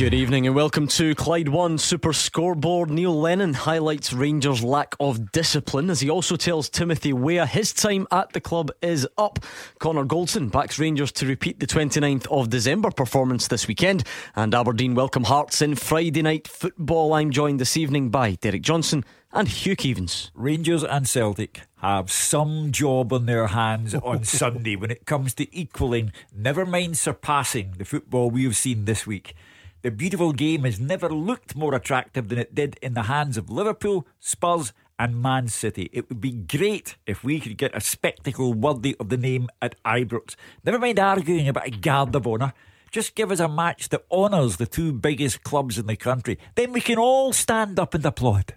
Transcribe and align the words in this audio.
Good 0.00 0.14
evening 0.14 0.46
and 0.46 0.56
welcome 0.56 0.88
to 0.88 1.14
Clyde 1.14 1.50
One 1.50 1.76
Super 1.76 2.14
Scoreboard. 2.14 2.88
Neil 2.88 3.14
Lennon 3.14 3.52
highlights 3.52 4.14
Rangers' 4.14 4.64
lack 4.64 4.94
of 4.98 5.30
discipline 5.30 5.90
as 5.90 6.00
he 6.00 6.08
also 6.08 6.36
tells 6.36 6.70
Timothy 6.70 7.12
Weah 7.12 7.44
his 7.44 7.74
time 7.74 8.06
at 8.10 8.32
the 8.32 8.40
club 8.40 8.70
is 8.80 9.06
up. 9.18 9.40
Connor 9.78 10.06
Goldson 10.06 10.50
backs 10.50 10.78
Rangers 10.78 11.12
to 11.12 11.26
repeat 11.26 11.60
the 11.60 11.66
29th 11.66 12.26
of 12.28 12.48
December 12.48 12.90
performance 12.90 13.48
this 13.48 13.68
weekend. 13.68 14.04
And 14.34 14.54
Aberdeen 14.54 14.94
welcome 14.94 15.24
Hearts 15.24 15.60
in 15.60 15.74
Friday 15.74 16.22
night 16.22 16.48
football. 16.48 17.12
I'm 17.12 17.30
joined 17.30 17.60
this 17.60 17.76
evening 17.76 18.08
by 18.08 18.36
Derek 18.36 18.62
Johnstone 18.62 19.04
and 19.34 19.48
Hugh 19.48 19.76
Keevins. 19.76 20.30
Rangers 20.32 20.82
and 20.82 21.06
Celtic 21.06 21.60
have 21.82 22.10
some 22.10 22.72
job 22.72 23.12
on 23.12 23.26
their 23.26 23.48
hands 23.48 23.94
on 23.94 24.24
Sunday 24.24 24.76
when 24.76 24.90
it 24.90 25.04
comes 25.04 25.34
to 25.34 25.54
equaling, 25.54 26.10
never 26.34 26.64
mind 26.64 26.96
surpassing, 26.96 27.74
the 27.76 27.84
football 27.84 28.30
we 28.30 28.44
have 28.44 28.56
seen 28.56 28.86
this 28.86 29.06
week. 29.06 29.34
The 29.82 29.90
beautiful 29.90 30.32
game 30.32 30.64
has 30.64 30.78
never 30.78 31.08
looked 31.08 31.56
more 31.56 31.74
attractive 31.74 32.28
than 32.28 32.38
it 32.38 32.54
did 32.54 32.78
in 32.82 32.92
the 32.92 33.04
hands 33.04 33.38
of 33.38 33.48
Liverpool, 33.48 34.06
Spurs, 34.18 34.74
and 34.98 35.22
Man 35.22 35.48
City. 35.48 35.88
It 35.90 36.10
would 36.10 36.20
be 36.20 36.32
great 36.32 36.96
if 37.06 37.24
we 37.24 37.40
could 37.40 37.56
get 37.56 37.74
a 37.74 37.80
spectacle 37.80 38.52
worthy 38.52 38.94
of 39.00 39.08
the 39.08 39.16
name 39.16 39.48
at 39.62 39.82
Ibrox. 39.82 40.36
Never 40.62 40.78
mind 40.78 40.98
arguing 40.98 41.48
about 41.48 41.66
a 41.66 41.70
guard 41.70 42.14
of 42.14 42.26
honour. 42.26 42.52
Just 42.90 43.14
give 43.14 43.32
us 43.32 43.40
a 43.40 43.48
match 43.48 43.88
that 43.88 44.04
honours 44.12 44.58
the 44.58 44.66
two 44.66 44.92
biggest 44.92 45.44
clubs 45.44 45.78
in 45.78 45.86
the 45.86 45.96
country. 45.96 46.38
Then 46.56 46.72
we 46.72 46.82
can 46.82 46.98
all 46.98 47.32
stand 47.32 47.78
up 47.78 47.94
and 47.94 48.04
applaud. 48.04 48.54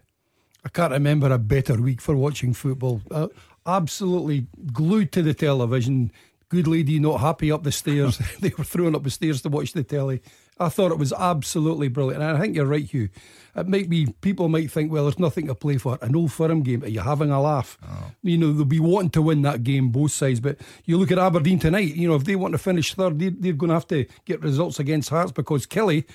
I 0.66 0.70
can't 0.70 0.92
remember 0.92 1.32
a 1.32 1.38
better 1.38 1.82
week 1.82 2.02
for 2.02 2.18
watching 2.18 2.54
football. 2.54 3.02
Uh, 3.10 3.30
absolutely 3.66 4.48
glued 4.74 5.14
to 5.14 5.22
the 5.22 5.34
television. 5.34 6.12
Good 6.50 6.68
lady 6.68 7.00
not 7.00 7.22
happy 7.22 7.50
up 7.50 7.64
the 7.64 7.72
stairs. 7.72 8.18
they 8.42 8.52
were 8.58 8.66
throwing 8.66 8.96
up 8.96 9.04
the 9.04 9.10
stairs 9.10 9.42
to 9.44 9.50
watch 9.50 9.72
the 9.72 9.84
telly. 9.84 10.22
I 10.64 10.70
thought 10.70 10.92
it 10.92 10.98
was 10.98 11.14
absolutely 11.14 11.88
brilliant. 11.88 12.24
And 12.24 12.38
I 12.38 12.40
think 12.40 12.56
you're 12.56 12.66
right, 12.66 12.86
Hugh. 12.86 13.10
It 13.56 13.68
might 13.68 13.90
be, 13.90 14.08
people 14.22 14.50
might 14.50 14.72
think, 14.72 14.92
well, 14.92 15.04
there's 15.04 15.20
nothing 15.20 15.48
to 15.48 15.56
play 15.56 15.78
for. 15.78 16.00
An 16.02 16.16
old 16.16 16.32
firm 16.32 16.64
game, 16.64 16.84
are 16.84 16.88
you 16.88 17.02
having 17.02 17.30
a 17.30 17.40
laugh? 17.40 17.78
Oh. 17.88 18.12
You 18.24 18.38
know, 18.38 18.52
they'll 18.52 18.66
be 18.66 18.80
wanting 18.80 19.12
to 19.12 19.22
win 19.22 19.44
that 19.44 19.64
game, 19.64 19.90
both 19.90 20.12
sides. 20.12 20.40
But 20.40 20.58
you 20.86 20.98
look 20.98 21.12
at 21.12 21.20
Aberdeen 21.20 21.60
tonight, 21.60 21.96
you 21.96 22.08
know, 22.08 22.16
if 22.16 22.24
they 22.24 22.36
want 22.36 22.54
to 22.54 22.58
finish 22.58 22.94
third, 22.94 23.20
they, 23.20 23.30
they're 23.30 23.54
going 23.54 23.70
to 23.70 23.76
have 23.76 23.88
to 23.88 24.06
get 24.26 24.42
results 24.42 24.80
against 24.80 25.10
Hearts 25.10 25.32
because 25.32 25.68
Killie. 25.68 26.06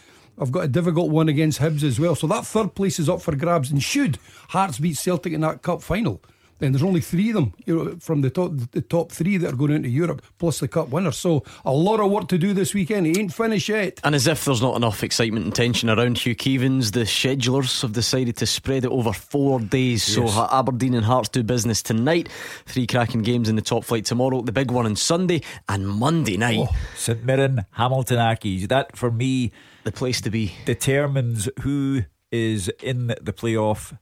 I've 0.40 0.52
got 0.52 0.64
a 0.64 0.68
difficult 0.68 1.10
one 1.10 1.28
against 1.28 1.60
Hibs 1.60 1.82
as 1.82 1.98
well. 1.98 2.14
So 2.14 2.28
that 2.28 2.46
third 2.46 2.76
place 2.76 3.00
is 3.00 3.08
up 3.08 3.20
for 3.20 3.34
grabs. 3.34 3.72
And 3.72 3.82
should 3.82 4.18
Hearts 4.50 4.78
beat 4.78 4.96
Celtic 4.96 5.32
in 5.32 5.40
that 5.40 5.62
cup 5.62 5.82
final, 5.82 6.22
then 6.58 6.72
there's 6.72 6.82
only 6.82 7.00
three 7.00 7.30
of 7.30 7.34
them 7.34 7.54
you 7.66 7.76
know, 7.76 7.96
from 8.00 8.20
the 8.20 8.30
top 8.30 8.52
the 8.72 8.80
top 8.80 9.12
three 9.12 9.36
that 9.36 9.52
are 9.52 9.56
going 9.56 9.72
into 9.72 9.88
Europe, 9.88 10.22
plus 10.38 10.60
the 10.60 10.68
cup 10.68 10.88
winner. 10.88 11.12
So 11.12 11.44
a 11.64 11.72
lot 11.72 12.00
of 12.00 12.10
work 12.10 12.28
to 12.28 12.38
do 12.38 12.52
this 12.52 12.74
weekend. 12.74 13.06
He 13.06 13.18
ain't 13.18 13.32
finished 13.32 13.68
yet. 13.68 14.00
And 14.04 14.14
as 14.14 14.26
if 14.26 14.44
there's 14.44 14.62
not 14.62 14.76
enough 14.76 15.02
excitement 15.02 15.44
and 15.44 15.54
tension 15.54 15.90
around 15.90 16.18
Hugh 16.18 16.34
Keevins, 16.34 16.92
the 16.92 17.00
schedulers 17.00 17.82
have 17.82 17.92
decided 17.92 18.36
to 18.38 18.46
spread 18.46 18.84
it 18.84 18.90
over 18.90 19.12
four 19.12 19.60
days. 19.60 20.16
Yes. 20.16 20.32
So 20.32 20.48
Aberdeen 20.50 20.94
and 20.94 21.04
Hearts 21.04 21.28
do 21.28 21.42
business 21.42 21.82
tonight. 21.82 22.28
Three 22.66 22.86
cracking 22.86 23.22
games 23.22 23.48
in 23.48 23.56
the 23.56 23.62
top 23.62 23.84
flight 23.84 24.04
tomorrow. 24.04 24.42
The 24.42 24.52
big 24.52 24.70
one 24.70 24.86
on 24.86 24.96
Sunday 24.96 25.42
and 25.68 25.86
Monday 25.86 26.36
night. 26.36 26.68
Oh, 26.70 26.76
St 26.96 27.24
Mirren, 27.24 27.64
Hamilton 27.72 28.18
Accies. 28.18 28.68
That 28.68 28.96
for 28.96 29.10
me, 29.10 29.52
the 29.84 29.92
place 29.92 30.20
to 30.22 30.30
be 30.30 30.54
determines 30.64 31.48
who 31.60 32.02
is 32.30 32.68
in 32.82 33.08
the 33.08 33.32
playoff 33.32 33.96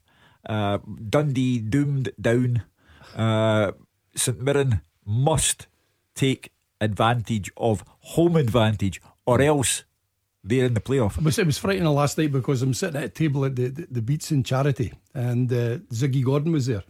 uh, 0.49 0.79
Dundee 1.09 1.59
doomed 1.59 2.11
down. 2.21 2.63
Uh, 3.15 3.73
St 4.15 4.41
Mirren 4.41 4.81
must 5.05 5.67
take 6.15 6.53
advantage 6.81 7.51
of 7.57 7.85
home 8.01 8.37
advantage, 8.37 9.01
or 9.25 9.41
else 9.41 9.85
they're 10.43 10.67
in 10.67 10.75
the 10.75 10.81
playoff. 10.81 11.19
It 11.19 11.25
was, 11.25 11.39
it 11.39 11.47
was 11.47 11.59
frightening 11.59 11.89
last 11.89 12.19
night 12.19 12.33
because 12.33 12.63
I'm 12.63 12.75
sitting 12.75 12.97
at 12.97 13.05
a 13.05 13.09
table 13.09 13.45
at 13.45 13.57
the, 13.57 13.69
the, 13.69 13.87
the 13.91 14.03
Beatson 14.03 14.45
Charity, 14.45 14.93
and 15.15 15.53
uh, 15.53 15.79
Ziggy 15.93 16.25
Gordon 16.25 16.53
was 16.53 16.67
there 16.67 16.83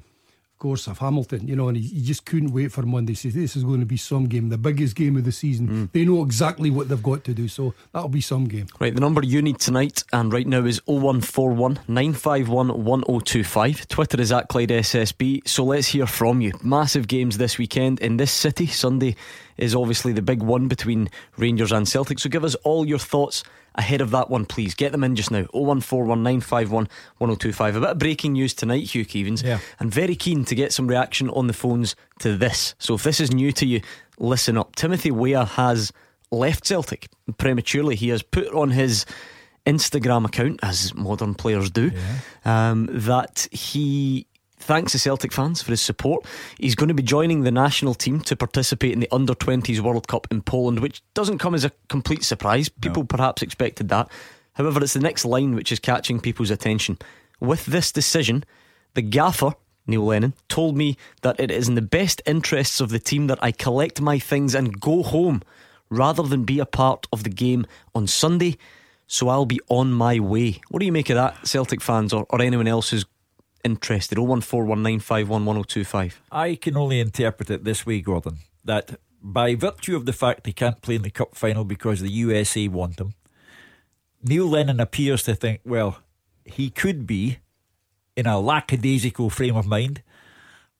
course, 0.58 0.86
of 0.86 0.98
Hamilton, 0.98 1.46
you 1.46 1.56
know, 1.56 1.68
and 1.68 1.76
he, 1.76 1.86
he, 1.86 2.02
just 2.02 2.24
couldn't 2.24 2.52
wait 2.52 2.72
for 2.72 2.82
Monday. 2.82 3.12
He 3.12 3.16
said, 3.16 3.32
This 3.32 3.56
is 3.56 3.64
going 3.64 3.80
to 3.80 3.86
be 3.86 3.96
some 3.96 4.26
game, 4.26 4.48
the 4.48 4.58
biggest 4.58 4.94
game 4.96 5.16
of 5.16 5.24
the 5.24 5.32
season. 5.32 5.68
Mm. 5.68 5.92
They 5.92 6.04
know 6.04 6.22
exactly 6.22 6.70
what 6.70 6.88
they've 6.88 7.02
got 7.02 7.24
to 7.24 7.34
do, 7.34 7.48
so 7.48 7.74
that'll 7.92 8.08
be 8.08 8.20
some 8.20 8.44
game. 8.46 8.66
Right, 8.80 8.94
the 8.94 9.00
number 9.00 9.24
you 9.24 9.42
need 9.42 9.58
tonight 9.58 10.04
and 10.12 10.32
right 10.32 10.46
now 10.46 10.64
is 10.64 10.80
0141 10.86 11.80
951 11.88 12.84
1025. 12.84 13.88
Twitter 13.88 14.20
is 14.20 14.32
at 14.32 14.48
Clyde 14.48 14.70
SSB, 14.70 15.46
so 15.46 15.64
let's 15.64 15.88
hear 15.88 16.06
from 16.06 16.40
you. 16.40 16.52
Massive 16.62 17.08
games 17.08 17.38
this 17.38 17.58
weekend 17.58 18.00
in 18.00 18.16
this 18.16 18.32
city. 18.32 18.66
Sunday 18.66 19.16
is 19.56 19.74
obviously 19.74 20.12
the 20.12 20.22
big 20.22 20.42
one 20.42 20.68
between 20.68 21.08
Rangers 21.36 21.72
and 21.72 21.88
Celtic, 21.88 22.18
so 22.18 22.28
give 22.28 22.44
us 22.44 22.54
all 22.56 22.86
your 22.86 22.98
thoughts 22.98 23.42
ahead 23.76 24.00
of 24.00 24.10
that 24.10 24.30
one, 24.30 24.46
please. 24.46 24.74
Get 24.74 24.92
them 24.92 25.04
in 25.04 25.16
just 25.16 25.30
now. 25.30 25.42
01419511025. 25.54 27.76
A 27.76 27.80
bit 27.80 27.90
of 27.90 27.98
breaking 27.98 28.32
news 28.32 28.54
tonight, 28.54 28.94
Hugh 28.94 29.04
Keevins. 29.04 29.44
Yeah. 29.44 29.58
And 29.78 29.92
very 29.92 30.16
keen 30.16 30.44
to 30.46 30.54
get 30.54 30.72
some 30.72 30.86
reaction 30.86 31.28
on 31.30 31.46
the 31.46 31.52
phones 31.52 31.94
to 32.20 32.36
this. 32.36 32.74
So 32.78 32.94
if 32.94 33.02
this 33.02 33.20
is 33.20 33.32
new 33.32 33.52
to 33.52 33.66
you, 33.66 33.82
listen 34.18 34.56
up. 34.56 34.76
Timothy 34.76 35.10
Weah 35.10 35.44
has 35.44 35.92
left 36.30 36.64
Celtic 36.64 37.08
prematurely. 37.38 37.96
He 37.96 38.08
has 38.08 38.22
put 38.22 38.48
on 38.52 38.70
his 38.70 39.04
Instagram 39.66 40.24
account, 40.24 40.60
as 40.62 40.94
modern 40.94 41.34
players 41.34 41.70
do, 41.70 41.90
yeah. 41.90 42.70
um, 42.70 42.88
that 42.90 43.48
he 43.50 44.26
thanks 44.56 44.92
to 44.92 44.98
Celtic 44.98 45.32
fans 45.32 45.62
for 45.62 45.70
his 45.70 45.80
support. 45.80 46.24
He's 46.58 46.74
going 46.74 46.88
to 46.88 46.94
be 46.94 47.02
joining 47.02 47.42
the 47.42 47.50
national 47.50 47.94
team 47.94 48.20
to 48.22 48.36
participate 48.36 48.92
in 48.92 49.00
the 49.00 49.08
under 49.12 49.34
20s 49.34 49.80
World 49.80 50.08
Cup 50.08 50.26
in 50.30 50.42
Poland, 50.42 50.80
which 50.80 51.02
doesn't 51.14 51.38
come 51.38 51.54
as 51.54 51.64
a 51.64 51.72
complete 51.88 52.24
surprise. 52.24 52.68
People 52.68 53.02
no. 53.02 53.06
perhaps 53.06 53.42
expected 53.42 53.88
that. 53.88 54.10
However, 54.54 54.82
it's 54.82 54.94
the 54.94 55.00
next 55.00 55.24
line 55.24 55.54
which 55.54 55.70
is 55.70 55.78
catching 55.78 56.20
people's 56.20 56.50
attention. 56.50 56.98
With 57.40 57.66
this 57.66 57.92
decision, 57.92 58.44
the 58.94 59.02
gaffer, 59.02 59.52
Neil 59.86 60.04
Lennon, 60.04 60.34
told 60.48 60.76
me 60.76 60.96
that 61.20 61.38
it 61.38 61.50
is 61.50 61.68
in 61.68 61.74
the 61.74 61.82
best 61.82 62.22
interests 62.24 62.80
of 62.80 62.88
the 62.88 62.98
team 62.98 63.26
that 63.26 63.38
I 63.42 63.52
collect 63.52 64.00
my 64.00 64.18
things 64.18 64.54
and 64.54 64.80
go 64.80 65.02
home 65.02 65.42
rather 65.90 66.22
than 66.22 66.44
be 66.44 66.58
a 66.58 66.66
part 66.66 67.06
of 67.12 67.22
the 67.22 67.30
game 67.30 67.66
on 67.94 68.06
Sunday. 68.06 68.56
So 69.06 69.28
I'll 69.28 69.46
be 69.46 69.60
on 69.68 69.92
my 69.92 70.18
way. 70.18 70.60
What 70.68 70.80
do 70.80 70.86
you 70.86 70.92
make 70.92 71.10
of 71.10 71.16
that, 71.16 71.46
Celtic 71.46 71.80
fans, 71.80 72.12
or, 72.12 72.26
or 72.30 72.40
anyone 72.40 72.66
else 72.66 72.90
who's 72.90 73.04
interested. 73.64 74.18
01419511025. 74.18 76.14
I 76.30 76.54
can 76.56 76.76
only 76.76 77.00
interpret 77.00 77.50
it 77.50 77.64
this 77.64 77.84
way, 77.86 78.00
Gordon, 78.00 78.38
that 78.64 78.98
by 79.22 79.54
virtue 79.54 79.96
of 79.96 80.06
the 80.06 80.12
fact 80.12 80.46
he 80.46 80.52
can't 80.52 80.82
play 80.82 80.94
in 80.96 81.02
the 81.02 81.10
cup 81.10 81.34
final 81.34 81.64
because 81.64 82.00
the 82.00 82.10
USA 82.10 82.68
want 82.68 83.00
him, 83.00 83.14
Neil 84.22 84.46
Lennon 84.46 84.80
appears 84.80 85.22
to 85.24 85.34
think, 85.34 85.60
well, 85.64 85.98
he 86.44 86.70
could 86.70 87.06
be 87.06 87.38
in 88.16 88.26
a 88.26 88.40
lackadaisical 88.40 89.30
frame 89.30 89.56
of 89.56 89.66
mind 89.66 90.02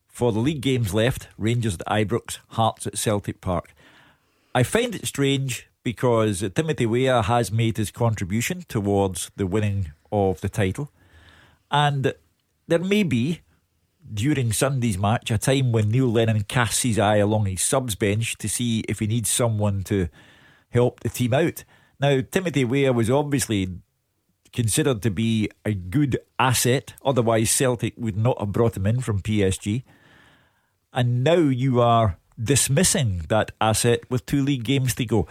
for 0.09 0.33
the 0.33 0.39
league 0.39 0.63
games 0.63 0.95
left 0.95 1.29
Rangers 1.37 1.75
at 1.75 1.87
Ibrox, 1.87 2.39
Hearts 2.51 2.87
at 2.87 2.97
Celtic 2.97 3.41
Park. 3.41 3.75
I 4.55 4.63
find 4.63 4.95
it 4.95 5.07
strange 5.07 5.69
because 5.83 6.43
Timothy 6.55 6.87
Weah 6.87 7.23
has 7.23 7.53
made 7.53 7.77
his 7.77 7.91
contribution 7.91 8.65
towards 8.67 9.31
the 9.37 9.47
winning 9.47 9.93
of 10.11 10.41
the 10.41 10.49
title. 10.49 10.91
And 11.71 12.15
there 12.69 12.79
may 12.79 13.03
be, 13.03 13.41
during 14.13 14.53
Sunday's 14.53 14.99
match, 14.99 15.31
a 15.31 15.39
time 15.39 15.73
when 15.73 15.91
Neil 15.91 16.11
Lennon 16.11 16.43
casts 16.45 16.83
his 16.83 16.99
eye 16.99 17.17
along 17.17 17.47
his 17.47 17.63
subs 17.63 17.95
bench 17.95 18.37
to 18.39 18.49
see 18.49 18.81
if 18.89 18.99
he 19.01 19.07
needs 19.07 19.29
someone 19.29 19.83
to 19.85 20.09
help 20.71 21.01
the 21.01 21.09
team 21.09 21.35
out. 21.35 21.65
Now, 21.99 22.21
Timothy 22.21 22.65
Weah 22.65 22.93
was 22.93 23.11
obviously 23.11 23.69
considered 24.53 25.03
to 25.03 25.11
be 25.11 25.51
a 25.65 25.75
good 25.75 26.19
asset, 26.39 26.95
otherwise, 27.05 27.51
Celtic 27.51 27.95
would 27.97 28.17
not 28.17 28.39
have 28.41 28.53
brought 28.53 28.77
him 28.77 28.87
in 28.87 29.01
from 29.01 29.21
PSG. 29.21 29.83
And 30.93 31.23
now 31.23 31.37
you 31.37 31.81
are 31.81 32.19
dismissing 32.43 33.27
that 33.29 33.53
asset 33.61 34.01
with 34.11 34.27
two 34.27 34.43
league 34.43 34.65
games 34.65 34.95
to 34.95 35.05
go. 35.05 35.27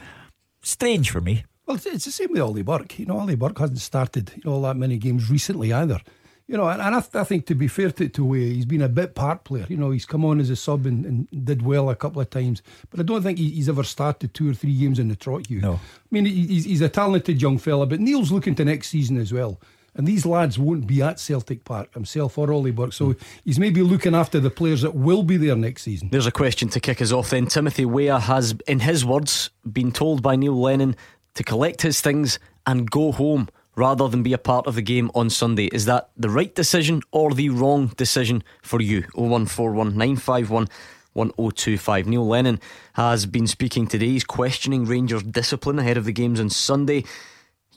Strange 0.62 1.10
for 1.10 1.22
me. 1.22 1.46
Well, 1.66 1.78
it's 1.84 2.06
the 2.06 2.12
same 2.12 2.32
with 2.32 2.42
Ollie 2.42 2.62
Burke. 2.62 3.00
You 3.00 3.08
know, 3.08 3.20
Ollie 3.20 3.36
Burke 3.36 3.60
hasn't 3.60 3.80
started 3.80 4.44
all 4.46 4.62
that 4.62 4.78
many 4.78 4.98
games 4.98 5.30
recently 5.30 5.74
either. 5.74 6.00
You 6.48 6.58
know, 6.58 6.68
and, 6.68 6.80
and 6.80 6.96
I, 6.96 7.00
th- 7.00 7.16
I, 7.16 7.24
think 7.24 7.48
to 7.48 7.56
be 7.56 7.68
fair 7.68 7.90
to, 7.90 8.08
to 8.08 8.24
Weah, 8.24 8.54
he's 8.54 8.66
been 8.66 8.84
a 8.84 8.90
bit 8.90 9.16
part 9.16 9.44
player. 9.46 9.66
You 9.68 9.78
know, 9.78 9.90
he's 9.90 10.06
come 10.06 10.24
on 10.24 10.40
as 10.40 10.52
a 10.52 10.56
sub 10.56 10.86
and, 10.86 11.04
and 11.04 11.46
did 11.46 11.64
well 11.64 11.90
a 11.90 11.96
couple 11.96 12.22
of 12.22 12.30
times, 12.30 12.62
but 12.92 13.00
I 13.00 13.04
don't 13.04 13.24
think 13.24 13.40
he, 13.40 13.50
he's 13.50 13.68
ever 13.68 13.84
started 13.84 14.34
two 14.34 14.52
or 14.52 14.54
three 14.54 14.76
games 14.76 15.00
in 15.00 15.08
the 15.08 15.16
trot. 15.16 15.50
You, 15.50 15.62
no. 15.62 15.74
I 15.74 15.80
mean, 16.12 16.26
he's, 16.26 16.66
he's 16.66 16.82
a 16.82 16.90
talented 16.90 17.42
young 17.42 17.58
fella, 17.58 17.88
but 17.88 18.00
Neil's 18.00 18.32
looking 18.32 18.54
to 18.56 18.66
next 18.66 18.90
season 18.90 19.18
as 19.18 19.34
well. 19.34 19.60
And 19.96 20.06
these 20.06 20.26
lads 20.26 20.60
won't 20.60 20.86
be 20.86 21.02
at 21.02 21.20
Celtic 21.20 21.64
Park, 21.64 21.94
himself 21.94 22.38
or 22.38 22.52
Ollie 22.52 22.72
Burke. 22.72 22.94
So 22.94 23.14
hmm. 23.14 23.24
he's 23.44 23.58
maybe 23.58 23.82
looking 23.82 24.14
after 24.14 24.40
the 24.40 24.50
players 24.50 24.82
that 24.82 24.94
will 24.94 25.24
be 25.24 25.38
there 25.38 25.56
next 25.56 25.84
season. 25.84 26.10
There's 26.12 26.28
a 26.28 26.32
question 26.32 26.70
to 26.70 26.80
kick 26.80 27.02
us 27.02 27.12
off 27.12 27.30
then. 27.30 27.48
Timothy 27.48 27.86
Weah 27.86 28.20
has, 28.20 28.56
in 28.68 28.82
his 28.82 29.04
words, 29.04 29.50
been 29.72 29.92
told 29.92 30.22
by 30.22 30.36
Neil 30.36 30.60
Lennon 30.60 30.96
to 31.36 31.44
collect 31.44 31.82
his 31.82 32.02
things 32.02 32.40
and 32.68 32.90
go 32.92 33.12
home 33.12 33.48
rather 33.76 34.08
than 34.08 34.24
be 34.24 34.34
a 34.34 34.38
part 34.38 34.68
of 34.68 34.76
the 34.76 34.82
game 34.82 35.12
on 35.14 35.30
Sunday. 35.30 35.66
Is 35.66 35.86
that 35.86 36.10
the 36.18 36.30
right 36.30 36.54
decision 36.56 37.02
or 37.12 37.34
the 37.34 37.50
wrong 37.50 37.88
decision 37.98 38.44
for 38.62 38.82
you? 38.82 39.02
0141 39.14 39.90
951 39.90 40.68
1025. 41.14 42.08
Neil 42.08 42.28
Lennon 42.28 42.60
has 42.94 43.26
been 43.26 43.48
speaking 43.48 43.88
today. 43.88 44.08
He's 44.08 44.26
questioning 44.26 44.86
Rangers' 44.86 45.24
discipline 45.24 45.80
ahead 45.80 45.98
of 45.98 46.06
the 46.06 46.12
games 46.12 46.40
on 46.40 46.50
Sunday. 46.50 47.06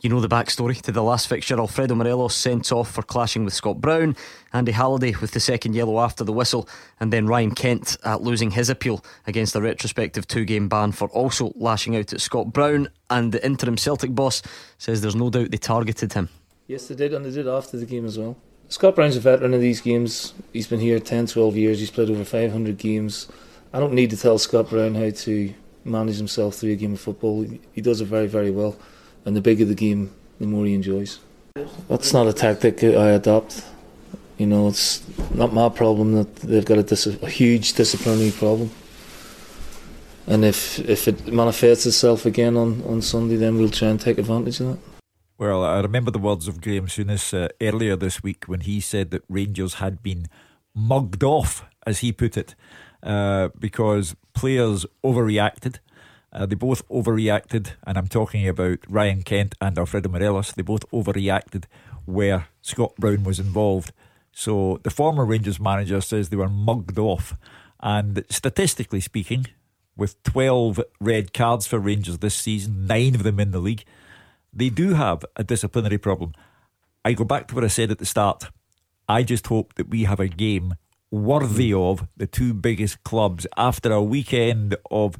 You 0.01 0.11
know 0.11 0.21
the 0.21 0.29
backstory 0.29 0.81
to 0.83 0.93
the 0.93 1.03
last 1.03 1.27
fixture. 1.27 1.59
Alfredo 1.59 1.97
Morelos 1.97 2.33
sent 2.33 2.71
off 2.71 2.89
for 2.89 3.03
clashing 3.03 3.45
with 3.45 3.53
Scott 3.53 3.81
Brown, 3.81 4.15
Andy 4.53 4.71
Halliday 4.71 5.13
with 5.21 5.33
the 5.33 5.41
second 5.41 5.75
yellow 5.75 5.99
after 5.99 6.23
the 6.23 6.33
whistle, 6.33 6.69
and 7.01 7.13
then 7.13 7.27
Ryan 7.27 7.53
Kent 7.53 7.97
at 8.05 8.23
losing 8.23 8.53
his 8.53 8.71
appeal 8.71 9.05
against 9.27 9.57
a 9.57 9.61
retrospective 9.61 10.29
two 10.29 10.45
game 10.45 10.69
ban 10.69 10.93
for 10.93 11.09
also 11.09 11.53
lashing 11.57 11.97
out 11.97 12.13
at 12.13 12.21
Scott 12.21 12.53
Brown. 12.53 12.89
And 13.11 13.33
the 13.33 13.45
interim 13.45 13.77
Celtic 13.77 14.15
boss 14.15 14.41
says 14.79 15.01
there's 15.01 15.17
no 15.17 15.31
doubt 15.31 15.51
they 15.51 15.57
targeted 15.57 16.13
him. 16.13 16.29
Yes, 16.69 16.87
they 16.87 16.95
did, 16.95 17.13
and 17.13 17.25
they 17.25 17.33
did 17.33 17.49
after 17.49 17.77
the 17.77 17.87
game 17.87 18.07
as 18.07 18.17
well. 18.17 18.37
Scott 18.69 18.95
Brown's 18.95 19.17
a 19.17 19.21
veteran 19.21 19.53
of 19.53 19.61
these 19.61 19.81
games. 19.81 20.33
He's 20.53 20.69
been 20.69 20.79
here 20.79 21.01
10, 21.01 21.27
12 21.27 21.57
years. 21.57 21.81
He's 21.81 21.91
played 21.91 22.11
over 22.11 22.25
500 22.25 22.79
games. 22.79 23.27
I 23.73 23.81
don't 23.81 23.95
need 23.95 24.11
to 24.11 24.17
tell 24.17 24.39
Scott 24.39 24.71
Brown 24.71 24.95
how 24.95 25.11
to 25.11 25.55
manage 25.85 26.19
himself 26.19 26.55
through 26.55 26.73
a 26.73 26.77
game 26.77 26.93
of 26.93 27.01
football. 27.01 27.45
He 27.73 27.81
does 27.81 28.01
it 28.01 28.05
very, 28.05 28.29
very 28.29 28.53
well 28.53 28.77
and 29.29 29.37
the 29.37 29.43
bigger 29.43 29.67
the 29.67 29.75
game, 29.75 30.11
the 30.41 30.47
more 30.47 30.65
he 30.65 30.73
enjoys. 30.73 31.21
That's 31.89 32.15
not 32.15 32.27
a 32.27 32.33
tactic 32.33 32.83
I 32.83 33.11
adopt. 33.11 33.63
You 34.39 34.47
know, 34.47 34.69
it's 34.69 35.03
not 35.35 35.53
my 35.53 35.69
problem 35.69 36.15
that 36.15 36.37
they've 36.37 36.65
got 36.65 36.79
a, 36.79 36.83
dis- 36.83 37.07
a 37.07 37.29
huge 37.29 37.75
disciplinary 37.75 38.31
problem. 38.31 38.71
And 40.27 40.45
if 40.45 40.79
if 40.79 41.09
it 41.09 41.27
manifests 41.27 41.85
itself 41.85 42.25
again 42.25 42.57
on, 42.57 42.83
on 42.85 43.03
Sunday, 43.03 43.37
then 43.37 43.59
we'll 43.59 43.69
try 43.71 43.89
and 43.89 44.01
take 44.01 44.17
advantage 44.19 44.61
of 44.61 44.69
that. 44.69 44.79
Well, 45.37 45.63
I 45.63 45.81
remember 45.81 46.11
the 46.11 46.19
words 46.19 46.49
of 46.49 46.63
Graham 46.63 46.87
Souness 46.87 47.35
uh, 47.35 47.49
earlier 47.61 47.97
this 47.97 48.23
week 48.23 48.47
when 48.47 48.61
he 48.61 48.81
said 48.81 49.11
that 49.11 49.25
Rangers 49.29 49.75
had 49.75 50.03
been 50.03 50.27
mugged 50.75 51.23
off, 51.23 51.65
as 51.87 51.99
he 52.01 52.13
put 52.13 52.37
it, 52.37 52.55
uh, 53.03 53.49
because 53.59 54.17
players 54.33 54.87
overreacted. 55.05 55.81
Uh, 56.33 56.47
they 56.47 56.55
both 56.55 56.87
overreacted, 56.89 57.73
and 57.87 57.97
I'm 57.97 58.09
talking 58.09 58.47
about 58.47 58.79
Ryan 58.89 59.23
Kent 59.23 59.55
and 59.61 59.79
Alfredo 59.79 60.11
Morelos. 60.11 60.53
They 60.53 60.63
both 60.63 60.89
overreacted 60.91 61.65
where 62.05 62.49
Scott 62.61 62.95
Brown 62.97 63.25
was 63.25 63.41
involved. 63.41 63.93
So 64.33 64.81
the 64.83 64.91
former 64.91 65.25
Rangers 65.25 65.59
manager 65.59 66.01
says 66.01 66.29
they 66.29 66.37
were 66.37 66.49
mugged 66.49 66.99
off. 66.99 67.37
And 67.81 68.25
statistically 68.29 69.01
speaking, 69.01 69.47
with 69.97 70.23
12 70.23 70.81
red 71.01 71.33
cards 71.33 71.67
for 71.67 71.79
Rangers 71.79 72.19
this 72.19 72.35
season, 72.35 72.87
nine 72.87 73.15
of 73.15 73.23
them 73.23 73.41
in 73.41 73.51
the 73.51 73.59
league, 73.59 73.85
they 74.53 74.69
do 74.69 74.95
have 74.95 75.25
a 75.37 75.45
disciplinary 75.45 75.99
problem. 75.99 76.33
I 77.05 77.13
go 77.15 77.25
back 77.25 77.49
to 77.49 77.55
what 77.55 77.65
I 77.65 77.69
said 77.69 77.91
at 77.91 77.99
the 77.99 78.07
start. 78.07 78.45
I 79.09 79.23
just 79.23 79.47
hope 79.47 79.75
that 79.75 79.89
we 79.89 80.05
have 80.05 80.21
a 80.21 80.29
game 80.29 80.75
worthy 81.11 81.73
of 81.73 82.07
the 82.17 82.27
two 82.27 82.53
biggest 82.53 83.03
clubs 83.03 83.47
after 83.57 83.93
a 83.93 84.03
weekend 84.03 84.77
of 84.91 85.19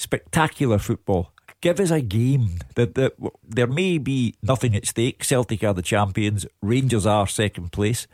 spectacular 0.00 0.78
football. 0.78 1.32
Give 1.60 1.78
us 1.78 1.90
a 1.90 2.00
game. 2.00 2.58
That, 2.74 2.94
that 2.94 3.12
there 3.46 3.66
may 3.66 3.98
be 3.98 4.34
nothing 4.42 4.74
at 4.74 4.86
stake. 4.86 5.22
Celtic 5.22 5.62
are 5.62 5.74
the 5.74 5.82
champions. 5.82 6.46
Rangers 6.62 7.04
are 7.04 7.26
second 7.26 7.70
place, 7.70 8.06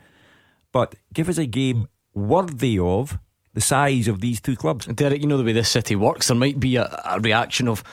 but 0.73 0.95
give 1.13 1.29
us 1.29 1.37
a 1.37 1.45
game 1.45 1.87
worthy 2.13 2.77
of 2.77 3.17
the 3.53 3.61
size 3.61 4.07
of 4.09 4.19
these 4.19 4.41
two 4.41 4.55
clubs. 4.57 4.85
Derek, 4.87 5.21
you 5.21 5.27
know 5.27 5.37
the 5.37 5.45
way 5.45 5.53
this 5.53 5.69
city 5.69 5.95
works. 5.95 6.27
There 6.27 6.35
might 6.35 6.59
be 6.59 6.75
a, 6.75 7.01
a 7.05 7.19
reaction 7.21 7.69
of 7.69 7.83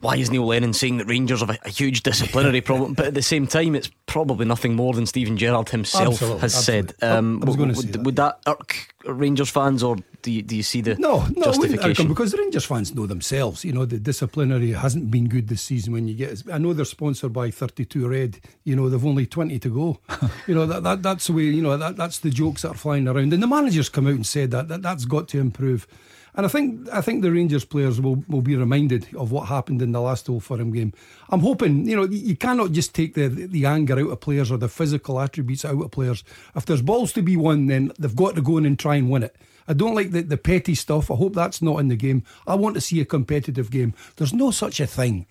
why 0.00 0.16
is 0.16 0.30
Neil 0.30 0.46
Lennon 0.46 0.72
saying 0.72 0.98
that 0.98 1.06
Rangers 1.06 1.40
have 1.40 1.50
a, 1.50 1.58
a 1.64 1.68
huge 1.68 2.02
disciplinary 2.02 2.60
problem? 2.62 2.94
But 2.94 3.06
at 3.06 3.14
the 3.14 3.22
same 3.22 3.46
time, 3.46 3.74
it's 3.74 3.90
probably 4.06 4.46
nothing 4.46 4.74
more 4.74 4.92
than 4.94 5.06
Steven 5.06 5.36
Gerrard 5.36 5.68
himself 5.68 6.14
absolutely, 6.14 6.40
has 6.40 6.54
absolutely. 6.56 6.94
said. 7.00 7.10
Um, 7.10 7.42
I 7.42 7.46
was 7.46 7.56
would, 7.56 7.76
say 7.76 7.98
would, 8.00 8.16
that. 8.16 8.42
that 8.44 8.50
irk 8.50 8.94
Rangers 9.04 9.50
fans, 9.50 9.82
or 9.82 9.96
do 10.22 10.30
you, 10.30 10.42
do 10.42 10.56
you 10.56 10.62
see 10.62 10.80
the 10.80 10.94
No, 10.96 11.18
no, 11.18 11.24
it 11.24 11.26
wouldn't 11.26 11.36
irk 11.36 11.44
justification? 11.44 12.08
because 12.08 12.32
the 12.32 12.38
Rangers 12.38 12.64
fans 12.64 12.94
know 12.94 13.06
themselves. 13.06 13.64
You 13.64 13.72
know, 13.72 13.84
the 13.84 13.98
disciplinary 13.98 14.72
hasn't 14.72 15.10
been 15.10 15.28
good 15.28 15.48
this 15.48 15.62
season. 15.62 15.92
When 15.92 16.08
you 16.08 16.14
get, 16.14 16.42
I 16.52 16.58
know 16.58 16.72
they're 16.72 16.84
sponsored 16.84 17.32
by 17.32 17.50
32 17.50 18.08
Red. 18.08 18.40
You 18.64 18.76
know, 18.76 18.88
they've 18.88 19.04
only 19.04 19.26
20 19.26 19.58
to 19.58 19.68
go. 19.68 20.00
you 20.46 20.54
know, 20.54 20.66
that, 20.66 20.82
that 20.82 21.02
that's 21.02 21.26
the 21.26 21.32
way. 21.32 21.44
You 21.44 21.62
know, 21.62 21.76
that 21.76 21.96
that's 21.96 22.18
the 22.20 22.30
jokes 22.30 22.62
that 22.62 22.70
are 22.70 22.74
flying 22.74 23.08
around. 23.08 23.32
And 23.32 23.42
the 23.42 23.46
managers 23.46 23.88
come 23.88 24.06
out 24.06 24.14
and 24.14 24.26
said 24.26 24.50
that, 24.52 24.68
that 24.68 24.82
that's 24.82 25.04
got 25.04 25.28
to 25.28 25.38
improve. 25.40 25.86
And 26.34 26.46
I 26.46 26.48
think 26.48 26.88
I 26.90 27.02
think 27.02 27.22
the 27.22 27.30
Rangers 27.30 27.64
players 27.64 28.00
will, 28.00 28.24
will 28.26 28.40
be 28.40 28.56
reminded 28.56 29.14
of 29.14 29.32
what 29.32 29.48
happened 29.48 29.82
in 29.82 29.92
the 29.92 30.00
last 30.00 30.30
Old 30.30 30.44
Firm 30.44 30.72
game. 30.72 30.94
I'm 31.28 31.40
hoping, 31.40 31.86
you 31.86 31.94
know, 31.94 32.04
you 32.04 32.36
cannot 32.36 32.72
just 32.72 32.94
take 32.94 33.14
the 33.14 33.28
the 33.28 33.66
anger 33.66 33.98
out 33.98 34.10
of 34.10 34.20
players 34.20 34.50
or 34.50 34.56
the 34.56 34.68
physical 34.68 35.20
attributes 35.20 35.64
out 35.64 35.82
of 35.82 35.90
players. 35.90 36.24
If 36.56 36.64
there's 36.64 36.80
balls 36.80 37.12
to 37.14 37.22
be 37.22 37.36
won, 37.36 37.66
then 37.66 37.92
they've 37.98 38.16
got 38.16 38.34
to 38.36 38.42
go 38.42 38.56
in 38.56 38.64
and 38.64 38.78
try 38.78 38.96
and 38.96 39.10
win 39.10 39.24
it. 39.24 39.36
I 39.68 39.74
don't 39.74 39.94
like 39.94 40.10
the, 40.10 40.22
the 40.22 40.38
petty 40.38 40.74
stuff. 40.74 41.10
I 41.10 41.14
hope 41.14 41.34
that's 41.34 41.62
not 41.62 41.78
in 41.78 41.88
the 41.88 41.96
game. 41.96 42.24
I 42.46 42.54
want 42.54 42.74
to 42.76 42.80
see 42.80 43.00
a 43.00 43.04
competitive 43.04 43.70
game. 43.70 43.94
There's 44.16 44.32
no 44.32 44.50
such 44.50 44.80
a 44.80 44.86
thing 44.86 45.26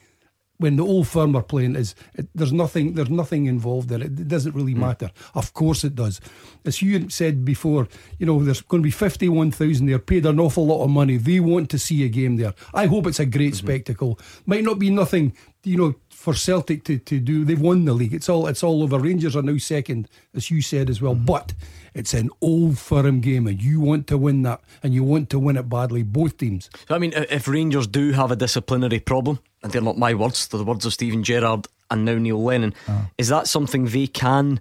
when 0.61 0.75
the 0.75 0.85
old 0.85 1.07
firm 1.07 1.35
are 1.35 1.43
playing 1.43 1.75
is 1.75 1.95
it, 2.13 2.27
there's 2.35 2.53
nothing 2.53 2.93
there's 2.93 3.09
nothing 3.09 3.47
involved 3.47 3.89
there. 3.89 4.01
It, 4.01 4.19
it 4.19 4.27
doesn't 4.27 4.55
really 4.55 4.73
hmm. 4.73 4.81
matter. 4.81 5.11
Of 5.35 5.53
course 5.53 5.83
it 5.83 5.95
does. 5.95 6.21
As 6.65 6.81
you 6.81 7.09
said 7.09 7.43
before, 7.43 7.87
you 8.19 8.25
know 8.25 8.43
there's 8.43 8.61
going 8.61 8.81
to 8.81 8.87
be 8.87 8.91
fifty 8.91 9.27
one 9.27 9.51
thousand 9.51 9.87
there, 9.87 9.99
paid 9.99 10.25
an 10.25 10.39
awful 10.39 10.65
lot 10.65 10.83
of 10.83 10.89
money. 10.89 11.17
They 11.17 11.39
want 11.39 11.69
to 11.71 11.79
see 11.79 12.03
a 12.03 12.09
game 12.09 12.37
there. 12.37 12.53
I 12.73 12.85
hope 12.85 13.07
it's 13.07 13.19
a 13.19 13.25
great 13.25 13.53
mm-hmm. 13.53 13.67
spectacle. 13.67 14.19
Might 14.45 14.63
not 14.63 14.79
be 14.79 14.89
nothing, 14.89 15.33
you 15.63 15.77
know, 15.77 15.95
for 16.09 16.33
Celtic 16.33 16.83
to, 16.85 16.99
to 16.99 17.19
do. 17.19 17.43
They've 17.43 17.59
won 17.59 17.85
the 17.85 17.93
league. 17.93 18.13
It's 18.13 18.29
all 18.29 18.47
it's 18.47 18.63
all 18.63 18.83
over. 18.83 18.99
Rangers 18.99 19.35
are 19.35 19.41
now 19.41 19.57
second, 19.57 20.07
as 20.35 20.51
you 20.51 20.61
said 20.61 20.89
as 20.89 21.01
well. 21.01 21.15
Mm-hmm. 21.15 21.25
But 21.25 21.53
it's 21.93 22.13
an 22.13 22.29
old 22.41 22.77
firm 22.77 23.19
game, 23.19 23.47
and 23.47 23.61
you 23.61 23.79
want 23.79 24.07
to 24.07 24.17
win 24.17 24.43
that, 24.43 24.61
and 24.81 24.93
you 24.93 25.03
want 25.03 25.29
to 25.31 25.39
win 25.39 25.57
it 25.57 25.69
badly. 25.69 26.03
Both 26.03 26.37
teams. 26.37 26.69
So, 26.87 26.95
I 26.95 26.99
mean, 26.99 27.13
if 27.15 27.47
Rangers 27.47 27.87
do 27.87 28.11
have 28.11 28.31
a 28.31 28.35
disciplinary 28.35 28.99
problem, 28.99 29.39
and 29.63 29.71
they're 29.71 29.81
not 29.81 29.97
my 29.97 30.13
words, 30.13 30.47
they're 30.47 30.57
the 30.57 30.63
words 30.63 30.85
of 30.85 30.93
Steven 30.93 31.23
Gerrard 31.23 31.67
and 31.89 32.05
now 32.05 32.15
Neil 32.15 32.41
Lennon, 32.41 32.73
ah. 32.87 33.09
is 33.17 33.27
that 33.27 33.47
something 33.47 33.85
they 33.85 34.07
can 34.07 34.59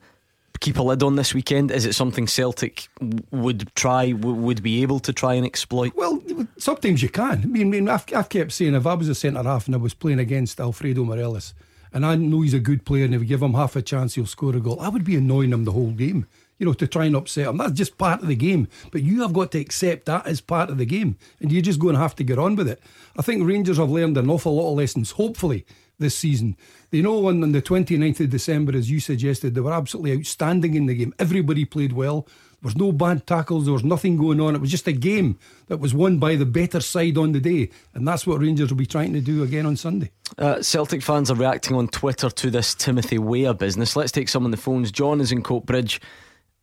keep 0.59 0.79
a 0.79 0.83
lid 0.83 1.03
on 1.03 1.17
this 1.17 1.33
weekend? 1.33 1.71
Is 1.71 1.87
it 1.87 1.95
something 1.95 2.27
Celtic 2.27 2.89
would 3.31 3.75
try, 3.75 4.13
would 4.13 4.63
be 4.63 4.83
able 4.83 5.01
to 5.01 5.13
try 5.13 5.35
and 5.35 5.47
exploit? 5.47 5.95
Well, 5.95 6.23
sometimes 6.59 7.03
you 7.03 7.09
can. 7.09 7.43
I 7.43 7.47
mean, 7.47 7.89
I've, 7.89 8.05
I've 8.15 8.29
kept 8.29 8.53
saying 8.53 8.75
if 8.75 8.87
I 8.87 8.95
was 8.95 9.09
a 9.09 9.15
centre 9.15 9.43
half 9.43 9.67
and 9.67 9.75
I 9.75 9.79
was 9.79 9.95
playing 9.95 10.19
against 10.19 10.61
Alfredo 10.61 11.05
Morelos, 11.05 11.55
and 11.93 12.07
I 12.07 12.15
know 12.15 12.43
he's 12.43 12.55
a 12.55 12.61
good 12.61 12.85
player, 12.85 13.05
and 13.05 13.15
if 13.15 13.23
you 13.23 13.27
give 13.27 13.43
him 13.43 13.55
half 13.55 13.75
a 13.75 13.83
chance, 13.83 14.15
he'll 14.15 14.27
score 14.27 14.55
a 14.55 14.61
goal. 14.61 14.81
I 14.81 14.89
would 14.89 15.05
be 15.05 15.17
annoying 15.17 15.53
him 15.53 15.65
the 15.65 15.73
whole 15.73 15.91
game. 15.91 16.27
You 16.61 16.67
know, 16.67 16.73
to 16.75 16.87
try 16.87 17.07
and 17.07 17.17
upset 17.17 17.47
them. 17.47 17.57
That's 17.57 17.73
just 17.73 17.99
part 17.99 18.23
of 18.23 18.29
the 18.29 18.37
game. 18.37 18.69
But 18.93 19.03
you 19.03 19.23
have 19.23 19.33
got 19.33 19.51
to 19.53 19.59
accept 19.59 20.07
that 20.07 20.27
as 20.27 20.41
part 20.41 20.71
of 20.71 20.79
the 20.79 20.87
game. 20.87 21.17
And 21.41 21.51
you're 21.51 21.63
just 21.63 21.81
going 21.81 21.95
to 21.95 22.01
have 22.01 22.15
to 22.17 22.23
get 22.23 22.39
on 22.39 22.55
with 22.55 22.69
it. 22.69 22.81
I 23.17 23.23
think 23.23 23.45
Rangers 23.45 23.79
have 23.79 23.91
learned 23.91 24.17
an 24.17 24.31
awful 24.31 24.55
lot 24.55 24.71
of 24.71 24.77
lessons, 24.77 25.13
hopefully, 25.13 25.67
this 25.99 26.17
season. 26.17 26.57
They 26.91 27.03
know 27.03 27.27
on, 27.27 27.43
on 27.43 27.53
the 27.53 27.63
29th 27.63 28.21
of 28.21 28.31
December, 28.31 28.77
as 28.77 28.91
you 28.91 29.01
suggested, 29.01 29.55
they 29.55 29.61
were 29.61 29.73
absolutely 29.73 30.19
outstanding 30.19 30.75
in 30.75 30.87
the 30.87 30.95
game. 30.95 31.15
Everybody 31.19 31.65
played 31.65 31.93
well. 31.93 32.27
There 32.63 32.69
was 32.69 32.77
no 32.77 32.93
bad 32.93 33.27
tackles. 33.27 33.65
There 33.65 33.73
was 33.73 33.85
nothing 33.85 34.19
going 34.19 34.39
on. 34.39 34.55
It 34.55 34.61
was 34.61 34.71
just 34.71 34.87
a 34.87 34.93
game 34.93 35.39
that 35.69 35.79
was 35.79 35.95
won 35.95 36.19
by 36.19 36.37
the 36.37 36.45
better 36.45 36.81
side 36.81 37.17
on 37.17 37.33
the 37.33 37.41
day. 37.41 37.71
And 37.95 38.07
that's 38.07 38.27
what 38.27 38.41
Rangers 38.41 38.69
will 38.69 38.77
be 38.77 38.85
trying 38.85 39.15
to 39.15 39.21
do 39.23 39.43
again 39.43 39.65
on 39.65 39.77
Sunday. 39.77 40.11
Uh, 40.37 40.61
Celtic 40.61 41.03
fans 41.03 41.31
are 41.31 41.37
reacting 41.37 41.75
on 41.75 41.89
Twitter 41.89 42.29
to 42.29 42.51
this 42.51 42.75
Timothy 42.75 43.19
Weah 43.19 43.55
business. 43.55 43.97
Let's 43.97 44.13
take 44.13 44.29
some 44.29 44.45
on 44.45 44.51
the 44.51 44.59
phones. 44.59 44.93
John 44.93 45.23
is 45.23 45.33
in 45.33 45.43
Coatbridge. 45.43 46.01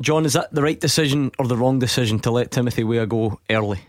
John, 0.01 0.25
is 0.25 0.33
that 0.33 0.53
the 0.53 0.61
right 0.61 0.79
decision 0.79 1.31
or 1.39 1.47
the 1.47 1.57
wrong 1.57 1.79
decision 1.79 2.19
to 2.19 2.31
let 2.31 2.51
Timothy 2.51 2.83
Weah 2.83 3.07
go 3.07 3.39
early? 3.49 3.79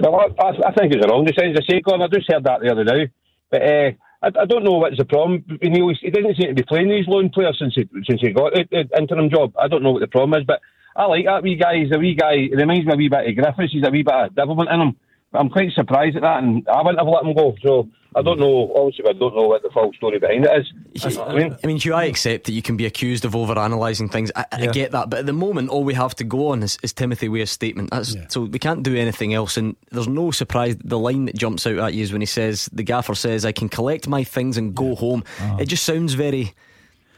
Well, 0.00 0.32
I, 0.38 0.48
I 0.48 0.72
think 0.72 0.94
it's 0.94 1.04
a 1.04 1.08
wrong 1.08 1.24
decision 1.24 1.54
to 1.54 1.62
say, 1.68 1.80
Gordon. 1.80 2.02
I 2.02 2.14
just 2.14 2.30
heard 2.30 2.44
that 2.44 2.60
the 2.60 2.70
other 2.70 2.84
day. 2.84 3.10
But 3.50 3.62
uh, 3.62 3.90
I, 4.22 4.42
I 4.42 4.44
don't 4.46 4.62
know 4.62 4.78
what's 4.78 4.96
the 4.96 5.04
problem. 5.04 5.44
Neil, 5.60 5.92
he 6.00 6.10
doesn't 6.10 6.36
seem 6.36 6.48
to 6.48 6.54
be 6.54 6.62
playing 6.62 6.88
these 6.88 7.08
loan 7.08 7.30
players 7.30 7.56
since 7.58 7.74
he, 7.74 7.88
since 8.08 8.20
he 8.20 8.30
got 8.30 8.52
the, 8.52 8.64
the 8.70 8.98
interim 8.98 9.28
job. 9.28 9.54
I 9.58 9.66
don't 9.66 9.82
know 9.82 9.90
what 9.90 10.00
the 10.00 10.06
problem 10.06 10.38
is, 10.40 10.46
but 10.46 10.60
I 10.94 11.06
like 11.06 11.24
that 11.24 11.42
wee 11.42 11.56
guy. 11.56 11.78
He's 11.78 11.94
a 11.94 11.98
wee 11.98 12.14
guy. 12.14 12.34
It 12.34 12.56
reminds 12.56 12.86
me 12.86 12.92
a 12.92 12.96
wee 12.96 13.08
bit 13.08 13.28
of 13.28 13.34
Griffiths. 13.34 13.72
He's 13.72 13.86
a 13.86 13.90
wee 13.90 14.04
bit 14.04 14.14
of 14.14 14.34
devilment 14.36 14.70
in 14.70 14.80
him. 14.80 14.96
But 15.30 15.40
I'm 15.40 15.50
quite 15.50 15.72
surprised 15.72 16.16
at 16.16 16.22
that, 16.22 16.42
and 16.42 16.66
I 16.68 16.78
wouldn't 16.78 16.98
have 16.98 17.06
let 17.08 17.24
him 17.24 17.34
go. 17.34 17.54
So 17.62 17.88
I 18.16 18.22
don't 18.22 18.40
know. 18.40 18.72
Obviously, 18.74 19.04
I 19.08 19.12
don't 19.12 19.36
know 19.36 19.46
what 19.46 19.62
the 19.62 19.68
full 19.68 19.92
story 19.92 20.18
behind 20.18 20.46
it 20.46 20.50
is. 20.58 21.12
You 21.12 21.22
I 21.22 21.34
mean? 21.34 21.56
I 21.62 21.66
mean, 21.66 21.76
Hugh, 21.76 21.92
I 21.92 22.04
accept 22.04 22.46
that 22.46 22.52
you 22.52 22.62
can 22.62 22.78
be 22.78 22.86
accused 22.86 23.26
of 23.26 23.36
over 23.36 23.52
analysing 23.52 24.08
things. 24.08 24.32
I, 24.34 24.46
I 24.52 24.66
get 24.68 24.92
that, 24.92 25.10
but 25.10 25.20
at 25.20 25.26
the 25.26 25.34
moment, 25.34 25.68
all 25.68 25.84
we 25.84 25.92
have 25.94 26.14
to 26.16 26.24
go 26.24 26.48
on 26.48 26.62
is, 26.62 26.78
is 26.82 26.94
Timothy 26.94 27.28
Weah's 27.28 27.50
statement. 27.50 27.90
That's, 27.90 28.14
Yeah. 28.14 28.26
So 28.28 28.42
we 28.44 28.58
can't 28.58 28.82
do 28.82 28.96
anything 28.96 29.34
else. 29.34 29.58
And 29.58 29.76
there's 29.90 30.08
no 30.08 30.30
surprise. 30.30 30.76
The 30.82 30.98
line 30.98 31.26
that 31.26 31.36
jumps 31.36 31.66
out 31.66 31.78
at 31.78 31.92
you 31.94 32.02
is 32.02 32.12
when 32.12 32.22
he 32.22 32.26
says, 32.26 32.70
"The 32.72 32.82
gaffer 32.82 33.14
says 33.14 33.44
I 33.44 33.52
can 33.52 33.68
collect 33.68 34.08
my 34.08 34.24
things 34.24 34.56
and 34.56 34.74
go 34.74 34.94
home." 34.94 35.24
Ah. 35.40 35.58
It 35.58 35.66
just 35.66 35.84
sounds 35.84 36.14
very. 36.14 36.54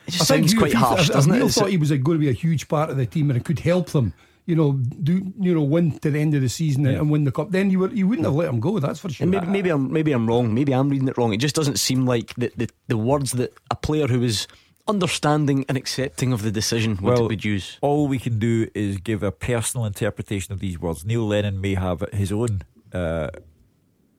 It 0.07 0.11
just 0.11 0.27
sounds 0.27 0.53
quite 0.55 0.73
harsh, 0.75 1.03
if, 1.03 1.09
if 1.11 1.15
doesn't 1.15 1.31
it? 1.33 1.37
Neil 1.37 1.47
It's- 1.47 1.57
thought 1.57 1.71
he 1.71 1.77
was 1.77 1.91
going 1.91 2.03
to 2.03 2.19
be 2.19 2.29
a 2.31 2.33
huge 2.33 2.67
part 2.67 2.91
of 2.91 2.97
the 2.97 3.07
team 3.07 3.31
and 3.31 3.39
it 3.39 3.45
could 3.45 3.61
help 3.61 3.91
them, 3.91 4.13
you 4.47 4.57
know, 4.57 4.73
do 4.73 5.33
you 5.39 5.55
know 5.55 5.63
win 5.63 5.99
to 6.01 6.11
the 6.11 6.19
end 6.19 6.35
of 6.35 6.43
the 6.43 6.49
season 6.49 6.85
yeah. 6.85 6.93
and 6.93 7.11
win 7.11 7.25
the 7.25 7.33
cup, 7.33 7.51
then 7.51 7.71
you 7.71 7.79
were 7.81 7.91
you 7.91 8.09
wouldn't 8.09 8.27
have 8.27 8.35
let 8.35 8.49
him 8.49 8.61
go. 8.61 8.79
That's 8.79 9.01
for 9.01 9.09
sure. 9.09 9.25
And 9.25 9.31
maybe, 9.31 9.47
maybe 9.47 9.71
I'm 9.71 9.93
maybe 9.93 10.13
I'm 10.13 10.27
wrong. 10.27 10.55
Maybe 10.55 10.75
I'm 10.75 10.89
reading 10.89 11.09
it 11.09 11.17
wrong. 11.17 11.33
It 11.33 11.39
just 11.39 11.55
doesn't 11.55 11.79
seem 11.79 12.07
like 12.07 12.35
the 12.35 12.53
the, 12.57 12.69
the 12.89 12.97
words 12.97 13.33
that 13.33 13.53
a 13.71 13.77
player 13.77 14.07
who 14.07 14.23
is 14.23 14.47
understanding 14.89 15.65
and 15.69 15.77
accepting 15.77 16.33
of 16.33 16.43
the 16.43 16.51
decision 16.51 16.97
would, 16.97 17.19
well, 17.19 17.29
would 17.29 17.45
use. 17.45 17.79
All 17.81 18.09
we 18.09 18.19
can 18.19 18.39
do 18.39 18.69
is 18.75 18.99
give 18.99 19.23
a 19.23 19.31
personal 19.31 19.87
interpretation 19.87 20.53
of 20.53 20.61
these 20.61 20.81
words. 20.81 21.05
Neil 21.05 21.27
Lennon 21.27 21.61
may 21.61 21.75
have 21.75 22.05
his 22.13 22.33
own. 22.33 22.63
Uh, 22.93 23.31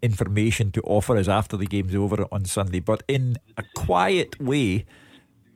information 0.02 0.72
to 0.72 0.82
offer 0.82 1.16
us 1.16 1.28
after 1.28 1.56
the 1.56 1.68
game's 1.68 1.94
over 1.94 2.26
on 2.32 2.44
Sunday, 2.46 2.80
but 2.80 3.04
in 3.08 3.38
a 3.56 3.64
quiet 3.76 4.40
way, 4.42 4.84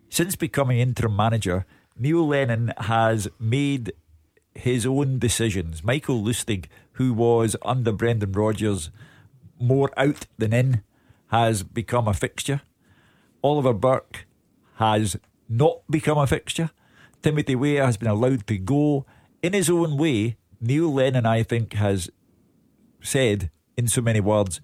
since 0.10 0.36
becoming 0.36 0.80
interim 0.80 1.16
manager, 1.16 1.66
Neil 1.98 2.28
Lennon 2.28 2.74
has 2.78 3.28
made 3.40 3.94
his 4.56 4.86
own 4.86 5.20
decisions. 5.20 5.84
Michael 5.84 6.22
Lustig, 6.22 6.66
who 6.94 7.14
was 7.14 7.56
under 7.62 7.92
Brendan 7.92 8.32
Rodgers 8.32 8.90
more 9.60 9.92
out 9.98 10.26
than 10.38 10.54
in, 10.54 10.84
has 11.28 11.64
become 11.64 12.08
a 12.08 12.14
fixture. 12.14 12.62
Oliver 13.44 13.74
Burke 13.74 14.26
has 14.76 15.18
not 15.48 15.82
become 15.90 16.18
a 16.18 16.28
fixture. 16.28 16.72
Timothy 17.22 17.56
Weah 17.56 17.86
has 17.86 17.98
been 17.98 18.10
allowed 18.10 18.48
to 18.48 18.58
go. 18.58 19.06
In 19.42 19.54
his 19.54 19.70
own 19.70 19.98
way, 19.98 20.38
Neil 20.62 20.92
Lennon, 20.92 21.26
I 21.26 21.44
think, 21.44 21.74
has 21.74 22.10
said 23.02 23.52
in 23.78 23.88
so 23.88 24.02
many 24.02 24.20
words, 24.20 24.62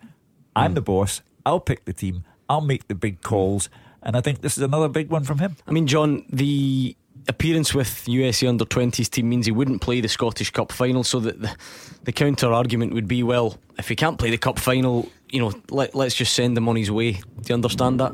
I'm 0.56 0.72
mm. 0.72 0.76
the 0.76 0.82
boss, 0.82 1.22
I'll 1.46 1.60
pick 1.60 1.86
the 1.86 1.94
team, 1.94 2.24
I'll 2.50 2.62
make 2.62 2.88
the 2.88 2.96
big 2.96 3.22
calls. 3.22 3.70
And 4.04 4.18
I 4.18 4.22
think 4.22 4.42
this 4.42 4.58
is 4.58 4.64
another 4.64 4.88
big 4.88 5.10
one 5.10 5.24
from 5.24 5.40
him. 5.40 5.58
I 5.68 5.72
mean, 5.72 5.86
John, 5.86 6.26
the 6.30 6.96
appearance 7.28 7.74
with 7.74 8.08
USA 8.08 8.48
under 8.48 8.66
20s 8.66 9.10
team 9.10 9.30
means 9.30 9.46
he 9.46 9.52
wouldn't 9.52 9.82
play 9.82 10.02
the 10.02 10.08
Scottish 10.08 10.52
Cup 10.52 10.72
final. 10.72 11.04
So 11.04 11.20
that 11.20 11.42
the, 11.42 11.56
the 12.04 12.12
counter 12.12 12.52
argument 12.52 12.94
would 12.94 13.08
be, 13.08 13.24
well, 13.24 13.58
if 13.78 13.88
he 13.88 13.96
can't 13.96 14.18
play 14.18 14.30
the 14.30 14.38
Cup 14.38 14.60
final, 14.60 15.10
you 15.30 15.40
know, 15.40 15.54
let, 15.70 15.96
let's 15.96 16.16
just 16.16 16.34
send 16.34 16.58
him 16.58 16.68
on 16.70 16.76
his 16.76 16.92
way. 16.92 17.14
Do 17.14 17.22
you 17.48 17.56
understand 17.56 18.00
that? 18.00 18.14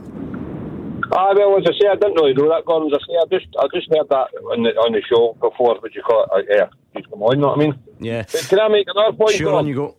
Ah, 1.12 1.34
well, 1.36 1.58
as 1.58 1.64
I 1.66 1.72
say, 1.80 1.88
I 1.88 1.96
didn't 1.96 2.16
really 2.16 2.34
know 2.34 2.50
that, 2.50 2.66
Gordon. 2.66 2.92
As 2.94 3.00
I 3.02 3.08
say, 3.08 3.18
I 3.22 3.40
just, 3.40 3.56
I 3.58 3.68
just 3.74 3.90
heard 3.90 4.10
that 4.10 4.28
on 4.52 4.64
the 4.64 4.70
on 4.72 4.92
the 4.92 5.02
show 5.08 5.38
before. 5.40 5.80
What 5.80 5.96
you 5.96 6.02
call 6.02 6.24
it? 6.24 6.30
Uh, 6.32 6.54
yeah, 6.54 6.68
he's 6.94 7.06
come 7.06 7.24
on. 7.24 7.36
You 7.36 7.42
know 7.42 7.48
what 7.48 7.58
I 7.58 7.62
mean? 7.62 7.80
Yeah. 8.00 8.24
But 8.30 8.48
can 8.50 8.60
I 8.60 8.68
make 8.68 8.88
another 8.94 9.16
point? 9.16 9.36
Sure, 9.36 9.56
on 9.56 9.68
you 9.68 9.76
go. 9.76 9.96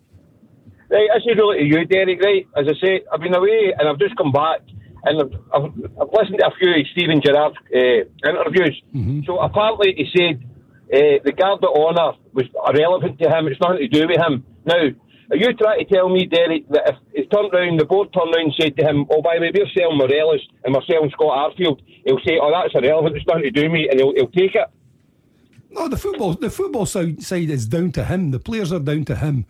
Right, 0.91 1.09
this 1.15 1.25
is 1.25 1.37
really 1.37 1.59
to 1.59 1.65
you, 1.65 1.85
Derek. 1.87 2.23
Right, 2.23 2.47
as 2.57 2.67
I 2.69 2.75
say, 2.81 3.03
I've 3.13 3.21
been 3.21 3.35
away 3.35 3.75
and 3.79 3.89
I've 3.89 3.99
just 3.99 4.17
come 4.17 4.33
back 4.33 4.61
and 5.09 5.23
I've, 5.23 5.35
I've, 5.55 5.71
I've 6.01 6.13
listened 6.13 6.39
to 6.41 6.47
a 6.47 6.55
few 6.59 6.85
Steven 6.93 7.21
Gerrard 7.25 7.57
uh, 7.75 8.29
interviews. 8.29 8.83
Mm-hmm. 8.95 9.21
So 9.27 9.41
apparently 9.41 9.95
he 9.97 10.07
said 10.17 10.45
uh, 10.93 11.19
the 11.25 11.33
guard 11.33 11.65
of 11.65 11.75
honour 11.75 12.13
was 12.33 12.47
irrelevant 12.69 13.19
to 13.21 13.29
him. 13.29 13.49
It's 13.49 13.61
nothing 13.61 13.79
to 13.79 13.89
do 13.89 14.07
with 14.07 14.19
him. 14.19 14.45
Now, 14.65 14.89
are 15.31 15.37
you 15.37 15.53
trying 15.55 15.81
to 15.81 15.85
tell 15.85 16.09
me, 16.09 16.27
Derek, 16.27 16.69
that 16.71 16.89
if 16.89 16.97
he 17.15 17.27
turned 17.27 17.53
round, 17.53 17.79
the 17.79 17.85
board 17.85 18.13
turned 18.13 18.35
round 18.35 18.53
and 18.53 18.55
said 18.59 18.77
to 18.79 18.85
him, 18.85 19.07
"Oh, 19.11 19.21
by 19.21 19.35
the 19.35 19.43
way, 19.43 19.53
we're 19.53 19.69
selling 19.77 19.99
Morelos 19.99 20.41
and 20.65 20.75
we're 20.75 20.85
selling 20.89 21.11
Scott 21.11 21.53
Arfield," 21.53 21.81
he'll 22.05 22.21
say, 22.25 22.39
"Oh, 22.41 22.51
that's 22.51 22.75
irrelevant. 22.75 23.17
It's 23.17 23.27
nothing 23.27 23.45
to 23.45 23.51
do 23.51 23.65
with 23.65 23.73
me," 23.73 23.89
and 23.91 24.01
he'll, 24.01 24.15
he'll 24.15 24.33
take 24.33 24.55
it. 24.55 24.69
No, 25.71 25.89
the 25.89 25.99
football 25.99 26.33
the 26.33 26.49
football 26.49 26.87
side, 26.87 27.23
side 27.23 27.51
is 27.51 27.67
down 27.67 27.93
to 27.93 28.05
him. 28.05 28.31
The 28.31 28.39
players 28.39 28.73
are 28.73 28.81
down 28.81 29.05
to 29.05 29.17
him. 29.17 29.45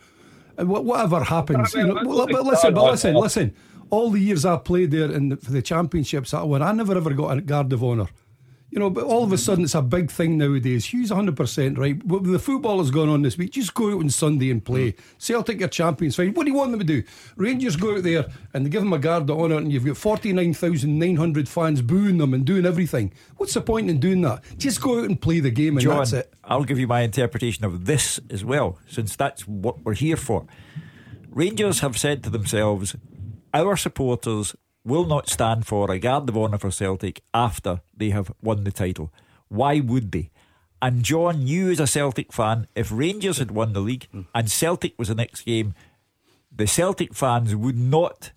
And 0.56 0.68
whatever 0.68 1.22
happens, 1.22 1.72
you 1.72 1.86
know, 1.86 1.94
but 1.94 2.44
listen, 2.44 2.74
but 2.74 2.90
listen, 2.90 3.14
listen. 3.14 3.54
All 3.90 4.10
the 4.10 4.20
years 4.20 4.44
I 4.44 4.56
played 4.56 4.90
there 4.90 5.10
in 5.10 5.30
the, 5.30 5.36
for 5.36 5.50
the 5.50 5.62
championships 5.62 6.34
I 6.34 6.42
won, 6.42 6.62
I 6.62 6.72
never 6.72 6.96
ever 6.96 7.12
got 7.12 7.36
a 7.36 7.40
guard 7.40 7.72
of 7.72 7.82
honour. 7.82 8.08
You 8.70 8.78
know, 8.78 8.90
but 8.90 9.04
all 9.04 9.24
of 9.24 9.32
a 9.32 9.38
sudden 9.38 9.64
it's 9.64 9.74
a 9.74 9.80
big 9.80 10.10
thing 10.10 10.36
nowadays. 10.36 10.92
Hugh's 10.92 11.10
100% 11.10 11.78
right. 11.78 11.98
The 12.06 12.38
football 12.38 12.78
has 12.78 12.90
gone 12.90 13.08
on 13.08 13.22
this 13.22 13.38
week. 13.38 13.52
Just 13.52 13.72
go 13.72 13.94
out 13.94 14.00
on 14.00 14.10
Sunday 14.10 14.50
and 14.50 14.62
play. 14.62 14.94
Celtic 15.16 15.62
are 15.62 15.68
champions, 15.68 16.16
fine. 16.16 16.34
What 16.34 16.44
do 16.44 16.52
you 16.52 16.56
want 16.58 16.72
them 16.72 16.80
to 16.80 16.84
do? 16.84 17.02
Rangers 17.36 17.76
go 17.76 17.96
out 17.96 18.02
there 18.02 18.26
and 18.52 18.66
they 18.66 18.70
give 18.70 18.82
them 18.82 18.92
a 18.92 18.98
guard 18.98 19.30
of 19.30 19.40
honour 19.40 19.56
and 19.56 19.72
you've 19.72 19.86
got 19.86 19.96
49,900 19.96 21.48
fans 21.48 21.80
booing 21.80 22.18
them 22.18 22.34
and 22.34 22.44
doing 22.44 22.66
everything. 22.66 23.10
What's 23.38 23.54
the 23.54 23.62
point 23.62 23.88
in 23.88 24.00
doing 24.00 24.20
that? 24.22 24.44
Just 24.58 24.82
go 24.82 24.98
out 24.98 25.06
and 25.06 25.18
play 25.18 25.40
the 25.40 25.50
game 25.50 25.78
and 25.78 25.80
John, 25.80 25.96
that's 25.98 26.12
it. 26.12 26.34
I'll 26.44 26.64
give 26.64 26.78
you 26.78 26.86
my 26.86 27.00
interpretation 27.00 27.64
of 27.64 27.86
this 27.86 28.20
as 28.28 28.44
well, 28.44 28.78
since 28.86 29.16
that's 29.16 29.48
what 29.48 29.82
we're 29.82 29.94
here 29.94 30.16
for. 30.16 30.44
Rangers 31.30 31.80
have 31.80 31.96
said 31.96 32.22
to 32.24 32.30
themselves, 32.30 32.96
our 33.54 33.76
supporters 33.76 34.54
will 34.84 35.04
not 35.04 35.28
stand 35.28 35.66
for 35.66 35.90
a 35.90 35.98
guard 35.98 36.28
of 36.28 36.36
honour 36.36 36.58
for 36.58 36.70
Celtic 36.70 37.22
after 37.34 37.80
they 37.96 38.10
have 38.10 38.32
won 38.42 38.64
the 38.64 38.72
title. 38.72 39.12
Why 39.48 39.80
would 39.80 40.12
they? 40.12 40.30
And 40.80 41.02
John, 41.02 41.46
you 41.46 41.70
as 41.70 41.80
a 41.80 41.86
Celtic 41.86 42.32
fan, 42.32 42.68
if 42.74 42.92
Rangers 42.92 43.38
had 43.38 43.50
won 43.50 43.72
the 43.72 43.80
league 43.80 44.06
and 44.34 44.50
Celtic 44.50 44.98
was 44.98 45.08
the 45.08 45.14
next 45.14 45.42
game, 45.42 45.74
the 46.54 46.66
Celtic 46.66 47.14
fans 47.14 47.54
would 47.54 47.76
not 47.76 48.32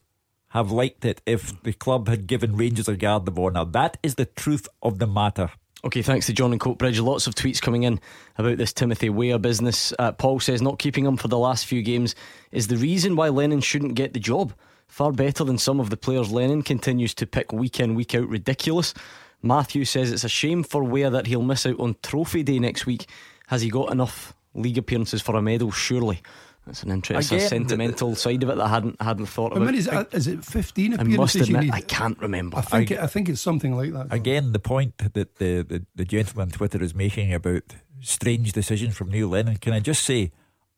have 0.50 0.72
liked 0.72 1.06
it 1.06 1.22
if 1.26 1.62
the 1.64 1.74
club 1.74 2.10
had 2.10 2.28
given 2.28 2.58
Rangers 2.58 2.88
a 2.90 2.98
guard 2.98 3.28
of 3.28 3.40
honour. 3.40 3.64
That 3.66 3.98
is 4.04 4.16
the 4.16 4.26
truth 4.26 4.68
of 4.82 5.00
the 5.00 5.08
matter. 5.08 5.52
Okay, 5.84 6.02
thanks 6.02 6.28
to 6.28 6.34
John 6.34 6.52
and 6.52 6.62
Coatbridge. 6.62 7.02
Lots 7.02 7.26
of 7.26 7.36
tweets 7.36 7.62
coming 7.62 7.84
in 7.84 8.00
about 8.38 8.58
this 8.58 8.74
Timothy 8.74 9.10
Weah 9.10 9.40
business. 9.40 9.94
Uh, 9.98 10.12
Paul 10.12 10.40
says 10.40 10.62
not 10.62 10.78
keeping 10.78 11.06
him 11.06 11.18
for 11.18 11.28
the 11.28 11.40
last 11.40 11.66
few 11.66 11.82
games 11.82 12.16
is 12.52 12.68
the 12.68 12.78
reason 12.78 13.16
why 13.16 13.30
Lennon 13.30 13.62
shouldn't 13.62 13.96
get 13.96 14.14
the 14.14 14.20
job. 14.20 14.54
Far 14.92 15.14
better 15.14 15.46
than 15.46 15.58
some 15.58 15.80
of 15.80 15.90
the 15.90 15.96
players 15.96 16.34
Lennon 16.34 16.64
continues 16.64 17.14
to 17.14 17.26
pick 17.26 17.54
week 17.54 17.80
in, 17.80 17.96
week 17.96 18.14
out. 18.14 18.28
Ridiculous. 18.28 18.94
Matthew 19.42 19.86
says 19.86 20.12
it's 20.12 20.26
a 20.26 20.30
shame 20.30 20.64
for 20.64 20.84
Weah 20.84 21.10
that 21.10 21.28
he'll 21.28 21.42
miss 21.42 21.66
out 21.66 21.80
on 21.80 21.96
Trophy 22.04 22.44
Day 22.44 22.60
next 22.60 22.86
week. 22.86 23.08
Has 23.48 23.62
he 23.62 23.70
got 23.70 23.90
enough 23.94 24.34
league 24.54 24.78
appearances 24.78 25.22
for 25.22 25.38
a 25.38 25.42
medal? 25.42 25.72
Surely. 25.72 26.22
That's 26.68 26.84
an 26.84 26.92
interesting 26.92 27.38
Again, 27.38 27.48
sentimental 27.48 28.10
the, 28.10 28.16
the, 28.16 28.20
side 28.20 28.44
of 28.44 28.50
it 28.50 28.58
that 28.58 28.66
I 28.66 28.68
hadn't 28.68 29.02
hadn't 29.02 29.28
thought 29.28 29.54
about. 29.54 29.62
I 29.62 29.66
mean, 29.68 29.76
is, 29.76 29.88
it, 29.88 30.08
is 30.12 30.28
it 30.28 30.44
fifteen 30.44 30.92
appearances? 30.92 31.18
I 31.18 31.40
must 31.40 31.50
admit, 31.50 31.74
I 31.74 31.82
can't 31.82 32.20
remember. 32.20 32.58
I 32.58 32.62
think 32.62 32.92
I, 32.92 32.96
it, 32.96 33.00
I 33.00 33.08
think 33.08 33.30
it's 33.30 33.42
something 33.42 33.74
like 33.74 33.94
that. 33.94 34.08
Again, 34.12 34.52
the 34.52 34.60
point 34.60 34.98
that 34.98 35.14
the, 35.14 35.64
the 35.64 35.86
the 35.96 36.06
gentleman 36.06 36.50
on 36.50 36.52
Twitter 36.52 36.84
is 36.84 36.94
making 36.94 37.34
about 37.34 37.64
strange 38.02 38.52
decisions 38.52 38.98
from 38.98 39.10
Neil 39.10 39.30
Lennon. 39.30 39.56
Can 39.56 39.72
I 39.72 39.80
just 39.80 40.04
say, 40.04 40.34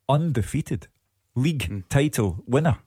undefeated 0.08 0.88
league 1.36 1.68
mm. 1.68 1.84
title 1.90 2.44
winner 2.46 2.78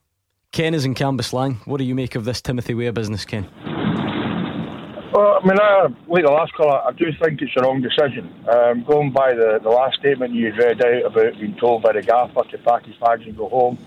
Ken 0.51 0.73
is 0.73 0.85
in 0.85 0.95
Cambuslang. 0.95 1.57
What 1.67 1.77
do 1.77 1.83
you 1.83 1.93
make 1.93 2.15
of 2.15 2.25
this 2.25 2.41
Timothy 2.41 2.73
Weah 2.73 2.93
business, 2.93 3.25
Ken? 3.25 3.47
Well, 5.13 5.39
I 5.41 5.47
mean, 5.47 5.59
I, 5.59 5.87
like 6.07 6.23
the 6.23 6.31
last 6.31 6.53
call, 6.53 6.71
I 6.71 6.91
do 6.93 7.05
think 7.21 7.41
it's 7.41 7.51
a 7.57 7.63
wrong 7.63 7.81
decision. 7.81 8.33
Um, 8.47 8.83
going 8.87 9.11
by 9.11 9.33
the, 9.33 9.59
the 9.61 9.69
last 9.69 9.99
statement 9.99 10.33
you 10.33 10.53
read 10.57 10.83
out 10.83 11.05
about 11.05 11.39
being 11.39 11.55
told 11.59 11.83
by 11.83 11.93
the 11.93 12.01
gaffer 12.01 12.43
to 12.51 12.57
pack 12.59 12.85
his 12.85 12.95
bags 12.97 13.23
and 13.25 13.35
go 13.37 13.49
home, 13.49 13.77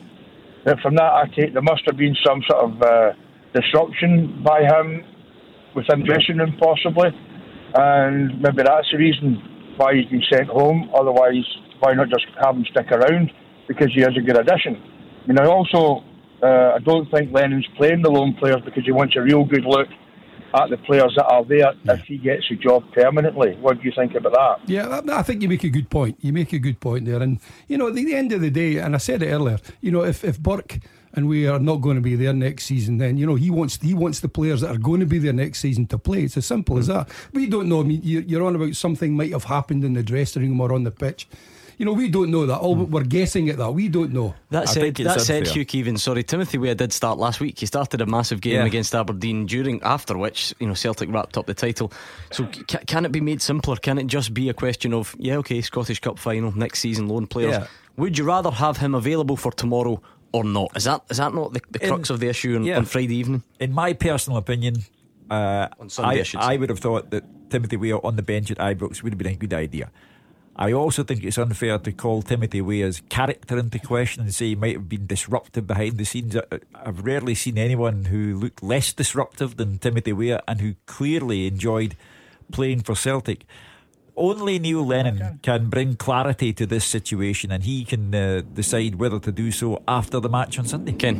and 0.67 0.79
from 0.81 0.97
that 0.97 1.13
I 1.13 1.25
take 1.35 1.53
there 1.53 1.63
must 1.63 1.83
have 1.87 1.97
been 1.97 2.17
some 2.25 2.43
sort 2.49 2.65
of 2.65 2.83
uh, 2.83 3.13
disruption 3.55 4.43
by 4.45 4.63
him 4.63 5.05
within 5.75 6.05
dressing 6.05 6.39
room, 6.39 6.57
possibly, 6.61 7.09
and 7.75 8.41
maybe 8.41 8.63
that's 8.65 8.91
the 8.93 8.99
reason 8.99 9.75
why 9.77 9.95
he's 9.95 10.11
been 10.11 10.25
sent 10.31 10.49
home. 10.49 10.91
Otherwise, 10.95 11.47
why 11.81 11.95
not 11.95 12.09
just 12.09 12.27
have 12.43 12.57
him 12.57 12.65
stick 12.71 12.91
around 12.93 13.31
because 13.69 13.89
he 13.95 14.03
is 14.03 14.17
a 14.17 14.21
good 14.21 14.39
addition? 14.39 14.77
I 15.23 15.27
mean, 15.27 15.39
I 15.39 15.47
also 15.47 16.03
uh, 16.43 16.73
I 16.77 16.79
don't 16.79 17.11
think 17.11 17.33
Lennon's 17.33 17.67
playing 17.77 18.03
the 18.03 18.11
lone 18.11 18.35
players 18.35 18.63
because 18.65 18.85
he 18.85 18.93
wants 18.93 19.17
a 19.17 19.23
real 19.23 19.45
good 19.45 19.65
look 19.65 19.89
at 20.55 20.69
the 20.69 20.79
players 20.79 21.13
that 21.17 21.27
are 21.27 21.45
there 21.45 21.73
yeah. 21.85 21.93
if 21.93 22.01
he 22.05 22.19
gets 22.19 22.51
a 22.51 22.57
job 22.57 22.83
permanently. 22.93 23.57
What 23.57 23.79
do 23.79 23.85
you 23.85 23.93
think 23.95 24.15
about 24.15 24.33
that? 24.33 24.69
Yeah, 24.69 25.01
I 25.13 25.23
think 25.23 25.43
you 25.43 25.49
make 25.49 25.65
a 25.65 25.69
good 25.69 25.91
point. 25.91 26.19
You 26.21 26.33
make 26.33 26.53
a 26.53 26.59
good 26.59 26.81
point 26.81 27.05
there. 27.05 27.23
And, 27.23 27.39
you 27.69 27.79
know, 27.79 27.89
at 27.89 27.95
the 27.95 28.15
end 28.15 28.33
of 28.33 28.41
the 28.41 28.51
day, 28.51 28.79
and 28.79 28.95
I 28.95 28.99
said 28.99 29.23
it 29.23 29.29
earlier, 29.29 29.59
you 29.81 29.93
know, 29.93 30.03
if, 30.03 30.25
if 30.25 30.41
Burke 30.41 30.81
and 31.13 31.29
Weah 31.29 31.53
are 31.53 31.59
not 31.59 31.77
going 31.77 31.97
to 31.97 32.01
be 32.01 32.17
there 32.17 32.33
next 32.33 32.65
season, 32.65 32.99
then 32.99 33.17
you 33.17 33.27
know 33.27 33.35
he 33.35 33.51
wants 33.51 33.77
he 33.77 33.95
wants 33.95 34.21
the 34.21 34.29
players 34.29 34.61
that 34.61 34.71
are 34.71 34.79
going 34.79 35.01
to 35.01 35.07
be 35.07 35.19
there 35.19 35.33
next 35.33 35.59
season 35.59 35.87
to 35.89 35.99
play. 35.99 36.23
It's 36.23 36.37
as 36.37 36.47
simple 36.47 36.79
as 36.79 36.87
that. 36.87 37.09
We 37.33 37.47
don't 37.47 37.69
know. 37.69 37.81
I 37.81 37.85
mean, 37.85 38.01
you're 38.03 38.45
on 38.45 38.55
about 38.55 38.77
something 38.77 39.17
might 39.17 39.33
have 39.33 39.45
happened 39.45 39.85
in 39.85 39.95
the 39.95 40.03
dressing 40.03 40.43
room 40.43 40.61
or 40.61 40.73
on 40.73 40.85
the 40.85 40.91
pitch. 40.91 41.29
You 41.81 41.87
know, 41.87 41.95
we 41.95 42.11
don't 42.11 42.31
know 42.31 42.45
that. 42.45 42.59
All 42.59 42.77
mm. 42.77 42.91
we're 42.91 43.05
guessing 43.05 43.49
at 43.49 43.57
that. 43.57 43.71
We 43.71 43.89
don't 43.89 44.13
know. 44.13 44.35
That 44.51 44.69
said, 44.69 44.95
that 44.97 45.23
said, 45.23 45.47
Hugh 45.47 45.65
Keevins. 45.65 46.01
Sorry, 46.01 46.23
Timothy 46.23 46.59
Weah 46.59 46.75
did 46.75 46.93
start 46.93 47.17
last 47.17 47.41
week. 47.41 47.59
He 47.59 47.65
started 47.65 48.03
a 48.03 48.07
massive 48.07 48.43
game 48.43 48.57
yeah. 48.57 48.67
against 48.67 48.95
Aberdeen. 48.95 49.47
During 49.47 49.83
after 49.83 50.19
which, 50.19 50.55
you 50.61 50.67
know, 50.67 50.75
Celtic 50.75 51.11
wrapped 51.11 51.39
up 51.39 51.47
the 51.47 51.55
title. 51.55 51.91
So 52.33 52.47
c- 52.53 52.65
can 52.65 53.07
it 53.07 53.13
be 53.13 53.23
made 53.23 53.41
simpler? 53.41 53.77
Can 53.77 53.97
it 53.97 54.09
just 54.09 54.35
be 54.35 54.51
a 54.51 54.53
question 54.53 54.93
of 54.93 55.17
yeah, 55.19 55.37
okay, 55.37 55.63
Scottish 55.63 56.01
Cup 56.01 56.19
final 56.19 56.53
next 56.55 56.81
season, 56.81 57.09
loan 57.09 57.27
players? 57.27 57.53
Yeah. 57.53 57.67
Would 57.97 58.19
you 58.19 58.25
rather 58.25 58.51
have 58.51 58.77
him 58.77 58.95
available 58.95 59.39
for 59.39 59.51
tomorrow 59.51 60.03
or 60.33 60.45
not? 60.45 60.77
Is 60.77 60.85
that 60.85 61.01
is 61.09 61.17
that 61.17 61.33
not 61.33 61.55
the, 61.55 61.63
the 61.71 61.79
crux 61.79 62.11
In, 62.11 62.15
of 62.15 62.21
the 62.21 62.29
issue 62.29 62.57
on, 62.57 62.65
yeah. 62.65 62.77
on, 62.77 62.85
Friday 62.85 63.15
evening? 63.15 63.43
In 63.59 63.73
my 63.73 63.95
personal 63.95 64.37
opinion, 64.37 64.85
uh, 65.31 65.69
on 65.79 65.89
Sunday, 65.89 66.23
I, 66.37 66.39
I, 66.39 66.53
I, 66.53 66.57
would 66.59 66.69
have 66.69 66.81
thought 66.81 67.11
that 67.11 67.25
Timothy 67.49 67.79
Weah 67.79 67.97
on 67.97 68.17
the 68.17 68.23
bench 68.23 68.51
at 68.51 68.59
Ibrox 68.59 69.03
would 69.03 69.15
have 69.15 69.19
been 69.19 69.29
a 69.29 69.37
good 69.37 69.55
idea. 69.55 69.91
I 70.57 70.73
also 70.73 71.03
think 71.03 71.25
it's 71.25 71.39
unfair 71.39 71.79
to 71.79 71.93
call 71.93 72.23
Timothy 72.23 72.61
Weah's 72.61 73.01
character 73.09 73.57
into 73.57 73.79
question 73.79 74.25
and 74.25 74.35
say 74.35 74.49
he 74.49 74.55
might 74.55 74.77
have 74.77 74.89
been 74.89 75.07
disruptive 75.07 75.67
behind 75.67 75.97
the 75.97 76.05
scenes. 76.05 76.37
I've 76.75 77.05
rarely 77.05 77.35
seen 77.35 77.57
anyone 77.57 78.07
who 78.07 78.35
looked 78.35 78.63
less 78.63 78.93
disruptive 78.93 79.57
than 79.57 79.79
Timothy 79.79 80.13
Weah 80.13 80.43
and 80.47 80.61
who 80.61 80.75
clearly 80.87 81.47
enjoyed 81.47 81.97
playing 82.53 82.83
for 82.83 82.95
Celtic. 82.95 83.47
only 84.17 84.59
Neil 84.59 84.85
Lennon 84.87 85.41
can 85.43 85.71
bring 85.71 85.97
clarity 85.97 86.53
to 86.53 86.67
this 86.67 86.85
situation, 86.85 87.51
and 87.51 87.63
he 87.65 87.85
can 87.85 88.15
uh, 88.15 88.43
decide 88.53 88.97
whether 88.97 89.19
to 89.19 89.33
do 89.33 89.51
so 89.51 89.83
after 89.89 90.21
the 90.21 90.29
match 90.29 90.59
on 90.59 90.67
Sunday. 90.67 90.93
Ken. 90.93 91.17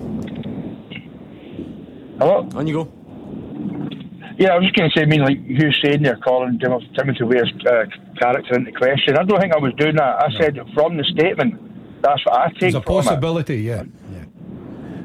Hello? 2.19 2.47
On 2.55 2.67
you 2.67 2.75
go. 2.75 4.00
Yeah, 4.41 4.55
I 4.55 4.57
was 4.57 4.65
just 4.65 4.75
going 4.75 4.91
to 4.91 4.99
say, 4.99 5.03
I 5.03 5.07
mean, 5.07 5.21
like 5.21 5.37
you 5.45 5.71
saying 5.85 6.03
you're 6.03 6.17
calling 6.17 6.59
Tim- 6.59 6.81
Timothy 6.97 7.25
Weah's 7.25 7.53
uh, 7.67 7.85
character 8.19 8.55
into 8.55 8.73
question. 8.73 9.19
I 9.19 9.25
don't 9.25 9.39
think 9.39 9.53
I 9.55 9.59
was 9.59 9.75
doing 9.77 9.97
that. 9.97 10.17
I 10.25 10.29
said 10.41 10.59
from 10.75 10.97
the 10.97 11.05
statement, 11.05 12.01
that's 12.01 12.25
what 12.25 12.39
I 12.41 12.49
take 12.49 12.61
There's 12.61 12.75
a 12.77 12.81
from 12.83 12.95
it. 12.95 13.03
possibility, 13.05 13.59
yeah. 13.59 13.83
yeah. 14.11 14.25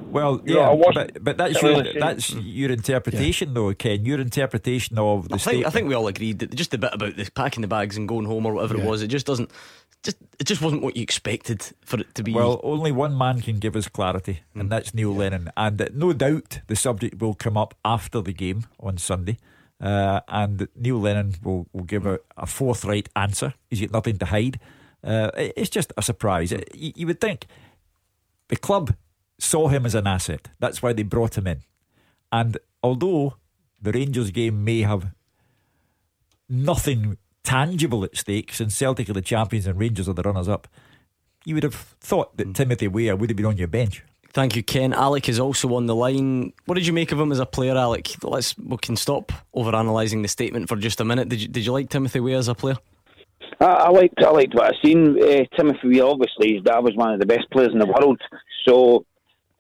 Well, 0.10 0.42
You 0.46 0.56
know, 0.56 0.78
yeah, 0.82 0.92
but, 0.94 1.24
but 1.26 1.38
that's 1.38 1.62
your 1.62 1.84
saying- 1.84 2.00
that's 2.00 2.34
your 2.34 2.72
interpretation, 2.72 3.54
though, 3.54 3.74
Ken. 3.74 4.06
Your 4.06 4.22
interpretation 4.22 4.98
of 4.98 5.28
the 5.28 5.36
I 5.36 5.38
think, 5.38 5.42
statement. 5.42 5.66
I 5.68 5.70
think 5.72 5.88
we 5.90 5.94
all 5.96 6.08
agreed 6.08 6.40
that 6.40 6.56
just 6.56 6.72
the 6.72 6.78
bit 6.78 6.94
about 6.94 7.18
the 7.18 7.30
packing 7.36 7.62
the 7.62 7.68
bags 7.68 7.98
and 7.98 8.08
going 8.08 8.24
home 8.26 8.46
or 8.46 8.54
whatever 8.54 8.78
it 8.78 8.86
was, 8.86 9.02
it 9.02 9.08
just 9.10 9.26
doesn't. 9.26 9.52
Just 10.06 10.18
it 10.40 10.46
just 10.46 10.62
wasn't 10.62 10.84
what 10.84 10.96
you 10.96 11.02
expected 11.04 11.60
for 11.84 12.00
it 12.00 12.14
to 12.16 12.24
be. 12.24 12.32
Well, 12.34 12.60
only 12.64 12.92
one 12.92 13.18
man 13.18 13.42
can 13.42 13.58
give 13.60 13.76
us 13.76 13.88
clarity, 13.90 14.42
and 14.54 14.70
that's 14.72 14.94
Neil 14.94 15.14
Lennon. 15.16 15.50
And 15.58 15.82
uh, 15.82 15.88
no 15.94 16.14
doubt 16.14 16.60
the 16.68 16.76
subject 16.76 17.20
will 17.22 17.34
come 17.34 17.58
up 17.58 17.74
after 17.84 18.22
the 18.22 18.34
game 18.34 18.68
on 18.80 18.98
Sunday. 18.98 19.38
Uh, 19.82 20.22
and 20.28 20.68
Neil 20.76 21.00
Lennon 21.02 21.36
will, 21.44 21.68
will 21.74 21.84
give 21.84 22.06
a, 22.06 22.20
a 22.38 22.46
forthright 22.46 23.10
answer. 23.16 23.54
He's 23.70 23.82
got 23.82 23.92
nothing 23.92 24.18
to 24.20 24.26
hide. 24.28 24.60
Uh, 25.04 25.32
it- 25.38 25.54
it's 25.58 25.70
just 25.70 25.92
a 25.98 26.02
surprise. 26.02 26.54
Uh, 26.54 26.62
You, 26.74 26.94
you 26.96 27.08
would 27.08 27.20
think 27.20 27.48
the 28.48 28.56
club 28.56 28.96
saw 29.40 29.68
him 29.70 29.86
as 29.86 29.96
an 29.96 30.08
asset. 30.08 30.50
That's 30.60 30.82
why 30.84 30.94
they 30.94 31.04
brought 31.04 31.38
him 31.38 31.48
in. 31.48 31.62
And 32.32 32.58
although 32.84 33.36
the 33.82 33.92
Rangers 33.92 34.32
game 34.32 34.64
may 34.64 34.82
have 34.84 35.08
nothing 36.50 37.18
tangible 37.46 38.04
at 38.04 38.18
stake, 38.18 38.54
since 38.54 38.76
Celtic 38.76 39.10
are 39.10 39.14
the 39.14 39.22
champions 39.22 39.68
and 39.68 39.80
Rangers 39.80 40.10
are 40.10 40.14
the 40.14 40.24
runners 40.24 40.50
up, 40.50 40.68
you 41.46 41.54
would 41.54 41.64
have 41.64 41.76
thought 41.76 42.36
that 42.38 42.54
Timothy 42.54 42.88
Weah 42.88 43.16
would 43.16 43.30
have 43.30 43.38
been 43.38 43.46
on 43.46 43.58
your 43.58 43.68
bench. 43.68 44.04
Thank 44.34 44.58
you, 44.58 44.64
Ken. 44.64 44.92
Alec 44.92 45.30
is 45.30 45.40
also 45.40 45.74
on 45.76 45.86
the 45.86 45.96
line. 45.96 46.52
What 46.66 46.76
did 46.76 46.86
you 46.86 46.92
make 46.92 47.14
of 47.14 47.20
him 47.20 47.32
as 47.32 47.40
a 47.40 47.46
player, 47.46 47.78
Alec? 47.78 48.22
Let's 48.22 48.58
we 48.58 48.76
can 48.78 48.98
stop 48.98 49.32
over 49.54 49.70
analysing 49.70 50.24
the 50.24 50.28
statement 50.28 50.68
for 50.68 50.76
just 50.76 51.00
a 51.00 51.06
minute. 51.06 51.30
Did 51.30 51.42
you 51.42 51.48
did 51.48 51.66
you 51.66 51.72
like 51.72 51.90
Timothy 51.90 52.20
Weah 52.20 52.38
as 52.38 52.50
a 52.50 52.56
player? 52.56 52.76
I, 53.62 53.66
I 53.66 53.90
liked 53.92 54.22
I 54.22 54.32
liked 54.32 54.54
what 54.54 54.74
I 54.74 54.78
seen. 54.84 55.18
Uh, 55.24 55.46
Timothy 55.56 55.88
Weah, 55.88 56.08
obviously, 56.08 56.62
that 56.66 56.84
was 56.84 56.94
one 56.96 57.14
of 57.14 57.22
the 57.22 57.26
best 57.26 57.50
players 57.50 57.72
in 57.72 57.80
the 57.80 57.86
world, 57.86 58.20
so 58.68 59.06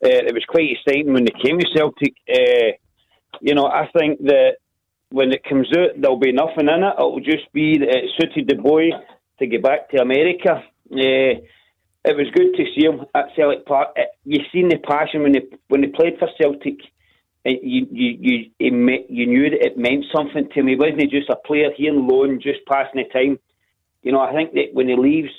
uh, 0.03 0.09
it 0.09 0.33
was 0.33 0.43
quite 0.49 0.71
exciting 0.71 1.13
when 1.13 1.23
they 1.23 1.33
came 1.41 1.57
to 1.57 1.67
Celtic. 1.73 2.15
Uh, 2.29 2.75
you 3.39 3.55
know, 3.55 3.67
I 3.67 3.89
think 3.97 4.21
that 4.23 4.57
when 5.15 5.31
it 5.31 5.45
comes 5.45 5.69
out, 5.77 5.91
there'll 5.97 6.19
be 6.19 6.33
nothing 6.33 6.67
in 6.67 6.83
it. 6.83 6.95
It'll 6.99 7.21
just 7.21 7.47
be 7.53 7.77
that 7.79 7.87
it 7.87 8.11
suited 8.19 8.49
the 8.49 8.61
boy 8.61 8.89
to 9.39 9.47
get 9.47 9.63
back 9.63 9.89
to 9.91 10.01
America. 10.01 10.61
Uh, 10.91 11.39
it 12.03 12.15
was 12.19 12.27
good 12.35 12.51
to 12.57 12.65
see 12.75 12.85
him 12.85 13.05
at 13.15 13.33
Celtic 13.33 13.65
Park. 13.65 13.89
It, 13.95 14.09
you 14.25 14.39
seen 14.51 14.67
the 14.67 14.77
passion 14.77 15.23
when 15.23 15.31
they 15.31 15.43
when 15.69 15.79
they 15.79 15.87
played 15.87 16.19
for 16.19 16.27
Celtic. 16.37 16.79
And 17.45 17.59
you 17.63 17.87
you 17.89 18.51
you 18.59 18.71
me, 18.73 19.05
you 19.07 19.25
knew 19.25 19.49
that 19.51 19.65
it 19.65 19.77
meant 19.77 20.03
something 20.13 20.49
to 20.53 20.61
me. 20.61 20.73
He 20.73 20.77
wasn't 20.77 20.99
he 20.99 21.07
just 21.07 21.29
a 21.29 21.37
player 21.47 21.69
here 21.77 21.93
on 21.93 22.07
loan, 22.09 22.41
just 22.41 22.65
passing 22.67 23.01
the 23.01 23.07
time. 23.17 23.39
You 24.03 24.11
know, 24.11 24.19
I 24.19 24.33
think 24.33 24.51
that 24.53 24.73
when 24.73 24.89
he 24.89 24.97
leaves, 24.97 25.31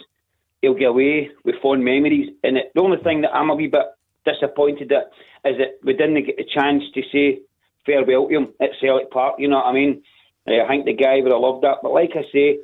he'll 0.62 0.72
get 0.72 0.88
away 0.88 1.30
with 1.44 1.60
fond 1.60 1.84
memories. 1.84 2.30
And 2.42 2.56
it, 2.56 2.72
the 2.74 2.80
only 2.80 3.02
thing 3.04 3.20
that 3.22 3.34
I'm 3.34 3.50
a 3.50 3.54
wee 3.54 3.68
bit 3.68 3.86
disappointed 4.24 4.90
at 4.90 5.12
is 5.44 5.58
that 5.58 5.78
we 5.84 5.92
didn't 5.92 6.24
get 6.24 6.40
a 6.40 6.48
chance 6.58 6.82
to 6.94 7.02
say 7.12 7.42
farewell 7.86 8.28
to 8.28 8.34
him 8.34 8.48
at 8.60 8.70
Celtic 8.80 9.10
Park. 9.10 9.36
You 9.38 9.48
know 9.48 9.56
what 9.56 9.66
I 9.66 9.72
mean? 9.72 10.02
Uh, 10.46 10.64
I 10.64 10.68
think 10.68 10.84
the 10.84 10.92
guy 10.92 11.20
would 11.20 11.32
have 11.32 11.40
loved 11.40 11.64
that. 11.64 11.78
But 11.82 11.92
like 11.92 12.10
I 12.14 12.24
say, 12.32 12.58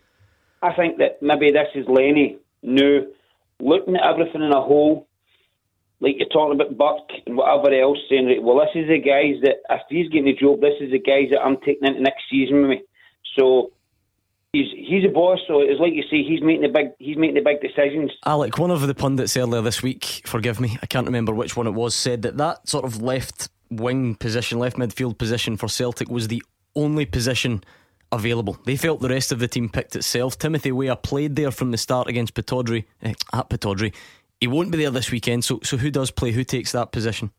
I 0.61 0.75
think 0.75 0.99
that 0.99 1.23
maybe 1.23 1.51
this 1.51 1.69
is 1.75 1.87
Lenny 1.89 2.39
now 2.63 3.07
looking 3.61 3.97
at 3.97 4.05
everything 4.05 4.43
in 4.43 4.53
a 4.53 4.61
whole, 4.61 5.07
like 6.01 6.17
you're 6.19 6.29
talking 6.29 6.61
about 6.61 6.77
Burke 6.77 7.11
and 7.27 7.37
whatever 7.37 7.73
else, 7.73 7.99
saying, 8.11 8.27
right, 8.27 8.43
well, 8.43 8.59
this 8.59 8.75
is 8.75 8.89
the 8.89 8.99
guys 8.99 9.41
that, 9.43 9.57
if 9.71 9.83
he's 9.89 10.09
getting 10.09 10.27
the 10.27 10.35
job, 10.35 10.61
this 10.61 10.75
is 10.81 10.91
the 10.91 10.99
guys 10.99 11.31
that 11.31 11.41
I'm 11.41 11.57
taking 11.59 11.87
into 11.87 12.01
next 12.01 12.25
season 12.31 12.63
with 12.63 12.71
me. 12.71 12.83
So 13.39 13.71
he's 14.53 14.67
he's 14.77 15.05
a 15.05 15.09
boss, 15.09 15.39
so 15.49 15.61
it's 15.61 15.81
like 15.81 15.95
you 15.95 16.03
say, 16.03 16.23
he's 16.23 16.43
making 16.43 16.63
the 16.63 16.69
big 16.69 16.89
he's 16.99 17.17
making 17.17 17.37
the 17.37 17.41
big 17.41 17.61
decisions. 17.61 18.13
Alec, 18.27 18.59
one 18.59 18.71
of 18.71 18.87
the 18.87 18.95
pundits 18.95 19.37
earlier 19.37 19.63
this 19.63 19.83
week, 19.83 20.23
forgive 20.27 20.61
me, 20.61 20.77
I 20.83 20.87
can't 20.87 21.07
remember 21.07 21.33
which 21.33 21.57
one 21.57 21.67
it 21.67 21.73
was, 21.73 21.95
said 21.95 22.23
that 22.23 22.37
that 22.37 22.69
sort 22.69 22.85
of 22.85 23.01
left 23.01 23.49
wing 23.81 24.15
position, 24.15 24.59
left 24.59 24.77
midfield 24.77 25.19
position 25.19 25.57
for 25.57 25.69
Celtic 25.69 26.09
was 26.09 26.29
the 26.29 26.43
only 26.75 27.07
position 27.07 27.63
available. 28.11 28.59
They 28.65 28.77
felt 28.77 29.01
the 29.01 29.09
rest 29.09 29.33
of 29.33 29.39
the 29.39 29.49
team 29.49 29.69
picked 29.69 29.97
itself. 29.97 30.39
Timothy 30.39 30.71
Weah 30.71 30.97
played 30.97 31.37
there 31.37 31.51
from 31.51 31.71
the 31.71 31.79
start 31.79 32.09
against 32.09 32.35
Pittodrie, 32.35 32.85
eh, 33.03 33.15
at 33.33 33.49
Pittodrie. 33.49 33.95
He 34.41 34.47
won't 34.47 34.71
be 34.71 34.79
there 34.79 34.91
this 34.91 35.11
weekend, 35.11 35.45
so 35.45 35.61
so 35.63 35.77
who 35.77 35.91
does 35.91 36.11
play? 36.11 36.33
Who 36.33 36.45
takes 36.45 36.73
that 36.73 36.93
position? 36.93 37.31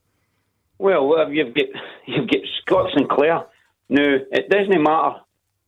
Well, 0.80 1.30
you've 1.32 1.54
got 1.54 1.66
you've 2.08 2.30
got 2.30 2.42
Scott 2.62 2.90
Sinclair. 2.98 3.46
Now 3.90 4.18
it 4.32 4.50
doesn't 4.50 4.82
matter 4.82 5.20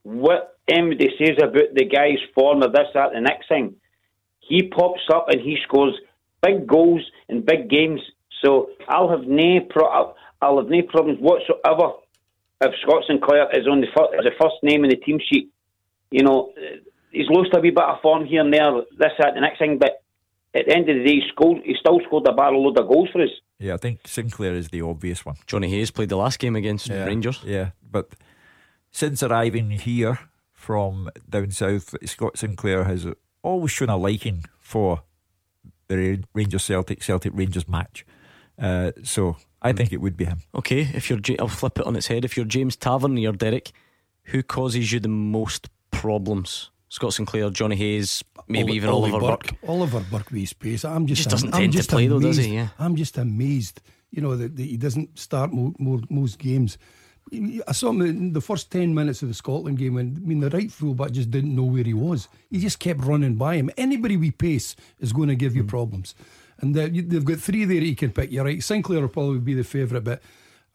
what 0.02 0.58
anybody 0.68 1.08
says 1.18 1.36
about 1.38 1.74
the 1.74 1.84
guy's 1.84 2.18
form 2.34 2.62
or 2.62 2.68
this, 2.68 2.88
that, 2.94 3.12
the 3.12 3.20
next 3.20 3.48
thing. 3.48 3.74
He 4.40 4.68
pops 4.68 5.02
up 5.12 5.26
and 5.28 5.40
he 5.40 5.56
scores 5.64 5.94
big 6.42 6.66
goals 6.66 7.02
in 7.28 7.44
big 7.44 7.68
games. 7.68 8.00
So 8.44 8.70
I'll 8.88 9.08
have 9.08 9.26
no 9.26 9.60
pro- 9.68 10.14
I'll 10.40 10.58
have 10.58 10.68
no 10.68 10.82
problems 10.82 11.18
whatsoever 11.20 11.94
if 12.60 12.74
Scott 12.82 13.04
Sinclair 13.06 13.48
is 13.58 13.66
on 13.66 13.80
the 13.80 13.86
fir- 13.94 14.16
as 14.18 14.24
the 14.24 14.32
first 14.40 14.56
name 14.62 14.84
in 14.84 14.90
the 14.90 14.96
team 14.96 15.18
sheet. 15.18 15.50
You 16.10 16.22
know, 16.22 16.52
uh, 16.56 16.76
he's 17.10 17.28
lost 17.28 17.54
a 17.54 17.60
wee 17.60 17.70
bit 17.70 17.82
of 17.82 18.00
form 18.00 18.26
here 18.26 18.42
and 18.42 18.52
there, 18.52 18.70
this, 18.98 19.12
that, 19.18 19.34
the 19.34 19.40
next 19.40 19.58
thing, 19.58 19.78
but 19.78 20.02
at 20.54 20.66
the 20.66 20.74
end 20.74 20.88
of 20.88 20.96
the 20.96 21.04
day, 21.04 21.14
he, 21.16 21.22
scored, 21.32 21.62
he 21.64 21.74
still 21.78 22.00
scored 22.06 22.26
a 22.26 22.32
barrel 22.32 22.64
load 22.64 22.78
of 22.78 22.88
goals 22.88 23.08
for 23.12 23.22
us. 23.22 23.30
Yeah, 23.58 23.74
I 23.74 23.76
think 23.78 24.06
Sinclair 24.06 24.54
is 24.54 24.68
the 24.68 24.82
obvious 24.82 25.24
one. 25.24 25.36
Johnny 25.46 25.70
Hayes 25.70 25.90
played 25.90 26.08
the 26.08 26.16
last 26.16 26.38
game 26.38 26.56
against 26.56 26.88
Yeah, 26.88 27.04
Rangers. 27.04 27.40
Yeah, 27.44 27.70
but 27.90 28.10
since 28.90 29.22
arriving 29.22 29.70
here 29.70 30.18
from 30.52 31.10
down 31.28 31.50
south, 31.50 31.94
Scott 32.08 32.38
Sinclair 32.38 32.84
has 32.84 33.06
always 33.42 33.70
shown 33.70 33.88
a 33.88 33.96
liking 33.96 34.44
for 34.60 35.02
the 35.88 36.22
Rangers 36.34 36.64
Celtic 36.64 37.02
Celtic 37.02 37.32
Rangers 37.34 37.68
match. 37.68 38.04
Uh, 38.58 38.92
so 39.02 39.36
I 39.62 39.72
think 39.72 39.92
it 39.92 40.00
would 40.00 40.16
be 40.16 40.24
him. 40.26 40.38
Okay, 40.54 40.82
if 40.94 41.08
you're, 41.10 41.18
Ja- 41.26 41.36
I'll 41.40 41.48
flip 41.48 41.78
it 41.78 41.86
on 41.86 41.96
its 41.96 42.06
head. 42.06 42.24
If 42.24 42.36
you're 42.36 42.46
James 42.46 42.76
Tavernier, 42.76 43.30
or 43.30 43.32
Derek, 43.32 43.72
who 44.24 44.42
causes 44.42 44.92
you 44.92 45.00
the 45.00 45.08
most 45.08 45.68
problems? 45.90 46.70
Scott 46.88 47.14
Sinclair, 47.14 47.50
Johnny 47.50 47.74
Hayes, 47.76 48.22
maybe 48.48 48.70
Oli- 48.70 48.76
even 48.76 48.90
Ollie 48.90 49.10
Oliver 49.10 49.26
Burke. 49.26 49.50
Oliver 49.66 50.00
Burke 50.10 50.30
with 50.30 50.40
his 50.40 50.52
pace. 50.52 50.84
I'm 50.84 51.06
just, 51.06 51.18
Just 51.22 51.30
doesn't 51.30 51.54
I'm 51.54 51.60
tend 51.62 51.72
to 51.72 51.78
just 51.78 51.90
play 51.90 52.06
though, 52.06 52.20
does 52.20 52.36
he? 52.36 52.44
amazed. 52.44 52.54
Yeah. 52.78 52.84
I'm 52.84 52.96
just 52.96 53.18
amazed. 53.18 53.80
You 54.10 54.22
know 54.22 54.36
that, 54.36 54.56
that 54.56 54.62
he 54.62 54.76
doesn't 54.76 55.18
start 55.18 55.52
mo- 55.52 55.74
mo- 55.78 56.02
most 56.08 56.38
games. 56.38 56.78
I 57.66 57.72
saw 57.72 57.90
him 57.90 58.02
in 58.02 58.32
the 58.34 58.40
first 58.40 58.70
ten 58.70 58.94
minutes 58.94 59.20
of 59.22 59.28
the 59.28 59.34
Scotland 59.34 59.78
game, 59.78 59.96
and 59.96 60.16
I 60.16 60.20
mean 60.20 60.38
the 60.38 60.48
right 60.50 60.70
fullback 60.70 61.10
just 61.10 61.30
didn't 61.32 61.56
know 61.56 61.64
where 61.64 61.82
he 61.82 61.92
was. 61.92 62.28
He 62.50 62.60
just 62.60 62.78
kept 62.78 63.00
running 63.02 63.34
by 63.34 63.56
him. 63.56 63.68
Anybody 63.76 64.16
with 64.16 64.38
pace 64.38 64.76
is 65.00 65.12
going 65.12 65.28
to 65.28 65.34
give 65.34 65.56
you 65.56 65.62
Hmm. 65.62 65.68
problems, 65.68 66.14
and 66.60 66.74
they've 66.74 67.24
got 67.24 67.38
three 67.38 67.64
there 67.64 67.76
you 67.76 67.96
can 67.96 68.12
pick. 68.12 68.30
You're 68.30 68.44
right. 68.44 68.62
Sinclair 68.62 69.00
will 69.00 69.08
probably 69.08 69.38
be 69.38 69.54
the 69.54 69.64
favourite, 69.64 70.04
but 70.04 70.22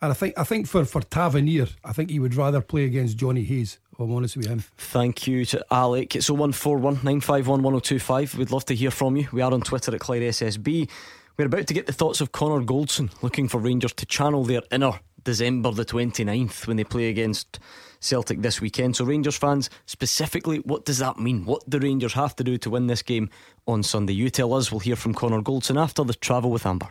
and 0.01 0.11
I 0.11 0.13
think 0.13 0.37
I 0.37 0.43
think 0.43 0.67
for 0.67 0.85
for 0.85 1.01
Tavernier, 1.01 1.67
I 1.83 1.93
think 1.93 2.09
he 2.09 2.19
would 2.19 2.35
rather 2.35 2.61
play 2.61 2.85
against 2.85 3.17
Johnny 3.17 3.43
Hayes. 3.43 3.79
If 3.91 3.99
I'm 3.99 4.13
honest 4.13 4.37
with 4.37 4.47
him. 4.47 4.63
Thank 4.77 5.27
you 5.27 5.45
to 5.45 5.65
Alec. 5.69 6.15
It's 6.15 6.29
0141 6.29 6.95
951 6.95 7.61
1025. 7.61 8.37
We'd 8.37 8.51
love 8.51 8.65
to 8.65 8.75
hear 8.75 8.89
from 8.89 9.15
you. 9.15 9.27
We 9.31 9.41
are 9.41 9.53
on 9.53 9.61
Twitter 9.61 9.93
at 9.93 9.99
Clyde 9.99 10.23
SSB. 10.23 10.89
We're 11.37 11.45
about 11.45 11.67
to 11.67 11.73
get 11.73 11.87
the 11.87 11.93
thoughts 11.93 12.21
of 12.21 12.31
Connor 12.31 12.63
Goldson, 12.65 13.11
looking 13.21 13.47
for 13.47 13.59
Rangers 13.59 13.93
to 13.93 14.05
channel 14.05 14.43
their 14.43 14.61
inner 14.71 14.99
December 15.23 15.71
the 15.71 15.85
29th 15.85 16.67
when 16.67 16.77
they 16.77 16.83
play 16.83 17.09
against 17.09 17.59
Celtic 18.01 18.41
this 18.41 18.59
weekend. 18.59 18.97
So, 18.97 19.05
Rangers 19.05 19.37
fans, 19.37 19.69
specifically, 19.85 20.57
what 20.57 20.83
does 20.83 20.97
that 20.97 21.17
mean? 21.17 21.45
What 21.45 21.67
do 21.69 21.79
Rangers 21.79 22.13
have 22.13 22.35
to 22.35 22.43
do 22.43 22.57
to 22.57 22.69
win 22.69 22.87
this 22.87 23.01
game 23.01 23.29
on 23.65 23.83
Sunday? 23.83 24.13
You 24.13 24.29
tell 24.29 24.53
us. 24.53 24.71
We'll 24.71 24.79
hear 24.79 24.97
from 24.97 25.13
Connor 25.13 25.41
Goldson 25.41 25.81
after 25.81 26.03
the 26.03 26.13
travel 26.13 26.51
with 26.51 26.65
Amber. 26.65 26.89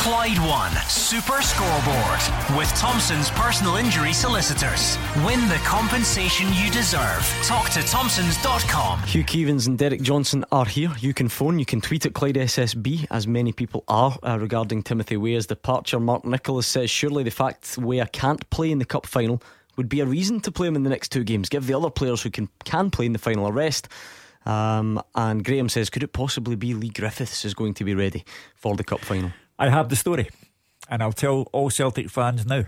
Clyde 0.00 0.38
One 0.38 0.72
Super 0.88 1.42
Scoreboard 1.42 2.58
with 2.58 2.68
Thompson's 2.74 3.28
personal 3.32 3.76
injury 3.76 4.14
solicitors. 4.14 4.96
Win 5.26 5.46
the 5.48 5.60
compensation 5.62 6.46
you 6.54 6.70
deserve. 6.70 7.22
Talk 7.44 7.68
to 7.72 7.82
Thompson's.com. 7.82 9.02
Hugh 9.02 9.24
Keevins 9.24 9.66
and 9.66 9.78
Derek 9.78 10.00
Johnstone 10.00 10.46
are 10.50 10.64
here. 10.64 10.90
You 11.00 11.12
can 11.12 11.28
phone, 11.28 11.58
you 11.58 11.66
can 11.66 11.82
tweet 11.82 12.06
at 12.06 12.14
Clyde 12.14 12.36
SSB, 12.36 13.08
as 13.10 13.26
many 13.26 13.52
people 13.52 13.84
are 13.88 14.16
uh, 14.22 14.38
regarding 14.40 14.82
Timothy 14.82 15.18
Weah's 15.18 15.46
departure. 15.46 16.00
Mark 16.00 16.24
Nicholas 16.24 16.66
says 16.66 16.88
surely 16.88 17.22
the 17.22 17.30
fact 17.30 17.76
Weah 17.76 18.06
can't 18.06 18.48
play 18.48 18.70
in 18.70 18.78
the 18.78 18.86
cup 18.86 19.04
final 19.04 19.42
would 19.80 19.88
be 19.88 20.00
a 20.00 20.06
reason 20.06 20.40
to 20.40 20.52
play 20.52 20.68
him 20.68 20.76
in 20.76 20.82
the 20.82 20.90
next 20.90 21.08
two 21.08 21.24
games. 21.24 21.48
Give 21.48 21.66
the 21.66 21.74
other 21.74 21.88
players 21.88 22.20
who 22.20 22.30
can 22.30 22.50
can 22.64 22.90
play 22.90 23.06
in 23.06 23.14
the 23.14 23.18
final 23.18 23.46
a 23.46 23.52
rest. 23.52 23.88
Um, 24.44 25.02
and 25.14 25.42
Graham 25.42 25.70
says, 25.70 25.88
could 25.88 26.02
it 26.02 26.12
possibly 26.12 26.56
be 26.56 26.74
Leigh 26.74 26.90
Griffiths 26.90 27.44
is 27.44 27.54
going 27.54 27.74
to 27.74 27.84
be 27.84 27.94
ready 27.94 28.24
for 28.54 28.76
the 28.76 28.84
cup 28.84 29.00
final? 29.00 29.32
I 29.58 29.70
have 29.70 29.88
the 29.88 29.96
story, 29.96 30.28
and 30.88 31.02
I'll 31.02 31.12
tell 31.12 31.48
all 31.52 31.70
Celtic 31.70 32.10
fans 32.10 32.44
now. 32.44 32.64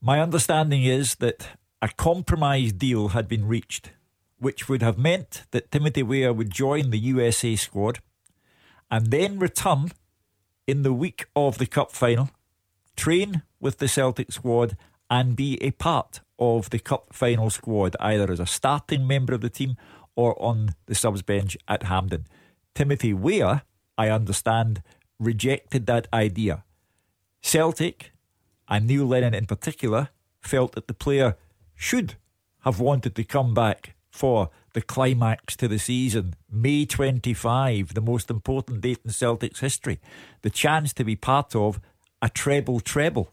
My 0.00 0.20
understanding 0.20 0.82
is 0.82 1.16
that 1.16 1.48
a 1.80 1.88
compromise 1.88 2.72
deal 2.72 3.08
had 3.08 3.28
been 3.28 3.46
reached 3.46 3.90
which 4.42 4.68
would 4.68 4.82
have 4.82 4.98
meant 4.98 5.44
that 5.52 5.70
Timothy 5.70 6.02
Weah 6.02 6.32
would 6.32 6.50
join 6.50 6.90
the 6.90 6.98
USA 6.98 7.54
squad 7.54 8.00
and 8.90 9.06
then 9.12 9.38
return 9.38 9.92
in 10.66 10.82
the 10.82 10.92
week 10.92 11.26
of 11.36 11.58
the 11.58 11.66
Cup 11.66 11.92
final, 11.92 12.28
train 12.96 13.42
with 13.60 13.78
the 13.78 13.86
Celtic 13.86 14.32
squad, 14.32 14.76
and 15.12 15.36
be 15.36 15.62
a 15.62 15.70
part 15.72 16.20
of 16.38 16.70
the 16.70 16.78
Cup 16.78 17.12
final 17.12 17.50
squad, 17.50 17.94
either 18.00 18.32
as 18.32 18.40
a 18.40 18.46
starting 18.46 19.06
member 19.06 19.34
of 19.34 19.42
the 19.42 19.50
team 19.50 19.76
or 20.16 20.42
on 20.42 20.70
the 20.86 20.94
subs 20.94 21.20
bench 21.20 21.54
at 21.68 21.82
Hampden. 21.82 22.26
Timothy 22.74 23.12
Weah, 23.12 23.62
I 23.98 24.08
understand, 24.08 24.82
rejected 25.18 25.84
that 25.84 26.08
idea. 26.14 26.64
Celtic, 27.42 28.12
and 28.70 28.86
Neil 28.86 29.04
Lennon 29.04 29.34
in 29.34 29.44
particular, 29.44 30.08
felt 30.40 30.72
that 30.72 30.88
the 30.88 30.94
player 30.94 31.36
should 31.74 32.14
have 32.60 32.80
wanted 32.80 33.14
to 33.16 33.22
come 33.22 33.52
back 33.52 33.94
for 34.10 34.48
the 34.72 34.80
climax 34.80 35.56
to 35.56 35.68
the 35.68 35.78
season, 35.78 36.36
May 36.50 36.86
25, 36.86 37.92
the 37.92 38.00
most 38.00 38.30
important 38.30 38.80
date 38.80 39.00
in 39.04 39.10
Celtic's 39.10 39.60
history, 39.60 40.00
the 40.40 40.48
chance 40.48 40.94
to 40.94 41.04
be 41.04 41.16
part 41.16 41.54
of 41.54 41.80
a 42.22 42.30
treble 42.30 42.80
treble. 42.80 43.30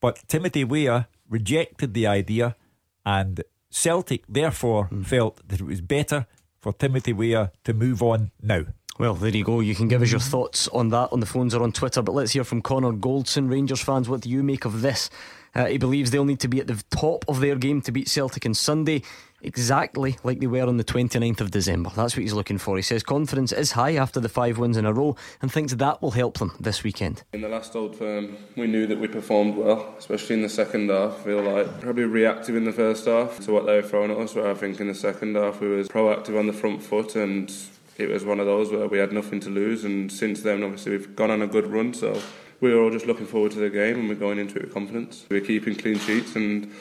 But 0.00 0.26
Timothy 0.28 0.64
Weah 0.64 1.08
rejected 1.28 1.94
the 1.94 2.06
idea, 2.06 2.56
and 3.04 3.42
Celtic 3.70 4.24
therefore 4.28 4.88
mm. 4.92 5.04
felt 5.04 5.46
that 5.48 5.60
it 5.60 5.66
was 5.66 5.80
better 5.80 6.26
for 6.60 6.72
Timothy 6.72 7.12
Weah 7.12 7.52
to 7.64 7.72
move 7.72 8.02
on 8.02 8.30
now. 8.42 8.64
Well, 8.98 9.14
there 9.14 9.30
you 9.30 9.44
go. 9.44 9.60
You 9.60 9.74
can 9.74 9.88
give 9.88 10.00
us 10.00 10.10
your 10.10 10.20
thoughts 10.20 10.68
on 10.68 10.88
that 10.88 11.12
on 11.12 11.20
the 11.20 11.26
phones 11.26 11.54
or 11.54 11.62
on 11.62 11.72
Twitter. 11.72 12.00
But 12.00 12.14
let's 12.14 12.32
hear 12.32 12.44
from 12.44 12.62
Connor 12.62 12.92
Goldson, 12.92 13.50
Rangers 13.50 13.82
fans. 13.82 14.08
What 14.08 14.22
do 14.22 14.30
you 14.30 14.42
make 14.42 14.64
of 14.64 14.80
this? 14.80 15.10
Uh, 15.54 15.66
he 15.66 15.76
believes 15.78 16.10
they'll 16.10 16.24
need 16.24 16.40
to 16.40 16.48
be 16.48 16.60
at 16.60 16.66
the 16.66 16.82
top 16.90 17.24
of 17.28 17.40
their 17.40 17.56
game 17.56 17.82
to 17.82 17.92
beat 17.92 18.08
Celtic 18.08 18.46
on 18.46 18.54
Sunday 18.54 19.02
exactly 19.42 20.16
like 20.24 20.40
they 20.40 20.46
were 20.46 20.66
on 20.66 20.76
the 20.76 20.84
29th 20.84 21.40
of 21.40 21.50
December. 21.50 21.90
That's 21.94 22.16
what 22.16 22.22
he's 22.22 22.32
looking 22.32 22.58
for. 22.58 22.76
He 22.76 22.82
says 22.82 23.02
confidence 23.02 23.52
is 23.52 23.72
high 23.72 23.94
after 23.94 24.20
the 24.20 24.28
five 24.28 24.58
wins 24.58 24.76
in 24.76 24.86
a 24.86 24.92
row 24.92 25.16
and 25.40 25.52
thinks 25.52 25.74
that 25.74 26.02
will 26.02 26.12
help 26.12 26.38
them 26.38 26.52
this 26.60 26.82
weekend. 26.82 27.22
In 27.32 27.42
the 27.42 27.48
last 27.48 27.76
Old 27.76 27.96
Firm, 27.96 28.36
we 28.56 28.66
knew 28.66 28.86
that 28.86 28.98
we 28.98 29.08
performed 29.08 29.56
well, 29.56 29.94
especially 29.98 30.34
in 30.36 30.42
the 30.42 30.48
second 30.48 30.90
half. 30.90 31.20
I 31.20 31.24
feel 31.24 31.42
like 31.42 31.80
probably 31.80 32.04
reactive 32.04 32.56
in 32.56 32.64
the 32.64 32.72
first 32.72 33.06
half 33.06 33.40
to 33.44 33.52
what 33.52 33.66
they 33.66 33.76
were 33.76 33.82
throwing 33.82 34.10
at 34.10 34.18
us, 34.18 34.34
where 34.34 34.50
I 34.50 34.54
think 34.54 34.80
in 34.80 34.88
the 34.88 34.94
second 34.94 35.36
half 35.36 35.60
we 35.60 35.68
was 35.68 35.88
proactive 35.88 36.38
on 36.38 36.46
the 36.46 36.52
front 36.52 36.82
foot 36.82 37.16
and 37.16 37.52
it 37.98 38.08
was 38.08 38.24
one 38.24 38.40
of 38.40 38.46
those 38.46 38.70
where 38.70 38.88
we 38.88 38.98
had 38.98 39.12
nothing 39.12 39.40
to 39.40 39.48
lose 39.48 39.84
and 39.84 40.12
since 40.12 40.42
then 40.42 40.62
obviously 40.62 40.92
we've 40.92 41.16
gone 41.16 41.30
on 41.30 41.40
a 41.40 41.46
good 41.46 41.66
run 41.66 41.94
so 41.94 42.20
we 42.60 42.72
were 42.72 42.82
all 42.82 42.90
just 42.90 43.06
looking 43.06 43.26
forward 43.26 43.52
to 43.52 43.58
the 43.58 43.70
game 43.70 44.00
and 44.00 44.08
we're 44.08 44.14
going 44.14 44.38
into 44.38 44.56
it 44.56 44.64
with 44.64 44.74
confidence. 44.74 45.24
We're 45.28 45.40
keeping 45.40 45.74
clean 45.74 45.98
sheets 45.98 46.36
and 46.36 46.72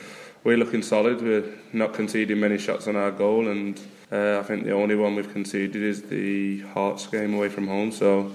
we're 0.45 0.57
looking 0.57 0.83
solid. 0.83 1.21
We're 1.21 1.43
not 1.73 1.93
conceding 1.93 2.39
many 2.39 2.59
shots 2.59 2.87
on 2.87 2.95
our 2.95 3.11
goal, 3.11 3.47
and 3.47 3.77
uh, 4.11 4.39
I 4.39 4.43
think 4.43 4.63
the 4.63 4.73
only 4.73 4.95
one 4.95 5.15
we've 5.15 5.33
conceded 5.33 5.81
is 5.81 6.03
the 6.03 6.59
Hearts 6.59 7.07
game 7.07 7.33
away 7.33 7.49
from 7.49 7.67
home. 7.67 7.91
So 7.91 8.31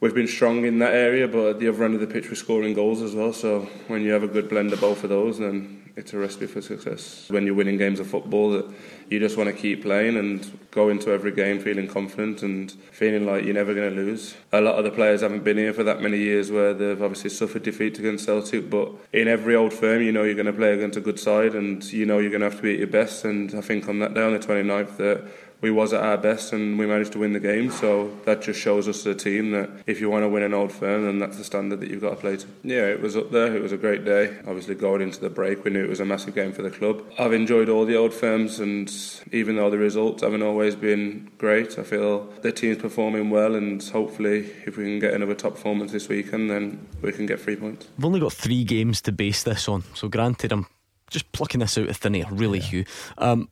we've 0.00 0.14
been 0.14 0.26
strong 0.26 0.64
in 0.64 0.78
that 0.78 0.94
area, 0.94 1.28
but 1.28 1.50
at 1.50 1.58
the 1.60 1.68
other 1.68 1.84
end 1.84 1.94
of 1.94 2.00
the 2.00 2.06
pitch, 2.06 2.28
we're 2.28 2.36
scoring 2.36 2.72
goals 2.72 3.02
as 3.02 3.14
well. 3.14 3.34
So 3.34 3.68
when 3.86 4.02
you 4.02 4.12
have 4.12 4.22
a 4.22 4.28
good 4.28 4.48
blend 4.48 4.72
of 4.72 4.80
both 4.80 5.04
of 5.04 5.10
those, 5.10 5.38
then 5.38 5.79
it's 5.96 6.12
a 6.12 6.18
recipe 6.18 6.46
for 6.46 6.62
success. 6.62 7.26
When 7.28 7.46
you're 7.46 7.54
winning 7.54 7.78
games 7.78 8.00
of 8.00 8.06
football, 8.06 8.50
that 8.50 8.66
you 9.08 9.18
just 9.18 9.36
want 9.36 9.48
to 9.48 9.52
keep 9.52 9.82
playing 9.82 10.16
and 10.16 10.58
go 10.70 10.88
into 10.88 11.10
every 11.10 11.32
game 11.32 11.58
feeling 11.60 11.88
confident 11.88 12.42
and 12.42 12.70
feeling 12.92 13.26
like 13.26 13.44
you're 13.44 13.54
never 13.54 13.74
going 13.74 13.90
to 13.90 13.96
lose. 13.96 14.34
A 14.52 14.60
lot 14.60 14.76
of 14.76 14.84
the 14.84 14.90
players 14.90 15.20
haven't 15.20 15.44
been 15.44 15.58
here 15.58 15.72
for 15.72 15.82
that 15.84 16.00
many 16.00 16.18
years 16.18 16.50
where 16.50 16.72
they've 16.72 17.02
obviously 17.02 17.30
suffered 17.30 17.62
defeat 17.62 17.98
against 17.98 18.24
Celtic, 18.24 18.70
but 18.70 18.90
in 19.12 19.28
every 19.28 19.54
old 19.54 19.72
firm, 19.72 20.02
you 20.02 20.12
know 20.12 20.22
you're 20.22 20.34
going 20.34 20.46
to 20.46 20.52
play 20.52 20.72
against 20.72 20.96
a 20.96 21.00
good 21.00 21.18
side 21.18 21.54
and 21.54 21.84
you 21.92 22.06
know 22.06 22.18
you're 22.18 22.30
going 22.30 22.42
to 22.42 22.48
have 22.48 22.56
to 22.56 22.62
be 22.62 22.72
at 22.72 22.78
your 22.78 22.88
best. 22.88 23.24
And 23.24 23.54
I 23.54 23.60
think 23.60 23.88
on 23.88 23.98
that 23.98 24.14
day, 24.14 24.22
on 24.22 24.32
the 24.32 24.38
29th, 24.38 24.96
that 24.98 25.24
we 25.60 25.70
was 25.70 25.92
at 25.92 26.02
our 26.02 26.16
best 26.16 26.52
and 26.52 26.78
we 26.78 26.86
managed 26.86 27.12
to 27.12 27.18
win 27.18 27.32
the 27.32 27.40
game. 27.40 27.70
So 27.70 28.10
that 28.24 28.42
just 28.42 28.60
shows 28.60 28.88
us 28.88 29.00
as 29.00 29.06
a 29.06 29.14
team 29.14 29.50
that 29.52 29.70
if 29.86 30.00
you 30.00 30.10
want 30.10 30.24
to 30.24 30.28
win 30.28 30.42
an 30.42 30.54
old 30.54 30.72
firm, 30.72 31.04
then 31.04 31.18
that's 31.18 31.36
the 31.36 31.44
standard 31.44 31.80
that 31.80 31.90
you've 31.90 32.00
got 32.00 32.10
to 32.10 32.16
play 32.16 32.36
to. 32.36 32.46
Yeah, 32.62 32.86
it 32.86 33.00
was 33.00 33.16
up 33.16 33.30
there. 33.30 33.54
It 33.54 33.62
was 33.62 33.72
a 33.72 33.76
great 33.76 34.04
day. 34.04 34.38
Obviously, 34.46 34.74
going 34.74 35.02
into 35.02 35.20
the 35.20 35.30
break, 35.30 35.64
we 35.64 35.70
knew 35.70 35.84
it 35.84 35.88
was 35.88 36.00
a 36.00 36.04
massive 36.04 36.34
game 36.34 36.52
for 36.52 36.62
the 36.62 36.70
club. 36.70 37.04
I've 37.18 37.32
enjoyed 37.32 37.68
all 37.68 37.84
the 37.84 37.96
old 37.96 38.14
firms, 38.14 38.60
and 38.60 38.90
even 39.32 39.56
though 39.56 39.70
the 39.70 39.78
results 39.78 40.22
haven't 40.22 40.42
always 40.42 40.74
been 40.76 41.30
great, 41.38 41.78
I 41.78 41.82
feel 41.82 42.24
the 42.42 42.52
team's 42.52 42.78
performing 42.78 43.30
well. 43.30 43.54
And 43.54 43.82
hopefully, 43.82 44.50
if 44.66 44.76
we 44.76 44.84
can 44.84 44.98
get 44.98 45.14
another 45.14 45.34
top 45.34 45.54
performance 45.54 45.92
this 45.92 46.08
weekend, 46.08 46.50
then 46.50 46.86
we 47.02 47.12
can 47.12 47.26
get 47.26 47.40
three 47.40 47.56
points. 47.56 47.88
We've 47.96 48.06
only 48.06 48.20
got 48.20 48.32
three 48.32 48.64
games 48.64 49.00
to 49.02 49.12
base 49.12 49.42
this 49.42 49.68
on. 49.68 49.84
So, 49.94 50.08
granted, 50.08 50.52
I'm 50.52 50.66
just 51.10 51.30
plucking 51.32 51.60
this 51.60 51.76
out 51.76 51.88
of 51.88 51.96
thin 51.96 52.14
air, 52.14 52.26
really, 52.30 52.60
yeah. 52.60 52.66
Hugh. 52.66 52.84
Um, 53.18 53.48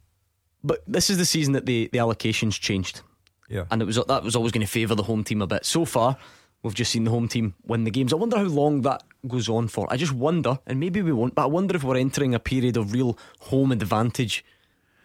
but 0.68 0.82
this 0.86 1.10
is 1.10 1.18
the 1.18 1.24
season 1.24 1.54
that 1.54 1.66
the, 1.66 1.88
the 1.92 1.98
allocations 1.98 2.60
changed. 2.60 3.00
Yeah. 3.48 3.64
And 3.70 3.80
it 3.82 3.86
was 3.86 3.96
that 3.96 4.22
was 4.22 4.36
always 4.36 4.52
going 4.52 4.64
to 4.64 4.70
favour 4.70 4.94
the 4.94 5.02
home 5.02 5.24
team 5.24 5.42
a 5.42 5.46
bit. 5.46 5.64
So 5.64 5.84
far, 5.84 6.16
we've 6.62 6.74
just 6.74 6.92
seen 6.92 7.04
the 7.04 7.10
home 7.10 7.26
team 7.26 7.54
win 7.66 7.84
the 7.84 7.90
games. 7.90 8.12
I 8.12 8.16
wonder 8.16 8.36
how 8.36 8.44
long 8.44 8.82
that 8.82 9.02
goes 9.26 9.48
on 9.48 9.68
for. 9.68 9.86
I 9.90 9.96
just 9.96 10.12
wonder, 10.12 10.58
and 10.66 10.78
maybe 10.78 11.02
we 11.02 11.12
won't, 11.12 11.34
but 11.34 11.42
I 11.42 11.46
wonder 11.46 11.74
if 11.74 11.82
we're 11.82 11.96
entering 11.96 12.34
a 12.34 12.38
period 12.38 12.76
of 12.76 12.92
real 12.92 13.18
home 13.40 13.72
advantage 13.72 14.44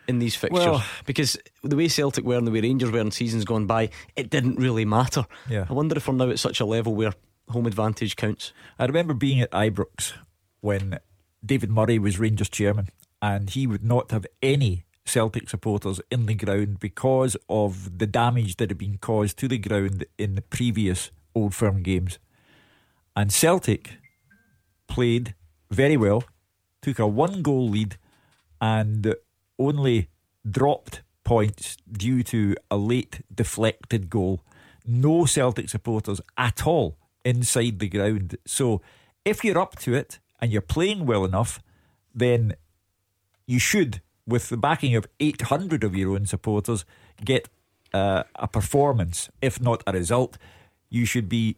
in 0.08 0.19
these 0.19 0.36
fixtures. 0.36 0.65
Well, 0.65 0.84
because 1.06 1.38
the 1.63 1.78
way 1.78 1.88
Celtic 1.88 2.26
were 2.26 2.38
and 2.38 2.45
the 2.45 2.52
way 2.52 2.60
Rangers 2.60 2.91
were 2.91 2.99
in 2.99 3.12
seasons 3.12 3.45
gone 3.45 3.65
by, 3.65 3.89
it 4.17 4.30
didn't 4.30 4.58
really 4.58 4.84
matter. 4.84 5.26
Yeah. 5.49 5.65
I 5.69 5.73
wonder 5.73 5.95
if 5.95 6.08
we're 6.08 6.15
now 6.15 6.30
at 6.30 6.39
such 6.39 6.60
a 6.60 6.65
level 6.65 6.93
where 6.93 7.13
home 7.49 7.65
advantage 7.65 8.17
counts. 8.17 8.52
I 8.78 8.86
remember 8.86 9.13
being 9.13 9.39
at 9.39 9.52
Ibrox 9.52 10.13
when 10.60 10.99
David 11.45 11.71
Murray 11.71 11.99
was 11.99 12.19
Rangers 12.19 12.49
chairman, 12.49 12.89
and 13.21 13.49
he 13.49 13.65
would 13.67 13.86
not 13.86 14.12
have 14.12 14.26
any 14.41 14.84
Celtic 15.05 15.49
supporters 15.49 15.99
in 16.09 16.25
the 16.25 16.35
ground 16.35 16.79
because 16.79 17.35
of 17.49 17.99
the 17.99 18.07
damage 18.07 18.57
that 18.57 18.69
had 18.69 18.77
been 18.77 18.97
caused 18.97 19.37
to 19.39 19.47
the 19.47 19.57
ground 19.57 20.05
in 20.17 20.35
the 20.35 20.41
previous 20.41 21.11
Old 21.35 21.53
Firm 21.53 21.83
games. 21.83 22.19
And 23.15 23.31
Celtic 23.31 23.97
played 24.87 25.35
very 25.69 25.97
well, 25.97 26.23
took 26.81 26.99
a 26.99 27.07
one 27.07 27.41
goal 27.41 27.69
lead, 27.69 27.97
and 28.61 29.15
only 29.59 30.09
dropped 30.49 31.01
points 31.23 31.77
due 31.91 32.23
to 32.23 32.55
a 32.71 32.77
late 32.77 33.21
deflected 33.33 34.09
goal. 34.09 34.41
No 34.85 35.25
Celtic 35.25 35.69
supporters 35.69 36.21
at 36.37 36.65
all 36.65 36.97
inside 37.23 37.79
the 37.79 37.89
ground. 37.89 38.37
So 38.45 38.81
if 39.25 39.43
you're 39.43 39.59
up 39.59 39.77
to 39.79 39.93
it 39.93 40.19
and 40.39 40.51
you're 40.51 40.61
playing 40.61 41.05
well 41.05 41.23
enough, 41.25 41.61
then 42.13 42.55
you 43.45 43.59
should 43.59 44.01
with 44.25 44.49
the 44.49 44.57
backing 44.57 44.95
of 44.95 45.05
800 45.19 45.83
of 45.83 45.95
your 45.95 46.12
own 46.12 46.25
supporters, 46.25 46.86
get 47.23 47.49
uh, 47.93 48.23
a 48.36 48.47
performance, 48.47 49.29
if 49.41 49.62
not 49.62 49.83
a 49.86 49.91
result. 49.91 50.38
You 50.89 51.05
should 51.05 51.29
be 51.29 51.57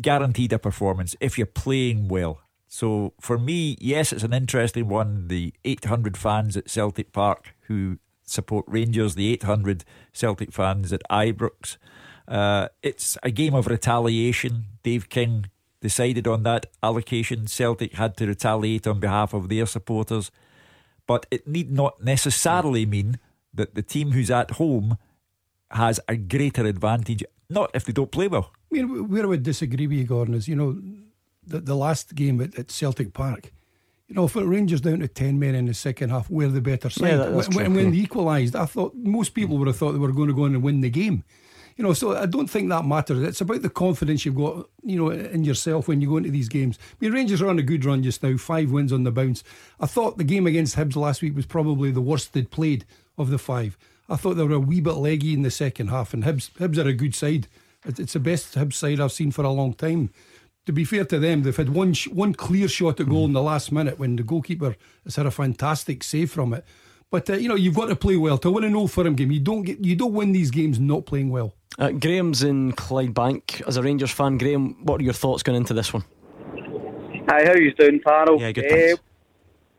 guaranteed 0.00 0.52
a 0.52 0.58
performance 0.58 1.16
if 1.20 1.38
you're 1.38 1.46
playing 1.46 2.08
well. 2.08 2.40
So 2.68 3.14
for 3.20 3.38
me, 3.38 3.76
yes, 3.80 4.12
it's 4.12 4.24
an 4.24 4.32
interesting 4.32 4.88
one. 4.88 5.28
The 5.28 5.54
800 5.64 6.16
fans 6.16 6.56
at 6.56 6.68
Celtic 6.68 7.12
Park 7.12 7.54
who 7.62 7.98
support 8.24 8.64
Rangers, 8.68 9.14
the 9.14 9.32
800 9.32 9.84
Celtic 10.12 10.52
fans 10.52 10.92
at 10.92 11.02
Ibrox. 11.10 11.76
Uh, 12.26 12.68
it's 12.82 13.16
a 13.22 13.30
game 13.30 13.54
of 13.54 13.66
retaliation. 13.66 14.64
Dave 14.82 15.08
King 15.08 15.46
decided 15.80 16.26
on 16.26 16.42
that 16.42 16.66
allocation. 16.82 17.46
Celtic 17.46 17.94
had 17.94 18.16
to 18.16 18.26
retaliate 18.26 18.86
on 18.86 18.98
behalf 18.98 19.32
of 19.32 19.48
their 19.48 19.66
supporters 19.66 20.30
but 21.06 21.26
it 21.30 21.46
need 21.46 21.70
not 21.70 22.02
necessarily 22.02 22.86
mean 22.86 23.18
that 23.54 23.74
the 23.74 23.82
team 23.82 24.12
who's 24.12 24.30
at 24.30 24.52
home 24.52 24.98
has 25.70 26.00
a 26.08 26.16
greater 26.16 26.64
advantage. 26.64 27.24
Not 27.48 27.70
if 27.74 27.84
they 27.84 27.92
don't 27.92 28.10
play 28.10 28.28
well. 28.28 28.52
I 28.70 28.74
mean, 28.74 29.08
where 29.08 29.22
I 29.22 29.26
would 29.26 29.42
disagree 29.42 29.86
with 29.86 29.98
you, 29.98 30.04
Gordon, 30.04 30.34
is 30.34 30.48
you 30.48 30.56
know 30.56 30.80
the, 31.46 31.60
the 31.60 31.76
last 31.76 32.14
game 32.14 32.40
at, 32.40 32.58
at 32.58 32.70
Celtic 32.70 33.12
Park. 33.12 33.52
You 34.08 34.14
know, 34.14 34.24
if 34.24 34.36
it 34.36 34.44
Rangers 34.44 34.80
down 34.80 35.00
to 35.00 35.08
10 35.08 35.38
men 35.38 35.56
in 35.56 35.66
the 35.66 35.74
second 35.74 36.10
half, 36.10 36.30
we're 36.30 36.48
the 36.48 36.60
better 36.60 36.88
side. 36.88 37.08
Yeah, 37.08 37.16
that, 37.16 37.54
when, 37.54 37.74
when, 37.74 37.90
they 37.90 37.98
equalised, 37.98 38.54
I 38.54 38.64
thought 38.64 38.94
most 38.94 39.30
people 39.30 39.58
would 39.58 39.66
have 39.66 39.76
thought 39.76 39.92
they 39.92 39.98
were 39.98 40.12
going 40.12 40.28
to 40.28 40.34
go 40.34 40.44
in 40.44 40.54
and 40.54 40.62
win 40.62 40.80
the 40.80 40.90
game. 40.90 41.24
You 41.76 41.84
know, 41.84 41.92
so 41.92 42.16
I 42.16 42.24
don't 42.24 42.48
think 42.48 42.70
that 42.70 42.86
matters. 42.86 43.22
It's 43.22 43.42
about 43.42 43.60
the 43.60 43.68
confidence 43.68 44.24
you've 44.24 44.36
got, 44.36 44.66
you 44.82 44.96
know, 44.96 45.10
in 45.10 45.44
yourself 45.44 45.88
when 45.88 46.00
you 46.00 46.08
go 46.08 46.16
into 46.16 46.30
these 46.30 46.48
games. 46.48 46.78
I 46.80 46.96
mean, 47.00 47.12
Rangers 47.12 47.42
are 47.42 47.48
on 47.48 47.58
a 47.58 47.62
good 47.62 47.84
run 47.84 48.02
just 48.02 48.22
now, 48.22 48.36
five 48.38 48.70
wins 48.70 48.94
on 48.94 49.04
the 49.04 49.12
bounce. 49.12 49.44
I 49.78 49.86
thought 49.86 50.16
the 50.16 50.24
game 50.24 50.46
against 50.46 50.76
Hibs 50.76 50.96
last 50.96 51.20
week 51.20 51.36
was 51.36 51.44
probably 51.44 51.90
the 51.90 52.00
worst 52.00 52.32
they'd 52.32 52.50
played 52.50 52.86
of 53.18 53.28
the 53.28 53.38
five. 53.38 53.76
I 54.08 54.16
thought 54.16 54.34
they 54.34 54.44
were 54.44 54.54
a 54.54 54.60
wee 54.60 54.80
bit 54.80 54.94
leggy 54.94 55.34
in 55.34 55.42
the 55.42 55.50
second 55.50 55.88
half, 55.88 56.14
and 56.14 56.24
Hibs, 56.24 56.50
Hibs 56.52 56.82
are 56.82 56.88
a 56.88 56.94
good 56.94 57.14
side. 57.14 57.46
It's 57.84 58.14
the 58.14 58.20
best 58.20 58.54
Hibs 58.54 58.74
side 58.74 58.98
I've 58.98 59.12
seen 59.12 59.30
for 59.30 59.44
a 59.44 59.50
long 59.50 59.74
time. 59.74 60.10
To 60.64 60.72
be 60.72 60.84
fair 60.84 61.04
to 61.04 61.18
them, 61.18 61.42
they've 61.42 61.56
had 61.56 61.68
one 61.68 61.94
one 62.10 62.34
clear 62.34 62.68
shot 62.68 63.00
at 63.00 63.08
goal 63.08 63.26
in 63.26 63.32
the 63.32 63.42
last 63.42 63.70
minute 63.70 63.98
when 63.98 64.16
the 64.16 64.24
goalkeeper 64.24 64.76
has 65.04 65.16
had 65.16 65.26
a 65.26 65.30
fantastic 65.30 66.02
save 66.02 66.30
from 66.32 66.54
it. 66.54 66.64
But 67.10 67.30
uh, 67.30 67.34
you 67.34 67.48
know 67.48 67.54
you've 67.54 67.74
got 67.74 67.86
to 67.86 67.96
play 67.96 68.16
well 68.16 68.38
to 68.38 68.50
win 68.50 68.64
an 68.64 68.74
Old 68.74 68.90
Firm 68.90 69.14
game. 69.14 69.30
You 69.30 69.40
don't 69.40 69.62
get 69.62 69.84
you 69.84 69.94
don't 69.94 70.12
win 70.12 70.32
these 70.32 70.50
games 70.50 70.80
not 70.80 71.06
playing 71.06 71.30
well. 71.30 71.54
Uh, 71.78 71.90
Graham's 71.90 72.42
in 72.42 72.72
Clydebank 72.72 73.66
as 73.66 73.76
a 73.76 73.82
Rangers 73.82 74.10
fan. 74.10 74.38
Graham, 74.38 74.84
what 74.84 75.00
are 75.00 75.04
your 75.04 75.12
thoughts 75.12 75.42
going 75.42 75.56
into 75.56 75.74
this 75.74 75.92
one? 75.92 76.04
Hi, 77.28 77.44
how 77.44 77.54
you 77.54 77.72
doing, 77.74 78.00
Farrell? 78.00 78.40
Yeah, 78.40 78.52
good. 78.52 78.94
Uh, 78.94 78.96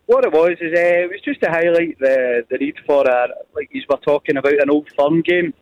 what 0.06 0.24
it 0.24 0.32
was 0.32 0.52
is 0.62 0.74
uh, 0.74 1.04
it 1.04 1.10
was 1.10 1.22
just 1.24 1.42
to 1.42 1.50
highlight 1.50 2.00
the 2.00 2.46
the 2.50 2.58
need 2.58 2.76
for 2.86 3.10
uh, 3.10 3.28
like 3.54 3.70
you 3.74 3.82
were 3.90 3.98
talking 3.98 4.38
about 4.38 4.54
an 4.54 4.70
old 4.70 4.88
firm 4.98 5.22
game 5.22 5.54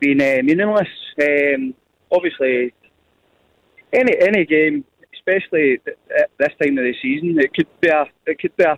being 0.00 0.20
uh, 0.20 0.42
meaningless. 0.42 0.88
Um, 1.22 1.74
obviously, 2.10 2.74
any 3.92 4.16
any 4.20 4.44
game, 4.46 4.84
especially 5.14 5.80
at 6.18 6.30
this 6.38 6.52
time 6.60 6.76
of 6.76 6.84
the 6.84 6.94
season, 7.00 7.38
it 7.38 7.54
could 7.54 7.68
be 7.80 7.88
a 7.88 8.04
it 8.26 8.40
could 8.40 8.56
be 8.56 8.64
a 8.64 8.76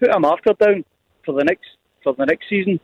put 0.00 0.14
a 0.14 0.18
marker 0.18 0.52
down 0.54 0.84
for 1.24 1.32
the 1.34 1.44
next 1.44 1.75
for 2.14 2.24
the 2.24 2.26
next 2.26 2.48
season, 2.48 2.78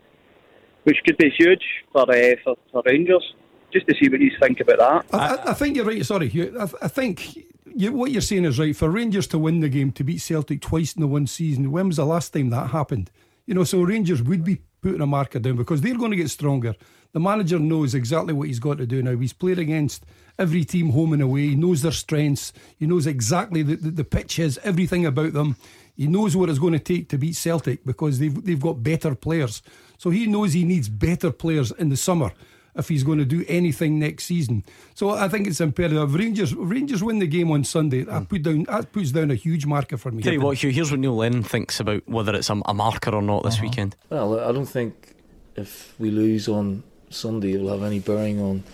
which 0.85 0.98
could 1.04 1.16
be 1.16 1.30
huge 1.30 1.62
for 1.92 2.02
uh, 2.02 2.35
for, 2.42 2.56
for 2.70 2.82
Rangers. 2.85 3.35
Just 3.72 3.87
to 3.88 3.94
see 3.94 4.11
what 4.11 4.20
you 4.20 4.30
think 4.38 4.61
about 4.61 4.78
that. 4.78 5.18
I, 5.18 5.50
I 5.52 5.54
think 5.54 5.76
you're 5.76 5.87
right. 5.87 6.04
Sorry, 6.04 6.30
I, 6.58 6.68
I 6.82 6.88
think 6.88 7.38
you, 7.74 7.92
what 7.92 8.11
you're 8.11 8.20
saying 8.20 8.44
is 8.44 8.58
right. 8.58 8.76
For 8.76 8.90
Rangers 8.90 9.26
to 9.28 9.38
win 9.38 9.61
the 9.61 9.70
game, 9.70 9.92
to 9.92 10.04
beat 10.04 10.18
Celtic 10.18 10.61
twice 10.61 10.92
in 10.92 11.00
the 11.00 11.06
one 11.06 11.26
season, 11.26 11.72
when 11.72 11.87
was 11.87 11.96
the 11.96 12.04
last 12.04 12.35
time 12.35 12.50
that 12.50 12.70
happened? 12.70 13.11
You 13.46 13.54
know, 13.54 13.64
so 13.64 13.80
Rangers 13.80 14.22
would 14.22 14.44
be 14.44 14.61
putting 14.82 15.00
a 15.00 15.06
marker 15.06 15.38
down 15.38 15.56
because 15.56 15.80
they're 15.80 15.96
going 15.96 16.11
to 16.11 16.18
get 16.18 16.28
stronger. 16.28 16.74
The 17.12 17.20
manager 17.20 17.58
knows 17.58 17.94
exactly 17.94 18.35
what 18.35 18.48
he's 18.48 18.58
got 18.58 18.78
to 18.78 18.87
do 18.87 19.02
now. 19.02 19.16
He's 19.16 19.32
played 19.32 19.58
against 19.58 20.04
every 20.38 20.64
team 20.64 20.90
home 20.90 21.12
and 21.12 21.22
away. 21.22 21.48
He 21.48 21.56
knows 21.56 21.82
their 21.82 21.92
strengths. 21.92 22.52
He 22.78 22.87
knows 22.87 23.06
exactly 23.06 23.62
the, 23.62 23.76
the, 23.76 23.90
the 23.90 24.04
pitch 24.04 24.38
is, 24.38 24.58
everything 24.64 25.06
about 25.06 25.32
them. 25.32 25.56
He 25.96 26.07
knows 26.07 26.37
what 26.37 26.48
it's 26.48 26.59
going 26.59 26.72
to 26.72 26.78
take 26.78 27.09
to 27.11 27.18
beat 27.18 27.37
Celtic 27.37 27.85
because 27.85 28.18
they've, 28.18 28.44
they've 28.44 28.61
got 28.61 28.83
better 28.83 29.14
players. 29.14 29.62
So 29.98 30.11
he 30.11 30.26
knows 30.26 30.52
he 30.52 30.64
needs 30.64 30.88
better 30.88 31.31
players 31.31 31.70
in 31.72 31.90
the 31.90 31.96
summer 31.96 32.33
if 32.74 32.88
he's 32.88 33.05
going 33.05 33.18
to 33.18 33.24
do 33.24 33.44
anything 33.48 33.98
next 33.98 34.24
season. 34.24 34.64
So 34.94 35.11
I 35.11 35.28
think 35.28 35.46
it's 35.46 35.61
imperative. 35.61 36.14
Rangers 36.14 36.55
Rangers 36.55 37.02
win 37.02 37.18
the 37.18 37.26
game 37.26 37.50
on 37.50 37.64
Sunday. 37.64 38.02
That 38.02 38.28
put 38.28 38.42
down 38.42 38.64
that 38.64 38.92
puts 38.92 39.12
down 39.12 39.31
a 39.31 39.35
huge 39.35 39.66
marker 39.66 39.96
for 39.96 40.11
me. 40.11 40.22
Tell 40.22 40.33
you 40.33 40.40
what, 40.40 40.57
Hugh. 40.57 40.70
Here's 40.70 40.90
what 40.90 41.00
Neil 41.00 41.16
Lennon 41.16 41.42
thinks 41.42 41.81
about 41.81 42.09
whether 42.09 42.35
it's 42.35 42.50
a, 42.50 42.61
a 42.66 42.74
marker 42.74 43.14
or 43.14 43.22
not 43.22 43.42
this 43.42 43.55
uh-huh. 43.55 43.64
weekend. 43.64 43.96
Well, 44.09 44.40
I 44.40 44.52
don't 44.52 44.66
think 44.66 45.14
if 45.57 45.94
we 45.98 46.11
lose 46.11 46.48
on 46.48 46.83
Sunday, 47.11 47.52
it 47.52 47.61
will 47.61 47.70
have 47.70 47.83
any 47.83 48.00
bearing 48.00 48.40
on 48.40 48.64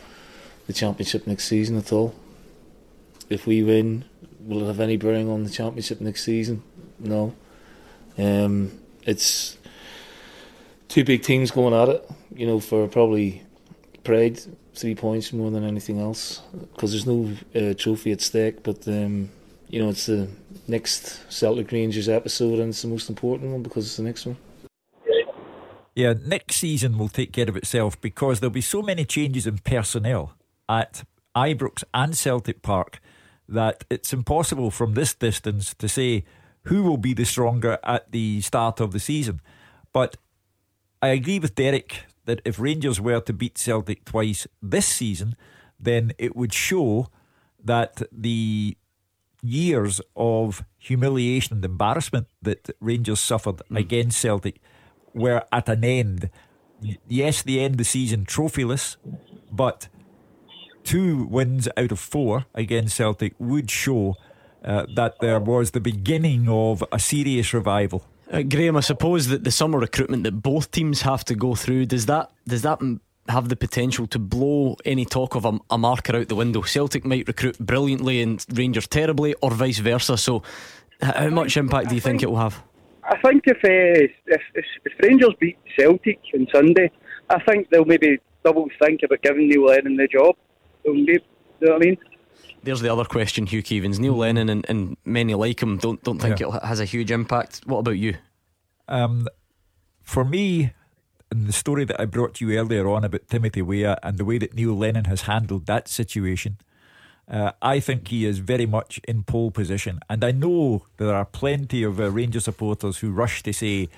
the 0.66 0.72
championship 0.72 1.26
next 1.26 1.48
season 1.48 1.76
at 1.76 1.92
all. 1.92 2.14
If 3.28 3.46
we 3.46 3.62
win, 3.62 4.04
will 4.40 4.62
it 4.62 4.66
have 4.66 4.81
any 4.81 4.96
bearing 4.96 5.28
on 5.28 5.44
the 5.44 5.50
championship 5.50 6.00
next 6.00 6.24
season? 6.24 6.62
No. 6.98 7.34
Um, 8.16 8.72
it's 9.04 9.56
two 10.88 11.04
big 11.04 11.22
teams 11.22 11.50
going 11.50 11.74
at 11.74 11.88
it. 11.88 12.11
You 12.34 12.46
know, 12.46 12.61
for 12.61 12.87
probably 12.88 13.42
pride, 14.04 14.40
three 14.74 14.94
points 14.94 15.32
more 15.32 15.50
than 15.50 15.64
anything 15.64 16.00
else, 16.00 16.42
because 16.74 16.92
there's 16.92 17.06
no 17.06 17.30
uh, 17.54 17.74
trophy 17.74 18.12
at 18.12 18.20
stake. 18.20 18.62
But 18.62 18.87
um, 18.88 19.30
you 19.68 19.82
know, 19.82 19.90
it's 19.90 20.06
the 20.06 20.28
next 20.66 21.20
Celtic 21.32 21.70
Rangers 21.72 22.08
episode, 22.08 22.58
and 22.58 22.70
it's 22.70 22.82
the 22.82 22.88
most 22.88 23.08
important 23.08 23.52
one 23.52 23.62
because 23.62 23.87
it's 23.87 23.96
the 23.96 24.02
next 24.02 24.26
one. 24.26 24.37
Yeah, 25.94 26.14
next 26.24 26.56
season 26.56 26.96
will 26.96 27.08
take 27.08 27.32
care 27.32 27.48
of 27.48 27.56
itself 27.56 28.00
because 28.00 28.38
there'll 28.38 28.52
be 28.52 28.61
so 28.61 28.82
many 28.82 29.04
changes 29.04 29.48
in 29.48 29.58
personnel 29.58 30.34
at 30.68 31.02
Ibrox 31.34 31.82
and 31.92 32.16
Celtic 32.16 32.62
Park 32.62 33.00
that 33.48 33.82
it's 33.90 34.12
impossible 34.12 34.70
from 34.70 34.94
this 34.94 35.12
distance 35.12 35.74
to 35.74 35.88
say 35.88 36.24
who 36.68 36.83
will 36.83 36.98
be 36.98 37.14
the 37.14 37.24
stronger 37.24 37.78
at 37.83 38.12
the 38.12 38.40
start 38.40 38.81
of 38.81 38.92
the 38.92 39.00
season. 39.00 39.40
But 39.92 40.16
I 41.00 41.09
agree 41.09 41.38
with 41.38 41.54
Derek 41.54 42.04
that 42.26 42.42
if 42.44 42.59
Rangers 42.59 43.00
were 43.00 43.20
to 43.20 43.33
beat 43.33 43.57
Celtic 43.57 44.04
twice 44.04 44.46
this 44.62 44.87
season, 44.87 45.35
then 45.81 46.12
it 46.18 46.37
would 46.37 46.52
show 46.52 47.09
that 47.64 48.02
the 48.12 48.76
years 49.42 50.00
of 50.14 50.64
humiliation 50.78 51.57
and 51.57 51.64
embarrassment 51.64 52.26
that 52.42 52.70
Rangers 52.81 53.20
suffered 53.20 53.62
mm. 53.70 53.78
against 53.78 54.20
Celtic 54.20 54.61
were 55.14 55.44
at 55.50 55.68
an 55.68 55.85
end. 55.85 56.28
Yes, 57.09 57.42
the 57.42 57.61
end 57.61 57.74
of 57.74 57.78
the 57.78 57.85
season 57.85 58.24
trophyless, 58.26 58.96
but 59.50 59.88
two 60.85 61.24
wins 61.26 61.68
out 61.76 61.92
of 61.92 61.98
four 61.98 62.46
against 62.54 62.96
Celtic 62.96 63.35
would 63.38 63.70
show 63.70 64.16
uh, 64.68 64.85
that 64.94 65.18
there 65.20 65.40
was 65.40 65.70
the 65.70 65.81
beginning 65.81 66.46
of 66.48 66.85
a 66.92 66.98
serious 66.98 67.54
revival. 67.54 68.04
Uh, 68.31 68.42
Graham, 68.42 68.76
I 68.76 68.81
suppose 68.81 69.28
that 69.28 69.42
the 69.42 69.50
summer 69.50 69.78
recruitment 69.78 70.24
that 70.24 70.42
both 70.42 70.70
teams 70.70 71.00
have 71.00 71.24
to 71.24 71.35
go 71.35 71.54
through 71.54 71.87
does 71.87 72.04
that 72.07 72.31
does 72.46 72.61
that 72.62 72.78
have 73.28 73.48
the 73.48 73.57
potential 73.57 74.07
to 74.07 74.18
blow 74.18 74.76
any 74.85 75.07
talk 75.07 75.35
of 75.35 75.46
a, 75.46 75.59
a, 75.70 75.78
marker 75.78 76.16
out 76.16 76.28
the 76.28 76.35
window? 76.35 76.61
Celtic 76.61 77.04
might 77.07 77.26
recruit 77.26 77.59
brilliantly 77.59 78.20
and 78.20 78.44
Rangers 78.52 78.87
terribly, 78.87 79.35
or 79.40 79.50
vice 79.50 79.78
versa. 79.78 80.18
So, 80.18 80.42
how 81.00 81.31
much 81.31 81.57
impact 81.57 81.88
do 81.88 81.94
you 81.94 82.00
think, 82.00 82.20
think, 82.20 82.24
it 82.24 82.31
will 82.31 82.38
have? 82.38 82.62
I 83.04 83.16
think 83.22 83.44
if, 83.46 83.57
uh, 83.64 84.12
if, 84.26 84.42
if 84.54 84.64
if 84.85 84.92
Rangers 85.02 85.35
beat 85.40 85.57
Celtic 85.78 86.20
on 86.35 86.46
Sunday, 86.52 86.90
I 87.31 87.40
think 87.44 87.70
they'll 87.70 87.87
maybe 87.87 88.18
double 88.44 88.68
think 88.83 89.00
about 89.02 89.22
giving 89.22 89.48
Neil 89.48 89.64
Lennon 89.64 89.96
the 89.96 90.09
job. 90.09 90.37
Maybe, 90.85 91.24
you 91.61 91.66
know 91.66 91.74
what 91.74 91.83
I 91.83 91.87
mean? 91.87 91.96
There's 92.68 92.83
the 92.83 92.92
other 92.92 93.07
question, 93.07 93.46
Hugh 93.46 93.62
Keevins. 93.62 93.98
Neil 93.98 94.14
Lennon 94.14 94.50
and, 94.50 94.66
and 94.68 94.98
many 95.07 95.35
like 95.35 95.62
him 95.62 95.78
don't 95.78 96.02
don't 96.04 96.18
think 96.18 96.38
yeah. 96.38 96.54
it 96.54 96.62
has 96.62 96.81
a 96.81 96.85
huge 96.85 97.11
impact. 97.11 97.62
What 97.64 97.78
about 97.78 97.92
you? 97.92 98.16
Um, 98.88 99.26
for 100.02 100.22
me, 100.22 100.74
in 101.33 101.46
the 101.46 101.52
story 101.54 101.87
that 101.87 101.98
I 101.98 102.04
brought 102.04 102.35
to 102.35 102.46
you 102.46 102.59
earlier 102.59 102.87
on 102.87 103.04
about 103.04 103.26
Timothy 103.26 103.62
Weah 103.62 103.96
and 104.02 104.18
the 104.18 104.24
way 104.26 104.37
that 104.37 104.52
Neil 104.52 104.76
Lennon 104.76 105.07
has 105.07 105.22
handled 105.22 105.64
that 105.64 105.88
situation, 105.88 106.59
uh, 107.26 107.52
I 107.62 107.81
think 107.81 108.09
he 108.09 108.26
is 108.26 108.40
very 108.40 108.66
much 108.66 109.00
in 109.09 109.22
pole 109.22 109.50
position. 109.50 110.00
And 110.11 110.22
I 110.22 110.33
know 110.33 110.85
there 110.98 111.14
are 111.14 111.24
plenty 111.24 111.83
of 111.83 111.98
uh, 111.98 112.11
Ranger 112.11 112.40
supporters 112.40 112.98
who 112.98 113.12
rush 113.12 113.42
to 113.44 113.52
say, 113.54 113.88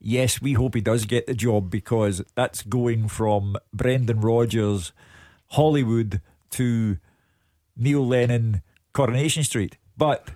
yes, 0.00 0.40
we 0.40 0.54
hope 0.54 0.74
he 0.74 0.80
does 0.80 1.04
get 1.04 1.26
the 1.26 1.34
job 1.34 1.70
because 1.70 2.22
that's 2.34 2.62
going 2.62 3.08
from 3.08 3.58
Brendan 3.74 4.22
Rodgers, 4.22 4.92
Hollywood 5.48 6.22
to 6.52 6.96
Neil 7.76 8.06
Lennon, 8.06 8.62
Coronation 8.92 9.44
Street. 9.44 9.76
But 9.96 10.30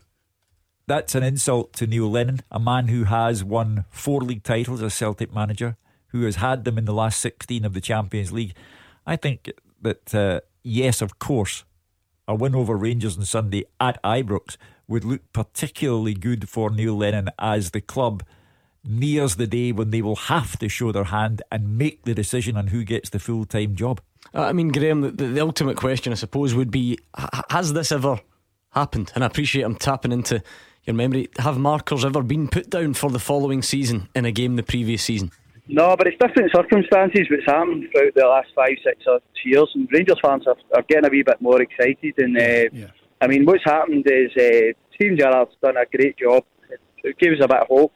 that's 0.87 1.15
an 1.15 1.23
insult 1.23 1.73
to 1.75 1.87
Neil 1.87 2.11
Lennon, 2.11 2.41
a 2.51 2.59
man 2.59 2.89
who 2.89 3.05
has 3.05 3.45
won 3.45 3.85
four 3.91 4.21
league 4.21 4.43
titles 4.43 4.83
as 4.83 4.95
Celtic 4.95 5.33
manager, 5.33 5.77
who 6.09 6.25
has 6.25 6.37
had 6.37 6.65
them 6.65 6.79
in 6.79 6.85
the 6.85 6.95
last 6.95 7.21
16 7.21 7.65
of 7.65 7.75
the 7.75 7.81
Champions 7.81 8.33
League. 8.33 8.55
I 9.07 9.17
think 9.17 9.51
that, 9.81 10.15
uh, 10.15 10.41
yes, 10.63 11.01
of 11.01 11.19
course, 11.19 11.65
a 12.27 12.35
win 12.35 12.55
over 12.55 12.77
Rangers 12.77 13.17
on 13.17 13.25
Sunday 13.25 13.65
at 13.81 14.03
Ibrox 14.03 14.57
would 14.87 15.05
look 15.05 15.33
particularly 15.33 16.15
good 16.15 16.49
for 16.49 16.71
Neil 16.71 16.97
Lennon 16.97 17.31
as 17.39 17.71
the 17.71 17.81
club 17.81 18.25
nears 18.85 19.37
the 19.37 19.47
day 19.47 19.73
when 19.73 19.91
they 19.91 20.03
will 20.03 20.17
have 20.17 20.59
to 20.59 20.69
show 20.69 20.91
their 20.91 21.05
hand 21.05 21.43
and 21.53 21.79
make 21.79 22.05
the 22.05 22.15
decision 22.15 22.57
on 22.57 22.69
who 22.69 22.83
gets 22.85 23.11
the 23.11 23.19
full 23.19 23.45
time 23.45 23.75
job. 23.75 24.01
Uh, 24.35 24.43
I 24.43 24.53
mean, 24.53 24.69
Graham, 24.69 25.01
the, 25.01 25.11
the, 25.11 25.41
ultimate 25.41 25.77
question, 25.77 26.13
I 26.13 26.17
suppose, 26.17 26.55
would 26.55 26.71
be 26.71 26.99
has 27.51 27.73
this 27.73 27.91
ever 27.91 28.21
happened? 28.71 29.13
And 29.15 29.25
I 29.25 29.27
appreciate 29.27 29.63
I'm 29.63 29.75
tapping 29.75 30.13
into 30.13 30.43
your 30.85 30.95
memory. 30.95 31.29
Have 31.39 31.59
markers 31.59 32.05
ever 32.05 32.23
been 32.23 32.49
put 32.49 32.71
down 32.71 32.95
for 32.95 33.11
the 33.11 33.19
following 33.19 33.63
season 33.63 34.09
in 34.15 34.25
a 34.25 34.33
game 34.33 34.57
the 34.57 34.63
previous 34.63 35.03
season? 35.03 35.33
No, 35.69 35.97
but 35.97 36.07
it's 36.07 36.17
different 36.19 36.51
circumstances 36.55 37.29
what's 37.31 37.47
happened 37.47 37.89
throughout 37.93 38.15
the 38.15 38.27
last 38.27 38.49
five, 38.55 38.77
six 38.85 39.05
years, 39.45 39.71
and 39.75 39.89
Rangers 39.93 40.19
fans 40.23 40.47
are, 40.47 40.57
are 40.75 40.83
getting 40.89 41.07
a 41.07 41.11
wee 41.11 41.23
bit 41.23 41.41
more 41.41 41.61
excited. 41.63 42.15
And 42.19 42.37
uh, 42.37 42.71
yeah. 42.73 42.87
I 43.21 43.27
mean, 43.27 43.45
what's 43.45 43.65
happened 43.65 44.07
is 44.07 44.31
uh, 44.37 44.73
Team 44.99 45.17
Gerrard's 45.17 45.53
done 45.63 45.77
a 45.77 45.87
great 45.87 46.17
job. 46.19 46.45
It, 46.71 46.81
it 47.05 47.19
gives 47.19 47.43
a 47.43 47.49
bit 47.49 47.59
of 47.59 47.69
hope. 47.69 47.93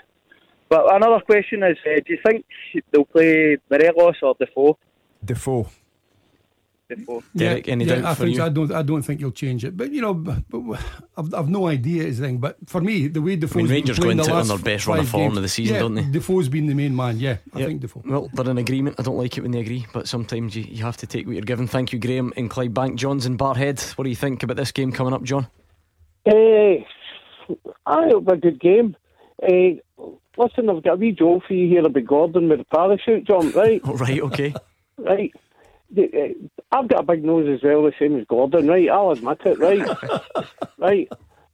But 0.68 0.94
another 0.94 1.20
question 1.24 1.62
is, 1.62 1.76
uh, 1.86 2.00
do 2.06 2.12
you 2.12 2.18
think 2.24 2.44
they'll 2.90 3.04
play 3.04 3.56
Morelos 3.70 4.16
or 4.22 4.34
Defoe? 4.38 4.78
Defoe 5.24 5.68
before. 6.96 7.22
Derek, 7.34 7.68
any 7.68 7.84
yeah, 7.84 8.10
I, 8.10 8.14
think, 8.14 8.38
I 8.40 8.48
don't. 8.48 8.72
I 8.72 8.82
don't 8.82 9.02
think 9.02 9.20
you'll 9.20 9.30
change 9.30 9.64
it. 9.64 9.76
But 9.76 9.92
you 9.92 10.00
know, 10.00 10.14
but, 10.14 10.38
but 10.48 10.80
I've, 11.16 11.34
I've 11.34 11.48
no 11.48 11.66
idea 11.68 12.04
is 12.04 12.18
the 12.18 12.26
thing. 12.26 12.38
But 12.38 12.56
for 12.66 12.80
me, 12.80 13.08
the 13.08 13.22
way 13.22 13.36
Defoe's 13.36 13.60
I 13.60 13.62
mean, 13.62 13.70
Rangers 13.70 13.98
going 13.98 14.18
to 14.18 14.32
on 14.32 14.48
their 14.48 14.58
best 14.58 14.86
run 14.86 15.00
of 15.00 15.08
form 15.08 15.24
games, 15.24 15.36
of 15.38 15.42
the 15.42 15.48
season, 15.48 15.74
yeah, 15.74 15.80
don't 15.80 15.94
they? 15.94 16.02
Defoe's 16.02 16.48
been 16.48 16.66
the 16.66 16.74
main 16.74 16.94
man. 16.94 17.18
Yeah, 17.18 17.36
I 17.54 17.64
think 17.64 17.80
Defoe. 17.80 18.02
Well, 18.04 18.30
they're 18.32 18.50
in 18.50 18.58
agreement. 18.58 18.96
I 18.98 19.02
don't 19.02 19.16
like 19.16 19.36
it 19.36 19.42
when 19.42 19.50
they 19.50 19.60
agree, 19.60 19.86
but 19.92 20.08
sometimes 20.08 20.56
you, 20.56 20.64
you 20.64 20.84
have 20.84 20.96
to 20.98 21.06
take 21.06 21.26
what 21.26 21.34
you're 21.34 21.42
given. 21.42 21.66
Thank 21.66 21.92
you, 21.92 21.98
Graham 21.98 22.32
in 22.36 22.48
Clydebank. 22.48 22.96
John's 22.96 23.26
in 23.26 23.36
Barrhead. 23.38 23.80
What 23.96 24.04
do 24.04 24.10
you 24.10 24.16
think 24.16 24.42
about 24.42 24.56
this 24.56 24.72
game 24.72 24.92
coming 24.92 25.12
up, 25.12 25.22
John? 25.22 25.48
Uh, 26.26 26.76
I 27.86 28.08
hope 28.08 28.28
a 28.28 28.36
good 28.36 28.60
game. 28.60 28.96
Uh, 29.42 29.76
listen, 30.36 30.70
I've 30.70 30.82
got 30.82 30.94
a 30.94 30.96
wee 30.96 31.12
joke 31.12 31.42
for 31.46 31.54
you 31.54 31.68
here 31.68 31.86
about 31.86 32.06
Gordon 32.06 32.48
with 32.48 32.60
a 32.60 32.64
parachute 32.64 33.24
jump, 33.24 33.54
right? 33.54 33.80
right, 33.84 34.20
okay. 34.20 34.54
right. 34.98 35.32
Uh, 35.96 36.46
I've 36.72 36.88
got 36.88 37.00
a 37.00 37.06
big 37.06 37.24
nose 37.24 37.48
as 37.48 37.62
well, 37.62 37.82
the 37.82 37.92
same 37.98 38.18
as 38.18 38.26
Gordon, 38.26 38.68
right? 38.68 38.88
I'll 38.88 39.12
admit 39.12 39.40
it, 39.44 39.58
right? 39.58 39.86
right. 40.78 41.08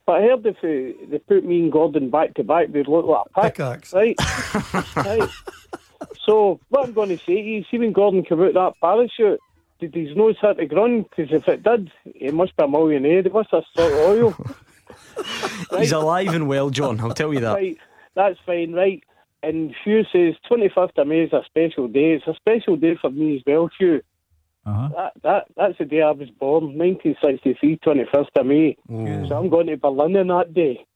But 0.06 0.12
I 0.12 0.22
heard 0.22 0.46
if 0.46 0.56
they, 0.62 0.94
they 1.06 1.18
put 1.18 1.44
me 1.44 1.60
and 1.60 1.72
Gordon 1.72 2.10
back 2.10 2.34
to 2.34 2.44
back, 2.44 2.72
they'd 2.72 2.88
look 2.88 3.06
like 3.06 3.26
a 3.26 3.42
pick, 3.42 3.54
Pickaxe. 3.54 3.92
right? 3.92 4.16
right. 4.96 5.28
So 6.24 6.58
what 6.68 6.86
I'm 6.86 6.92
going 6.92 7.10
to 7.10 7.18
say 7.18 7.34
to 7.34 7.40
you, 7.40 7.64
see 7.70 7.78
when 7.78 7.92
Gordon 7.92 8.24
came 8.24 8.42
out 8.42 8.54
that 8.54 8.72
parachute, 8.80 9.40
did 9.78 9.94
his 9.94 10.16
nose 10.16 10.36
hit 10.40 10.56
the 10.56 10.66
ground? 10.66 11.06
Because 11.08 11.32
if 11.32 11.48
it 11.48 11.62
did, 11.62 11.90
he 12.14 12.30
must 12.30 12.56
be 12.56 12.64
a 12.64 12.68
millionaire. 12.68 13.22
He 13.22 13.28
must 13.28 13.50
have 13.50 13.64
sought 13.76 13.92
oil. 13.92 14.36
right? 15.72 15.80
He's 15.80 15.92
alive 15.92 16.34
and 16.34 16.48
well, 16.48 16.70
John. 16.70 17.00
I'll 17.00 17.14
tell 17.14 17.32
you 17.32 17.40
that. 17.40 17.54
Right. 17.54 17.78
That's 18.14 18.38
fine, 18.44 18.72
right? 18.72 19.02
And 19.42 19.74
Hugh 19.84 20.04
says 20.12 20.34
25th 20.50 20.98
of 20.98 21.06
May 21.06 21.20
is 21.20 21.32
a 21.32 21.42
special 21.46 21.88
day. 21.88 22.12
It's 22.12 22.26
a 22.26 22.34
special 22.34 22.76
day 22.76 22.96
for 23.00 23.10
me 23.10 23.36
as 23.36 23.42
well, 23.46 23.70
Hugh. 23.78 24.02
Uh-huh. 24.70 24.88
That, 24.96 25.12
that 25.22 25.44
That's 25.56 25.78
the 25.78 25.84
day 25.84 26.02
I 26.02 26.10
was 26.12 26.30
born, 26.30 26.76
1963, 26.78 27.78
21st 27.84 28.26
of 28.36 28.46
May. 28.46 28.76
So 29.28 29.36
I'm 29.36 29.48
going 29.48 29.66
to 29.68 29.76
Berlin 29.76 30.16
on 30.16 30.28
that 30.28 30.54
day. 30.54 30.86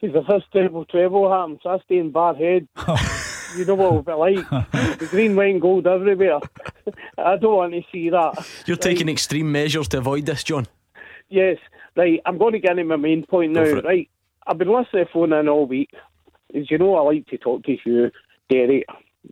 It's 0.00 0.14
the 0.14 0.22
first 0.22 0.46
treble 0.52 0.84
treble 0.84 1.28
happened, 1.28 1.58
so 1.60 1.70
I 1.70 1.78
stay 1.80 1.98
in 1.98 2.12
Barrhead. 2.12 2.68
you 3.58 3.64
know 3.64 3.74
what 3.74 3.86
it'll 3.86 4.02
be 4.02 4.12
like. 4.12 4.48
the 5.00 5.08
green, 5.10 5.34
white, 5.34 5.50
and 5.50 5.60
gold 5.60 5.88
everywhere. 5.88 6.38
I 7.18 7.36
don't 7.36 7.56
want 7.56 7.72
to 7.72 7.82
see 7.90 8.08
that. 8.10 8.46
You're 8.66 8.76
Right. 8.76 8.80
taking 8.82 9.08
extreme 9.08 9.50
measures 9.50 9.88
to 9.88 9.98
avoid 9.98 10.24
this, 10.26 10.44
John. 10.44 10.68
Yes, 11.30 11.56
right. 11.96 12.20
I'm 12.26 12.38
going 12.38 12.52
to 12.52 12.60
get 12.60 12.78
into 12.78 12.84
my 12.84 12.94
main 12.94 13.26
point 13.26 13.54
Go 13.54 13.64
now. 13.64 13.80
Right, 13.80 14.08
I've 14.46 14.56
been 14.58 14.72
listening 14.72 15.04
to 15.06 15.12
phone 15.12 15.32
in 15.32 15.48
all 15.48 15.66
week. 15.66 15.90
As 16.54 16.70
you 16.70 16.78
know, 16.78 16.94
I 16.94 17.00
like 17.00 17.26
to 17.26 17.36
talk 17.38 17.64
to 17.64 17.76
you, 17.84 18.12
Derek. 18.48 18.84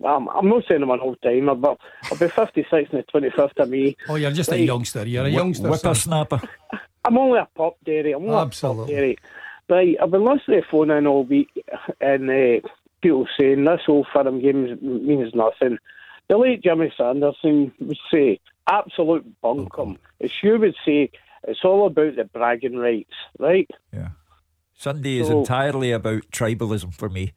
I'm, 0.05 0.29
I'm 0.29 0.49
not 0.49 0.65
saying 0.69 0.83
I'm 0.83 0.91
an 0.91 1.01
old 1.01 1.19
timer, 1.23 1.55
but 1.55 1.79
I'll 2.11 2.19
be 2.19 2.29
56 2.29 2.91
on 2.93 3.03
the 3.13 3.21
25th 3.31 3.57
of 3.59 3.69
May. 3.71 3.97
Oh, 4.09 4.17
you're 4.17 4.31
just 4.33 4.53
a 4.53 4.59
youngster. 4.61 5.07
You're 5.07 5.27
a 5.27 5.31
youngster. 5.31 5.63
son. 5.65 5.71
Whippersnapper. 5.73 6.41
I'm 7.05 7.17
only 7.19 7.39
a 7.39 7.49
pop, 7.55 7.77
Derek. 7.85 8.15
I'm 8.17 8.23
only 8.25 8.35
a 8.35 8.39
Absolutely. 8.41 8.85
pup, 8.85 8.89
Derek. 8.91 9.19
Right, 9.69 9.97
I've 10.01 10.11
been 10.11 10.25
listening 10.25 10.63
to 10.63 10.69
phone 10.69 10.91
in 10.91 11.07
all 11.07 11.25
week, 11.25 11.49
and 12.01 12.31
uh, 12.31 12.69
people 13.01 13.27
saying 13.39 13.65
this 13.65 13.81
whole 13.87 14.07
firm 14.13 14.41
game 14.41 14.79
means 14.81 15.35
nothing. 15.35 15.79
The 16.29 16.37
late 16.37 16.63
Jimmy 16.63 16.93
Sanderson 16.97 17.73
would 17.81 17.99
say, 18.13 18.39
absolute 18.69 19.25
bunkum. 19.43 19.97
As 20.21 20.31
you 20.43 20.59
would 20.59 20.75
say, 20.85 21.11
it's 21.49 21.65
all 21.65 21.87
about 21.87 22.17
the 22.17 22.25
bragging 22.25 22.77
rights, 22.77 23.15
right? 23.39 23.69
Yeah. 23.93 24.11
Sunday 24.75 25.19
is 25.19 25.29
So- 25.29 25.41
entirely 25.41 25.91
about 25.93 26.23
tribalism 26.33 26.93
for 26.95 27.09
me. 27.09 27.33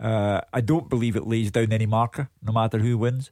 Uh, 0.00 0.40
I 0.52 0.60
don't 0.60 0.88
believe 0.88 1.16
it 1.16 1.26
lays 1.26 1.50
down 1.50 1.72
any 1.72 1.86
marker, 1.86 2.28
no 2.42 2.52
matter 2.52 2.78
who 2.78 2.96
wins. 2.98 3.30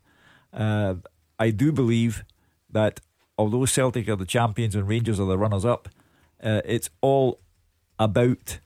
Uh, 0.53 0.95
I 1.39 1.51
do 1.51 1.73
believe 1.73 2.25
that 2.71 3.01
although 3.39 3.65
Celtic 3.67 4.09
are 4.09 4.17
the 4.17 4.25
champions 4.25 4.75
and 4.75 4.89
Rangers 4.89 5.21
are 5.21 5.27
the 5.27 5.39
runners 5.39 5.65
up, 5.65 5.89
uh, 6.43 6.63
it's 6.65 6.91
all 7.01 7.41
about 7.99 8.59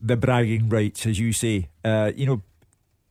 the 0.00 0.16
bragging 0.16 0.68
rights, 0.68 1.06
as 1.06 1.18
you 1.18 1.32
say. 1.32 1.68
Uh, 1.84 2.12
you 2.14 2.26
know, 2.26 2.42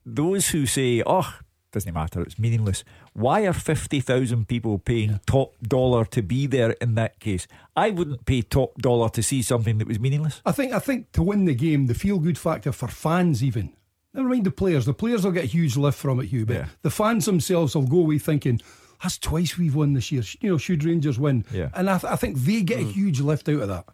those 0.06 0.50
who 0.50 0.65
say, 0.65 1.02
oh, 1.06 1.39
doesn't 1.72 1.94
matter, 1.94 2.22
it's 2.22 2.38
meaningless. 2.38 2.84
Why 3.13 3.41
are 3.41 3.54
50,000 3.54 4.47
people 4.47 4.80
paying 4.80 5.19
top 5.26 5.54
dollar 5.62 6.06
to 6.06 6.21
be 6.21 6.47
there 6.47 6.71
in 6.71 6.95
that 6.95 7.19
case? 7.19 7.45
I 7.76 7.89
wouldn't 7.89 8.26
pay 8.26 8.41
top 8.41 8.78
dollar 8.78 9.10
to 9.10 9.21
see 9.21 9.41
something 9.41 9.80
that 9.80 9.88
was 9.88 10.00
meaningless. 10.00 10.41
I 10.45 10.54
think 10.54 10.71
I 10.74 10.80
think 10.80 11.12
to 11.13 11.24
win 11.24 11.45
the 11.45 11.54
game, 11.54 11.88
the 11.88 11.93
feel 11.93 12.19
good 12.19 12.38
factor 12.38 12.71
for 12.71 12.88
fans 12.88 13.43
even. 13.43 13.74
Never 14.13 14.30
mind 14.30 14.45
the 14.45 14.52
players. 14.52 14.86
The 14.86 14.93
players 14.93 15.24
will 15.24 15.32
get 15.32 15.43
a 15.45 15.47
huge 15.47 15.76
lift 15.78 15.97
from 15.97 16.19
it, 16.19 16.28
Hugh. 16.28 16.45
But 16.45 16.56
Yeah. 16.56 16.65
the 16.84 16.89
fans 16.89 17.26
themselves 17.26 17.76
will 17.76 17.88
go 17.88 18.00
away 18.00 18.17
thinking, 18.17 18.62
"That's 19.02 19.17
twice 19.17 19.58
we've 19.58 19.76
won 19.76 19.93
this 19.93 20.12
year." 20.12 20.24
You 20.39 20.52
know, 20.52 20.58
should 20.58 20.84
Rangers 20.84 21.19
win? 21.19 21.45
Yeah. 21.54 21.69
And 21.74 21.89
I, 21.89 21.97
th- 21.97 22.12
I 22.12 22.15
think 22.15 22.38
they 22.38 22.62
get 22.62 22.80
a 22.80 22.84
mm. 22.84 22.91
huge 22.91 23.19
lift 23.19 23.47
out 23.50 23.62
of 23.62 23.67
that. 23.69 23.86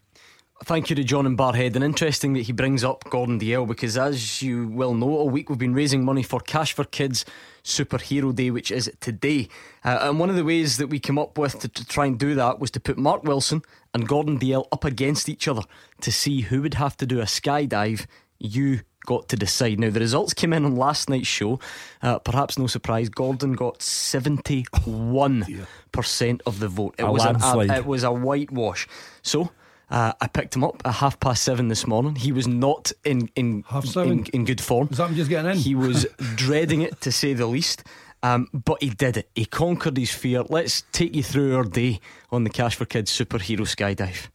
Thank 0.64 0.90
you 0.90 0.96
to 0.96 1.04
John 1.04 1.26
and 1.28 1.38
Barrhead. 1.38 1.76
And 1.76 1.84
interesting 1.84 2.34
that 2.34 2.42
he 2.42 2.52
brings 2.52 2.84
up 2.84 3.04
Gordon 3.12 3.40
Dalziel 3.40 3.68
because, 3.68 3.96
as 3.98 4.42
you 4.42 4.68
well 4.70 4.94
know, 4.96 5.10
all 5.10 5.30
week 5.30 5.50
we've 5.50 5.60
been 5.60 5.74
raising 5.76 6.04
money 6.04 6.24
for 6.24 6.40
Cash 6.40 6.74
for 6.74 6.84
Kids 6.84 7.26
Superhero 7.64 8.34
Day, 8.36 8.50
which 8.50 8.72
is 8.72 8.92
today. 9.00 9.50
Uh, 9.86 10.00
and 10.02 10.20
one 10.20 10.30
of 10.32 10.36
the 10.36 10.44
ways 10.44 10.78
that 10.78 10.88
we 10.88 10.98
came 11.00 11.20
up 11.20 11.38
with 11.38 11.60
to, 11.60 11.68
to 11.68 11.86
try 11.86 12.08
and 12.08 12.18
do 12.20 12.34
that 12.36 12.58
was 12.60 12.72
to 12.72 12.80
put 12.80 12.98
Mark 12.98 13.24
Wilson 13.24 13.62
and 13.94 14.08
Gordon 14.08 14.40
Dalziel 14.40 14.66
up 14.72 14.84
against 14.84 15.30
each 15.30 15.48
other 15.48 15.62
to 16.02 16.12
see 16.12 16.42
who 16.42 16.64
would 16.64 16.74
have 16.74 16.98
to 16.98 17.06
do 17.06 17.20
a 17.22 17.26
skydive. 17.26 18.08
You 18.40 18.82
got 19.06 19.30
to 19.30 19.36
decide. 19.38 19.80
Now, 19.80 19.92
the 19.92 20.00
results 20.00 20.34
came 20.34 20.54
in 20.54 20.66
on 20.66 20.76
last 20.76 21.08
night's 21.08 21.28
show. 21.28 21.60
Uh, 22.02 22.18
perhaps 22.20 22.58
no 22.58 22.66
surprise, 22.68 23.10
Gordon 23.10 23.54
got 23.54 23.80
71% 23.80 26.42
of 26.46 26.60
the 26.60 26.68
vote. 26.68 26.96
It 26.98 27.04
A 27.04 27.12
was 27.12 27.24
an- 27.24 27.34
landslide. 27.40 27.70
it 27.72 27.86
was 27.86 28.04
a 28.04 28.12
whitewash. 28.12 28.88
So 29.22 29.52
uh, 29.90 30.14
I 30.20 30.28
picked 30.28 30.56
him 30.56 30.64
up 30.64 30.82
at 30.86 30.94
half 30.96 31.20
past 31.20 31.44
seven 31.44 31.68
this 31.70 31.88
morning. 31.88 32.16
He 32.16 32.32
was 32.32 32.48
not 32.48 32.92
in 33.06 33.30
in 33.36 33.64
Half 33.68 33.86
seven? 33.86 34.20
in, 34.20 34.26
in 34.34 34.46
good 34.46 34.62
form. 34.62 34.90
Is 34.92 34.98
that 34.98 35.10
him 35.10 35.16
just 35.16 35.30
getting 35.30 35.52
in? 35.52 35.58
He 35.58 35.76
was 35.76 36.06
dreading 36.36 36.82
it 36.82 37.00
to 37.02 37.12
say 37.12 37.34
the 37.34 37.48
least. 37.48 37.84
Um, 38.24 38.48
but 38.52 38.82
he 38.82 38.90
did 38.90 39.16
it. 39.18 39.30
He 39.36 39.46
conquered 39.46 39.96
his 39.96 40.10
fear. 40.12 40.42
Let's 40.50 40.82
take 40.92 41.16
you 41.16 41.22
through 41.22 41.56
our 41.56 41.64
day 41.64 42.00
on 42.32 42.44
the 42.44 42.50
Cash 42.50 42.76
for 42.76 42.86
Kids 42.86 43.12
superhero 43.16 43.60
skydive. 43.62 44.28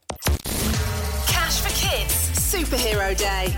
Cash 1.27 1.61
for 1.61 1.69
Kids 1.71 2.15
Superhero 2.39 3.17
Day. 3.19 3.53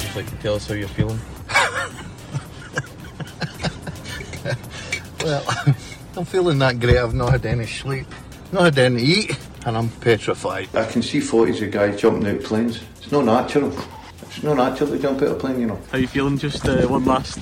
Just 0.00 0.16
like 0.16 0.28
to 0.28 0.36
tell 0.36 0.54
us 0.56 0.66
how 0.66 0.74
you're 0.74 0.88
feeling. 0.88 1.20
well, 5.24 5.44
I'm 6.16 6.24
feeling 6.24 6.58
that 6.58 6.80
great. 6.80 6.98
I've 6.98 7.14
not 7.14 7.30
had 7.30 7.46
any 7.46 7.66
sleep, 7.66 8.06
not 8.54 8.64
had 8.64 8.78
any 8.78 9.02
eat, 9.02 9.38
and 9.66 9.76
I'm 9.76 9.88
petrified. 9.88 10.74
I 10.74 10.86
can 10.86 11.02
see 11.02 11.20
footage 11.20 11.60
of 11.60 11.70
guys 11.72 12.00
jumping 12.00 12.26
out 12.26 12.42
planes. 12.42 12.80
It's 12.98 13.10
not 13.12 13.24
natural. 13.24 13.76
It's 14.22 14.42
not 14.42 14.56
natural 14.56 14.90
to 14.90 14.98
jump 14.98 15.20
out 15.22 15.28
of 15.28 15.32
a 15.32 15.34
plane, 15.34 15.60
you 15.60 15.66
know. 15.66 15.78
How 15.90 15.98
you 15.98 16.06
feeling? 16.06 16.38
Just 16.38 16.66
uh, 16.68 16.86
one 16.86 17.04
last 17.04 17.38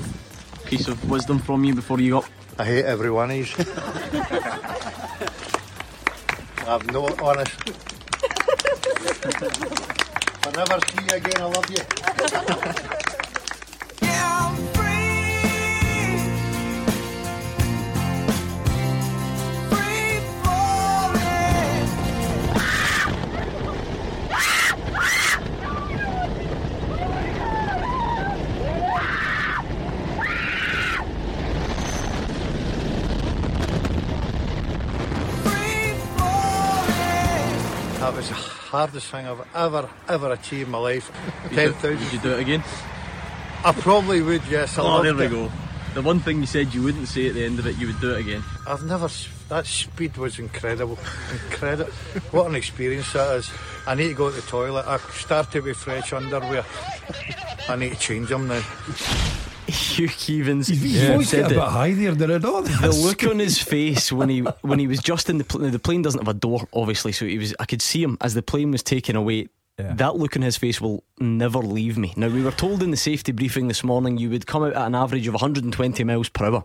piece 0.64 0.88
of 0.88 1.08
wisdom 1.08 1.38
from 1.38 1.64
you 1.64 1.74
before 1.74 2.00
you 2.00 2.12
go. 2.12 2.24
I 2.58 2.64
hate 2.64 2.86
every 2.86 3.10
one 3.10 3.30
of 3.30 3.36
these. 3.36 3.54
I've 6.66 6.90
no 6.92 7.06
honest. 7.22 7.52
If 7.66 7.76
I 10.46 10.50
never 10.56 10.80
see 10.88 11.04
you 11.08 11.16
again, 11.16 11.40
I 11.40 11.44
love 11.44 11.70
you. 11.70 13.08
That 38.02 38.14
was 38.14 38.28
the 38.28 38.34
hardest 38.34 39.06
thing 39.12 39.28
I've 39.28 39.46
ever, 39.54 39.88
ever 40.08 40.32
achieved 40.32 40.66
in 40.66 40.70
my 40.72 40.78
life. 40.78 41.08
Ten 41.54 41.72
thousand. 41.74 42.00
Would 42.00 42.12
you 42.12 42.18
do 42.18 42.32
it 42.32 42.40
again? 42.40 42.64
I 43.64 43.70
probably 43.70 44.20
would, 44.20 44.42
yes. 44.50 44.76
I 44.76 44.82
Oh, 44.82 45.02
there 45.04 45.14
we 45.14 45.26
it. 45.26 45.30
go. 45.30 45.48
The 45.94 46.02
one 46.02 46.18
thing 46.18 46.40
you 46.40 46.46
said 46.46 46.74
you 46.74 46.82
wouldn't 46.82 47.06
say 47.06 47.28
at 47.28 47.34
the 47.34 47.44
end 47.44 47.60
of 47.60 47.66
it, 47.68 47.76
you 47.78 47.86
would 47.86 48.00
do 48.00 48.12
it 48.14 48.18
again. 48.22 48.42
I've 48.66 48.82
never. 48.82 49.08
That 49.50 49.66
speed 49.66 50.16
was 50.16 50.40
incredible. 50.40 50.98
Incredible. 51.44 51.92
what 52.32 52.46
an 52.48 52.56
experience 52.56 53.12
that 53.12 53.36
is. 53.36 53.50
I 53.86 53.94
need 53.94 54.08
to 54.08 54.14
go 54.14 54.30
to 54.30 54.34
the 54.34 54.42
toilet. 54.42 54.84
I 54.84 54.96
started 54.96 55.62
with 55.62 55.76
fresh 55.76 56.12
underwear. 56.12 56.64
I 57.68 57.76
need 57.76 57.92
to 57.92 57.98
change 58.00 58.30
them 58.30 58.48
now. 58.48 58.62
Hugh 59.66 60.08
Keevins 60.08 60.68
His 60.68 60.84
yeah. 60.84 61.12
Uh, 61.12 61.16
voice 61.16 61.30
said 61.30 61.48
get 61.48 61.52
a 61.52 61.54
it. 61.54 61.58
bit 61.58 61.68
high 61.68 61.92
there, 61.92 62.14
did 62.14 62.30
it 62.30 62.42
not? 62.42 62.64
the 62.64 62.90
look 62.90 63.24
on 63.24 63.38
his 63.38 63.58
face 63.58 64.12
when 64.12 64.28
he 64.28 64.40
when 64.62 64.78
he 64.78 64.86
was 64.86 65.00
just 65.00 65.28
in 65.30 65.38
the 65.38 65.44
plane. 65.44 65.70
The 65.70 65.78
plane 65.78 66.02
doesn't 66.02 66.20
have 66.20 66.28
a 66.28 66.34
door, 66.34 66.66
obviously, 66.72 67.12
so 67.12 67.24
he 67.26 67.38
was. 67.38 67.54
I 67.60 67.64
could 67.64 67.80
see 67.82 68.02
him 68.02 68.18
as 68.20 68.34
the 68.34 68.42
plane 68.42 68.70
was 68.70 68.82
taken 68.82 69.16
away. 69.16 69.48
Yeah. 69.78 69.94
That 69.94 70.16
look 70.16 70.36
on 70.36 70.42
his 70.42 70.58
face 70.58 70.80
will 70.82 71.02
never 71.18 71.58
leave 71.58 71.96
me. 71.96 72.12
Now 72.16 72.28
we 72.28 72.42
were 72.42 72.50
told 72.50 72.82
in 72.82 72.90
the 72.90 72.96
safety 72.96 73.32
briefing 73.32 73.68
this 73.68 73.82
morning 73.82 74.18
you 74.18 74.28
would 74.30 74.46
come 74.46 74.62
out 74.64 74.74
at 74.74 74.86
an 74.86 74.94
average 74.94 75.26
of 75.26 75.32
120 75.34 76.04
miles 76.04 76.28
per 76.28 76.44
hour, 76.44 76.64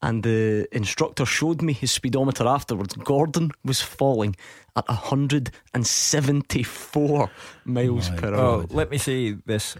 and 0.00 0.22
the 0.22 0.66
instructor 0.72 1.26
showed 1.26 1.60
me 1.60 1.74
his 1.74 1.92
speedometer 1.92 2.46
afterwards. 2.46 2.94
Gordon 2.94 3.50
was 3.62 3.82
falling 3.82 4.36
at 4.74 4.88
174 4.88 7.30
miles 7.66 8.08
per 8.10 8.34
hour. 8.34 8.40
Oh, 8.40 8.64
let 8.70 8.90
me 8.90 8.96
say 8.98 9.32
this 9.32 9.76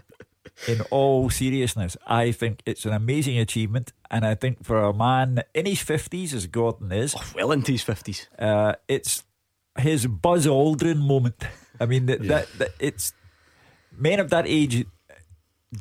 in 0.67 0.81
all 0.91 1.29
seriousness. 1.29 1.97
I 2.07 2.31
think 2.31 2.61
it's 2.65 2.85
an 2.85 2.93
amazing 2.93 3.37
achievement, 3.37 3.93
and 4.09 4.25
I 4.25 4.35
think 4.35 4.63
for 4.63 4.83
a 4.83 4.93
man 4.93 5.43
in 5.53 5.65
his 5.65 5.81
fifties, 5.81 6.33
as 6.33 6.47
Gordon 6.47 6.91
is, 6.91 7.15
well 7.35 7.51
into 7.51 7.71
his 7.71 7.83
fifties, 7.83 8.27
uh, 8.39 8.73
it's 8.87 9.23
his 9.77 10.07
Buzz 10.07 10.45
Aldrin 10.45 10.97
moment. 10.97 11.43
I 11.79 11.85
mean, 11.85 12.05
that, 12.05 12.21
that, 12.27 12.47
that 12.59 12.71
it's 12.79 13.13
men 13.97 14.19
of 14.19 14.29
that 14.29 14.45
age 14.47 14.85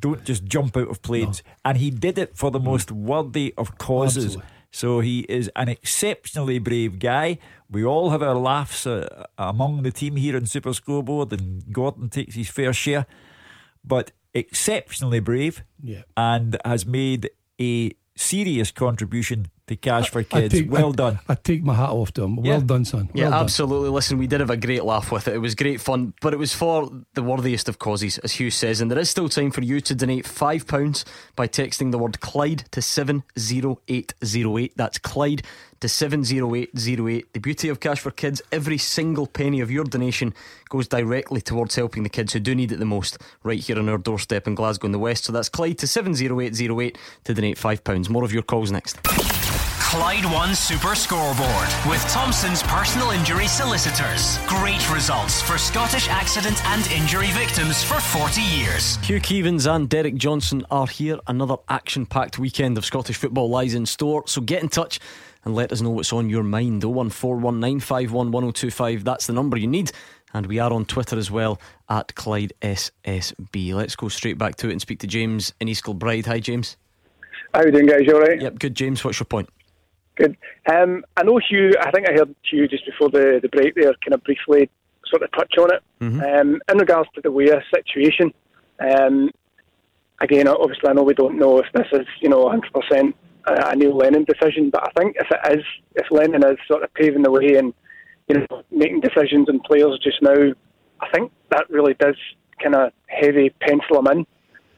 don't 0.00 0.24
just 0.24 0.44
jump 0.44 0.76
out 0.76 0.88
of 0.88 1.02
planes, 1.02 1.42
and 1.64 1.78
he 1.78 1.90
did 1.90 2.16
it 2.16 2.36
for 2.36 2.50
the 2.50 2.60
most 2.60 2.92
worthy 2.92 3.52
of 3.58 3.76
causes. 3.78 4.24
Absolutely. 4.24 4.50
So 4.72 5.00
he 5.00 5.26
is 5.28 5.50
an 5.56 5.68
exceptionally 5.68 6.60
brave 6.60 7.00
guy. 7.00 7.38
We 7.68 7.84
all 7.84 8.10
have 8.10 8.22
our 8.22 8.36
laughs 8.36 8.86
uh, 8.86 9.26
among 9.36 9.82
the 9.82 9.90
team 9.90 10.14
here 10.14 10.36
in 10.36 10.46
Super 10.46 10.72
Scoreboard, 10.72 11.32
and 11.32 11.72
Gordon 11.72 12.08
takes 12.08 12.36
his 12.36 12.48
fair 12.48 12.72
share, 12.72 13.06
but 13.84 14.12
exceptionally 14.34 15.20
brave 15.20 15.62
Yeah. 15.82 16.02
and 16.16 16.56
has 16.64 16.86
made 16.86 17.30
a 17.60 17.92
serious 18.16 18.70
contribution 18.70 19.46
to 19.66 19.76
Cash 19.76 20.10
for 20.10 20.22
Kids. 20.24 20.52
take, 20.52 20.70
well 20.70 20.88
I, 20.88 20.92
done. 20.92 21.18
I 21.28 21.34
take 21.36 21.62
my 21.62 21.74
hat 21.74 21.90
off 21.90 22.12
to 22.14 22.24
him. 22.24 22.40
Yeah. 22.44 22.52
Well 22.54 22.60
done, 22.62 22.84
son. 22.84 23.08
Yeah, 23.14 23.30
done. 23.30 23.34
absolutely. 23.44 23.88
Listen, 23.90 24.18
we 24.18 24.26
did 24.26 24.40
have 24.40 24.50
a 24.50 24.56
great 24.56 24.84
laugh 24.84 25.12
with 25.12 25.28
it. 25.28 25.34
It 25.34 25.38
was 25.38 25.54
great 25.54 25.80
fun, 25.80 26.12
but 26.20 26.32
it 26.34 26.38
was 26.38 26.52
for 26.52 26.90
the 27.14 27.22
worthiest 27.22 27.68
of 27.68 27.78
causes, 27.78 28.18
as 28.18 28.32
Hugh 28.32 28.50
says. 28.50 28.80
And 28.80 28.90
there 28.90 28.98
is 28.98 29.08
still 29.08 29.28
time 29.28 29.52
for 29.52 29.62
you 29.62 29.80
to 29.82 29.94
donate 29.94 30.24
£5 30.26 31.04
by 31.36 31.46
texting 31.46 31.92
the 31.92 31.98
word 31.98 32.20
Clyde 32.20 32.64
to 32.72 32.82
70808. 32.82 34.72
That's 34.76 34.98
Clyde 34.98 35.42
to 35.80 35.88
70808. 35.88 37.32
The 37.32 37.40
beauty 37.40 37.68
of 37.68 37.80
Cash 37.80 38.00
for 38.00 38.10
Kids, 38.10 38.40
every 38.52 38.78
single 38.78 39.26
penny 39.26 39.60
of 39.60 39.70
your 39.70 39.84
donation 39.84 40.34
goes 40.68 40.86
directly 40.86 41.40
towards 41.40 41.74
helping 41.74 42.02
the 42.02 42.08
kids 42.08 42.32
who 42.32 42.40
do 42.40 42.54
need 42.54 42.72
it 42.72 42.78
the 42.78 42.84
most 42.84 43.18
right 43.42 43.58
here 43.58 43.78
on 43.78 43.88
our 43.88 43.98
doorstep 43.98 44.46
in 44.46 44.54
Glasgow 44.54 44.86
in 44.86 44.92
the 44.92 44.98
West. 44.98 45.24
So 45.24 45.32
that's 45.32 45.48
Clyde 45.48 45.78
to 45.78 45.86
70808 45.86 46.98
to 47.24 47.34
donate 47.34 47.56
£5. 47.56 48.08
More 48.10 48.24
of 48.24 48.32
your 48.32 48.42
calls 48.42 48.70
next. 48.70 49.02
Clyde 49.90 50.24
One 50.26 50.54
Super 50.54 50.94
Scoreboard 50.94 51.68
with 51.88 52.00
Thompson's 52.10 52.62
personal 52.62 53.10
injury 53.10 53.48
solicitors. 53.48 54.38
Great 54.46 54.88
results 54.88 55.42
for 55.42 55.58
Scottish 55.58 56.08
accident 56.08 56.64
and 56.66 56.86
injury 56.92 57.32
victims 57.32 57.82
for 57.82 57.98
40 57.98 58.40
years. 58.40 58.98
Hugh 58.98 59.20
Keevins 59.20 59.68
and 59.68 59.88
Derek 59.88 60.14
Johnstone 60.14 60.64
are 60.70 60.86
here. 60.86 61.18
Another 61.26 61.56
action 61.68 62.06
packed 62.06 62.38
weekend 62.38 62.78
of 62.78 62.84
Scottish 62.84 63.16
football 63.16 63.50
lies 63.50 63.74
in 63.74 63.84
store. 63.84 64.22
So 64.28 64.40
get 64.40 64.62
in 64.62 64.68
touch 64.68 65.00
and 65.45 65.55
let 65.55 65.72
us 65.72 65.80
know 65.80 65.88
what's 65.91 66.12
on 66.12 66.28
your 66.28 66.43
mind. 66.43 66.82
01419511025. 66.82 69.05
That's 69.05 69.26
the 69.26 69.32
number 69.32 69.57
you 69.57 69.66
need. 69.66 69.91
And 70.32 70.47
we 70.47 70.59
are 70.59 70.72
on 70.72 70.84
Twitter 70.84 71.18
as 71.18 71.30
well 71.30 71.61
at 71.88 72.14
Clyde 72.14 72.53
SSB. 72.62 73.74
Let's 73.74 73.97
go 73.97 74.09
straight 74.09 74.38
back 74.38 74.55
to 74.57 74.68
it 74.68 74.72
and 74.72 74.80
speak 74.80 75.01
to 75.01 75.07
James 75.07 75.53
in 75.61 75.68
East 75.68 75.84
Kilbride. 75.84 76.26
Hi, 76.26 76.41
James. 76.41 76.76
How 77.53 77.61
are 77.61 77.66
you 77.66 77.72
doing, 77.72 77.86
guys? 77.86 78.03
You 78.07 78.14
all 78.14 78.20
right? 78.20 78.41
Yep, 78.41 78.61
good, 78.61 78.76
James. 78.76 79.05
What's 79.05 79.18
your 79.18 79.26
point? 79.26 79.49
Good. 80.16 80.36
Um, 80.70 81.05
I 81.16 81.24
know 81.24 81.38
Hugh. 81.38 81.72
I 81.80 81.91
think 81.91 82.09
I 82.09 82.12
heard 82.12 82.32
Hugh 82.49 82.68
just 82.68 82.86
before 82.86 83.11
the, 83.11 83.41
the 83.43 83.49
break 83.49 83.74
there, 83.74 83.93
kind 84.05 84.14
of 84.14 84.22
briefly 84.22 84.70
sort 85.07 85.22
of 85.22 85.32
touch 85.32 85.55
on 85.59 85.74
it. 85.74 85.82
Mm-hmm. 86.01 86.20
Um, 86.20 86.62
in 86.70 86.78
regards 86.78 87.11
to 87.14 87.20
the 87.20 87.32
Weah 87.32 87.61
situation, 87.74 88.32
um, 88.78 89.30
again, 90.20 90.47
obviously, 90.47 90.88
I 90.88 90.93
know 90.93 91.03
we 91.03 91.14
don't 91.14 91.38
know 91.38 91.59
if 91.59 91.66
this 91.74 91.88
is, 91.93 92.07
you 92.20 92.28
know, 92.28 92.47
100% 92.47 93.12
a 93.47 93.76
Neil 93.76 93.97
Lennon 93.97 94.24
decision, 94.24 94.70
but 94.70 94.82
I 94.86 95.01
think 95.01 95.16
if 95.18 95.26
it 95.30 95.59
is, 95.59 95.64
if 95.95 96.11
Lennon 96.11 96.45
is 96.45 96.59
sort 96.68 96.82
of 96.82 96.93
paving 96.95 97.22
the 97.22 97.30
way 97.30 97.55
and, 97.57 97.72
you 98.28 98.38
know, 98.38 98.62
making 98.70 99.01
decisions 99.01 99.49
on 99.49 99.61
players 99.61 99.99
just 100.03 100.22
now, 100.22 100.53
I 101.01 101.09
think 101.12 101.32
that 101.51 101.68
really 101.70 101.95
does 101.95 102.16
kind 102.62 102.74
of 102.74 102.93
heavy 103.07 103.51
pencil 103.61 103.99
him 103.99 104.07
in. 104.07 104.26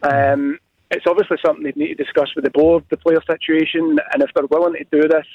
Um, 0.02 0.58
it's 0.90 1.06
obviously 1.06 1.38
something 1.44 1.64
they 1.64 1.72
need 1.74 1.96
to 1.96 2.04
discuss 2.04 2.28
with 2.34 2.44
the 2.44 2.50
board, 2.50 2.84
the 2.90 2.96
player 2.96 3.20
situation, 3.28 3.98
and 4.12 4.22
if 4.22 4.30
they're 4.34 4.46
willing 4.46 4.74
to 4.74 4.84
do 5.00 5.08
this, 5.08 5.26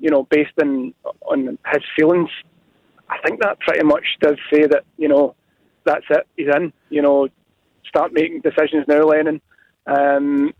you 0.00 0.10
know, 0.10 0.24
based 0.30 0.52
on 0.60 0.94
on 1.22 1.58
his 1.72 1.82
feelings, 1.96 2.30
I 3.08 3.18
think 3.24 3.40
that 3.40 3.60
pretty 3.60 3.84
much 3.84 4.04
does 4.20 4.36
say 4.52 4.66
that 4.66 4.84
you 4.96 5.08
know 5.08 5.34
that's 5.84 6.06
it, 6.10 6.26
he's 6.36 6.48
in. 6.54 6.72
You 6.88 7.02
know, 7.02 7.28
start 7.86 8.12
making 8.12 8.40
decisions 8.40 8.86
now, 8.88 9.02
Lennon, 9.02 9.40
um, 9.86 10.52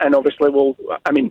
and 0.00 0.14
obviously 0.14 0.50
we'll. 0.50 0.76
I 1.04 1.12
mean, 1.12 1.30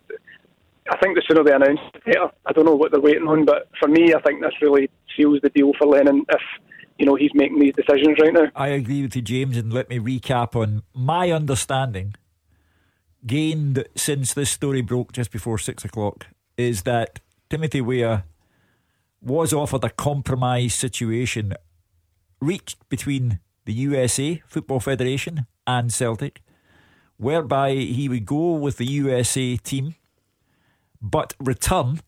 I 0.89 0.97
think 0.97 1.15
the 1.15 1.23
sooner 1.27 1.43
they 1.43 1.53
announce, 1.53 1.79
the. 2.05 2.31
I 2.45 2.51
don't 2.51 2.65
know 2.65 2.75
what 2.75 2.91
they're 2.91 3.01
waiting 3.01 3.27
on, 3.27 3.45
but 3.45 3.69
for 3.79 3.87
me, 3.87 4.13
I 4.13 4.21
think 4.21 4.41
this 4.41 4.53
really 4.61 4.89
seals 5.15 5.39
the 5.41 5.49
deal 5.49 5.71
for 5.77 5.87
Lennon 5.87 6.25
if 6.29 6.41
you 6.97 7.05
know 7.05 7.15
he's 7.15 7.31
making 7.33 7.59
these 7.59 7.73
decisions 7.75 8.17
right 8.19 8.33
now. 8.33 8.47
I 8.55 8.69
agree 8.69 9.01
with 9.01 9.15
you, 9.15 9.21
James, 9.21 9.57
and 9.57 9.71
let 9.73 9.89
me 9.89 9.99
recap 9.99 10.55
on 10.55 10.83
my 10.93 11.31
understanding 11.31 12.15
gained 13.25 13.85
since 13.95 14.33
this 14.33 14.49
story 14.49 14.81
broke 14.81 15.13
just 15.13 15.31
before 15.31 15.57
six 15.57 15.85
o'clock 15.85 16.27
is 16.57 16.83
that 16.83 17.19
Timothy 17.49 17.81
Weah 17.81 18.25
was 19.21 19.53
offered 19.53 19.83
a 19.83 19.89
compromise 19.89 20.73
situation 20.73 21.53
reached 22.41 22.77
between 22.89 23.39
the 23.65 23.73
USA 23.73 24.41
Football 24.47 24.81
Federation 24.81 25.45
and 25.65 25.91
Celtic, 25.91 26.41
whereby 27.23 27.71
he 27.73 28.09
would 28.09 28.25
go 28.25 28.53
with 28.53 28.77
the 28.77 28.85
USA 28.85 29.57
team 29.57 29.95
but 31.01 31.33
return. 31.39 31.99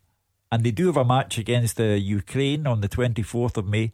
And 0.51 0.63
they 0.63 0.71
do 0.71 0.87
have 0.87 0.97
a 0.97 1.05
match 1.05 1.37
against 1.37 1.75
the 1.75 1.99
Ukraine 1.99 2.65
on 2.65 2.81
the 2.81 2.87
24th 2.89 3.57
of 3.57 3.67
May. 3.67 3.91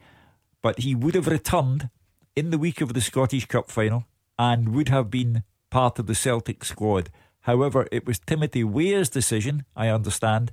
But 0.61 0.79
he 0.79 0.93
would 0.93 1.15
have 1.15 1.27
returned 1.27 1.89
in 2.35 2.51
the 2.51 2.57
week 2.57 2.81
of 2.81 2.93
the 2.93 3.01
Scottish 3.01 3.45
Cup 3.45 3.71
final 3.71 4.05
and 4.37 4.69
would 4.69 4.89
have 4.89 5.09
been 5.09 5.43
part 5.69 5.97
of 5.97 6.05
the 6.05 6.15
Celtic 6.15 6.63
squad. 6.63 7.09
However, 7.41 7.87
it 7.91 8.05
was 8.05 8.19
Timothy 8.19 8.63
Weah's 8.63 9.09
decision, 9.09 9.65
I 9.75 9.87
understand, 9.87 10.51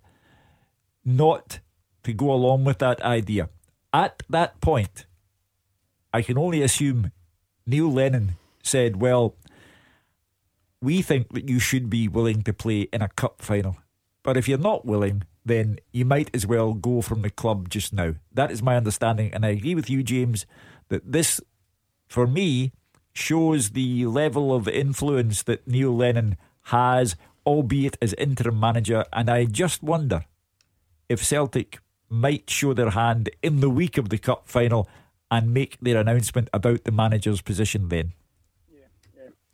not 1.05 1.61
to 2.05 2.15
go 2.15 2.33
along 2.33 2.65
with 2.65 2.79
that 2.79 3.03
idea. 3.03 3.51
At 3.93 4.23
that 4.31 4.61
point, 4.63 5.05
I 6.13 6.23
can 6.23 6.39
only 6.39 6.63
assume 6.63 7.13
Neil 7.67 7.93
Lennon 7.93 8.37
said, 8.63 8.97
Well, 8.97 9.35
we 10.81 11.03
think 11.03 11.33
that 11.33 11.49
you 11.49 11.59
should 11.59 11.91
be 11.91 12.09
willing 12.09 12.43
to 12.43 12.53
play 12.53 12.83
in 12.93 13.03
a 13.03 13.09
cup 13.09 13.43
final. 13.43 13.77
But 14.23 14.37
if 14.37 14.49
you're 14.49 14.59
not 14.59 14.87
willing, 14.87 15.25
then 15.45 15.79
you 15.93 16.05
might 16.05 16.31
as 16.35 16.47
well 16.47 16.75
go 16.75 17.01
from 17.01 17.23
the 17.23 17.31
club 17.31 17.69
just 17.69 17.93
now. 17.93 18.15
That 18.33 18.51
is 18.51 18.63
my 18.63 18.77
understanding. 18.77 19.33
And 19.33 19.45
I 19.45 19.51
agree 19.51 19.75
with 19.75 19.91
you, 19.91 20.03
James, 20.03 20.47
that 20.89 21.13
this, 21.13 21.41
for 22.09 22.27
me, 22.27 22.73
shows 23.13 23.71
the 23.71 24.07
level 24.07 24.55
of 24.55 24.69
influence 24.69 25.43
that 25.45 25.67
Neil 25.67 25.95
Lennon 25.95 26.37
has, 26.65 27.17
albeit 27.47 27.97
as 28.01 28.13
interim 28.15 28.61
manager. 28.61 29.05
And 29.13 29.31
I 29.31 29.47
just 29.47 29.83
wonder 29.83 30.25
if 31.09 31.25
Celtic 31.25 31.81
might 32.09 32.49
show 32.49 32.75
their 32.75 32.91
hand 32.91 33.31
in 33.43 33.61
the 33.61 33.71
week 33.71 33.99
of 33.99 34.11
the 34.11 34.19
cup 34.19 34.49
final 34.49 34.89
and 35.31 35.53
make 35.53 35.79
their 35.81 36.01
announcement 36.01 36.49
about 36.53 36.85
the 36.85 36.93
manager's 36.93 37.43
position 37.43 37.89
then. 37.89 38.13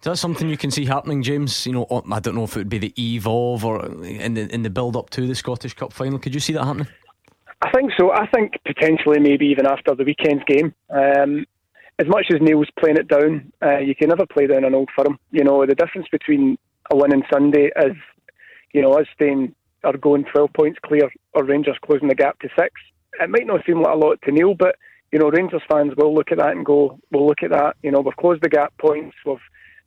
Is 0.05 0.11
that 0.11 0.17
something 0.19 0.51
you 0.51 0.59
can 0.59 0.71
see 0.71 0.85
happening, 0.85 1.23
James? 1.23 1.65
You 1.65 1.73
know, 1.73 2.03
I 2.13 2.21
don't 2.21 2.35
know 2.35 2.45
if 2.45 2.55
it 2.57 2.61
would 2.61 2.69
be 2.69 2.77
the 2.77 2.93
eve 2.95 3.27
of 3.27 3.65
or 3.65 3.87
in 4.05 4.35
the 4.35 4.55
in 4.55 4.63
the 4.63 4.69
build 4.69 4.97
up 4.97 5.09
to 5.11 5.27
the 5.27 5.35
Scottish 5.35 5.73
Cup 5.73 5.95
final. 5.95 6.19
Could 6.19 6.35
you 6.35 6.41
see 6.41 6.53
that 6.53 6.63
happening? 6.63 6.89
I 7.63 7.71
think 7.71 7.91
so. 7.99 8.13
I 8.13 8.27
think 8.27 8.53
potentially 8.67 9.19
maybe 9.19 9.47
even 9.47 9.67
after 9.67 9.95
the 9.95 10.05
weekend's 10.05 10.45
game. 10.45 10.75
Um, 10.91 11.47
as 11.99 12.07
much 12.07 12.27
as 12.35 12.43
Neil's 12.43 12.69
playing 12.79 12.99
it 12.99 13.09
down, 13.09 13.51
uh, 13.63 13.79
you 13.79 13.95
can 13.95 14.11
never 14.11 14.27
play 14.27 14.47
down 14.47 14.65
an 14.65 14.75
old 14.75 14.91
firm. 14.95 15.19
You 15.31 15.43
know, 15.43 15.65
the 15.65 15.75
difference 15.75 16.09
between 16.13 16.59
a 16.91 16.97
win 16.97 17.15
on 17.15 17.23
Sunday 17.33 17.71
is, 17.75 17.97
you 18.75 18.83
know, 18.83 18.93
us 18.93 19.07
staying 19.15 19.55
or 19.85 19.95
going 19.95 20.27
12 20.35 20.53
points 20.53 20.79
clear 20.85 21.11
or 21.33 21.45
Rangers 21.45 21.79
closing 21.83 22.09
the 22.09 22.15
gap 22.15 22.39
to 22.41 22.51
six. 22.59 22.75
It 23.21 23.31
might 23.31 23.47
not 23.47 23.65
seem 23.65 23.81
like 23.81 23.95
a 23.95 23.97
lot 23.97 24.21
to 24.25 24.33
Neil, 24.33 24.53
but, 24.53 24.77
you 25.13 25.19
know, 25.19 25.31
Rangers 25.31 25.63
fans 25.67 25.95
will 25.97 26.13
look 26.13 26.31
at 26.31 26.37
that 26.37 26.51
and 26.51 26.67
go, 26.67 26.99
we'll 27.11 27.27
look 27.27 27.43
at 27.43 27.53
that. 27.53 27.77
You 27.83 27.91
know, 27.91 28.01
we've 28.01 28.17
closed 28.17 28.43
the 28.43 28.51
gap 28.51 28.75
points. 28.77 29.17
We've, 29.25 29.39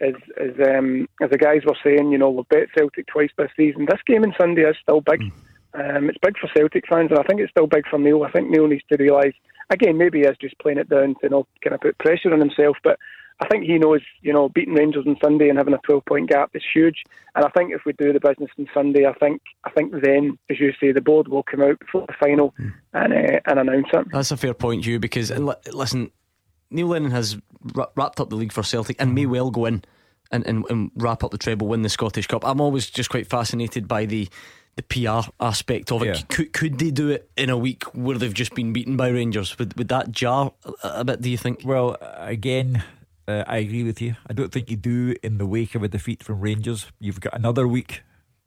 as, 0.01 0.13
as, 0.39 0.51
um, 0.67 1.07
as 1.21 1.29
the 1.29 1.37
guys 1.37 1.61
were 1.65 1.77
saying, 1.83 2.11
you 2.11 2.17
know, 2.17 2.29
we've 2.29 2.47
bet 2.49 2.67
Celtic 2.77 3.07
twice 3.07 3.31
this 3.37 3.51
season. 3.57 3.85
This 3.89 4.01
game 4.05 4.23
on 4.23 4.33
Sunday 4.39 4.63
is 4.63 4.75
still 4.81 5.01
big. 5.01 5.21
Um, 5.73 6.09
it's 6.09 6.17
big 6.21 6.37
for 6.37 6.49
Celtic 6.55 6.87
fans, 6.87 7.11
and 7.11 7.19
I 7.19 7.23
think 7.23 7.41
it's 7.41 7.51
still 7.51 7.67
big 7.67 7.87
for 7.87 7.99
Neil. 7.99 8.23
I 8.23 8.31
think 8.31 8.49
Neil 8.49 8.67
needs 8.67 8.83
to 8.91 8.97
realise, 8.97 9.33
again, 9.69 9.97
maybe 9.97 10.19
he 10.19 10.25
is 10.25 10.37
just 10.39 10.57
playing 10.59 10.79
it 10.79 10.89
down 10.89 11.15
to 11.15 11.19
you 11.23 11.29
know, 11.29 11.47
kind 11.63 11.73
of 11.73 11.81
put 11.81 11.97
pressure 11.99 12.33
on 12.33 12.39
himself, 12.39 12.77
but 12.83 12.97
I 13.39 13.47
think 13.47 13.65
he 13.65 13.77
knows, 13.77 14.01
you 14.21 14.33
know, 14.33 14.49
beating 14.49 14.73
Rangers 14.73 15.05
on 15.05 15.15
Sunday 15.23 15.49
and 15.49 15.57
having 15.57 15.75
a 15.75 15.79
12 15.85 16.05
point 16.05 16.29
gap 16.29 16.49
is 16.55 16.63
huge. 16.73 17.03
And 17.35 17.45
I 17.45 17.49
think 17.49 17.71
if 17.71 17.81
we 17.85 17.93
do 17.93 18.11
the 18.11 18.19
business 18.19 18.49
on 18.57 18.67
Sunday, 18.73 19.05
I 19.05 19.13
think 19.13 19.41
I 19.63 19.69
think 19.69 19.93
then, 20.01 20.39
as 20.49 20.59
you 20.59 20.73
say, 20.79 20.91
the 20.91 21.01
board 21.01 21.27
will 21.27 21.43
come 21.43 21.61
out 21.61 21.79
before 21.79 22.05
the 22.07 22.15
final 22.19 22.55
and 22.93 23.13
uh, 23.13 23.39
and 23.45 23.59
announce 23.59 23.87
it. 23.93 24.07
That's 24.11 24.31
a 24.31 24.37
fair 24.37 24.55
point, 24.55 24.85
Hugh, 24.85 24.99
because 24.99 25.29
and 25.29 25.45
li- 25.45 25.71
listen, 25.71 26.09
Neil 26.69 26.87
Lennon 26.87 27.11
has 27.11 27.37
wra- 27.73 27.89
wrapped 27.95 28.19
up 28.19 28.29
the 28.29 28.35
league 28.35 28.51
for 28.51 28.63
Celtic 28.63 28.97
and 28.99 29.13
may 29.13 29.25
well 29.25 29.51
go 29.51 29.65
in 29.65 29.83
and, 30.31 30.45
and, 30.45 30.65
and 30.69 30.91
wrap 30.95 31.23
up 31.23 31.31
the 31.31 31.37
treble, 31.37 31.67
win 31.67 31.81
the 31.81 31.89
Scottish 31.89 32.27
Cup. 32.27 32.45
I'm 32.45 32.61
always 32.61 32.89
just 32.89 33.09
quite 33.09 33.27
fascinated 33.27 33.87
by 33.87 34.05
the 34.05 34.27
the 34.75 34.83
PR 34.83 35.27
aspect 35.39 35.91
of 35.91 36.03
it. 36.03 36.15
Yeah. 36.15 36.21
Could 36.29 36.53
could 36.53 36.77
they 36.77 36.91
do 36.91 37.09
it 37.09 37.29
in 37.35 37.49
a 37.49 37.57
week 37.57 37.83
where 37.95 38.17
they've 38.17 38.33
just 38.33 38.53
been 38.53 38.73
beaten 38.73 38.95
by 38.95 39.07
Rangers? 39.07 39.57
Would 39.57 39.75
would 39.75 39.87
that 39.87 40.11
jar 40.11 40.53
a, 40.83 40.99
a 40.99 41.03
bit? 41.03 41.21
Do 41.21 41.31
you 41.31 41.37
think? 41.37 41.61
Well, 41.65 41.97
again, 42.01 42.83
uh, 43.27 43.43
I 43.47 43.57
agree 43.57 43.83
with 43.83 44.01
you. 44.01 44.15
I 44.27 44.33
don't 44.33 44.51
think 44.51 44.69
you 44.69 44.77
do 44.77 45.15
in 45.23 45.39
the 45.39 45.47
wake 45.47 45.73
of 45.73 45.81
a 45.81 45.87
defeat 45.87 46.21
from 46.21 46.39
Rangers. 46.41 46.85
You've 46.99 47.19
got 47.19 47.33
another 47.33 47.67
week 47.67 48.03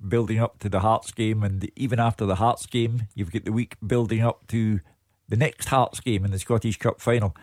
building 0.06 0.38
up 0.38 0.60
to 0.60 0.68
the 0.68 0.80
Hearts 0.80 1.10
game, 1.10 1.42
and 1.42 1.68
even 1.74 1.98
after 1.98 2.24
the 2.24 2.36
Hearts 2.36 2.64
game, 2.66 3.08
you've 3.16 3.32
got 3.32 3.44
the 3.44 3.52
week 3.52 3.76
building 3.84 4.20
up 4.20 4.46
to 4.48 4.80
the 5.28 5.36
next 5.36 5.68
Hearts 5.68 5.98
game 5.98 6.24
in 6.24 6.30
the 6.30 6.38
Scottish 6.38 6.78
Cup 6.78 7.00
final. 7.00 7.34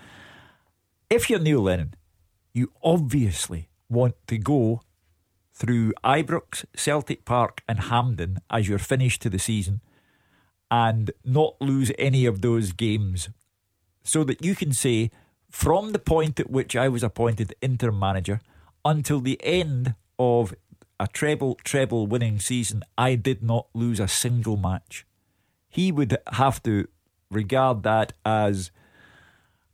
If 1.09 1.29
you're 1.29 1.39
Neil 1.39 1.61
Lennon, 1.61 1.93
you 2.53 2.73
obviously 2.83 3.69
want 3.87 4.15
to 4.27 4.37
go 4.37 4.81
through 5.53 5.93
Ibrox, 6.03 6.65
Celtic 6.75 7.23
Park, 7.23 7.63
and 7.65 7.79
Hampden 7.79 8.39
as 8.49 8.67
your 8.67 8.77
finish 8.77 9.17
to 9.19 9.29
the 9.29 9.39
season 9.39 9.79
and 10.69 11.11
not 11.23 11.55
lose 11.61 11.93
any 11.97 12.25
of 12.25 12.41
those 12.41 12.73
games 12.73 13.29
so 14.03 14.25
that 14.25 14.43
you 14.43 14.53
can 14.53 14.73
say, 14.73 15.09
from 15.49 15.93
the 15.93 15.99
point 15.99 16.41
at 16.41 16.49
which 16.49 16.75
I 16.75 16.89
was 16.89 17.03
appointed 17.03 17.55
interim 17.61 17.97
manager 17.97 18.41
until 18.83 19.21
the 19.21 19.39
end 19.41 19.95
of 20.19 20.53
a 20.99 21.07
treble 21.07 21.55
treble 21.63 22.05
winning 22.05 22.37
season, 22.37 22.83
I 22.97 23.15
did 23.15 23.41
not 23.41 23.67
lose 23.73 24.01
a 24.01 24.09
single 24.09 24.57
match. 24.57 25.05
He 25.69 25.89
would 25.89 26.17
have 26.33 26.61
to 26.63 26.89
regard 27.31 27.83
that 27.83 28.11
as 28.25 28.71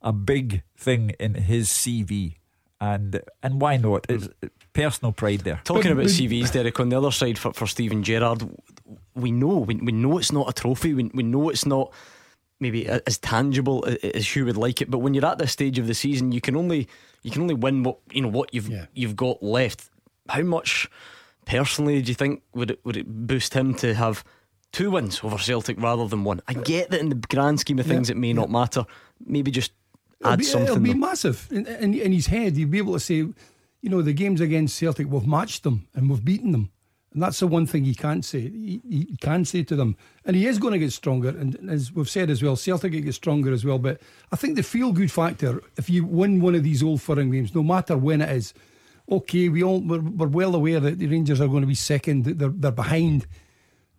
a 0.04 0.12
big 0.12 0.62
thing 0.76 1.10
in 1.18 1.34
his 1.34 1.68
CV. 1.68 2.36
And 2.80 3.22
and 3.42 3.60
why 3.60 3.78
not? 3.78 4.06
It's 4.08 4.28
personal 4.74 5.12
pride 5.12 5.40
there. 5.40 5.60
Talking 5.64 5.92
about 5.92 6.06
CVs, 6.06 6.52
Derek, 6.52 6.78
on 6.78 6.90
the 6.90 6.98
other 6.98 7.10
side 7.10 7.38
for, 7.38 7.52
for 7.52 7.66
Steven 7.66 8.02
Gerrard, 8.02 8.42
we 9.14 9.32
know 9.32 9.58
we, 9.58 9.76
we 9.76 9.92
know 9.92 10.18
it's 10.18 10.32
not 10.32 10.48
a 10.48 10.52
trophy. 10.52 10.92
We, 10.92 11.10
we 11.14 11.22
know 11.22 11.48
it's 11.48 11.64
not 11.64 11.92
maybe 12.60 12.86
as 12.86 13.18
tangible 13.18 13.86
as 14.14 14.36
you 14.36 14.44
would 14.44 14.56
like 14.56 14.82
it. 14.82 14.90
But 14.90 14.98
when 14.98 15.14
you're 15.14 15.26
at 15.26 15.38
this 15.38 15.52
stage 15.52 15.78
of 15.78 15.86
the 15.86 15.94
season, 15.94 16.32
you 16.32 16.40
can 16.40 16.56
only 16.56 16.88
you 17.22 17.30
can 17.30 17.42
only 17.42 17.54
win 17.54 17.82
what 17.82 17.98
you 18.12 18.20
know 18.20 18.28
what 18.28 18.52
you've 18.52 18.68
yeah. 18.68 18.86
you've 18.92 19.16
got 19.16 19.42
left. 19.42 19.88
How 20.28 20.42
much 20.42 20.88
personally 21.46 22.02
do 22.02 22.10
you 22.10 22.14
think 22.14 22.42
would 22.54 22.72
it 22.72 22.80
would 22.84 22.96
it 22.96 23.06
boost 23.06 23.54
him 23.54 23.74
to 23.76 23.94
have 23.94 24.24
two 24.72 24.90
wins 24.90 25.20
over 25.22 25.38
Celtic 25.38 25.80
rather 25.80 26.06
than 26.06 26.24
one? 26.24 26.42
I 26.48 26.52
get 26.52 26.90
that 26.90 27.00
in 27.00 27.08
the 27.08 27.14
grand 27.14 27.60
scheme 27.60 27.78
of 27.78 27.86
things, 27.86 28.08
yeah. 28.08 28.16
it 28.16 28.18
may 28.18 28.28
yeah. 28.28 28.34
not 28.34 28.50
matter. 28.50 28.84
Maybe 29.24 29.50
just 29.50 29.72
add 30.24 30.34
it'll 30.34 30.36
be, 30.38 30.44
something. 30.44 30.68
It'll 30.68 30.82
be 30.82 30.94
massive 30.94 31.48
in, 31.50 31.66
in, 31.66 31.94
in 31.94 32.12
his 32.12 32.26
head. 32.26 32.56
He'll 32.56 32.68
be 32.68 32.78
able 32.78 32.94
to 32.94 33.00
say, 33.00 33.14
you 33.14 33.36
know, 33.82 34.02
the 34.02 34.12
games 34.12 34.40
against 34.40 34.76
Celtic, 34.76 35.08
we've 35.08 35.26
matched 35.26 35.62
them 35.62 35.86
and 35.94 36.08
we've 36.08 36.24
beaten 36.24 36.52
them. 36.52 36.70
And 37.12 37.22
that's 37.22 37.38
the 37.38 37.46
one 37.46 37.66
thing 37.66 37.84
he 37.84 37.94
can't 37.94 38.24
say. 38.24 38.40
He, 38.40 38.80
he 38.88 39.16
can 39.20 39.44
say 39.44 39.62
to 39.62 39.76
them, 39.76 39.96
and 40.24 40.34
he 40.34 40.46
is 40.46 40.58
going 40.58 40.72
to 40.72 40.80
get 40.80 40.92
stronger. 40.92 41.28
And 41.28 41.70
as 41.70 41.92
we've 41.92 42.10
said 42.10 42.28
as 42.28 42.42
well, 42.42 42.56
Celtic 42.56 42.90
get 42.90 43.14
stronger 43.14 43.52
as 43.52 43.64
well. 43.64 43.78
But 43.78 44.00
I 44.32 44.36
think 44.36 44.56
the 44.56 44.64
feel 44.64 44.90
good 44.92 45.12
factor, 45.12 45.62
if 45.76 45.88
you 45.88 46.04
win 46.04 46.40
one 46.40 46.56
of 46.56 46.64
these 46.64 46.82
old 46.82 47.00
firm 47.00 47.30
games, 47.30 47.54
no 47.54 47.62
matter 47.62 47.96
when 47.96 48.20
it 48.20 48.30
is, 48.30 48.52
okay, 49.08 49.48
we 49.48 49.62
all 49.62 49.80
we're, 49.80 50.00
we're 50.00 50.26
well 50.26 50.56
aware 50.56 50.80
that 50.80 50.98
the 50.98 51.06
Rangers 51.06 51.40
are 51.40 51.46
going 51.46 51.60
to 51.60 51.68
be 51.68 51.76
second. 51.76 52.24
They're 52.24 52.48
they're 52.48 52.72
behind. 52.72 53.26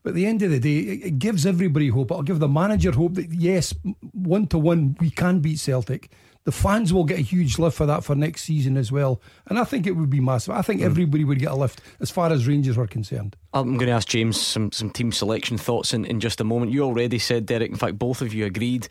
But 0.06 0.12
at 0.12 0.16
the 0.18 0.28
end 0.28 0.44
of 0.44 0.52
the 0.52 0.60
day, 0.60 0.78
it 0.78 1.18
gives 1.18 1.48
everybody 1.48 1.88
hope. 1.88 2.12
It'll 2.12 2.22
give 2.22 2.38
the 2.38 2.48
manager 2.48 2.92
hope 2.92 3.16
that 3.16 3.34
yes, 3.34 3.74
one 4.14 4.46
to 4.48 4.60
one, 4.60 4.96
we 5.00 5.10
can 5.10 5.40
beat 5.40 5.58
Celtic 5.58 6.12
the 6.46 6.52
fans 6.52 6.94
will 6.94 7.06
get 7.06 7.18
a 7.18 7.24
huge 7.24 7.58
lift 7.58 7.76
for 7.76 7.88
that 7.88 8.04
for 8.04 8.14
next 8.14 8.44
season 8.44 8.78
as 8.78 8.92
well. 8.92 9.20
And 9.48 9.58
I 9.58 9.64
think 9.64 9.88
it 9.88 9.94
would 9.94 10.12
be 10.12 10.20
massive. 10.20 10.54
I 10.54 10.62
think 10.62 10.80
mm. 10.82 10.86
everybody 10.86 11.24
would 11.24 11.40
get 11.40 11.52
a 11.52 11.56
lift 11.56 11.82
as 12.00 12.12
far 12.12 12.32
as 12.32 12.48
Rangers 12.48 12.78
were 12.78 12.86
concerned. 12.86 13.36
I'm 13.52 13.78
going 13.78 13.88
to 13.88 13.94
ask 13.94 14.08
James 14.08 14.40
some, 14.40 14.72
some 14.72 14.92
team 14.92 15.12
selection 15.12 15.58
thoughts 15.58 15.92
in, 15.92 16.06
in 16.06 16.20
just 16.20 16.40
a 16.40 16.44
moment. 16.44 16.72
You 16.72 16.84
already 16.84 17.18
said, 17.18 17.48
Derek, 17.48 17.72
in 17.72 17.78
fact, 17.78 17.98
both 17.98 18.22
of 18.22 18.32
you 18.32 18.46
agreed 18.46 18.88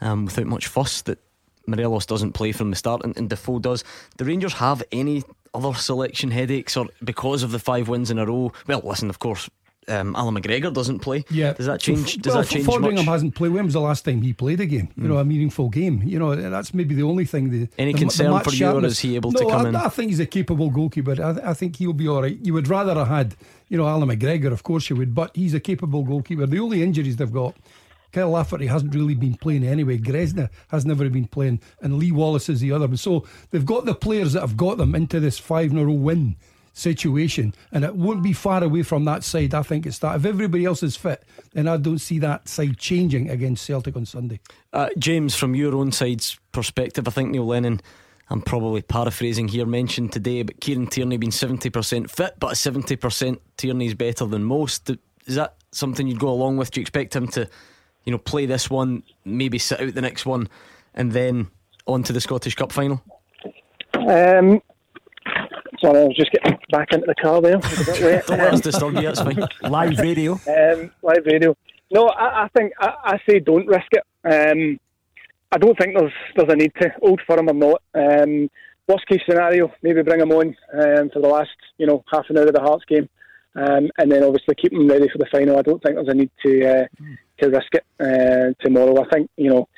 um, 0.00 0.26
without 0.26 0.46
much 0.46 0.68
fuss 0.68 1.02
that 1.02 1.18
Morelos 1.66 2.06
doesn't 2.06 2.34
play 2.34 2.52
from 2.52 2.70
the 2.70 2.76
start 2.76 3.04
and, 3.04 3.16
and 3.16 3.28
Defoe 3.28 3.58
does. 3.58 3.82
The 4.18 4.24
Rangers 4.24 4.52
have 4.54 4.80
any 4.92 5.24
other 5.54 5.74
selection 5.74 6.30
headaches 6.30 6.76
or 6.76 6.86
because 7.02 7.42
of 7.42 7.50
the 7.50 7.58
five 7.58 7.88
wins 7.88 8.10
in 8.10 8.18
a 8.18 8.26
row? 8.26 8.52
Well, 8.66 8.80
listen, 8.84 9.10
of 9.10 9.18
course, 9.18 9.50
um, 9.88 10.14
Allan 10.14 10.34
McGregor 10.34 10.72
doesn't 10.72 11.00
play. 11.00 11.24
Yeah, 11.30 11.52
does 11.54 11.66
that 11.66 11.80
change? 11.80 12.16
Does 12.18 12.34
well, 12.34 12.42
that 12.42 12.50
change 12.50 12.66
Foderingham 12.66 12.96
much? 12.96 13.04
hasn't 13.06 13.34
played. 13.34 13.52
When 13.52 13.64
was 13.64 13.74
the 13.74 13.80
last 13.80 14.04
time 14.04 14.22
he 14.22 14.32
played 14.32 14.60
a 14.60 14.66
game? 14.66 14.88
You 14.96 15.04
mm. 15.04 15.08
know, 15.08 15.18
a 15.18 15.24
meaningful 15.24 15.68
game. 15.68 16.02
You 16.04 16.18
know, 16.18 16.34
that's 16.36 16.72
maybe 16.72 16.94
the 16.94 17.02
only 17.02 17.24
thing. 17.24 17.50
The, 17.50 17.68
Any 17.78 17.92
the, 17.92 17.98
concern 17.98 18.32
the 18.32 18.40
for 18.40 18.54
you, 18.54 18.66
or 18.66 18.84
is 18.84 19.00
he 19.00 19.16
able 19.16 19.32
no, 19.32 19.40
to 19.40 19.46
come 19.46 19.66
I, 19.66 19.68
in? 19.70 19.76
I 19.76 19.88
think 19.88 20.10
he's 20.10 20.20
a 20.20 20.26
capable 20.26 20.70
goalkeeper. 20.70 21.20
I, 21.22 21.50
I 21.50 21.54
think 21.54 21.76
he'll 21.76 21.92
be 21.92 22.08
all 22.08 22.22
right. 22.22 22.38
You 22.42 22.54
would 22.54 22.68
rather 22.68 22.94
have 22.94 23.08
had, 23.08 23.34
you 23.68 23.76
know, 23.76 23.88
Allan 23.88 24.08
McGregor, 24.08 24.52
of 24.52 24.62
course 24.62 24.88
you 24.88 24.96
would, 24.96 25.14
but 25.14 25.34
he's 25.34 25.54
a 25.54 25.60
capable 25.60 26.04
goalkeeper. 26.04 26.46
The 26.46 26.60
only 26.60 26.82
injuries 26.82 27.16
they've 27.16 27.32
got. 27.32 27.56
Kyle 28.12 28.28
Lafferty 28.28 28.66
hasn't 28.66 28.94
really 28.94 29.14
been 29.14 29.34
playing 29.36 29.64
anyway. 29.64 29.96
Gresner 29.96 30.50
has 30.68 30.84
never 30.84 31.08
been 31.08 31.26
playing, 31.26 31.60
and 31.80 31.98
Lee 31.98 32.12
Wallace 32.12 32.50
is 32.50 32.60
the 32.60 32.70
other. 32.70 32.94
So 32.98 33.26
they've 33.50 33.64
got 33.64 33.86
the 33.86 33.94
players 33.94 34.34
that 34.34 34.42
have 34.42 34.54
got 34.56 34.76
them 34.76 34.94
into 34.94 35.18
this 35.18 35.38
five 35.38 35.70
in 35.70 35.78
a 35.78 35.86
row 35.86 35.92
win 35.92 36.36
situation, 36.72 37.54
and 37.70 37.84
it 37.84 37.94
won't 37.94 38.22
be 38.22 38.32
far 38.32 38.62
away 38.62 38.82
from 38.82 39.04
that 39.04 39.24
side. 39.24 39.54
I 39.54 39.62
think 39.62 39.86
it's 39.86 39.98
that. 39.98 40.16
If 40.16 40.24
everybody 40.24 40.64
else 40.64 40.82
is 40.82 40.96
fit, 40.96 41.24
then 41.52 41.68
I 41.68 41.76
don't 41.76 41.98
see 41.98 42.18
that 42.20 42.48
side 42.48 42.78
changing 42.78 43.30
against 43.30 43.64
Celtic 43.64 43.96
on 43.96 44.06
Sunday. 44.06 44.40
Uh, 44.72 44.88
James, 44.98 45.34
from 45.34 45.54
your 45.54 45.74
own 45.74 45.92
side's 45.92 46.38
perspective, 46.52 47.06
I 47.06 47.10
think 47.10 47.30
Neil 47.30 47.46
Lennon. 47.46 47.80
I'm 48.30 48.40
probably 48.40 48.80
paraphrasing 48.80 49.48
here, 49.48 49.66
mentioned 49.66 50.12
today, 50.12 50.42
but 50.42 50.58
Kieran 50.58 50.86
Tierney 50.86 51.18
being 51.18 51.32
70% 51.32 52.08
fit, 52.08 52.34
but 52.40 52.54
70% 52.54 53.38
Tierney's 53.58 53.92
better 53.92 54.24
than 54.24 54.42
most. 54.42 54.88
Is 55.26 55.34
that 55.34 55.56
something 55.70 56.06
you'd 56.06 56.18
go 56.18 56.30
along 56.30 56.56
with? 56.56 56.70
Do 56.70 56.80
you 56.80 56.82
expect 56.82 57.14
him 57.14 57.28
to, 57.28 57.46
you 58.04 58.12
know, 58.12 58.16
play 58.16 58.46
this 58.46 58.70
one, 58.70 59.02
maybe 59.26 59.58
sit 59.58 59.80
out 59.80 59.94
the 59.94 60.00
next 60.00 60.24
one, 60.24 60.48
and 60.94 61.12
then 61.12 61.48
on 61.86 62.02
to 62.04 62.12
the 62.14 62.22
Scottish 62.22 62.54
Cup 62.54 62.72
final? 62.72 63.02
Um, 63.94 64.62
Sorry, 65.82 66.00
I 66.00 66.04
was 66.04 66.16
just 66.16 66.30
getting 66.30 66.58
back 66.70 66.92
into 66.92 67.06
the 67.06 67.14
car 67.16 67.40
there. 67.40 67.58
Don't 67.58 68.38
let 68.38 68.54
us 68.54 68.60
disturb 68.60 68.94
you, 68.94 69.02
that's 69.02 69.20
fine. 69.20 69.44
Live 69.62 69.98
radio. 69.98 70.32
Um, 70.32 70.92
live 71.02 71.26
radio. 71.26 71.56
No, 71.90 72.06
I, 72.06 72.44
I 72.44 72.48
think 72.56 72.72
I, 72.78 72.94
I, 73.04 73.20
say 73.28 73.40
don't 73.40 73.66
risk 73.66 73.88
it. 73.90 74.04
Um, 74.24 74.78
I 75.50 75.58
don't 75.58 75.76
think 75.76 75.96
there's 75.98 76.12
there's 76.36 76.52
a 76.52 76.56
need 76.56 76.72
to. 76.80 76.92
Old 77.02 77.20
firm 77.26 77.48
or 77.48 77.54
not. 77.54 77.82
Um, 77.94 78.48
worst 78.86 79.06
case 79.06 79.22
scenario, 79.28 79.72
maybe 79.82 80.02
bring 80.02 80.20
him 80.20 80.30
on 80.30 80.56
um, 80.72 81.10
for 81.10 81.20
the 81.20 81.28
last 81.28 81.50
you 81.78 81.86
know 81.86 82.04
half 82.12 82.26
an 82.28 82.38
hour 82.38 82.46
of 82.46 82.54
the 82.54 82.62
Hearts 82.62 82.84
game, 82.88 83.08
um, 83.56 83.90
and 83.98 84.10
then 84.10 84.22
obviously 84.22 84.54
keep 84.54 84.72
him 84.72 84.88
ready 84.88 85.08
for 85.08 85.18
the 85.18 85.26
final. 85.32 85.58
I 85.58 85.62
don't 85.62 85.82
think 85.82 85.96
there's 85.96 86.08
a 86.08 86.14
need 86.14 86.30
to 86.46 86.82
uh, 86.82 86.86
to 87.40 87.50
risk 87.50 87.74
it 87.74 87.84
uh, 88.00 88.54
tomorrow. 88.64 89.02
I 89.04 89.08
think 89.08 89.30
you 89.36 89.50
know 89.50 89.68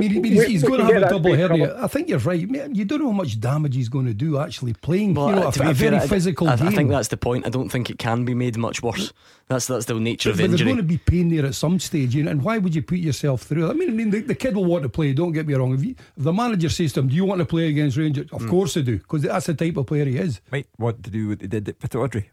he's, 0.00 0.44
he's 0.44 0.62
going 0.62 0.86
to 0.86 0.92
have 0.92 1.02
a 1.02 1.08
double 1.08 1.34
hernia. 1.34 1.76
I 1.82 1.86
think 1.86 2.08
you're 2.08 2.18
right. 2.18 2.40
You 2.40 2.84
don't 2.84 3.00
know 3.00 3.06
how 3.06 3.12
much 3.12 3.40
damage 3.40 3.74
he's 3.74 3.88
going 3.88 4.06
to 4.06 4.14
do 4.14 4.38
actually 4.38 4.74
playing. 4.74 5.14
Well, 5.14 5.30
you 5.30 5.36
know, 5.36 5.42
a, 5.44 5.48
a 5.48 5.72
very 5.74 5.98
fair, 5.98 6.08
physical 6.08 6.48
I, 6.48 6.56
game. 6.56 6.68
I 6.68 6.70
think 6.72 6.90
that's 6.90 7.08
the 7.08 7.16
point. 7.16 7.46
I 7.46 7.50
don't 7.50 7.68
think 7.68 7.90
it 7.90 7.98
can 7.98 8.24
be 8.24 8.34
made 8.34 8.56
much 8.56 8.82
worse. 8.82 9.12
That's 9.48 9.66
that's 9.66 9.86
the 9.86 9.94
nature 9.94 10.30
but, 10.30 10.32
of 10.32 10.38
but 10.38 10.44
injury. 10.44 10.56
There's 10.56 10.76
going 10.76 10.76
to 10.76 10.82
be 10.82 10.98
pain 10.98 11.28
there 11.28 11.46
at 11.46 11.54
some 11.54 11.78
stage, 11.78 12.14
you 12.14 12.22
know, 12.22 12.30
and 12.30 12.42
why 12.42 12.58
would 12.58 12.74
you 12.74 12.82
put 12.82 12.98
yourself 12.98 13.42
through? 13.42 13.70
I 13.70 13.74
mean, 13.74 13.90
I 13.90 13.92
mean, 13.92 14.10
the, 14.10 14.20
the 14.20 14.34
kid 14.34 14.56
will 14.56 14.64
want 14.64 14.82
to 14.84 14.88
play. 14.88 15.12
Don't 15.12 15.32
get 15.32 15.46
me 15.46 15.54
wrong. 15.54 15.74
If, 15.74 15.84
you, 15.84 15.94
if, 16.16 16.24
the 16.24 16.32
manager 16.32 16.68
says 16.68 16.92
to 16.94 17.00
him, 17.00 17.08
"Do 17.08 17.14
you 17.14 17.24
want 17.24 17.40
to 17.40 17.44
play 17.44 17.68
against 17.68 17.96
Rangers?" 17.96 18.30
Of 18.32 18.42
mm. 18.42 18.50
course 18.50 18.74
they 18.74 18.82
do, 18.82 18.98
because 18.98 19.22
that's 19.22 19.46
the 19.46 19.54
type 19.54 19.76
of 19.76 19.86
player 19.86 20.04
he 20.04 20.16
is. 20.16 20.40
Might 20.50 20.66
want 20.78 21.02
to 21.04 21.10
do 21.10 21.28
what 21.28 21.40
they 21.40 21.46
did 21.46 21.68
at 21.68 21.78
Pittodrie. 21.78 22.26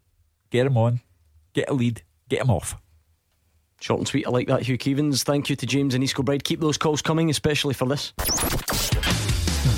Get 0.49 0.67
him 0.67 0.77
on, 0.77 1.01
get 1.53 1.69
a 1.69 1.73
lead, 1.73 2.03
get 2.29 2.41
him 2.41 2.49
off. 2.49 2.77
Short 3.81 3.99
and 3.99 4.07
sweet, 4.07 4.27
I 4.27 4.29
like 4.29 4.47
that, 4.47 4.61
Hugh 4.61 4.77
Keevins. 4.77 5.23
Thank 5.23 5.49
you 5.49 5.55
to 5.55 5.65
James 5.65 5.95
and 5.95 6.03
East 6.03 6.13
Kilbride. 6.13 6.43
Keep 6.43 6.59
those 6.59 6.77
calls 6.77 7.01
coming, 7.01 7.31
especially 7.31 7.73
for 7.73 7.87
this. 7.87 8.13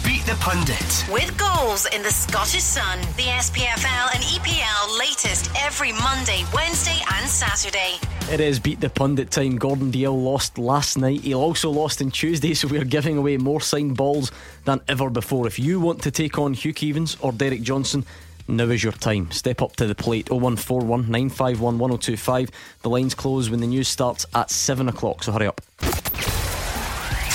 Beat 0.03 0.25
the 0.25 0.35
Pundit. 0.41 1.05
With 1.09 1.37
goals 1.37 1.85
in 1.85 2.03
the 2.03 2.11
Scottish 2.11 2.63
Sun, 2.63 2.99
the 3.15 3.31
SPFL 3.31 4.13
and 4.13 4.21
EPL 4.25 4.99
latest 4.99 5.49
every 5.57 5.93
Monday, 5.93 6.43
Wednesday, 6.53 6.99
and 7.13 7.29
Saturday. 7.29 7.95
It 8.29 8.41
is 8.41 8.59
Beat 8.59 8.81
the 8.81 8.89
Pundit 8.89 9.31
time. 9.31 9.55
Gordon 9.55 9.89
Dalziel 9.89 10.21
lost 10.21 10.57
last 10.57 10.97
night. 10.97 11.21
He 11.21 11.33
also 11.33 11.69
lost 11.69 12.01
on 12.01 12.11
Tuesday, 12.11 12.53
so 12.55 12.67
we're 12.67 12.83
giving 12.83 13.17
away 13.17 13.37
more 13.37 13.61
signed 13.61 13.95
balls 13.95 14.33
than 14.65 14.81
ever 14.89 15.09
before. 15.09 15.47
If 15.47 15.57
you 15.59 15.79
want 15.79 16.01
to 16.01 16.11
take 16.11 16.37
on 16.37 16.53
Hugh 16.53 16.73
Keevins 16.73 17.15
or 17.21 17.31
Derek 17.31 17.61
Johnstone, 17.61 18.03
now 18.47 18.65
is 18.65 18.83
your 18.83 18.93
time. 18.93 19.31
Step 19.31 19.61
up 19.61 19.75
to 19.77 19.85
the 19.85 19.95
plate 19.95 20.29
0141 20.29 21.01
951 21.01 21.79
1025. 21.79 22.51
The 22.81 22.89
lines 22.89 23.15
close 23.15 23.49
when 23.49 23.59
the 23.59 23.67
news 23.67 23.87
starts 23.87 24.25
at 24.33 24.49
7 24.49 24.89
o'clock, 24.89 25.23
so 25.23 25.31
hurry 25.31 25.47
up. 25.47 25.61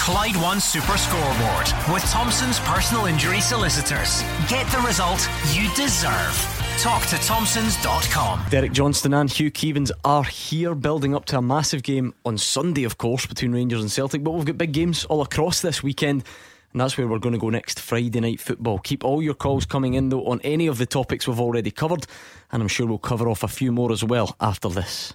Clyde 0.08 0.36
One 0.36 0.58
Super 0.58 0.96
Scoreboard 0.96 1.66
with 1.92 2.02
Thompson's 2.10 2.58
personal 2.60 3.04
injury 3.04 3.42
solicitors. 3.42 4.22
Get 4.48 4.66
the 4.72 4.78
result 4.78 5.28
you 5.52 5.68
deserve. 5.74 6.58
Talk 6.78 7.04
to 7.08 7.16
Thompsons.com. 7.16 8.44
Derek 8.48 8.72
Johnstone 8.72 9.12
and 9.12 9.30
Hugh 9.30 9.50
Keevins 9.50 9.90
are 10.06 10.24
here 10.24 10.74
building 10.74 11.14
up 11.14 11.24
to 11.26 11.36
a 11.38 11.42
massive 11.42 11.82
game 11.82 12.14
on 12.24 12.38
Sunday, 12.38 12.84
of 12.84 12.96
course, 12.96 13.26
between 13.26 13.52
Rangers 13.52 13.82
and 13.82 13.90
Celtic. 13.90 14.24
But 14.24 14.30
we've 14.30 14.46
got 14.46 14.56
big 14.56 14.72
games 14.72 15.04
all 15.06 15.20
across 15.20 15.60
this 15.60 15.82
weekend. 15.82 16.24
And 16.72 16.80
that's 16.80 16.98
where 16.98 17.08
we're 17.08 17.18
going 17.18 17.34
to 17.34 17.40
go 17.40 17.50
next 17.50 17.80
Friday 17.80 18.20
night 18.20 18.40
football. 18.40 18.78
Keep 18.78 19.04
all 19.04 19.22
your 19.22 19.34
calls 19.34 19.64
coming 19.64 19.94
in 19.94 20.10
though 20.10 20.26
on 20.26 20.40
any 20.42 20.66
of 20.66 20.78
the 20.78 20.86
topics 20.86 21.26
we've 21.26 21.40
already 21.40 21.70
covered, 21.70 22.06
and 22.52 22.62
I'm 22.62 22.68
sure 22.68 22.86
we'll 22.86 22.98
cover 22.98 23.28
off 23.28 23.42
a 23.42 23.48
few 23.48 23.72
more 23.72 23.90
as 23.92 24.04
well 24.04 24.36
after 24.40 24.68
this. 24.68 25.14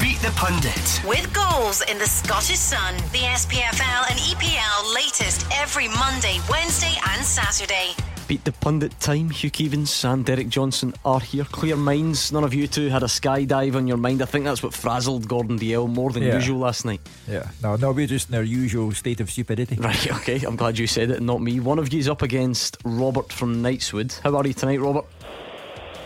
Beat 0.00 0.20
the 0.20 0.32
Pundit. 0.36 1.02
With 1.06 1.32
goals 1.32 1.82
in 1.82 1.98
the 1.98 2.06
Scottish 2.06 2.58
Sun, 2.58 2.96
the 3.12 3.26
SPFL 3.34 4.10
and 4.10 4.18
EPL 4.20 4.94
latest 4.94 5.46
every 5.52 5.88
Monday, 5.88 6.38
Wednesday, 6.48 6.94
and 7.10 7.24
Saturday. 7.24 7.94
Beat 8.28 8.44
the 8.44 8.50
pundit 8.50 8.98
time. 8.98 9.30
Hugh 9.30 9.52
Keevins 9.52 10.04
and 10.04 10.24
Derek 10.24 10.48
Johnstone 10.48 10.94
are 11.04 11.20
here. 11.20 11.44
Clear 11.44 11.76
minds. 11.76 12.32
None 12.32 12.42
of 12.42 12.52
you 12.52 12.66
two 12.66 12.88
had 12.88 13.04
a 13.04 13.06
skydive 13.06 13.76
on 13.76 13.86
your 13.86 13.98
mind. 13.98 14.20
I 14.20 14.24
think 14.24 14.44
that's 14.44 14.64
what 14.64 14.74
frazzled 14.74 15.28
Gordon 15.28 15.60
Dalziel 15.60 15.88
more 15.88 16.10
than 16.10 16.24
yeah. 16.24 16.34
usual 16.34 16.58
last 16.58 16.84
night. 16.84 17.00
Yeah, 17.28 17.48
no, 17.62 17.76
no, 17.76 17.92
we're 17.92 18.08
just 18.08 18.28
in 18.28 18.34
our 18.34 18.42
usual 18.42 18.90
state 18.92 19.20
of 19.20 19.30
stupidity. 19.30 19.76
Right, 19.86 20.12
okay. 20.16 20.42
I'm 20.44 20.56
glad 20.56 20.76
you 20.78 20.88
said 20.88 21.10
it, 21.10 21.22
not 21.22 21.40
me. 21.40 21.60
One 21.60 21.78
of 21.78 21.92
you's 21.92 22.08
up 22.08 22.22
against 22.22 22.78
Robert 22.84 23.32
from 23.32 23.62
Knightswood. 23.62 24.20
How 24.22 24.34
are 24.34 24.44
you 24.44 24.54
tonight, 24.54 24.80
Robert? 24.80 25.04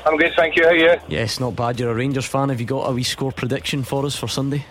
I'm 0.04 0.18
good, 0.18 0.34
thank 0.36 0.56
you. 0.56 0.64
How 0.64 0.70
are 0.70 0.76
you? 0.76 0.96
Yes, 1.08 1.40
not 1.40 1.56
bad. 1.56 1.80
You're 1.80 1.92
a 1.92 1.94
Rangers 1.94 2.26
fan. 2.26 2.50
Have 2.50 2.60
you 2.60 2.66
got 2.66 2.90
a 2.90 2.92
wee 2.92 3.02
score 3.02 3.32
prediction 3.32 3.82
for 3.82 4.04
us 4.04 4.16
for 4.16 4.28
Sunday? 4.28 4.66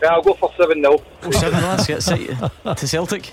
Yeah, 0.00 0.10
I'll 0.10 0.22
go 0.22 0.34
for 0.34 0.52
7 0.56 0.80
0. 0.80 1.02
Oh, 1.22 1.30
7 1.32 1.62
lads, 1.62 1.86
get 1.88 2.02
to 2.76 2.86
Celtic. 2.86 3.32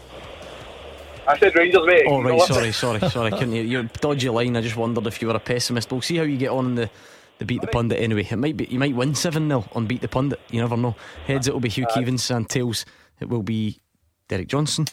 I 1.29 1.37
said 1.37 1.55
Rangers, 1.55 1.85
mate. 1.85 2.05
Oh 2.07 2.23
right, 2.23 2.41
sorry, 2.41 2.71
sorry, 2.71 2.99
sorry. 3.07 3.29
Couldn't 3.29 3.53
you. 3.53 3.83
Dodgy 4.01 4.27
a 4.27 4.31
line. 4.31 4.57
I 4.57 4.61
just 4.61 4.75
wondered 4.75 5.05
if 5.05 5.21
you 5.21 5.27
were 5.27 5.35
a 5.35 5.39
pessimist. 5.39 5.91
We'll 5.91 6.01
see 6.01 6.17
how 6.17 6.23
you 6.23 6.37
get 6.37 6.49
on 6.49 6.65
in 6.65 6.75
the. 6.75 6.89
The 7.37 7.45
beat 7.45 7.61
the 7.61 7.67
pundit 7.67 8.01
anyway. 8.01 8.27
It 8.29 8.35
might 8.35 8.57
be 8.57 8.65
you 8.65 8.79
might 8.79 8.93
win 8.93 9.15
seven 9.15 9.47
0 9.47 9.63
on 9.71 9.85
beat 9.85 10.01
the 10.01 10.09
pundit. 10.09 10.41
You 10.51 10.59
never 10.59 10.75
know. 10.75 10.97
Heads 11.25 11.47
it 11.47 11.53
will 11.53 11.61
be 11.61 11.69
Hugh 11.69 11.85
Keevins 11.85 12.35
and 12.35 12.49
tails 12.49 12.83
it 13.21 13.29
will 13.29 13.43
be 13.43 13.79
Derek 14.27 14.49
Johnstone. 14.49 14.87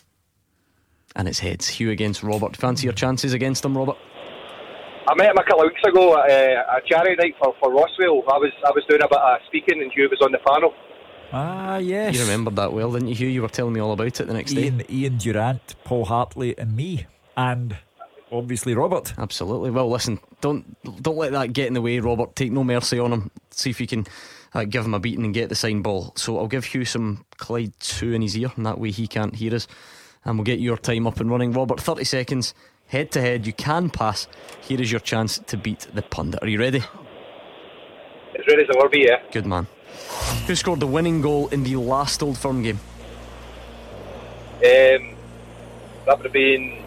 And 1.16 1.26
it's 1.26 1.40
heads. 1.40 1.66
Hugh 1.66 1.90
against 1.90 2.22
Robert. 2.22 2.56
Fancy 2.56 2.84
your 2.84 2.92
chances 2.92 3.32
against 3.32 3.64
him, 3.64 3.76
Robert? 3.76 3.96
I 5.08 5.14
met 5.16 5.30
him 5.30 5.38
a 5.38 5.42
couple 5.42 5.62
of 5.62 5.72
weeks 5.72 5.82
ago 5.88 6.22
at 6.22 6.30
uh, 6.30 6.78
a 6.78 6.80
charity 6.86 7.16
night 7.16 7.34
for, 7.42 7.52
for 7.58 7.70
Rossvale. 7.70 8.22
I 8.30 8.38
was 8.38 8.52
I 8.64 8.70
was 8.70 8.84
doing 8.88 9.02
a 9.02 9.08
bit 9.08 9.18
of 9.18 9.38
speaking 9.48 9.82
and 9.82 9.90
Hugh 9.90 10.08
was 10.08 10.20
on 10.22 10.30
the 10.30 10.38
panel. 10.38 10.72
Ah, 11.32 11.78
yes. 11.78 12.14
You 12.14 12.22
remembered 12.22 12.56
that 12.56 12.72
well, 12.72 12.92
didn't 12.92 13.08
you, 13.08 13.14
Hugh? 13.14 13.28
You 13.28 13.42
were 13.42 13.48
telling 13.48 13.72
me 13.72 13.80
all 13.80 13.92
about 13.92 14.20
it 14.20 14.26
the 14.26 14.32
next 14.32 14.52
Ian, 14.52 14.78
day. 14.78 14.86
Ian 14.88 15.18
Durrant, 15.18 15.74
Paul 15.84 16.04
Hartley, 16.04 16.56
and 16.56 16.76
me. 16.76 17.06
And 17.36 17.76
obviously 18.30 18.74
Robert. 18.74 19.14
Absolutely. 19.18 19.70
Well, 19.70 19.90
listen, 19.90 20.20
don't 20.40 20.76
don't 21.02 21.16
let 21.16 21.32
that 21.32 21.52
get 21.52 21.66
in 21.66 21.74
the 21.74 21.82
way, 21.82 21.98
Robert. 21.98 22.36
Take 22.36 22.52
no 22.52 22.64
mercy 22.64 22.98
on 22.98 23.12
him. 23.12 23.30
See 23.50 23.70
if 23.70 23.80
you 23.80 23.86
can 23.86 24.06
uh, 24.54 24.64
give 24.64 24.84
him 24.84 24.94
a 24.94 25.00
beating 25.00 25.24
and 25.24 25.34
get 25.34 25.48
the 25.48 25.54
sign 25.54 25.82
ball. 25.82 26.12
So 26.16 26.38
I'll 26.38 26.48
give 26.48 26.64
Hugh 26.64 26.84
some 26.84 27.24
Clyde 27.36 27.72
2 27.80 28.12
in 28.12 28.22
his 28.22 28.36
ear, 28.36 28.52
and 28.56 28.66
that 28.66 28.78
way 28.78 28.90
he 28.90 29.06
can't 29.06 29.34
hear 29.34 29.54
us. 29.54 29.66
And 30.24 30.38
we'll 30.38 30.44
get 30.44 30.58
your 30.58 30.76
time 30.76 31.06
up 31.06 31.20
and 31.20 31.30
running. 31.30 31.52
Robert, 31.52 31.80
30 31.80 32.04
seconds, 32.04 32.54
head 32.88 33.12
to 33.12 33.20
head. 33.20 33.46
You 33.46 33.52
can 33.52 33.90
pass. 33.90 34.26
Here 34.60 34.80
is 34.80 34.90
your 34.90 35.00
chance 35.00 35.38
to 35.38 35.56
beat 35.56 35.86
the 35.94 36.02
pundit. 36.02 36.42
Are 36.42 36.48
you 36.48 36.58
ready? 36.58 36.78
As 36.78 38.46
ready 38.48 38.62
as 38.62 38.68
I 38.74 38.76
will 38.76 38.88
be, 38.88 39.06
yeah. 39.06 39.22
Good 39.30 39.46
man. 39.46 39.68
Who 40.46 40.54
scored 40.54 40.80
the 40.80 40.86
winning 40.86 41.20
goal 41.20 41.48
in 41.48 41.62
the 41.64 41.76
last 41.76 42.22
Old 42.22 42.38
Firm 42.38 42.62
game? 42.62 42.80
Um, 44.56 45.14
that 46.06 46.16
would 46.16 46.24
have 46.24 46.32
been 46.32 46.82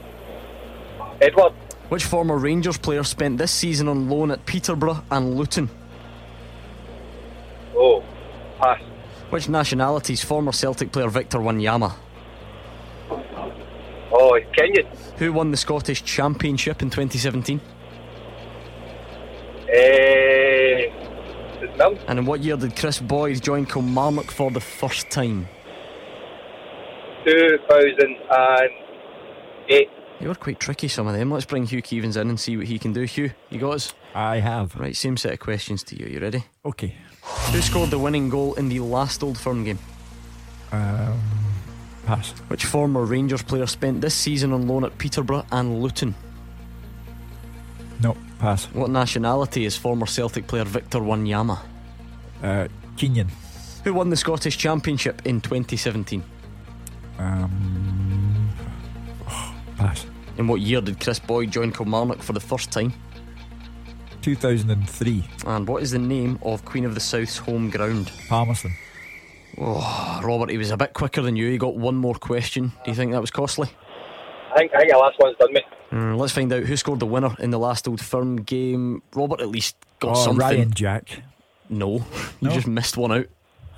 Edouard. 1.21 1.53
Which 1.89 2.05
former 2.05 2.37
Rangers 2.37 2.77
player 2.77 3.03
spent 3.03 3.37
this 3.37 3.51
season 3.51 3.87
on 3.87 4.09
loan 4.09 4.31
at 4.31 4.45
Peterborough 4.45 5.03
and 5.11 5.35
Luton? 5.35 5.69
Oh, 7.75 8.03
pass. 8.59 8.81
Which 9.29 9.49
nationality's 9.49 10.23
former 10.23 10.51
Celtic 10.51 10.91
player 10.91 11.09
Victor 11.09 11.39
Wanyama? 11.39 11.93
Oh, 14.11 14.39
Kenyan. 14.57 14.87
Who 15.17 15.33
won 15.33 15.51
the 15.51 15.57
Scottish 15.57 16.03
Championship 16.03 16.81
in 16.81 16.89
2017? 16.89 17.59
Uh, 19.67 20.48
Mum. 21.79 21.97
And 22.07 22.19
in 22.19 22.25
what 22.25 22.41
year 22.41 22.57
did 22.57 22.75
Kris 22.75 22.99
Boyd 22.99 23.41
join 23.41 23.65
Kilmarnock 23.65 24.29
for 24.31 24.51
the 24.51 24.59
first 24.59 25.09
time? 25.09 25.47
2008. 27.25 29.89
You 30.19 30.27
were 30.27 30.35
quite 30.35 30.59
tricky, 30.59 30.89
some 30.89 31.07
of 31.07 31.13
them. 31.13 31.31
Let's 31.31 31.45
bring 31.45 31.65
Hugh 31.65 31.81
Keevins 31.81 32.17
in 32.17 32.29
and 32.29 32.37
see 32.39 32.57
what 32.57 32.67
he 32.67 32.77
can 32.77 32.91
do. 32.91 33.03
Hugh, 33.03 33.31
you 33.49 33.59
got 33.59 33.75
us? 33.75 33.93
I 34.13 34.39
have. 34.39 34.75
Right, 34.75 34.93
same 34.95 35.15
set 35.15 35.31
of 35.33 35.39
questions 35.39 35.81
to 35.83 35.97
you. 35.97 36.07
You 36.07 36.19
ready? 36.19 36.43
Okay. 36.65 36.95
Who 37.51 37.61
scored 37.61 37.91
the 37.91 37.99
winning 37.99 38.29
goal 38.29 38.55
in 38.55 38.67
the 38.67 38.81
last 38.81 39.23
Old 39.23 39.37
Firm 39.37 39.63
game? 39.63 39.79
Um, 40.71 41.17
pass. 42.05 42.31
Which 42.49 42.65
former 42.65 43.05
Rangers 43.05 43.43
player 43.43 43.65
spent 43.65 44.01
this 44.01 44.13
season 44.13 44.51
on 44.51 44.67
loan 44.67 44.83
at 44.83 44.97
Peterborough 44.97 45.45
and 45.51 45.81
Luton? 45.81 46.15
No, 48.01 48.15
pass. 48.39 48.65
What 48.65 48.89
nationality 48.89 49.65
is 49.65 49.75
former 49.75 50.05
Celtic 50.05 50.47
player 50.47 50.63
Victor 50.63 50.99
Wanyama? 50.99 51.59
Uh, 52.41 52.67
Kenyan. 52.95 53.29
Who 53.83 53.93
won 53.93 54.09
the 54.09 54.15
Scottish 54.15 54.57
Championship 54.57 55.21
in 55.25 55.41
2017? 55.41 56.23
Um, 57.17 58.49
oh, 59.27 59.55
pass. 59.77 60.05
In 60.37 60.47
what 60.47 60.61
year 60.61 60.79
did 60.79 60.99
Kris 60.99 61.19
Boyd 61.19 61.51
join 61.51 61.71
Kilmarnock 61.71 62.21
for 62.21 62.33
the 62.33 62.39
first 62.39 62.71
time? 62.71 62.93
2003. 64.21 65.23
And 65.47 65.67
what 65.67 65.83
is 65.83 65.91
the 65.91 65.99
name 65.99 66.39
of 66.41 66.63
Queen 66.63 66.85
of 66.85 66.93
the 66.93 66.99
South's 67.01 67.37
home 67.37 67.69
ground? 67.69 68.11
Palmerston. 68.27 68.73
Oh, 69.57 70.21
Robert, 70.23 70.49
he 70.49 70.57
was 70.57 70.71
a 70.71 70.77
bit 70.77 70.93
quicker 70.93 71.21
than 71.21 71.35
you. 71.35 71.49
He 71.49 71.57
got 71.57 71.75
one 71.75 71.95
more 71.95 72.15
question. 72.15 72.71
Do 72.85 72.91
you 72.91 72.95
think 72.95 73.11
that 73.11 73.21
was 73.21 73.31
costly? 73.31 73.69
I 74.51 74.57
think, 74.57 74.73
I 74.73 74.79
think 74.79 74.91
the 74.91 74.97
last 74.97 75.17
one's 75.19 75.37
done 75.37 75.53
me. 75.53 75.61
Mm, 75.91 76.17
let's 76.17 76.33
find 76.33 76.51
out 76.53 76.63
who 76.63 76.75
scored 76.77 76.99
the 76.99 77.05
winner 77.05 77.35
in 77.39 77.49
the 77.51 77.59
last 77.59 77.87
Old 77.87 78.01
Firm 78.01 78.37
game. 78.43 79.01
Robert 79.15 79.41
at 79.41 79.49
least 79.49 79.75
got 79.99 80.11
Oh, 80.17 80.23
something. 80.23 80.39
Ryan 80.39 80.73
Jack. 80.73 81.21
No, 81.69 82.03
you 82.39 82.49
just 82.49 82.67
missed 82.67 82.97
one 82.97 83.11
out. 83.11 83.25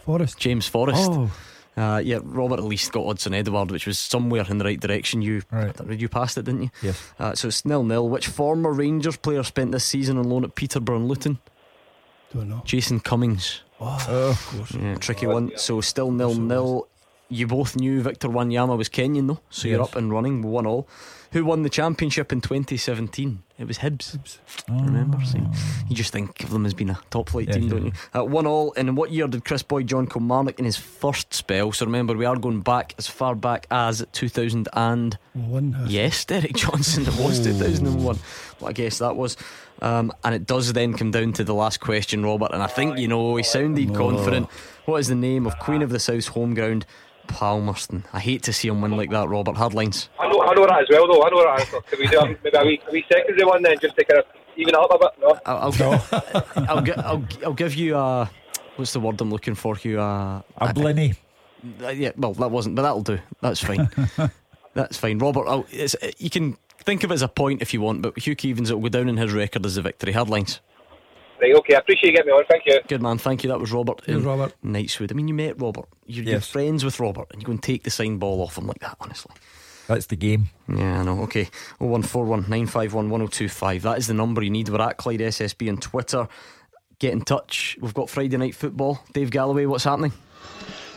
Forrest. 0.05 0.38
James 0.38 0.67
Forrest. 0.67 1.09
Oh. 1.11 1.32
Uh, 1.78 1.99
yeah, 1.99 2.19
Robert 2.24 2.59
at 2.59 2.65
least 2.65 2.91
got 2.91 3.05
Odsonne 3.05 3.34
Edouard, 3.36 3.72
which 3.72 3.88
was 3.88 3.97
somewhere 3.97 4.45
in 4.49 4.57
the 4.57 4.65
right 4.65 4.80
direction. 4.80 5.22
You 5.22 5.41
Right. 5.51 5.74
you 5.97 6.09
passed 6.09 6.38
it, 6.38 6.43
didn't 6.45 6.63
you? 6.63 6.69
Yes. 6.82 7.13
Uh, 7.17 7.34
so 7.34 7.47
it's 7.47 7.63
nil 7.65 7.84
nil. 7.84 8.09
Which 8.09 8.28
former 8.28 8.72
Rangers 8.74 9.15
player 9.15 9.41
spent 9.43 9.72
this 9.72 9.86
season 9.86 10.17
on 10.17 10.30
loan 10.30 10.43
at 10.43 10.55
Peterborough 10.55 10.97
and 10.97 11.07
Luton? 11.07 11.39
Don't 12.34 12.49
know. 12.49 12.61
Jason 12.65 12.99
Cummings. 12.99 13.61
Oh, 13.80 14.30
of 14.32 14.47
course. 14.47 14.72
Yeah, 14.74 14.95
tricky 14.95 15.28
one. 15.28 15.51
So 15.57 15.80
still 15.82 16.11
nil 16.11 16.36
nil. 16.36 16.88
You 17.32 17.47
both 17.47 17.75
knew 17.77 18.01
Victor 18.01 18.27
Wanyama 18.27 18.77
was 18.77 18.89
Kenyan 18.89 19.27
though, 19.27 19.39
so 19.49 19.67
you're 19.69 19.82
up 19.82 19.95
and 19.95 20.11
running, 20.11 20.41
one 20.41 20.65
all. 20.67 20.88
Who 21.32 21.45
won 21.45 21.61
the 21.63 21.69
championship 21.69 22.34
in 22.34 22.41
2017? 22.41 23.41
It 23.57 23.65
was 23.65 23.77
Hibs. 23.77 24.17
hibs, 24.17 24.39
Remember? 24.67 25.17
See, 25.23 25.39
you 25.88 25.95
just 25.95 26.11
think 26.11 26.43
of 26.43 26.49
them 26.49 26.65
as 26.65 26.73
being 26.73 26.89
a 26.89 26.99
top 27.09 27.29
flight 27.29 27.47
Yes, 27.47 27.55
team, 27.55 27.63
yes, 27.63 27.71
don't 27.71 27.86
you? 27.86 27.91
Uh, 28.13 28.25
one 28.25 28.45
all. 28.45 28.73
And 28.75 28.89
in 28.89 28.95
what 28.95 29.11
year 29.11 29.27
did 29.27 29.45
Kris 29.45 29.63
Boyd 29.63 29.88
join 29.88 30.07
Kilmarnock 30.07 30.59
in 30.59 30.65
his 30.65 30.75
first 30.75 31.34
spell? 31.34 31.71
So 31.71 31.86
remember, 31.86 32.17
we 32.17 32.25
are 32.25 32.36
going 32.36 32.59
back 32.59 32.95
as 32.97 33.07
far 33.07 33.34
back 33.36 33.65
as 33.71 34.05
2000 34.11 34.67
and 34.73 35.17
One. 35.34 35.71
has- 35.71 35.89
yes, 35.89 36.25
Derek 36.25 36.53
Johnstone. 36.55 37.05
It 37.05 37.15
was 37.17 37.39
2001. 37.39 38.17
What 38.59 38.67
I 38.69 38.73
guess 38.73 38.97
that 38.97 39.15
was. 39.15 39.38
Um, 39.82 40.11
and 40.25 40.36
it 40.36 40.45
does 40.45 40.73
then 40.73 40.93
come 40.95 41.11
down 41.11 41.32
to 41.34 41.45
the 41.45 41.53
last 41.55 41.79
question, 41.79 42.25
Robert. 42.25 42.51
And 42.51 42.61
I 42.61 42.67
think 42.67 42.97
you 42.97 43.07
know 43.07 43.38
he 43.38 43.43
sounded 43.43 43.95
confident. 43.95 44.49
What 44.86 44.97
is 44.97 45.07
the 45.07 45.15
name 45.15 45.45
of 45.47 45.57
Queen 45.59 45.82
of 45.82 45.91
the 45.91 45.99
South's 45.99 46.27
home 46.27 46.53
ground? 46.55 46.86
Palmerston. 47.32 48.05
I 48.13 48.19
hate 48.19 48.43
to 48.43 48.53
see 48.53 48.67
him 48.67 48.82
win 48.82 48.95
like 48.97 49.09
that, 49.11 49.27
Robert. 49.29 49.55
Hard 49.57 49.73
lines. 49.73 50.09
I 50.19 50.27
know, 50.27 50.41
I 50.41 50.53
know 50.53 50.65
that 50.67 50.82
as 50.82 50.88
well, 50.89 51.07
though. 51.07 51.23
I 51.23 51.29
know 51.29 51.43
that 51.43 51.59
answer. 51.61 51.82
Can 51.82 51.99
we 51.99 52.07
do 52.07 52.19
a, 52.19 52.27
maybe 52.27 52.57
a 52.57 52.63
wee, 52.65 52.82
a 52.88 52.91
wee 52.91 53.05
secondary 53.11 53.45
one 53.45 53.61
then, 53.63 53.77
just 53.82 53.95
to 53.95 54.05
kind 54.05 54.19
of 54.19 54.25
even 54.57 54.75
up 54.75 54.91
a 54.91 54.97
bit? 54.99 55.09
No. 55.21 55.39
I'll, 55.45 55.57
I'll, 55.57 55.71
gi- 55.71 56.61
I'll, 56.67 56.82
gi- 56.82 56.93
I'll, 56.93 57.25
I'll 57.45 57.53
give 57.53 57.75
you 57.75 57.95
a. 57.97 58.29
What's 58.75 58.93
the 58.93 58.99
word 58.99 59.19
I'm 59.21 59.29
looking 59.32 59.55
for, 59.55 59.75
Hugh? 59.75 59.99
A, 59.99 60.43
A 60.57 60.67
blinny. 60.73 61.15
Uh, 61.84 61.89
yeah, 61.89 62.11
well, 62.17 62.34
that 62.34 62.49
wasn't, 62.49 62.75
but 62.75 62.82
that'll 62.84 63.01
do. 63.01 63.19
That's 63.41 63.59
fine. 63.59 63.89
That's 64.73 64.97
fine. 64.97 65.17
Robert, 65.19 65.47
I'll, 65.47 65.65
it's, 65.69 65.95
you 66.17 66.29
can 66.29 66.57
think 66.84 67.03
of 67.03 67.11
it 67.11 67.15
as 67.15 67.21
a 67.21 67.27
point 67.27 67.61
if 67.61 67.73
you 67.73 67.82
want, 67.82 68.01
but 68.01 68.17
Hugh 68.17 68.36
Keevins, 68.36 68.69
it 68.71 68.75
will 68.75 68.89
go 68.89 68.99
down 68.99 69.09
in 69.09 69.17
his 69.17 69.34
record 69.34 69.65
as 69.65 69.75
the 69.75 69.82
victory. 69.82 70.13
Hardlines. 70.13 70.59
Right, 71.42 71.56
okay. 71.56 71.76
I 71.76 71.80
appreciate 71.80 72.12
you 72.12 72.18
getting 72.18 72.32
me 72.32 72.38
on. 72.38 72.46
Thank 72.50 72.64
you. 72.68 72.80
Good 72.88 73.02
man, 73.02 73.18
thank 73.18 73.44
you. 73.44 73.50
That 73.50 73.60
was 73.60 73.72
Robert. 73.72 74.02
Here's 74.06 74.22
in 74.22 74.28
Robert. 74.28 74.54
Knightswood. 74.64 75.12
I 75.12 75.16
mean, 75.16 75.28
you 75.28 75.34
met 75.34 75.60
Robert. 75.60 75.88
You're, 76.06 76.26
you're 76.26 76.42
friends 76.42 76.86
with 76.86 77.00
Robert, 77.00 77.28
and 77.32 77.42
you 77.42 77.46
go 77.46 77.52
and 77.52 77.64
take 77.64 77.84
the 77.84 77.89
sign 77.89 78.18
ball 78.18 78.42
off 78.42 78.58
him 78.58 78.68
like 78.68 78.80
that, 78.80 78.98
honestly. 79.00 79.34
That's 79.88 80.06
the 80.06 80.16
game. 80.16 80.50
Yeah, 80.70 81.02
I 81.02 81.04
know. 81.04 81.22
Okay. 81.24 81.50
0141 81.80 82.42
951 82.42 83.10
1025. 83.10 83.82
That 83.82 83.98
is 83.98 84.08
the 84.08 84.14
number 84.14 84.42
you 84.44 84.50
need. 84.50 84.70
We're 84.70 84.82
at 84.82 84.98
Clyde 84.98 85.20
SSB 85.20 85.70
on 85.70 85.78
Twitter. 85.78 86.28
Get 87.00 87.14
in 87.14 87.22
touch. 87.22 87.78
We've 87.82 87.94
got 87.94 88.10
Friday 88.10 88.38
night 88.38 88.56
football. 88.56 89.04
Dave 89.12 89.32
Galloway, 89.32 89.66
what's 89.66 89.84
happening? 89.84 90.14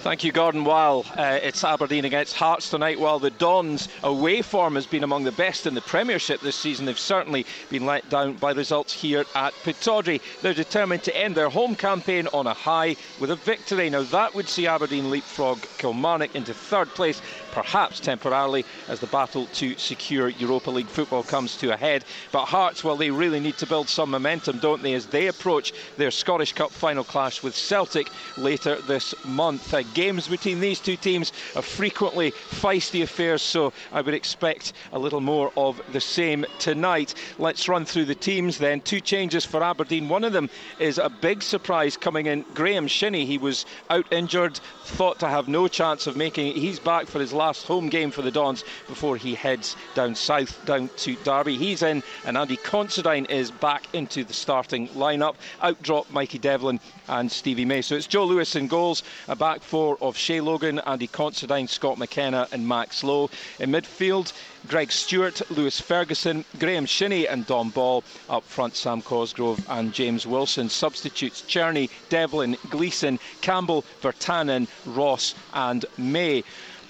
Thank 0.04 0.22
you, 0.22 0.32
Gordon. 0.32 0.64
While 0.64 1.06
uh, 1.16 1.38
it's 1.42 1.64
Aberdeen 1.64 2.04
against 2.04 2.36
Hearts 2.36 2.68
tonight, 2.68 3.00
while 3.00 3.18
the 3.18 3.30
Dons' 3.30 3.88
away 4.02 4.42
form 4.42 4.74
has 4.74 4.86
been 4.86 5.02
among 5.02 5.24
the 5.24 5.32
best 5.32 5.66
in 5.66 5.72
the 5.72 5.80
Premiership 5.80 6.42
this 6.42 6.56
season, 6.56 6.84
they've 6.84 6.98
certainly 6.98 7.46
been 7.70 7.86
let 7.86 8.10
down 8.10 8.34
by 8.34 8.52
results 8.52 8.92
here 8.92 9.24
at 9.34 9.54
Pittodrie. 9.64 10.20
They're 10.42 10.52
determined 10.52 11.04
to 11.04 11.16
end 11.16 11.34
their 11.34 11.48
home 11.48 11.74
campaign 11.74 12.28
on 12.34 12.46
a 12.46 12.52
high 12.52 12.96
with 13.18 13.30
a 13.30 13.36
victory. 13.36 13.88
Now, 13.88 14.02
that 14.02 14.34
would 14.34 14.46
see 14.46 14.66
Aberdeen 14.66 15.08
leapfrog 15.08 15.62
Kilmarnock 15.78 16.34
into 16.34 16.52
third 16.52 16.90
place, 16.90 17.22
perhaps 17.54 18.00
temporarily, 18.00 18.64
as 18.88 18.98
the 18.98 19.06
battle 19.06 19.46
to 19.54 19.78
secure 19.78 20.28
Europa 20.28 20.70
League 20.70 20.88
football 20.88 21.22
comes 21.22 21.56
to 21.56 21.72
a 21.72 21.76
head. 21.76 22.04
But 22.32 22.46
Hearts, 22.46 22.82
well, 22.82 22.96
they 22.96 23.10
really 23.10 23.38
need 23.38 23.56
to 23.58 23.66
build 23.66 23.88
some 23.88 24.10
momentum, 24.10 24.58
don't 24.58 24.82
they, 24.82 24.94
as 24.94 25.06
they 25.06 25.28
approach 25.28 25.72
their 25.96 26.10
Scottish 26.10 26.52
Cup 26.52 26.72
final 26.72 27.04
clash 27.04 27.44
with 27.44 27.54
Celtic 27.54 28.08
later 28.36 28.74
this 28.82 29.14
month. 29.24 29.72
Uh, 29.72 29.82
games 29.94 30.26
between 30.26 30.58
these 30.58 30.80
two 30.80 30.96
teams 30.96 31.32
are 31.54 31.62
frequently 31.62 32.32
feisty 32.32 33.04
affairs, 33.04 33.40
so 33.40 33.72
I 33.92 34.00
would 34.00 34.14
expect 34.14 34.72
a 34.92 34.98
little 34.98 35.20
more 35.20 35.52
of 35.56 35.80
the 35.92 36.00
same 36.00 36.44
tonight. 36.58 37.14
Let's 37.38 37.68
run 37.68 37.84
through 37.84 38.06
the 38.06 38.16
teams 38.16 38.58
then. 38.58 38.80
Two 38.80 39.00
changes 39.00 39.44
for 39.44 39.62
Aberdeen. 39.62 40.08
One 40.08 40.24
of 40.24 40.32
them 40.32 40.50
is 40.80 40.98
a 40.98 41.08
big 41.08 41.40
surprise 41.42 41.96
coming 41.96 42.26
in. 42.26 42.44
Graeme 42.54 42.88
Shinnie, 42.88 43.26
he 43.26 43.38
was 43.38 43.64
out 43.90 44.12
injured, 44.12 44.58
thought 44.84 45.20
to 45.20 45.28
have 45.28 45.46
no 45.46 45.68
chance 45.68 46.08
of 46.08 46.16
making 46.16 46.48
it. 46.48 46.56
He's 46.56 46.80
back 46.80 47.06
for 47.06 47.20
his 47.20 47.32
last 47.32 47.43
last 47.44 47.66
home 47.66 47.90
game 47.90 48.10
for 48.10 48.22
the 48.22 48.30
Dons 48.30 48.64
before 48.88 49.18
he 49.18 49.34
heads 49.34 49.76
down 49.94 50.14
south, 50.14 50.64
down 50.64 50.88
to 50.96 51.14
Derby. 51.24 51.58
He's 51.58 51.82
in, 51.82 52.02
and 52.24 52.38
Andy 52.38 52.56
Considine 52.56 53.26
is 53.26 53.50
back 53.50 53.84
into 53.92 54.24
the 54.24 54.32
starting 54.32 54.88
lineup. 54.88 55.34
Out 55.60 55.82
drop 55.82 56.10
Mikey 56.10 56.38
Devlin 56.38 56.80
and 57.06 57.30
Stevie 57.30 57.66
May. 57.66 57.82
So 57.82 57.96
it's 57.96 58.06
Joe 58.06 58.24
Lewis 58.24 58.56
in 58.56 58.66
goals, 58.66 59.02
a 59.28 59.36
back 59.36 59.60
four 59.60 59.98
of 60.00 60.16
Shay 60.16 60.40
Logan, 60.40 60.78
Andy 60.86 61.06
Considine, 61.06 61.68
Scott 61.68 61.98
McKenna, 61.98 62.48
and 62.50 62.66
Max 62.66 63.04
Lowe. 63.04 63.28
In 63.58 63.70
midfield, 63.70 64.32
Greg 64.66 64.90
Stewart, 64.90 65.42
Lewis 65.50 65.78
Ferguson, 65.78 66.46
Graeme 66.58 66.86
Shinnie, 66.86 67.28
and 67.28 67.46
Dom 67.46 67.68
Ball. 67.68 68.02
Up 68.30 68.44
front, 68.44 68.74
Sam 68.74 69.02
Cosgrove 69.02 69.62
and 69.68 69.92
James 69.92 70.26
Wilson. 70.26 70.70
Substitutes 70.70 71.42
Cerny, 71.42 71.90
Devlin, 72.08 72.56
Gleeson, 72.70 73.18
Campbell, 73.42 73.84
Virtanen, 74.00 74.66
Ross, 74.86 75.34
and 75.52 75.84
May. 75.98 76.42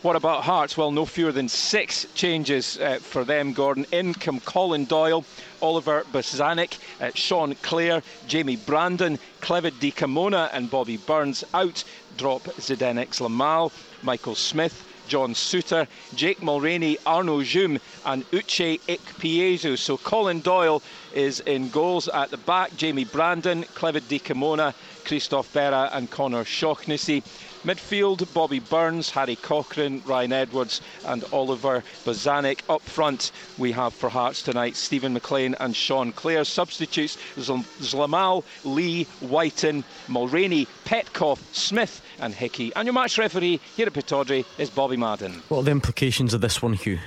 What 0.04 0.16
about 0.16 0.44
Hearts? 0.44 0.76
Well, 0.76 0.90
no 0.90 1.06
fewer 1.06 1.32
than 1.32 1.48
six 1.48 2.06
changes 2.12 2.78
uh, 2.78 2.98
for 3.00 3.24
them, 3.24 3.54
Gordon. 3.54 3.86
In 3.90 4.12
come 4.12 4.38
Colin 4.38 4.84
Doyle, 4.84 5.24
Oliver 5.62 6.04
Bozanic, 6.12 6.76
uh, 7.00 7.10
Sean 7.14 7.54
Clare, 7.62 8.02
Jamie 8.26 8.56
Brandon, 8.56 9.18
Clevid 9.40 9.96
Camona, 9.96 10.50
and 10.52 10.70
Bobby 10.70 10.98
Burns. 10.98 11.42
Out 11.54 11.84
drop 12.18 12.42
Zdenek 12.42 13.14
Zlamal, 13.14 13.72
Michael 14.02 14.34
Smith, 14.34 14.84
John 15.08 15.32
Souttar, 15.32 15.86
Jake 16.14 16.40
Mulroney, 16.40 16.98
Arnaud 17.06 17.42
Djoum, 17.44 17.80
and 18.04 18.30
Uche 18.30 18.80
Ikpeazu. 18.80 19.78
So 19.78 19.96
Colin 19.96 20.40
Doyle 20.40 20.82
is 21.14 21.40
in 21.40 21.70
goals 21.70 22.08
at 22.08 22.30
the 22.30 22.36
back, 22.36 22.76
Jamie 22.76 23.04
Brandon, 23.04 23.64
Clevid 23.74 24.22
Camona, 24.22 24.74
Christophe 25.04 25.52
Berra, 25.52 25.88
and 25.92 26.10
Conor 26.10 26.44
Shaughnessy. 26.44 27.22
Midfield, 27.64 28.32
Bobby 28.34 28.58
Burns, 28.58 29.10
Harry 29.10 29.36
Cochrane, 29.36 30.02
Ryan 30.04 30.32
Edwards, 30.32 30.80
and 31.06 31.24
Oliver 31.32 31.82
Bozanic. 32.04 32.60
Up 32.68 32.82
front, 32.82 33.32
we 33.58 33.72
have 33.72 33.94
for 33.94 34.08
Hearts 34.08 34.42
tonight 34.42 34.76
Steven 34.76 35.14
MacLean 35.14 35.54
and 35.60 35.74
Sean 35.74 36.12
Clare. 36.12 36.44
Substitutes 36.44 37.16
Zlamal, 37.36 38.44
Lee, 38.64 39.06
Wighton, 39.22 39.82
Mulroney, 40.08 40.66
Petkoff, 40.84 41.38
Smith, 41.54 42.02
and 42.20 42.34
Hickey. 42.34 42.72
And 42.76 42.86
your 42.86 42.92
match 42.92 43.16
referee 43.18 43.60
here 43.76 43.86
at 43.86 43.92
Pittodrie 43.94 44.44
is 44.58 44.68
Bobby 44.68 44.96
Madden. 44.96 45.42
What 45.48 45.60
are 45.60 45.64
the 45.64 45.70
implications 45.70 46.34
of 46.34 46.40
this 46.40 46.60
one, 46.60 46.74
Hugh? 46.74 46.98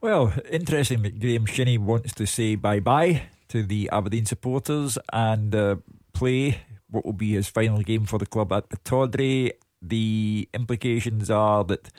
Well, 0.00 0.32
interesting 0.50 1.02
that 1.02 1.20
Graeme 1.20 1.46
Shinnie 1.46 1.78
wants 1.78 2.14
to 2.14 2.26
say 2.26 2.56
bye 2.56 2.80
bye 2.80 3.22
to 3.48 3.62
the 3.62 3.90
Aberdeen 3.92 4.26
supporters 4.26 4.96
and 5.12 5.54
uh, 5.54 5.76
play 6.14 6.62
what 6.90 7.04
will 7.04 7.12
be 7.12 7.32
his 7.32 7.48
final 7.48 7.82
game 7.82 8.06
for 8.06 8.18
the 8.18 8.26
club 8.26 8.52
at 8.52 8.68
Pittodrie 8.68 9.52
the 9.82 10.48
implications 10.52 11.30
are 11.30 11.64
that 11.64 11.90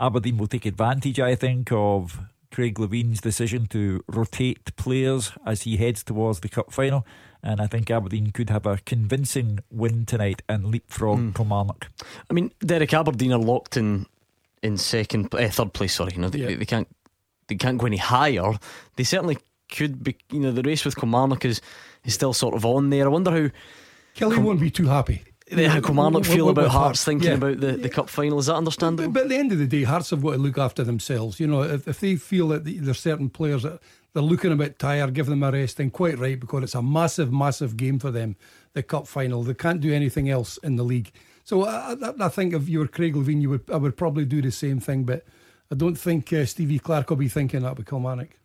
Aberdeen 0.00 0.36
will 0.36 0.46
take 0.46 0.66
advantage, 0.66 1.20
I 1.20 1.34
think, 1.34 1.70
of 1.72 2.20
Craig 2.50 2.78
Levein's 2.78 3.20
decision 3.20 3.66
to 3.66 4.02
rotate 4.06 4.74
players 4.76 5.32
as 5.46 5.62
he 5.62 5.76
heads 5.76 6.02
towards 6.02 6.40
the 6.40 6.48
cup 6.48 6.72
final. 6.72 7.06
And 7.42 7.60
I 7.60 7.66
think 7.66 7.90
Aberdeen 7.90 8.30
could 8.30 8.50
have 8.50 8.66
a 8.66 8.78
convincing 8.86 9.60
win 9.70 10.06
tonight 10.06 10.42
and 10.48 10.66
leapfrog 10.66 11.18
mm. 11.18 11.34
Kilmarnock. 11.34 11.88
I 12.30 12.32
mean, 12.32 12.52
Derek 12.60 12.94
Aberdeen 12.94 13.32
are 13.32 13.38
locked 13.38 13.76
in 13.76 14.06
in 14.62 14.78
second, 14.78 15.34
uh, 15.34 15.48
third 15.48 15.74
place. 15.74 15.94
Sorry, 15.94 16.12
you 16.14 16.22
know 16.22 16.30
they, 16.30 16.38
yeah. 16.38 16.56
they 16.56 16.64
can't 16.64 16.88
they 17.48 17.56
can't 17.56 17.76
go 17.76 17.86
any 17.86 17.98
higher. 17.98 18.52
They 18.96 19.04
certainly 19.04 19.38
could 19.70 20.02
be. 20.02 20.16
You 20.30 20.40
know, 20.40 20.52
the 20.52 20.62
race 20.62 20.86
with 20.86 20.96
Kilmarnock 20.96 21.44
is 21.44 21.60
is 22.04 22.14
still 22.14 22.32
sort 22.32 22.54
of 22.54 22.64
on 22.64 22.88
there. 22.90 23.04
I 23.04 23.08
wonder 23.08 23.30
how. 23.30 23.50
Kelly 24.14 24.36
Com- 24.36 24.44
won't 24.44 24.60
be 24.60 24.70
too 24.70 24.86
happy 24.86 25.22
the, 25.54 25.68
how 25.68 25.80
Kilmarnock 25.80 26.24
feel 26.24 26.48
about 26.48 26.68
Hearts 26.68 27.04
thinking 27.04 27.30
yeah. 27.30 27.34
about 27.36 27.60
the, 27.60 27.72
the 27.72 27.88
cup 27.88 28.08
final. 28.08 28.38
Is 28.38 28.46
that 28.46 28.56
understandable? 28.56 29.08
But, 29.08 29.14
but, 29.14 29.22
at 29.24 29.28
the 29.28 29.36
end 29.36 29.52
of 29.52 29.58
the 29.58 29.66
day, 29.66 29.84
Hearts 29.84 30.10
have 30.10 30.22
got 30.22 30.32
to 30.32 30.38
look 30.38 30.58
after 30.58 30.84
themselves. 30.84 31.40
You 31.40 31.46
know, 31.46 31.62
if, 31.62 31.88
if 31.88 32.00
they 32.00 32.16
feel 32.16 32.48
that 32.48 32.64
there's 32.64 33.00
certain 33.00 33.30
players 33.30 33.62
that 33.62 33.80
they're 34.12 34.22
looking 34.22 34.52
a 34.52 34.56
bit 34.56 34.78
tired, 34.78 35.14
give 35.14 35.26
them 35.26 35.42
a 35.42 35.50
rest, 35.50 35.76
then 35.76 35.90
quite 35.90 36.18
right, 36.18 36.38
because 36.38 36.62
it's 36.62 36.74
a 36.74 36.82
massive, 36.82 37.32
massive 37.32 37.76
game 37.76 37.98
for 37.98 38.10
them, 38.10 38.36
the 38.72 38.82
cup 38.82 39.06
final. 39.06 39.42
They 39.42 39.54
can't 39.54 39.80
do 39.80 39.92
anything 39.92 40.30
else 40.30 40.56
in 40.58 40.76
the 40.76 40.84
league. 40.84 41.12
So 41.44 41.66
I, 41.66 41.96
I, 42.20 42.28
think 42.28 42.54
if 42.54 42.68
you 42.68 42.78
were 42.78 42.88
Craig 42.88 43.14
Levein, 43.14 43.42
you 43.42 43.50
would 43.50 43.70
I 43.70 43.76
would 43.76 43.96
probably 43.96 44.24
do 44.24 44.40
the 44.40 44.50
same 44.50 44.80
thing, 44.80 45.04
but 45.04 45.26
I 45.70 45.74
don't 45.74 45.96
think 45.96 46.32
uh, 46.32 46.46
Stevie 46.46 46.78
Clarke 46.78 47.10
will 47.10 47.16
be 47.16 47.28
thinking 47.28 47.62
that 47.62 47.76
with 47.76 47.86
Kilmarnock. 47.86 48.38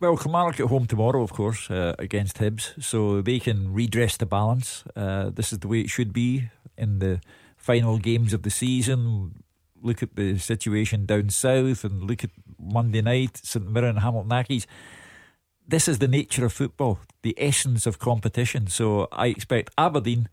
Well, 0.00 0.16
Kilmarnock 0.16 0.58
at 0.58 0.66
home 0.66 0.86
tomorrow, 0.86 1.22
of 1.22 1.32
course, 1.32 1.70
uh, 1.70 1.94
against 1.98 2.38
Hibs, 2.38 2.82
so 2.82 3.22
they 3.22 3.38
can 3.38 3.72
redress 3.72 4.16
the 4.16 4.26
balance. 4.26 4.82
Uh, 4.96 5.30
this 5.30 5.52
is 5.52 5.60
the 5.60 5.68
way 5.68 5.80
it 5.80 5.90
should 5.90 6.12
be 6.12 6.50
in 6.76 6.98
the 6.98 7.20
final 7.56 7.98
games 7.98 8.32
of 8.32 8.42
the 8.42 8.50
season. 8.50 9.44
Look 9.80 10.02
at 10.02 10.16
the 10.16 10.38
situation 10.38 11.06
down 11.06 11.30
south 11.30 11.84
and 11.84 12.02
look 12.02 12.24
at 12.24 12.30
Monday 12.58 13.02
night, 13.02 13.36
St 13.36 13.70
Mirren 13.70 13.90
and 13.90 14.00
Hamilton 14.00 14.30
Accies. 14.30 14.66
This 15.66 15.86
is 15.86 16.00
the 16.00 16.08
nature 16.08 16.44
of 16.44 16.52
football, 16.52 16.98
the 17.22 17.34
essence 17.38 17.86
of 17.86 17.98
competition. 17.98 18.66
So 18.66 19.06
I 19.12 19.28
expect 19.28 19.72
Aberdeen 19.78 20.28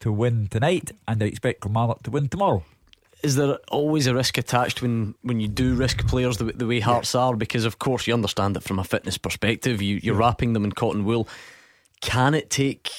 to 0.00 0.12
win 0.12 0.46
tonight 0.46 0.92
and 1.08 1.22
I 1.22 1.26
expect 1.26 1.60
Kilmarnock 1.62 2.04
to 2.04 2.10
win 2.10 2.28
tomorrow 2.28 2.64
is 3.22 3.36
there 3.36 3.58
always 3.70 4.06
a 4.06 4.14
risk 4.14 4.38
attached 4.38 4.82
when, 4.82 5.14
when 5.22 5.40
you 5.40 5.48
do 5.48 5.74
risk 5.74 6.06
players 6.06 6.38
the, 6.38 6.44
the 6.44 6.66
way 6.66 6.80
Hearts 6.80 7.14
are? 7.14 7.36
Because 7.36 7.64
of 7.64 7.78
course 7.78 8.06
you 8.06 8.14
understand 8.14 8.56
that 8.56 8.62
from 8.62 8.78
a 8.78 8.84
fitness 8.84 9.18
perspective, 9.18 9.80
you, 9.80 10.00
you're 10.02 10.14
yeah. 10.14 10.20
wrapping 10.20 10.52
them 10.52 10.64
in 10.64 10.72
cotton 10.72 11.04
wool. 11.04 11.28
Can 12.00 12.34
it 12.34 12.50
take 12.50 12.90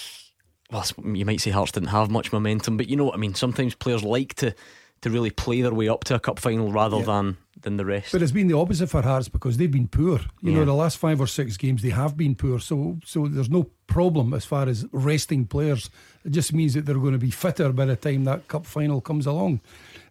well, 0.71 0.85
you 1.03 1.25
might 1.25 1.39
say 1.39 1.51
Hearts 1.51 1.71
didn't 1.71 1.89
have 1.89 2.09
much 2.09 2.33
momentum, 2.33 2.77
but 2.77 2.89
you 2.89 2.95
know 2.95 3.05
what 3.05 3.13
I 3.13 3.17
mean. 3.17 3.35
Sometimes 3.35 3.75
players 3.75 4.03
like 4.03 4.33
to 4.35 4.55
to 5.01 5.09
really 5.09 5.29
play 5.29 5.61
their 5.61 5.73
way 5.73 5.89
up 5.89 6.05
to 6.05 6.15
a 6.15 6.19
cup 6.19 6.39
final 6.39 6.71
rather 6.71 6.97
yeah. 6.97 7.03
than 7.03 7.37
than 7.61 7.77
the 7.77 7.85
rest. 7.85 8.11
But 8.11 8.21
it's 8.21 8.31
been 8.31 8.47
the 8.47 8.57
opposite 8.57 8.87
for 8.87 9.01
Hearts 9.01 9.29
because 9.29 9.57
they've 9.57 9.71
been 9.71 9.87
poor. 9.87 10.19
You 10.41 10.51
yeah. 10.51 10.59
know, 10.59 10.65
the 10.65 10.73
last 10.73 10.97
five 10.97 11.21
or 11.21 11.27
six 11.27 11.57
games 11.57 11.81
they 11.81 11.89
have 11.89 12.17
been 12.17 12.35
poor. 12.35 12.59
So 12.59 12.97
so 13.05 13.27
there's 13.27 13.49
no 13.49 13.69
problem 13.87 14.33
as 14.33 14.45
far 14.45 14.67
as 14.67 14.85
resting 14.91 15.45
players. 15.45 15.89
It 16.25 16.31
just 16.31 16.53
means 16.53 16.73
that 16.73 16.85
they're 16.85 16.95
going 16.95 17.13
to 17.13 17.19
be 17.19 17.31
fitter 17.31 17.71
by 17.71 17.85
the 17.85 17.95
time 17.95 18.23
that 18.23 18.47
cup 18.47 18.65
final 18.65 19.01
comes 19.01 19.27
along. 19.27 19.61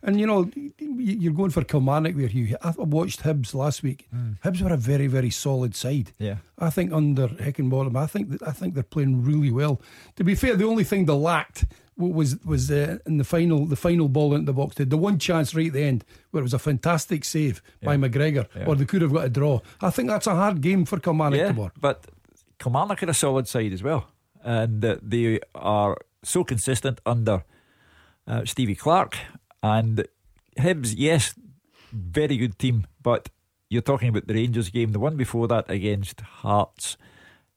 And 0.04 0.18
you 0.18 0.26
know, 0.26 0.50
you're 0.78 1.32
going 1.32 1.50
for 1.50 1.62
Kilmarnock 1.62 2.16
there, 2.16 2.26
Hugh. 2.26 2.56
I 2.60 2.72
watched 2.76 3.22
Hibs 3.22 3.54
last 3.54 3.84
week. 3.84 4.08
Mm. 4.14 4.40
Hibs 4.40 4.60
were 4.60 4.72
a 4.72 4.76
very, 4.76 5.06
very 5.06 5.30
solid 5.30 5.76
side. 5.76 6.12
Yeah, 6.18 6.36
I 6.58 6.70
think 6.70 6.92
under 6.92 7.28
Heckingbottom, 7.28 7.96
I 7.96 8.06
think 8.06 8.30
that 8.30 8.42
I 8.42 8.50
think 8.50 8.74
they're 8.74 8.82
playing 8.82 9.24
really 9.24 9.52
well. 9.52 9.80
To 10.16 10.24
be 10.24 10.34
fair, 10.34 10.56
the 10.56 10.64
only 10.64 10.82
thing 10.82 11.06
they 11.06 11.12
lacked 11.12 11.66
was 11.96 12.36
was 12.44 12.70
uh, 12.70 12.98
in 13.06 13.18
the 13.18 13.24
final 13.24 13.64
the 13.64 13.76
final 13.76 14.08
ball 14.08 14.34
into 14.34 14.46
the 14.46 14.52
box. 14.52 14.74
The 14.76 14.96
one 14.96 15.18
chance 15.18 15.54
right 15.54 15.68
at 15.68 15.72
the 15.72 15.84
end 15.84 16.04
where 16.32 16.40
it 16.40 16.44
was 16.44 16.54
a 16.54 16.58
fantastic 16.58 17.24
save 17.24 17.62
yeah. 17.80 17.86
by 17.86 17.96
McGregor, 17.96 18.46
yeah. 18.56 18.66
or 18.66 18.74
they 18.74 18.84
could 18.84 19.02
have 19.02 19.12
got 19.12 19.26
a 19.26 19.28
draw. 19.28 19.60
I 19.80 19.90
think 19.90 20.08
that's 20.08 20.26
a 20.26 20.34
hard 20.34 20.60
game 20.60 20.84
for 20.84 20.98
Kilmarnock 20.98 21.38
yeah, 21.38 21.52
to 21.52 21.72
But 21.80 22.06
Kilmarnock 22.58 23.02
are 23.04 23.10
a 23.10 23.14
solid 23.14 23.46
side 23.46 23.72
as 23.72 23.84
well, 23.84 24.08
and 24.42 24.84
uh, 24.84 24.96
they 25.00 25.38
are 25.54 25.96
so 26.24 26.42
consistent 26.42 27.00
under 27.06 27.44
uh, 28.26 28.44
Stevie 28.44 28.74
Clarke 28.74 29.16
and 29.62 30.06
Hibs, 30.58 30.94
yes, 30.96 31.34
very 31.92 32.36
good 32.36 32.58
team, 32.58 32.86
but 33.02 33.28
you're 33.68 33.82
talking 33.82 34.08
about 34.08 34.26
the 34.26 34.34
Rangers 34.34 34.68
game, 34.68 34.92
the 34.92 34.98
one 34.98 35.16
before 35.16 35.48
that 35.48 35.70
against 35.70 36.20
Hearts. 36.20 36.96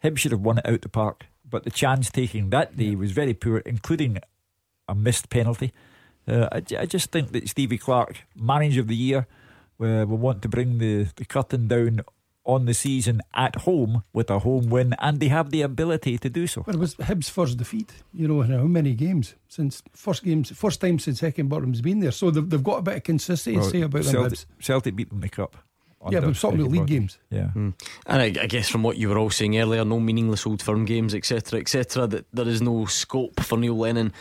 Hibs 0.04 0.20
should 0.20 0.32
have 0.32 0.42
won 0.42 0.60
it 0.60 0.68
out 0.68 0.82
the 0.82 0.90
park, 0.90 1.26
but 1.50 1.64
the 1.64 1.72
chance 1.72 2.10
taking 2.10 2.50
that 2.50 2.78
day 2.78 2.96
was 2.96 3.12
very 3.12 3.34
poor, 3.34 3.58
including 3.60 4.20
a 4.88 4.96
missed 4.96 5.30
penalty. 5.30 5.74
Uh, 6.28 6.48
I, 6.52 6.62
I, 6.80 6.86
just 6.86 7.12
think 7.12 7.32
that 7.32 7.50
Stevie 7.50 7.78
Clarke, 7.78 8.18
manager 8.36 8.82
of 8.82 8.88
the 8.88 8.96
year, 8.96 9.28
uh, 9.80 10.06
will 10.08 10.18
want 10.18 10.42
to 10.42 10.50
bring 10.50 10.80
the, 10.80 11.08
the 11.18 11.26
curtain 11.26 11.68
down 11.68 12.02
on 12.46 12.66
the 12.66 12.74
season 12.74 13.22
at 13.34 13.56
home 13.62 14.04
with 14.14 14.30
a 14.30 14.40
home 14.40 14.70
win, 14.70 14.96
and 15.00 15.20
they 15.20 15.28
have 15.28 15.50
the 15.50 15.62
ability 15.62 16.18
to 16.20 16.30
do 16.30 16.48
so. 16.48 16.64
Well, 16.66 16.76
it 16.76 16.80
was 16.80 16.96
Hibs' 16.96 17.30
first 17.30 17.58
defeat, 17.58 17.92
you 18.14 18.28
know, 18.28 18.42
in 18.42 18.52
how 18.52 18.64
many 18.64 18.94
games 18.94 19.36
since 19.48 19.82
first 19.94 20.24
games, 20.24 20.52
first 20.52 20.80
time 20.80 21.00
since 21.00 21.22
Heckingbottom's 21.22 21.82
been 21.82 22.00
there. 22.00 22.12
So 22.12 22.32
they've, 22.32 22.48
they've 22.48 22.64
got 22.64 22.80
a 22.80 22.82
bit 22.84 22.98
of 22.98 23.04
consistency 23.04 23.80
well, 23.80 23.88
about 23.88 24.06
Celtic, 24.06 24.40
them. 24.40 24.48
Celtic 24.60 24.96
beat 24.96 25.10
them 25.10 25.18
in 25.18 25.22
the 25.22 25.30
cup. 25.30 25.58
Yeah, 26.12 26.20
but 26.20 26.36
talking 26.36 26.60
about 26.60 26.72
league 26.72 26.86
games. 26.86 27.18
Yeah, 27.32 27.50
mm. 27.56 27.74
and 28.06 28.22
I, 28.22 28.26
I, 28.26 28.46
guess 28.46 28.70
from 28.70 28.84
what 28.84 28.98
you 28.98 29.10
were 29.10 29.18
all 29.18 29.32
saying 29.32 29.58
earlier, 29.58 29.84
no 29.84 30.00
meaningless 30.00 30.46
old 30.46 30.62
firm 30.62 30.86
games, 30.86 31.16
etc., 31.16 31.60
etc. 31.60 32.06
That 32.06 32.26
there 32.32 32.48
is 32.48 32.62
no 32.62 32.86
scope 32.86 33.40
for 33.40 33.58
Neil 33.58 33.76
Lennon 33.76 34.14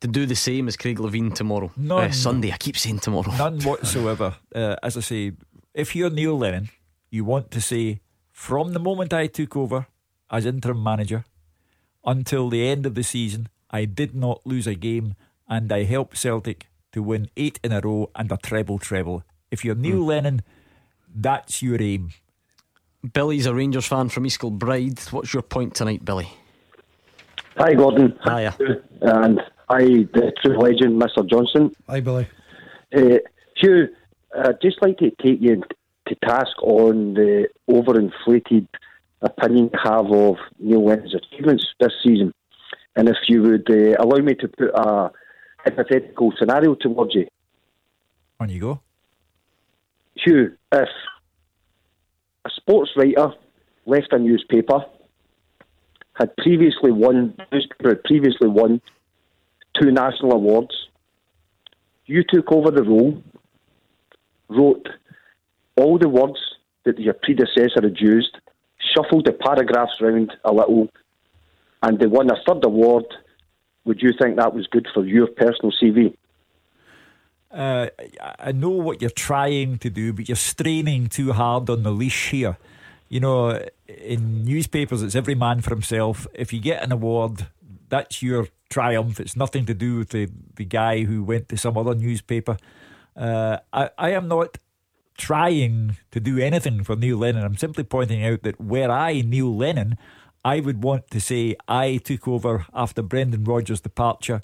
to 0.00 0.08
do 0.08 0.26
the 0.26 0.34
same 0.34 0.66
as 0.66 0.76
Craig 0.76 0.98
Levein 0.98 1.32
tomorrow. 1.32 1.70
No, 1.76 1.98
uh, 1.98 2.10
Sunday. 2.10 2.50
I 2.50 2.56
keep 2.56 2.76
saying 2.76 2.98
tomorrow. 2.98 3.30
None 3.36 3.60
whatsoever. 3.60 4.34
uh, 4.56 4.74
as 4.82 4.96
I 4.96 5.00
say, 5.00 5.32
if 5.72 5.94
you're 5.94 6.10
Neil 6.10 6.36
Lennon 6.36 6.68
you 7.10 7.24
want 7.24 7.50
to 7.50 7.60
say, 7.60 8.00
from 8.32 8.72
the 8.72 8.78
moment 8.78 9.12
I 9.12 9.26
took 9.26 9.56
over 9.56 9.86
as 10.30 10.46
interim 10.46 10.82
manager 10.82 11.24
until 12.04 12.48
the 12.48 12.66
end 12.66 12.86
of 12.86 12.94
the 12.94 13.02
season, 13.02 13.48
I 13.70 13.84
did 13.84 14.14
not 14.14 14.46
lose 14.46 14.66
a 14.66 14.74
game 14.74 15.14
and 15.48 15.70
I 15.72 15.84
helped 15.84 16.16
Celtic 16.16 16.68
to 16.92 17.02
win 17.02 17.28
eight 17.36 17.60
in 17.62 17.72
a 17.72 17.80
row 17.80 18.10
and 18.14 18.30
a 18.32 18.36
treble 18.36 18.78
treble. 18.78 19.24
If 19.50 19.64
you're 19.64 19.74
Neil 19.74 20.00
mm. 20.00 20.06
Lennon, 20.06 20.42
that's 21.14 21.62
your 21.62 21.80
aim. 21.82 22.10
Billy's 23.12 23.46
a 23.46 23.54
Rangers 23.54 23.86
fan 23.86 24.08
from 24.08 24.26
East 24.26 24.40
Kilbride. 24.40 25.00
What's 25.10 25.32
your 25.32 25.42
point 25.42 25.74
tonight, 25.74 26.04
Billy? 26.04 26.28
Hi, 27.56 27.74
Gordon. 27.74 28.18
Hiya. 28.24 28.56
And 29.00 29.40
hi, 29.68 29.82
the 30.14 30.32
true 30.42 30.58
legend, 30.58 31.00
Mr. 31.00 31.28
Johnstone. 31.28 31.74
Hi, 31.88 32.00
Billy. 32.00 32.28
Uh, 32.94 33.18
Hugh, 33.56 33.88
I'd 34.38 34.60
just 34.60 34.80
like 34.82 34.98
to 34.98 35.10
take 35.22 35.40
you 35.40 35.62
to 36.10 36.16
task 36.16 36.62
on 36.62 37.14
the 37.14 37.48
overinflated 37.68 38.66
opinion 39.22 39.70
you 39.72 39.78
have 39.82 40.06
of 40.12 40.36
Neil 40.58 40.84
Lennon's 40.84 41.14
achievements 41.14 41.66
this 41.78 41.92
season. 42.04 42.32
And 42.96 43.08
if 43.08 43.16
you 43.28 43.42
would 43.42 43.70
uh, 43.70 43.96
allow 44.02 44.18
me 44.18 44.34
to 44.34 44.48
put 44.48 44.70
a 44.74 45.10
hypothetical 45.58 46.32
scenario 46.38 46.74
towards 46.74 47.14
you. 47.14 47.26
On 48.40 48.48
you 48.48 48.60
go. 48.60 48.80
Hugh, 50.16 50.56
if 50.72 50.88
a 52.44 52.50
sports 52.56 52.90
writer 52.96 53.32
left 53.86 54.12
a 54.12 54.18
newspaper, 54.18 54.84
had 56.14 56.36
previously 56.36 56.90
won, 56.90 57.34
newspaper 57.52 57.90
had 57.90 58.04
previously 58.04 58.48
won 58.48 58.80
two 59.80 59.90
national 59.92 60.32
awards, 60.32 60.74
you 62.06 62.24
took 62.28 62.50
over 62.52 62.70
the 62.70 62.82
role, 62.82 63.22
wrote 64.48 64.88
all 65.80 65.98
the 65.98 66.08
words 66.08 66.38
that 66.84 66.98
your 66.98 67.14
predecessor 67.14 67.82
had 67.82 67.96
used, 67.98 68.36
shuffled 68.94 69.26
the 69.26 69.32
paragraphs 69.32 69.92
round 70.00 70.32
a 70.44 70.52
little, 70.52 70.88
and 71.82 71.98
they 71.98 72.06
won 72.06 72.30
a 72.30 72.36
third 72.46 72.64
award, 72.64 73.04
would 73.84 74.00
you 74.02 74.12
think 74.20 74.36
that 74.36 74.54
was 74.54 74.66
good 74.66 74.86
for 74.92 75.04
your 75.04 75.26
personal 75.26 75.72
CV? 75.72 76.14
Uh, 77.50 77.88
I 78.38 78.52
know 78.52 78.70
what 78.70 79.00
you're 79.00 79.10
trying 79.10 79.78
to 79.78 79.90
do, 79.90 80.12
but 80.12 80.28
you're 80.28 80.36
straining 80.36 81.08
too 81.08 81.32
hard 81.32 81.68
on 81.68 81.82
the 81.82 81.90
leash 81.90 82.30
here. 82.30 82.58
You 83.08 83.18
know, 83.18 83.60
in 83.88 84.44
newspapers, 84.44 85.02
it's 85.02 85.16
every 85.16 85.34
man 85.34 85.60
for 85.60 85.70
himself. 85.70 86.28
If 86.32 86.52
you 86.52 86.60
get 86.60 86.84
an 86.84 86.92
award, 86.92 87.48
that's 87.88 88.22
your 88.22 88.46
triumph. 88.68 89.18
It's 89.18 89.36
nothing 89.36 89.66
to 89.66 89.74
do 89.74 89.98
with 89.98 90.10
the, 90.10 90.30
the 90.54 90.64
guy 90.64 91.02
who 91.02 91.24
went 91.24 91.48
to 91.48 91.56
some 91.56 91.76
other 91.76 91.96
newspaper. 91.96 92.56
Uh, 93.16 93.58
I, 93.72 93.90
I 93.98 94.10
am 94.10 94.28
not 94.28 94.58
trying 95.16 95.96
to 96.10 96.20
do 96.20 96.38
anything 96.38 96.84
for 96.84 96.96
Neil 96.96 97.18
Lennon. 97.18 97.44
I'm 97.44 97.56
simply 97.56 97.84
pointing 97.84 98.24
out 98.24 98.42
that 98.42 98.60
where 98.60 98.90
I, 98.90 99.20
Neil 99.20 99.54
Lennon, 99.54 99.96
I 100.44 100.60
would 100.60 100.82
want 100.82 101.10
to 101.10 101.20
say 101.20 101.56
I 101.68 101.98
took 101.98 102.26
over 102.26 102.66
after 102.72 103.02
Brendan 103.02 103.44
Rodgers' 103.44 103.80
departure. 103.80 104.40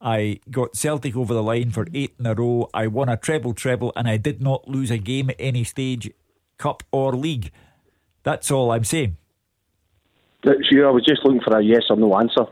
I 0.00 0.40
got 0.50 0.76
Celtic 0.76 1.16
over 1.16 1.32
the 1.32 1.42
line 1.42 1.70
for 1.70 1.86
eight 1.94 2.14
in 2.18 2.26
a 2.26 2.34
row. 2.34 2.68
I 2.74 2.86
won 2.86 3.08
a 3.08 3.16
treble 3.16 3.54
treble 3.54 3.92
and 3.96 4.08
I 4.08 4.16
did 4.16 4.42
not 4.42 4.68
lose 4.68 4.90
a 4.90 4.98
game 4.98 5.30
at 5.30 5.36
any 5.38 5.64
stage, 5.64 6.10
cup 6.58 6.82
or 6.92 7.14
league. 7.14 7.50
That's 8.22 8.50
all 8.50 8.70
I'm 8.70 8.84
saying. 8.84 9.16
Uh, 10.46 10.52
sure, 10.70 10.88
I 10.88 10.90
was 10.90 11.04
just 11.04 11.24
looking 11.24 11.40
for 11.40 11.56
a 11.56 11.62
yes 11.62 11.84
or 11.88 11.96
no 11.96 12.14
answer. 12.18 12.44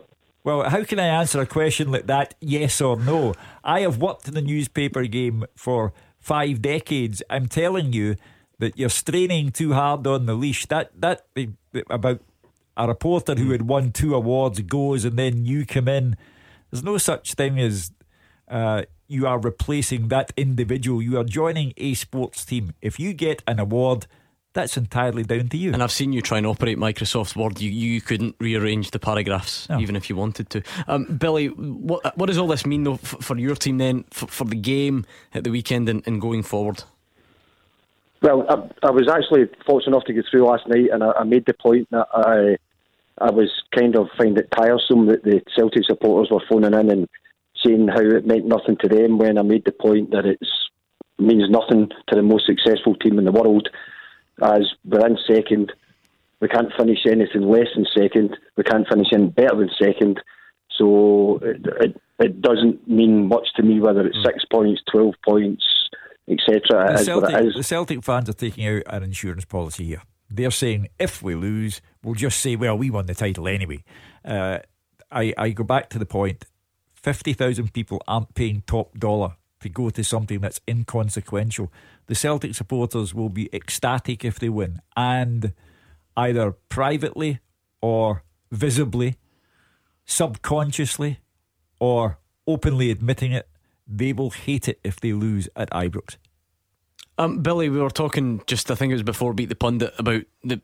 Well, 0.45 0.69
how 0.69 0.83
can 0.85 0.99
I 0.99 1.07
answer 1.07 1.41
a 1.41 1.47
question 1.47 1.93
like 1.93 2.07
that, 2.07 2.35
yes 2.41 2.81
or 2.81 2.99
no? 2.99 3.35
I 3.63 3.81
have 3.81 3.99
worked 3.99 4.27
in 4.27 4.35
the 4.35 4.43
newspaper 4.43 5.05
game 5.05 5.45
for 5.55 5.93
five 6.23 6.63
decades. 6.63 7.23
I'm 7.29 7.47
telling 7.47 7.93
you 7.93 8.17
that 8.59 8.79
you're 8.79 8.89
straining 8.89 9.51
too 9.51 9.75
hard 9.75 10.07
on 10.07 10.27
the 10.27 10.35
leash. 10.35 10.67
That 10.67 10.93
that 11.01 11.27
about 11.91 12.21
a 12.77 12.89
reporter 12.89 13.35
who 13.35 13.51
had 13.51 13.63
won 13.63 13.93
two 13.93 14.15
awards 14.15 14.61
goes 14.61 15.05
and 15.05 15.19
then 15.19 15.45
you 15.45 15.67
come 15.67 15.89
in. 15.89 16.17
There's 16.71 16.85
no 16.85 16.97
such 16.97 17.35
thing 17.35 17.59
as 17.59 17.91
uh, 18.49 18.85
you 19.09 19.27
are 19.27 19.39
replacing 19.39 20.09
that 20.09 20.33
individual. 20.37 21.03
You 21.03 21.19
are 21.19 21.25
joining 21.25 21.75
a 21.77 21.95
sports 21.95 22.45
team. 22.45 22.73
If 22.81 22.99
you 22.99 23.13
get 23.13 23.43
an 23.47 23.59
award, 23.59 24.07
that's 24.53 24.77
entirely 24.77 25.23
down 25.23 25.49
to 25.49 25.57
you. 25.57 25.73
And 25.73 25.83
I've 25.83 25.93
seen 25.93 26.13
you 26.13 26.21
try 26.21 26.39
and 26.39 26.47
operate 26.47 26.79
Microsoft 26.79 27.37
Word. 27.37 27.61
You 27.61 27.71
you 27.71 28.01
couldn't 28.01 28.37
rearrange 28.39 28.91
the 28.91 28.99
paragraphs 28.99 29.69
no. 29.69 29.79
even 29.81 29.97
if 29.97 30.11
you 30.11 30.17
wanted 30.17 30.51
to. 30.51 30.63
Um, 30.87 31.05
Billy, 31.05 31.47
what 31.49 32.17
what 32.17 32.27
does 32.27 32.39
all 32.39 32.49
this 32.49 32.67
mean 32.67 32.85
though 32.85 32.97
for, 32.97 33.23
for 33.23 33.39
your 33.39 33.57
team 33.57 33.79
then 33.79 34.05
for, 34.11 34.27
for, 34.27 34.45
the 34.45 34.57
game 34.57 35.07
at 35.35 35.45
the 35.45 35.51
weekend 35.51 35.89
and, 35.89 36.03
and 36.07 36.21
going 36.21 36.43
forward? 36.43 36.85
Well, 38.21 38.47
I, 38.49 38.87
I, 38.87 38.91
was 38.91 39.09
actually 39.09 39.49
fortunate 39.67 39.97
enough 39.97 40.05
to 40.05 40.13
get 40.13 40.27
through 40.31 40.47
last 40.47 40.69
night, 40.69 40.91
and 40.93 41.03
I, 41.03 41.13
I 41.13 41.25
made 41.25 41.47
the 41.47 41.55
point 41.55 41.89
that 41.91 42.07
I 42.13 42.57
I 43.19 43.31
was 43.31 43.51
kind 43.77 43.97
of 43.97 44.09
find 44.17 44.37
it 44.39 44.49
tiresome 44.55 45.07
that 45.07 45.25
the 45.25 45.41
Celtic 45.57 45.85
supporters 45.85 46.31
were 46.31 46.45
phoning 46.49 46.75
in 46.75 46.91
and 46.91 47.09
saying 47.65 47.89
how 47.89 48.01
it 48.01 48.27
meant 48.27 48.47
nothing 48.47 48.77
to 48.81 48.89
them 48.89 49.19
when 49.19 49.39
I 49.39 49.43
made 49.43 49.65
the 49.65 49.73
point 49.73 50.11
that 50.11 50.27
it 50.27 50.41
means 51.19 51.49
nothing 51.49 51.89
to 52.09 52.17
the 52.17 52.23
most 52.23 52.47
successful 52.47 52.95
team 52.97 53.19
in 53.19 53.25
the 53.25 53.33
world 53.33 53.69
as 54.43 54.71
we're 54.85 55.07
in 55.07 55.19
second. 55.27 55.73
We 56.41 56.49
can't 56.49 56.73
finish 56.77 56.99
anything 57.07 57.43
less 57.43 57.69
than 57.75 57.87
second. 57.97 58.37
We 58.57 58.65
can't 58.65 58.87
finish 58.89 59.09
any 59.13 59.29
better 59.29 59.57
than 59.57 59.71
second. 59.81 60.21
So 60.77 61.39
it, 61.43 61.65
it, 61.81 62.01
it 62.19 62.43
doesn't 62.43 62.89
mean 62.89 63.29
much 63.29 63.47
to 63.57 63.63
me 63.63 63.81
whether 63.81 64.07
it's 64.07 64.19
mm. 64.19 64.25
six 64.25 64.45
points, 64.51 64.83
12 64.91 65.15
points, 65.25 65.65
etc. 66.29 66.97
The, 66.97 67.05
Celtic, 67.05 67.55
the 67.55 67.63
Celtic 67.63 68.05
fans 68.05 68.29
are 68.29 68.35
taking 68.35 68.67
out 68.67 68.83
an 68.87 69.03
insurance 69.03 69.45
policy 69.45 69.85
here. 69.85 70.03
They're 70.31 70.51
saying 70.51 70.89
if 70.99 71.23
we 71.23 71.35
lose, 71.35 71.81
we'll 72.03 72.15
just 72.15 72.41
say, 72.41 72.57
well, 72.57 72.77
we 72.77 72.91
won 72.91 73.07
the 73.07 73.15
title 73.15 73.47
anyway. 73.47 73.85
Uh, 74.25 74.61
I, 75.11 75.35
I 75.37 75.51
go 75.51 75.63
back 75.63 75.91
to 75.91 75.99
the 75.99 76.07
point 76.07 76.47
50,000 76.95 77.73
people 77.73 78.03
aren't 78.09 78.35
paying 78.35 78.63
top 78.67 78.99
dollar 78.99 79.37
to 79.63 79.69
go 79.69 79.91
to 79.91 80.05
something 80.05 80.41
that's 80.41 80.61
inconsequential. 80.69 81.73
The 82.07 82.15
Celtic 82.15 82.55
supporters 82.55 83.15
will 83.15 83.29
be 83.29 83.49
ecstatic 83.53 84.25
if 84.25 84.39
they 84.39 84.49
win, 84.49 84.81
and 84.97 85.53
either 86.17 86.53
privately 86.69 87.41
or 87.81 88.23
visibly, 88.51 89.17
subconsciously 90.05 91.21
or 91.81 92.19
openly 92.47 92.91
admitting 92.91 93.33
it, 93.33 93.49
they 93.87 94.13
will 94.13 94.31
hate 94.31 94.69
it 94.69 94.79
if 94.85 95.01
they 95.01 95.13
lose 95.13 95.49
at 95.57 95.71
Ibrox. 95.71 96.17
Um, 97.19 97.43
Billy, 97.43 97.69
we 97.69 97.79
were 97.79 97.91
talking 97.91 98.43
just, 98.47 98.71
I 98.71 98.75
think 98.75 98.91
it 98.91 98.95
was 98.95 99.03
before 99.03 99.35
Beat 99.35 99.49
the 99.49 99.55
Pundit, 99.55 99.93
about 99.99 100.23
the 100.43 100.61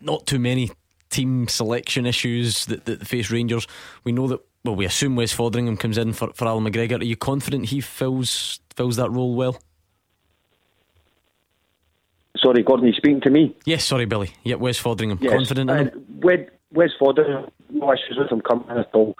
not 0.00 0.26
too 0.26 0.38
many 0.38 0.70
team 1.10 1.48
selection 1.48 2.06
issues 2.06 2.66
that, 2.66 2.84
that 2.84 3.06
face 3.06 3.30
Rangers. 3.30 3.66
We 4.04 4.12
know 4.12 4.28
that, 4.28 4.40
well, 4.64 4.76
we 4.76 4.84
assume 4.84 5.16
Wes 5.16 5.34
Foderingham 5.34 5.78
comes 5.78 5.98
in 5.98 6.12
for, 6.12 6.32
for 6.34 6.46
Allan 6.46 6.64
McGregor. 6.64 7.00
Are 7.00 7.04
you 7.04 7.16
confident 7.16 7.66
he 7.66 7.80
fills 7.80 8.60
fills 8.74 8.96
that 8.96 9.10
role 9.10 9.34
well? 9.34 9.58
Sorry, 12.36 12.62
Gordon, 12.62 12.86
you 12.86 12.92
speaking 12.92 13.20
to 13.22 13.30
me? 13.30 13.56
Yes, 13.64 13.84
sorry, 13.84 14.04
Billy. 14.04 14.30
Yeah, 14.44 14.56
Wes 14.56 14.80
Foderingham. 14.80 15.20
Yes. 15.20 15.32
Confident 15.32 15.70
in 15.70 15.76
him? 15.76 16.06
Wes, 16.20 16.38
Wes 16.72 16.90
Foderingham, 17.00 17.50
no 17.70 17.92
issues 17.92 18.16
with 18.16 18.30
him 18.30 18.40
coming 18.40 18.68
at 18.70 18.90
all. 18.94 19.16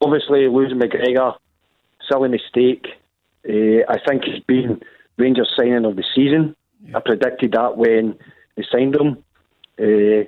Obviously, 0.00 0.46
losing 0.48 0.78
McGregor, 0.78 1.36
silly 2.08 2.28
mistake. 2.28 2.86
Uh, 3.48 3.82
I 3.88 3.98
think 4.06 4.24
it's 4.26 4.44
been 4.46 4.80
Rangers 5.16 5.52
signing 5.56 5.84
of 5.84 5.96
the 5.96 6.04
season. 6.14 6.54
Yeah. 6.84 6.98
I 6.98 7.00
predicted 7.00 7.52
that 7.52 7.76
when 7.76 8.16
they 8.56 8.64
signed 8.70 8.94
him. 8.94 9.24
Uh, 9.80 10.24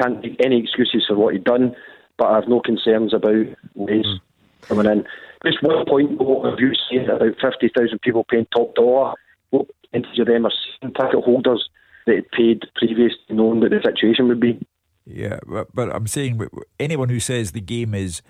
can't 0.00 0.22
make 0.22 0.36
any 0.44 0.58
excuses 0.60 1.04
for 1.08 1.16
what 1.16 1.34
he'd 1.34 1.44
done, 1.44 1.74
but 2.20 2.30
I 2.30 2.34
have 2.34 2.48
no 2.48 2.60
concerns 2.60 3.14
about 3.14 3.46
Wes 3.74 4.04
mm. 4.04 4.20
coming 4.60 4.84
in. 4.84 5.06
Just 5.42 5.62
one 5.62 5.86
point, 5.86 6.20
what 6.20 6.50
have 6.50 6.60
you 6.60 6.72
seen 6.90 7.08
about 7.08 7.34
50,000 7.40 7.98
people 8.02 8.24
paying 8.24 8.46
top 8.54 8.74
dollar? 8.74 9.14
What 9.48 9.68
percentage 9.90 10.18
of 10.18 10.26
them 10.26 10.44
are 10.44 10.52
season 10.52 10.92
ticket 10.92 11.24
holders 11.24 11.66
that 12.06 12.16
had 12.16 12.30
paid 12.30 12.62
previous 12.76 13.14
to 13.26 13.34
knowing 13.34 13.60
what 13.60 13.70
the 13.70 13.80
situation 13.82 14.28
would 14.28 14.38
be? 14.38 14.60
Yeah, 15.06 15.38
but, 15.48 15.74
but 15.74 15.88
I'm 15.96 16.06
saying 16.06 16.46
anyone 16.78 17.08
who 17.08 17.20
says 17.20 17.52
the 17.52 17.62
game 17.62 17.94
is 17.94 18.20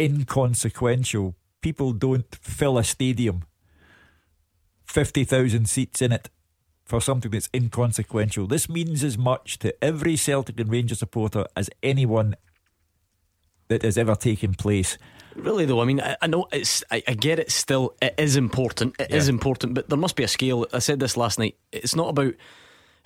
inconsequential, 0.00 1.36
people 1.60 1.92
don't 1.92 2.34
fill 2.34 2.76
a 2.76 2.82
stadium 2.82 3.44
50,000 4.84 5.68
seats 5.68 6.02
in 6.02 6.10
it 6.10 6.28
for 6.84 7.00
something 7.00 7.30
that's 7.30 7.50
inconsequential. 7.54 8.48
This 8.48 8.68
means 8.68 9.04
as 9.04 9.16
much 9.16 9.60
to 9.60 9.72
every 9.84 10.16
Celtic 10.16 10.58
and 10.58 10.70
Rangers 10.70 10.98
supporter 10.98 11.44
as 11.54 11.70
anyone 11.84 12.34
that 13.68 13.82
has 13.82 13.96
ever 13.96 14.14
taken 14.14 14.54
place. 14.54 14.98
Really, 15.36 15.64
though, 15.64 15.80
I 15.80 15.84
mean, 15.84 16.00
I, 16.00 16.16
I 16.20 16.26
know 16.26 16.48
it's. 16.52 16.82
I, 16.90 17.02
I, 17.06 17.14
get 17.14 17.38
it. 17.38 17.50
Still, 17.50 17.94
it 18.02 18.14
is 18.18 18.36
important. 18.36 18.96
It 18.98 19.10
yeah. 19.10 19.16
is 19.16 19.28
important, 19.28 19.74
but 19.74 19.88
there 19.88 19.98
must 19.98 20.16
be 20.16 20.24
a 20.24 20.28
scale. 20.28 20.66
I 20.72 20.80
said 20.80 20.98
this 21.00 21.16
last 21.16 21.38
night. 21.38 21.56
It's 21.70 21.94
not 21.94 22.08
about. 22.08 22.34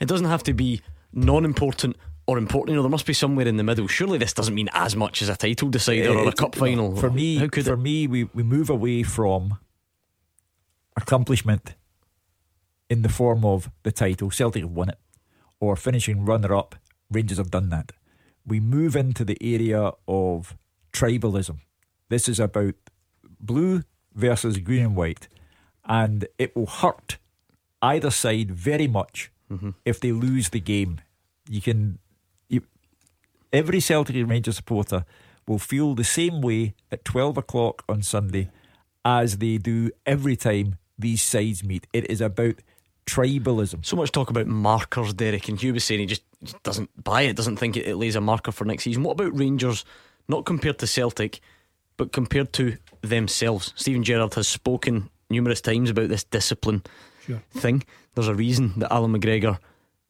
It 0.00 0.08
doesn't 0.08 0.26
have 0.26 0.42
to 0.44 0.54
be 0.54 0.80
non-important 1.12 1.96
or 2.26 2.38
important. 2.38 2.70
You 2.70 2.76
know, 2.76 2.82
there 2.82 2.90
must 2.90 3.06
be 3.06 3.12
somewhere 3.12 3.46
in 3.46 3.58
the 3.58 3.62
middle. 3.62 3.86
Surely, 3.86 4.18
this 4.18 4.32
doesn't 4.32 4.54
mean 4.54 4.70
as 4.72 4.96
much 4.96 5.20
as 5.20 5.28
a 5.28 5.36
title 5.36 5.68
decider 5.68 6.10
uh, 6.10 6.22
or 6.22 6.28
a 6.28 6.32
cup 6.32 6.54
final. 6.54 6.96
For 6.96 7.10
me, 7.10 7.36
How 7.36 7.48
could 7.48 7.66
for 7.66 7.74
it? 7.74 7.78
me, 7.78 8.06
we 8.06 8.24
we 8.24 8.42
move 8.42 8.70
away 8.70 9.02
from 9.02 9.58
accomplishment 10.96 11.74
in 12.88 13.02
the 13.02 13.08
form 13.08 13.44
of 13.44 13.70
the 13.82 13.92
title. 13.92 14.30
Celtic 14.30 14.62
have 14.62 14.72
won 14.72 14.88
it, 14.88 14.98
or 15.60 15.76
finishing 15.76 16.24
runner 16.24 16.54
up. 16.54 16.76
Rangers 17.10 17.38
have 17.38 17.50
done 17.50 17.68
that. 17.68 17.92
We 18.47 18.61
move 18.61 18.97
into 18.97 19.24
the 19.24 19.38
area 19.40 19.93
of 20.09 20.57
tribalism. 20.93 21.59
This 22.09 22.28
is 22.28 22.40
about 22.40 22.74
blue 23.40 23.82
versus 24.14 24.59
green 24.59 24.82
and 24.82 24.97
white, 24.97 25.28
and 25.84 26.26
it 26.38 26.55
will 26.55 26.66
hurt 26.66 27.18
either 27.80 28.11
side 28.11 28.51
very 28.51 28.86
much 28.86 29.30
mm-hmm. 29.51 29.70
if 29.84 30.01
they 30.01 30.12
lose 30.12 30.51
the 30.51 30.61
game. 30.61 31.01
You 31.49 31.61
can, 31.61 31.99
you, 32.49 32.62
every 33.53 33.80
Celtic 33.80 34.16
and 34.16 34.28
Rangers 34.28 34.57
supporter 34.57 35.05
will 35.47 35.59
feel 35.59 35.95
the 35.95 36.05
same 36.05 36.40
way 36.40 36.74
at 36.90 37.05
12 37.05 37.36
o'clock 37.36 37.84
on 37.88 38.03
Sunday 38.03 38.51
as 39.05 39.38
they 39.38 39.59
do 39.59 39.90
every 40.07 40.36
time 40.36 40.76
these 40.99 41.22
sides 41.22 41.64
meet. 41.64 41.86
It 41.93 42.09
is 42.11 42.20
about 42.20 42.57
tribalism. 43.07 43.84
So 43.84 43.97
much 43.97 44.12
talk 44.12 44.30
about 44.30 44.47
markers, 44.47 45.12
Derek, 45.14 45.49
and 45.49 45.61
Hugh 45.61 45.74
was 45.74 45.84
saying 45.84 46.01
he 46.01 46.07
just 46.07 46.22
doesn't 46.62 46.90
buy 47.03 47.22
it, 47.22 47.36
doesn't 47.36 47.57
think 47.57 47.76
it, 47.76 47.86
it 47.86 47.97
lays 47.97 48.16
a 48.16 48.20
marker 48.20 48.53
for 48.53 48.64
next 48.64 48.84
season. 48.84 49.03
What 49.03 49.12
about 49.12 49.36
Rangers, 49.38 49.84
not 50.28 50.45
compared 50.45 50.78
to 50.80 50.86
Celtic, 50.86 51.40
but 51.97 52.12
compared 52.12 52.53
to 52.55 52.76
themselves? 53.03 53.72
Steven 53.76 54.03
Gerrard 54.03 54.34
has 54.34 54.49
spoken 54.49 55.09
numerous 55.30 55.61
times 55.61 55.90
about 55.90 56.09
this 56.09 56.24
discipline 56.24 56.82
Sure. 57.26 57.43
thing. 57.53 57.84
There's 58.14 58.28
a 58.28 58.34
reason 58.34 58.72
that 58.78 58.93
Allan 58.93 59.12
McGregor 59.18 59.59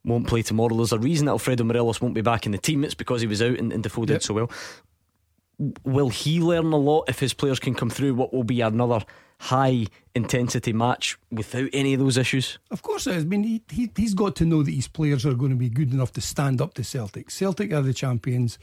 won't 0.04 0.26
play 0.26 0.42
tomorrow. 0.42 0.74
There's 0.76 0.92
a 0.92 0.98
reason 0.98 1.26
that 1.26 1.32
Alfredo 1.32 1.62
Morelos 1.64 2.00
won't 2.00 2.14
be 2.14 2.22
back 2.22 2.46
in 2.46 2.52
the 2.52 2.58
team. 2.58 2.82
It's 2.84 2.94
because 2.94 3.20
he 3.20 3.26
was 3.26 3.40
out 3.42 3.58
and, 3.58 3.72
and 3.72 3.82
Defoe 3.82 4.04
did 4.06 4.14
Yep. 4.14 4.22
so 4.22 4.34
well. 4.34 4.50
Will 5.84 6.08
he 6.08 6.40
learn 6.40 6.72
a 6.72 6.76
lot 6.76 7.04
if 7.08 7.20
his 7.20 7.34
players 7.34 7.60
can 7.60 7.74
come 7.74 7.90
through 7.90 8.14
what 8.14 8.32
will 8.32 8.42
be 8.42 8.62
another 8.62 9.04
high 9.42 9.84
intensity 10.14 10.72
match 10.72 11.18
without 11.32 11.68
any 11.72 11.94
of 11.94 12.00
those 12.00 12.16
issues? 12.16 12.58
Of 12.70 12.82
course. 12.82 13.08
I 13.08 13.18
mean, 13.24 13.42
he, 13.42 13.62
he, 13.70 13.90
he's 13.96 14.14
got 14.14 14.36
to 14.36 14.44
know 14.44 14.62
that 14.62 14.70
his 14.70 14.86
players 14.86 15.26
are 15.26 15.34
going 15.34 15.50
to 15.50 15.56
be 15.56 15.68
good 15.68 15.92
enough 15.92 16.12
to 16.12 16.20
stand 16.20 16.60
up 16.60 16.74
to 16.74 16.84
Celtic. 16.84 17.28
Celtic 17.28 17.72
are 17.72 17.82
the 17.82 17.92
champions. 17.92 18.56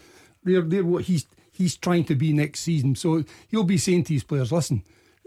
They're, 0.44 0.62
they're 0.62 0.86
what 0.86 1.04
he's 1.04 1.28
he's 1.52 1.76
trying 1.76 2.06
to 2.06 2.16
be 2.16 2.32
next 2.32 2.62
season. 2.62 2.96
So 2.96 3.26
he'll 3.50 3.66
be 3.66 3.78
saying 3.78 4.06
to 4.06 4.14
his 4.14 4.24
players, 4.24 4.54
listen, 4.54 4.84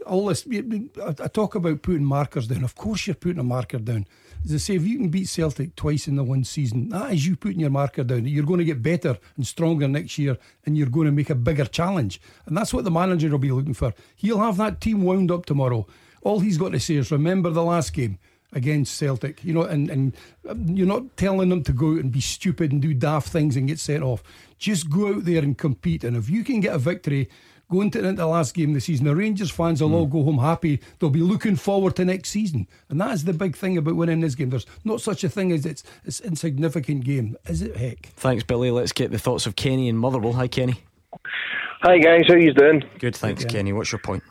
all 0.06 0.26
this, 0.26 0.46
I 0.50 1.28
talk 1.28 1.54
about 1.54 1.82
putting 1.82 2.04
markers 2.04 2.48
down. 2.48 2.64
Of 2.64 2.74
course, 2.74 3.06
you're 3.06 3.14
putting 3.14 3.38
a 3.38 3.44
marker 3.44 3.78
down. 3.78 4.06
As 4.44 4.54
I 4.54 4.56
say, 4.56 4.74
if 4.74 4.86
you 4.86 4.98
can 4.98 5.08
beat 5.08 5.28
Celtic 5.28 5.76
twice 5.76 6.08
in 6.08 6.16
the 6.16 6.24
one 6.24 6.44
season, 6.44 6.88
that 6.88 7.12
is 7.12 7.26
you 7.26 7.36
putting 7.36 7.60
your 7.60 7.70
marker 7.70 8.02
down. 8.02 8.26
You're 8.26 8.44
going 8.44 8.58
to 8.58 8.64
get 8.64 8.82
better 8.82 9.16
and 9.36 9.46
stronger 9.46 9.86
next 9.86 10.18
year, 10.18 10.36
and 10.66 10.76
you're 10.76 10.88
going 10.88 11.06
to 11.06 11.12
make 11.12 11.30
a 11.30 11.34
bigger 11.34 11.64
challenge. 11.64 12.20
And 12.46 12.56
that's 12.56 12.74
what 12.74 12.84
the 12.84 12.90
manager 12.90 13.28
will 13.30 13.38
be 13.38 13.52
looking 13.52 13.74
for. 13.74 13.94
He'll 14.16 14.40
have 14.40 14.56
that 14.56 14.80
team 14.80 15.02
wound 15.02 15.30
up 15.30 15.46
tomorrow. 15.46 15.86
All 16.22 16.40
he's 16.40 16.58
got 16.58 16.72
to 16.72 16.80
say 16.80 16.96
is 16.96 17.10
remember 17.12 17.50
the 17.50 17.62
last 17.62 17.92
game 17.92 18.18
against 18.52 18.96
Celtic, 18.98 19.42
you 19.44 19.54
know, 19.54 19.62
and, 19.62 19.88
and 19.90 20.16
um, 20.48 20.68
you're 20.68 20.86
not 20.86 21.16
telling 21.16 21.48
them 21.48 21.62
to 21.62 21.72
go 21.72 21.92
out 21.92 22.00
and 22.00 22.12
be 22.12 22.20
stupid 22.20 22.70
and 22.72 22.82
do 22.82 22.92
daft 22.94 23.28
things 23.28 23.56
and 23.56 23.68
get 23.68 23.78
sent 23.78 24.02
off. 24.02 24.22
Just 24.58 24.90
go 24.90 25.14
out 25.14 25.24
there 25.24 25.42
and 25.42 25.56
compete. 25.56 26.04
And 26.04 26.16
if 26.16 26.28
you 26.28 26.44
can 26.44 26.60
get 26.60 26.74
a 26.74 26.78
victory 26.78 27.28
going 27.72 27.86
into, 27.86 27.98
into 27.98 28.22
the 28.22 28.26
last 28.26 28.54
game 28.54 28.70
of 28.70 28.74
the 28.74 28.80
season, 28.80 29.06
the 29.06 29.16
Rangers 29.16 29.50
fans 29.50 29.82
will 29.82 29.94
all 29.94 30.06
go 30.06 30.22
home 30.22 30.38
happy. 30.38 30.80
They'll 30.98 31.10
be 31.10 31.20
looking 31.20 31.56
forward 31.56 31.96
to 31.96 32.04
next 32.04 32.28
season. 32.28 32.68
And 32.88 33.00
that 33.00 33.12
is 33.12 33.24
the 33.24 33.32
big 33.32 33.56
thing 33.56 33.78
about 33.78 33.96
winning 33.96 34.20
this 34.20 34.34
game. 34.34 34.50
There's 34.50 34.66
not 34.84 35.00
such 35.00 35.24
a 35.24 35.28
thing 35.28 35.50
as 35.50 35.66
it's 35.66 35.82
it's 36.04 36.20
insignificant 36.20 37.04
game, 37.04 37.36
is 37.46 37.62
it? 37.62 37.76
Heck. 37.76 38.06
Thanks, 38.16 38.44
Billy. 38.44 38.70
Let's 38.70 38.92
get 38.92 39.10
the 39.10 39.18
thoughts 39.18 39.46
of 39.46 39.56
Kenny 39.56 39.88
and 39.88 39.98
Motherwell. 39.98 40.34
Hi, 40.34 40.46
Kenny. 40.46 40.84
Hi 41.82 41.98
guys, 41.98 42.22
how 42.28 42.36
you 42.36 42.54
doing? 42.54 42.84
Good, 43.00 43.16
thanks, 43.16 43.44
Kenny. 43.44 43.72
What's 43.72 43.90
your 43.90 43.98
point? 43.98 44.22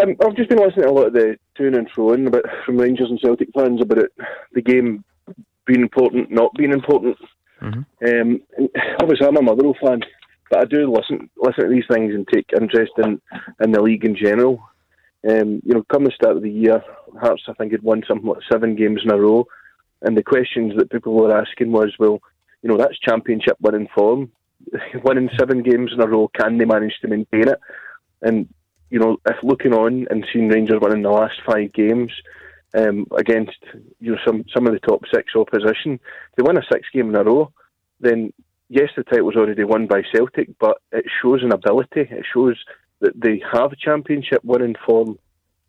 Um, 0.00 0.16
I've 0.24 0.36
just 0.36 0.48
been 0.48 0.58
listening 0.58 0.86
to 0.86 0.90
a 0.90 0.90
lot 0.90 1.08
of 1.08 1.12
the 1.12 1.36
to 1.56 1.66
and 1.66 1.90
fro 1.90 2.14
in 2.14 2.26
about 2.26 2.44
from 2.64 2.78
Rangers 2.78 3.10
and 3.10 3.20
Celtic 3.20 3.48
fans 3.54 3.82
about 3.82 3.98
it, 3.98 4.12
the 4.54 4.62
game 4.62 5.04
being 5.66 5.82
important, 5.82 6.30
not 6.30 6.54
being 6.54 6.72
important. 6.72 7.18
Um, 7.60 8.40
obviously, 9.00 9.26
I'm 9.26 9.36
a 9.36 9.42
Motherwell 9.42 9.76
fan, 9.82 10.00
but 10.50 10.60
I 10.60 10.64
do 10.64 10.90
listen 10.90 11.28
listen 11.36 11.64
to 11.64 11.70
these 11.70 11.86
things 11.90 12.14
and 12.14 12.26
take 12.28 12.50
interest 12.58 12.92
in, 12.98 13.20
in 13.62 13.72
the 13.72 13.82
league 13.82 14.04
in 14.04 14.16
general. 14.16 14.62
Um, 15.28 15.60
you 15.64 15.74
know, 15.74 15.84
come 15.90 16.04
the 16.04 16.12
start 16.12 16.36
of 16.36 16.42
the 16.42 16.50
year, 16.50 16.82
Hearts 17.20 17.44
I 17.48 17.54
think 17.54 17.72
had 17.72 17.82
won 17.82 18.04
something 18.06 18.28
like 18.28 18.42
seven 18.50 18.76
games 18.76 19.00
in 19.04 19.10
a 19.10 19.18
row, 19.18 19.46
and 20.02 20.16
the 20.16 20.22
questions 20.22 20.74
that 20.76 20.90
people 20.90 21.14
were 21.14 21.36
asking 21.36 21.72
was, 21.72 21.92
well, 21.98 22.20
you 22.62 22.68
know, 22.68 22.76
that's 22.76 22.98
championship 22.98 23.56
winning 23.60 23.88
form. 23.94 24.30
winning 25.04 25.30
seven 25.38 25.62
games 25.62 25.92
in 25.92 26.00
a 26.00 26.06
row, 26.06 26.28
can 26.38 26.58
they 26.58 26.64
manage 26.64 26.94
to 27.00 27.08
maintain 27.08 27.48
it? 27.48 27.60
And 28.22 28.48
you 28.90 29.00
know, 29.00 29.16
if 29.26 29.36
looking 29.42 29.72
on 29.72 30.06
and 30.10 30.26
seeing 30.32 30.48
Rangers 30.48 30.80
winning 30.80 31.02
the 31.02 31.10
last 31.10 31.40
five 31.44 31.72
games 31.72 32.12
um, 32.74 33.06
against 33.16 33.58
you 34.00 34.12
know 34.12 34.18
some 34.24 34.44
some 34.54 34.66
of 34.66 34.72
the 34.72 34.80
top 34.80 35.02
six 35.12 35.34
opposition, 35.34 35.98
they 36.36 36.42
win 36.42 36.56
a 36.56 36.62
six 36.70 36.88
game 36.92 37.08
in 37.08 37.16
a 37.16 37.24
row, 37.24 37.52
then 38.00 38.32
yes, 38.68 38.90
the 38.96 39.04
title 39.04 39.26
was 39.26 39.36
already 39.36 39.64
won 39.64 39.86
by 39.86 40.02
Celtic, 40.12 40.50
but 40.58 40.78
it 40.92 41.04
shows 41.22 41.42
an 41.42 41.52
ability. 41.52 42.02
It 42.10 42.26
shows 42.32 42.56
that 43.00 43.18
they 43.20 43.42
have 43.52 43.76
championship 43.78 44.42
winning 44.44 44.76
form, 44.84 45.18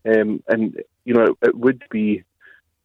um, 0.05 0.43
and 0.47 0.81
you 1.05 1.13
know 1.13 1.23
it, 1.23 1.49
it 1.49 1.55
would 1.57 1.83
be 1.89 2.23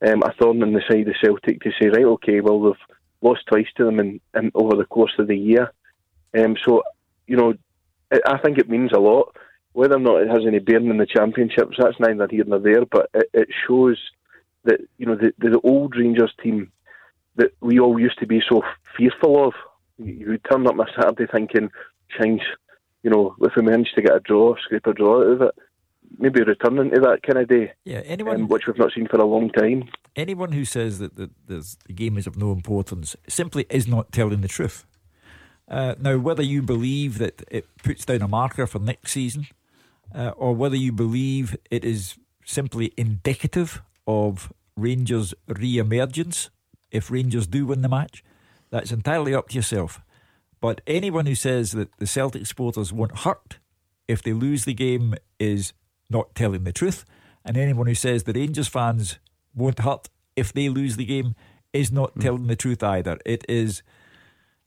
um, 0.07 0.23
a 0.23 0.33
thorn 0.33 0.63
in 0.63 0.73
the 0.73 0.83
side 0.89 1.09
of 1.09 1.15
Celtic 1.23 1.61
to 1.63 1.71
say, 1.81 1.89
right, 1.89 2.05
okay, 2.05 2.41
well 2.41 2.59
we've 2.59 2.75
lost 3.21 3.47
twice 3.47 3.69
to 3.77 3.85
them 3.85 4.01
in, 4.01 4.21
in 4.35 4.51
over 4.55 4.77
the 4.77 4.85
course 4.85 5.13
of 5.19 5.29
the 5.29 5.37
year. 5.37 5.73
Um, 6.37 6.57
so 6.65 6.83
you 7.27 7.37
know, 7.37 7.55
I 8.13 8.19
I 8.27 8.39
think 8.39 8.59
it 8.59 8.69
means 8.69 8.93
a 8.93 9.01
lot. 9.01 9.37
Whether 9.73 9.97
or 9.97 10.01
not 10.01 10.23
it 10.23 10.29
has 10.29 10.45
any 10.47 10.59
bearing 10.59 10.91
in 10.91 10.99
the 10.99 11.07
championships, 11.07 11.77
that's 11.79 11.99
neither 11.99 12.29
here 12.31 12.45
nor 12.47 12.59
there. 12.59 12.85
But 12.85 13.09
it, 13.15 13.31
it 13.33 13.49
shows 13.67 13.99
that 14.65 14.81
you 14.99 15.07
know 15.07 15.17
the, 15.17 15.33
the 15.39 15.61
old 15.61 15.97
Rangers 15.97 16.33
team 16.43 16.71
that 17.37 17.53
we 17.61 17.81
all 17.81 17.99
used 17.99 18.19
to 18.19 18.27
be 18.27 18.43
so 18.47 18.63
fearful 18.97 19.47
of. 19.47 19.55
You 19.99 20.31
would 20.31 20.45
turn 20.51 20.67
up 20.67 20.79
on 20.79 20.81
a 20.81 20.93
Saturday 20.97 21.31
thinking, 21.31 21.71
"Change, 22.19 22.43
you 23.03 23.11
know, 23.11 23.35
if 23.41 23.53
we 23.57 23.63
manage 23.63 23.93
to 23.95 24.03
get 24.03 24.17
a 24.17 24.21
draw, 24.21 24.55
scrape 24.57 24.87
a 24.87 24.93
draw 24.93 25.21
out 25.21 25.33
of 25.33 25.43
it, 25.43 25.55
maybe 26.19 26.43
returning 26.43 26.91
to 26.91 27.01
that 27.01 27.23
kind 27.23 27.39
of 27.39 27.49
day." 27.49 27.73
Yeah, 27.85 28.01
anyone 28.05 28.43
um, 28.43 28.49
which 28.49 28.67
we've 28.67 28.79
not 28.79 28.93
seen 28.93 29.09
for 29.09 29.19
a 29.19 29.25
long 29.27 29.51
time. 29.51 29.89
Anyone 30.17 30.53
who 30.53 30.65
says 30.65 30.99
that 30.99 31.17
the, 31.17 31.31
there's, 31.47 31.77
the 31.87 31.93
game 31.93 32.19
is 32.19 32.27
of 32.27 32.37
no 32.37 32.53
importance 32.53 33.17
simply 33.29 33.67
is 33.71 33.87
not 33.87 34.13
telling 34.13 34.41
the 34.41 34.49
truth. 34.49 34.85
Uh, 35.69 35.95
now, 35.99 36.19
whether 36.19 36.43
you 36.43 36.61
believe 36.61 37.19
that 37.19 37.43
it 37.51 37.67
puts 37.83 38.05
down 38.05 38.23
a 38.23 38.29
marker 38.29 38.67
for 38.67 38.79
next 38.79 39.13
season, 39.13 39.47
uh, 40.15 40.33
or 40.37 40.55
whether 40.55 40.77
you 40.77 40.93
believe 40.93 41.57
it 41.71 41.85
is 41.85 42.19
simply 42.45 42.93
indicative 42.97 43.83
of 44.07 44.53
Rangers' 44.77 45.35
re 45.47 45.79
emergence, 45.79 46.51
if 46.91 47.11
Rangers 47.11 47.47
do 47.47 47.67
win 47.67 47.83
the 47.83 47.89
match, 47.89 48.25
that's 48.73 48.91
entirely 48.91 49.35
up 49.35 49.51
to 49.51 49.55
yourself. 49.55 50.01
But 50.61 50.81
anyone 50.87 51.27
who 51.27 51.35
says 51.35 51.73
that 51.73 51.97
the 51.99 52.07
Celtic 52.07 52.47
supporters 52.47 52.93
won't 52.93 53.19
hurt 53.19 53.59
if 54.09 54.23
they 54.23 54.33
lose 54.33 54.65
the 54.65 54.75
game 54.75 55.15
is 55.39 55.73
not 56.11 56.35
telling 56.35 56.65
the 56.65 56.73
truth. 56.73 57.05
And 57.45 57.57
anyone 57.57 57.87
who 57.87 57.95
says 57.95 58.25
the 58.25 58.33
Rangers 58.33 58.69
fans 58.69 59.19
won't 59.55 59.81
hurt 59.81 60.09
if 60.37 60.53
they 60.53 60.69
lose 60.69 60.97
the 60.97 61.05
game 61.05 61.35
is 61.73 61.93
not 61.93 62.13
hmm. 62.13 62.21
telling 62.21 62.47
the 62.47 62.57
truth 62.57 62.83
either. 62.83 63.19
It 63.27 63.45
is 63.49 63.83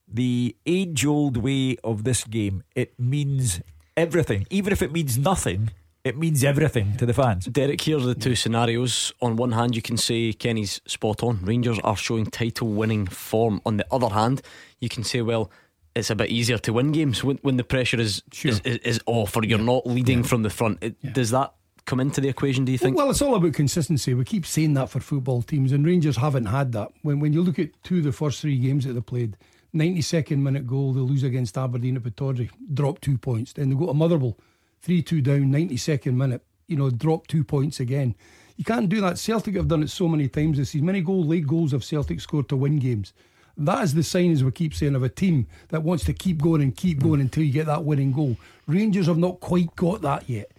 the 0.07 0.55
age 0.65 1.05
old 1.05 1.37
way 1.37 1.77
of 1.83 2.03
this 2.03 2.23
game. 2.25 2.63
It 2.75 2.99
means 2.99 3.61
everything. 3.97 4.45
Even 4.51 4.71
if 4.71 4.83
it 4.83 4.91
means 4.91 5.17
nothing, 5.17 5.71
it 6.05 6.17
means 6.17 6.43
everything 6.43 6.95
to 6.97 7.05
the 7.05 7.13
fans. 7.13 7.45
Derek, 7.45 7.81
here 7.81 7.97
are 7.97 8.01
the 8.01 8.13
two 8.13 8.35
scenarios. 8.35 9.11
On 9.21 9.35
one 9.35 9.51
hand, 9.53 9.75
you 9.75 9.81
can 9.81 9.97
say 9.97 10.31
Kenny's 10.33 10.79
spot 10.85 11.23
on. 11.23 11.43
Rangers 11.43 11.79
are 11.83 11.97
showing 11.97 12.27
title 12.27 12.67
winning 12.67 13.07
form. 13.07 13.59
On 13.65 13.77
the 13.77 13.87
other 13.91 14.09
hand, 14.09 14.43
you 14.79 14.87
can 14.87 15.03
say, 15.03 15.21
well, 15.21 15.49
it's 15.95 16.11
a 16.11 16.15
bit 16.15 16.29
easier 16.29 16.59
to 16.59 16.73
win 16.73 16.91
games 16.91 17.23
when, 17.23 17.37
when 17.37 17.57
the 17.57 17.63
pressure 17.63 17.99
is, 17.99 18.21
is, 18.43 18.59
is 18.59 18.77
is 18.77 18.99
off 19.07 19.35
or 19.35 19.43
you're 19.43 19.57
not 19.57 19.87
leading 19.87 20.21
from 20.21 20.43
the 20.43 20.51
front. 20.51 20.77
It, 20.81 21.13
Does 21.13 21.31
that 21.31 21.55
come 21.85 21.99
into 21.99 22.21
the 22.21 22.29
equation, 22.29 22.65
do 22.65 22.71
you 22.71 22.77
think? 22.77 22.95
Well, 22.95 23.09
it's 23.09 23.21
all 23.21 23.33
about 23.33 23.53
consistency. 23.53 24.13
We 24.13 24.25
keep 24.25 24.45
saying 24.45 24.75
that 24.75 24.89
for 24.89 24.99
football 24.99 25.41
teams, 25.41 25.71
and 25.71 25.83
Rangers 25.85 26.17
haven't 26.17 26.45
had 26.45 26.71
that. 26.73 26.89
When 27.01 27.19
when 27.19 27.33
you 27.33 27.41
look 27.41 27.57
at 27.57 27.69
two 27.83 27.99
of 27.99 28.03
the 28.03 28.11
first 28.11 28.41
three 28.41 28.57
games 28.59 28.85
that 28.85 28.93
they 28.93 29.01
played, 29.01 29.37
92nd 29.73 30.37
minute 30.37 30.67
goal, 30.67 30.93
they 30.93 31.01
lose 31.01 31.23
against 31.23 31.57
Aberdeen 31.57 31.95
at 31.95 32.03
Pittodrie, 32.03 32.51
drop 32.73 33.01
two 33.01 33.17
points. 33.17 33.53
Then 33.53 33.69
they 33.69 33.75
go 33.75 33.87
to 33.87 33.93
Motherwell, 33.93 34.37
3 34.85 35.01
2 35.01 35.21
down, 35.21 35.51
92nd 35.51 36.13
minute, 36.13 36.45
you 36.67 36.77
know, 36.77 36.91
drop 36.91 37.25
two 37.25 37.43
points 37.43 37.79
again. 37.79 38.13
You 38.55 38.63
can't 38.63 38.87
do 38.87 39.01
that. 39.01 39.17
Celtic 39.17 39.55
have 39.55 39.67
done 39.67 39.81
it 39.81 39.89
so 39.89 40.07
many 40.07 40.27
times 40.27 40.57
this 40.57 40.69
season. 40.69 40.85
Many 40.85 41.01
goal, 41.01 41.25
late 41.25 41.47
goals 41.47 41.71
have 41.71 41.83
Celtic 41.83 42.21
scored 42.21 42.47
to 42.49 42.55
win 42.55 42.77
games. 42.77 43.11
That 43.57 43.83
is 43.83 43.95
the 43.95 44.03
sign, 44.03 44.31
as 44.31 44.43
we 44.43 44.51
keep 44.51 44.75
saying, 44.75 44.93
of 44.93 45.01
a 45.01 45.09
team 45.09 45.47
that 45.69 45.81
wants 45.81 46.03
to 46.05 46.13
keep 46.13 46.39
going 46.39 46.61
and 46.61 46.75
keep 46.75 47.01
going 47.01 47.19
until 47.19 47.43
you 47.43 47.51
get 47.51 47.65
that 47.65 47.83
winning 47.83 48.11
goal. 48.11 48.37
Rangers 48.67 49.07
have 49.07 49.17
not 49.17 49.39
quite 49.39 49.75
got 49.75 50.03
that 50.03 50.29
yet. 50.29 50.51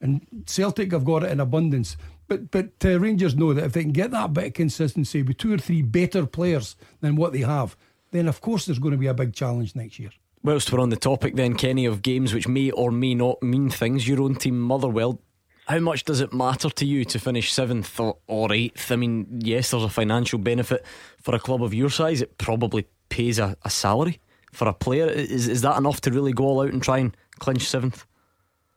And 0.00 0.26
Celtic 0.46 0.92
have 0.92 1.04
got 1.04 1.22
it 1.22 1.30
in 1.30 1.40
abundance. 1.40 1.98
But 2.26 2.50
but 2.50 2.70
uh, 2.84 2.98
Rangers 2.98 3.36
know 3.36 3.52
that 3.52 3.64
if 3.64 3.72
they 3.74 3.82
can 3.82 3.92
get 3.92 4.12
that 4.12 4.32
bit 4.32 4.46
of 4.46 4.54
consistency 4.54 5.22
with 5.22 5.36
two 5.36 5.52
or 5.52 5.58
three 5.58 5.82
better 5.82 6.24
players 6.24 6.74
than 7.02 7.16
what 7.16 7.34
they 7.34 7.40
have, 7.40 7.76
then 8.12 8.28
of 8.28 8.40
course 8.40 8.64
there's 8.64 8.78
going 8.78 8.92
to 8.92 8.98
be 8.98 9.08
a 9.08 9.14
big 9.14 9.34
challenge 9.34 9.76
next 9.76 9.98
year. 9.98 10.10
Whilst 10.44 10.70
we're 10.70 10.80
on 10.80 10.90
the 10.90 10.96
topic, 10.96 11.36
then, 11.36 11.54
Kenny, 11.54 11.86
of 11.86 12.02
games 12.02 12.34
which 12.34 12.46
may 12.46 12.70
or 12.70 12.90
may 12.90 13.14
not 13.14 13.42
mean 13.42 13.70
things, 13.70 14.06
your 14.06 14.20
own 14.20 14.34
team, 14.34 14.60
Motherwell, 14.60 15.18
how 15.66 15.78
much 15.78 16.04
does 16.04 16.20
it 16.20 16.34
matter 16.34 16.68
to 16.68 16.84
you 16.84 17.06
to 17.06 17.18
finish 17.18 17.50
seventh 17.50 17.98
or, 18.26 18.52
eighth? 18.52 18.92
I 18.92 18.96
mean, 18.96 19.40
yes, 19.42 19.70
there's 19.70 19.84
a 19.84 19.88
financial 19.88 20.38
benefit 20.38 20.84
for 21.22 21.34
a 21.34 21.38
club 21.38 21.62
of 21.62 21.72
your 21.72 21.88
size. 21.88 22.20
It 22.20 22.36
probably 22.36 22.86
pays 23.08 23.38
a, 23.38 23.56
a 23.64 23.70
salary 23.70 24.20
for 24.52 24.68
a 24.68 24.74
player. 24.74 25.06
Is, 25.06 25.48
is 25.48 25.62
that 25.62 25.78
enough 25.78 26.02
to 26.02 26.10
really 26.10 26.34
go 26.34 26.44
all 26.44 26.60
out 26.60 26.74
and 26.74 26.82
try 26.82 26.98
and 26.98 27.16
clinch 27.38 27.66
seventh? 27.66 28.04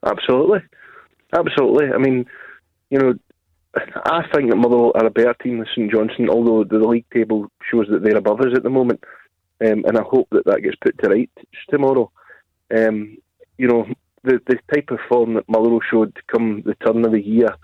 Absolutely, 0.06 0.60
absolutely. 1.34 1.92
I 1.94 1.98
mean, 1.98 2.26
you 2.90 3.00
know, 3.00 3.14
I 3.76 4.24
think 4.34 4.50
that 4.52 4.56
Motherwell 4.56 4.94
are 4.96 5.06
a 5.06 5.12
better 5.12 5.36
team 5.44 5.58
than 5.58 5.68
St 5.76 5.92
Johnstone, 5.92 6.30
although 6.30 6.64
the 6.64 6.80
league 6.80 7.10
table 7.14 7.52
shows 7.70 7.88
that 7.90 8.04
they're 8.04 8.16
above 8.16 8.40
us 8.40 8.56
at 8.56 8.64
the 8.64 8.70
moment, 8.70 9.04
um, 9.62 9.86
and 9.86 9.98
I 9.98 10.04
hope 10.04 10.28
that 10.32 10.46
that 10.46 10.62
gets 10.62 10.76
put 10.76 10.98
to 11.00 11.10
rights 11.10 11.32
tomorrow. 11.70 12.12
Um, 12.76 13.18
you 13.58 13.68
know, 13.68 13.88
the 14.24 14.40
the 14.46 14.60
type 14.74 14.92
of 14.92 15.00
form 15.10 15.34
that 15.36 15.50
Motherwell 15.50 15.82
showed 15.90 16.18
come 16.28 16.62
the 16.66 16.76
turn 16.76 17.06
of 17.06 17.12
the 17.12 17.22
year, 17.22 17.56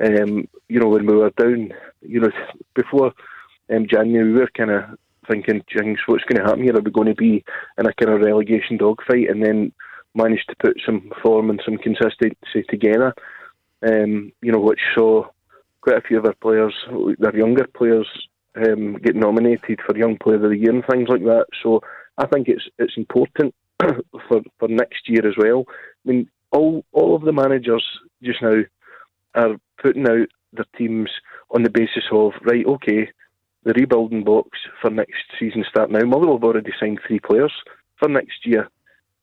Um, 0.00 0.48
you 0.68 0.80
know, 0.80 0.88
when 0.88 1.06
we 1.06 1.16
were 1.16 1.30
down, 1.30 1.72
you 2.00 2.20
know, 2.20 2.30
before 2.74 3.12
um, 3.70 3.86
January, 3.86 4.32
we 4.32 4.40
were 4.40 4.50
kind 4.56 4.70
of 4.70 4.84
thinking, 5.28 5.62
"Jings, 5.68 6.00
what's 6.06 6.24
going 6.24 6.42
to 6.42 6.48
happen 6.48 6.64
here? 6.64 6.76
Are 6.76 6.80
we 6.80 6.90
going 6.90 7.08
to 7.08 7.14
be 7.14 7.44
in 7.78 7.86
a 7.86 7.94
kind 7.94 8.10
of 8.10 8.20
relegation 8.20 8.76
dogfight?" 8.76 9.30
And 9.30 9.42
then 9.42 9.72
managed 10.14 10.48
to 10.48 10.56
put 10.56 10.80
some 10.84 11.10
form 11.22 11.48
and 11.48 11.62
some 11.64 11.78
consistency 11.78 12.64
together. 12.68 13.14
Um, 13.82 14.32
you 14.42 14.52
know, 14.52 14.60
which 14.60 14.80
saw 14.94 15.28
quite 15.80 15.98
a 15.98 16.06
few 16.06 16.18
of 16.18 16.26
our 16.26 16.34
players, 16.34 16.74
their 17.18 17.36
younger 17.36 17.66
players, 17.66 18.06
um, 18.56 18.94
get 18.94 19.16
nominated 19.16 19.80
for 19.84 19.96
Young 19.96 20.18
Player 20.18 20.36
of 20.36 20.50
the 20.50 20.56
Year 20.56 20.70
and 20.70 20.84
things 20.90 21.08
like 21.08 21.22
that. 21.22 21.46
So 21.62 21.80
I 22.18 22.26
think 22.26 22.48
it's 22.48 22.68
it's 22.78 22.96
important 22.96 23.54
for 23.80 24.42
for 24.58 24.68
next 24.68 25.08
year 25.08 25.26
as 25.26 25.34
well. 25.36 25.64
I 25.68 26.08
mean, 26.08 26.30
all 26.50 26.84
all 26.92 27.16
of 27.16 27.22
the 27.22 27.32
managers 27.32 27.84
just 28.22 28.42
now 28.42 28.62
are 29.34 29.56
putting 29.80 30.08
out 30.08 30.28
their 30.52 30.66
teams 30.76 31.10
on 31.50 31.62
the 31.62 31.70
basis 31.70 32.04
of 32.12 32.32
right, 32.44 32.66
okay, 32.66 33.08
the 33.64 33.72
rebuilding 33.74 34.24
box 34.24 34.50
for 34.80 34.90
next 34.90 35.24
season 35.38 35.64
start 35.68 35.90
now. 35.90 36.04
Motherwell 36.04 36.36
have 36.36 36.44
already 36.44 36.72
signed 36.78 37.00
three 37.06 37.20
players 37.20 37.52
for 37.98 38.08
next 38.08 38.44
year, 38.44 38.68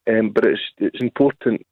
um, 0.08 0.32
but 0.32 0.46
it's 0.46 0.62
it's 0.78 1.02
important 1.02 1.66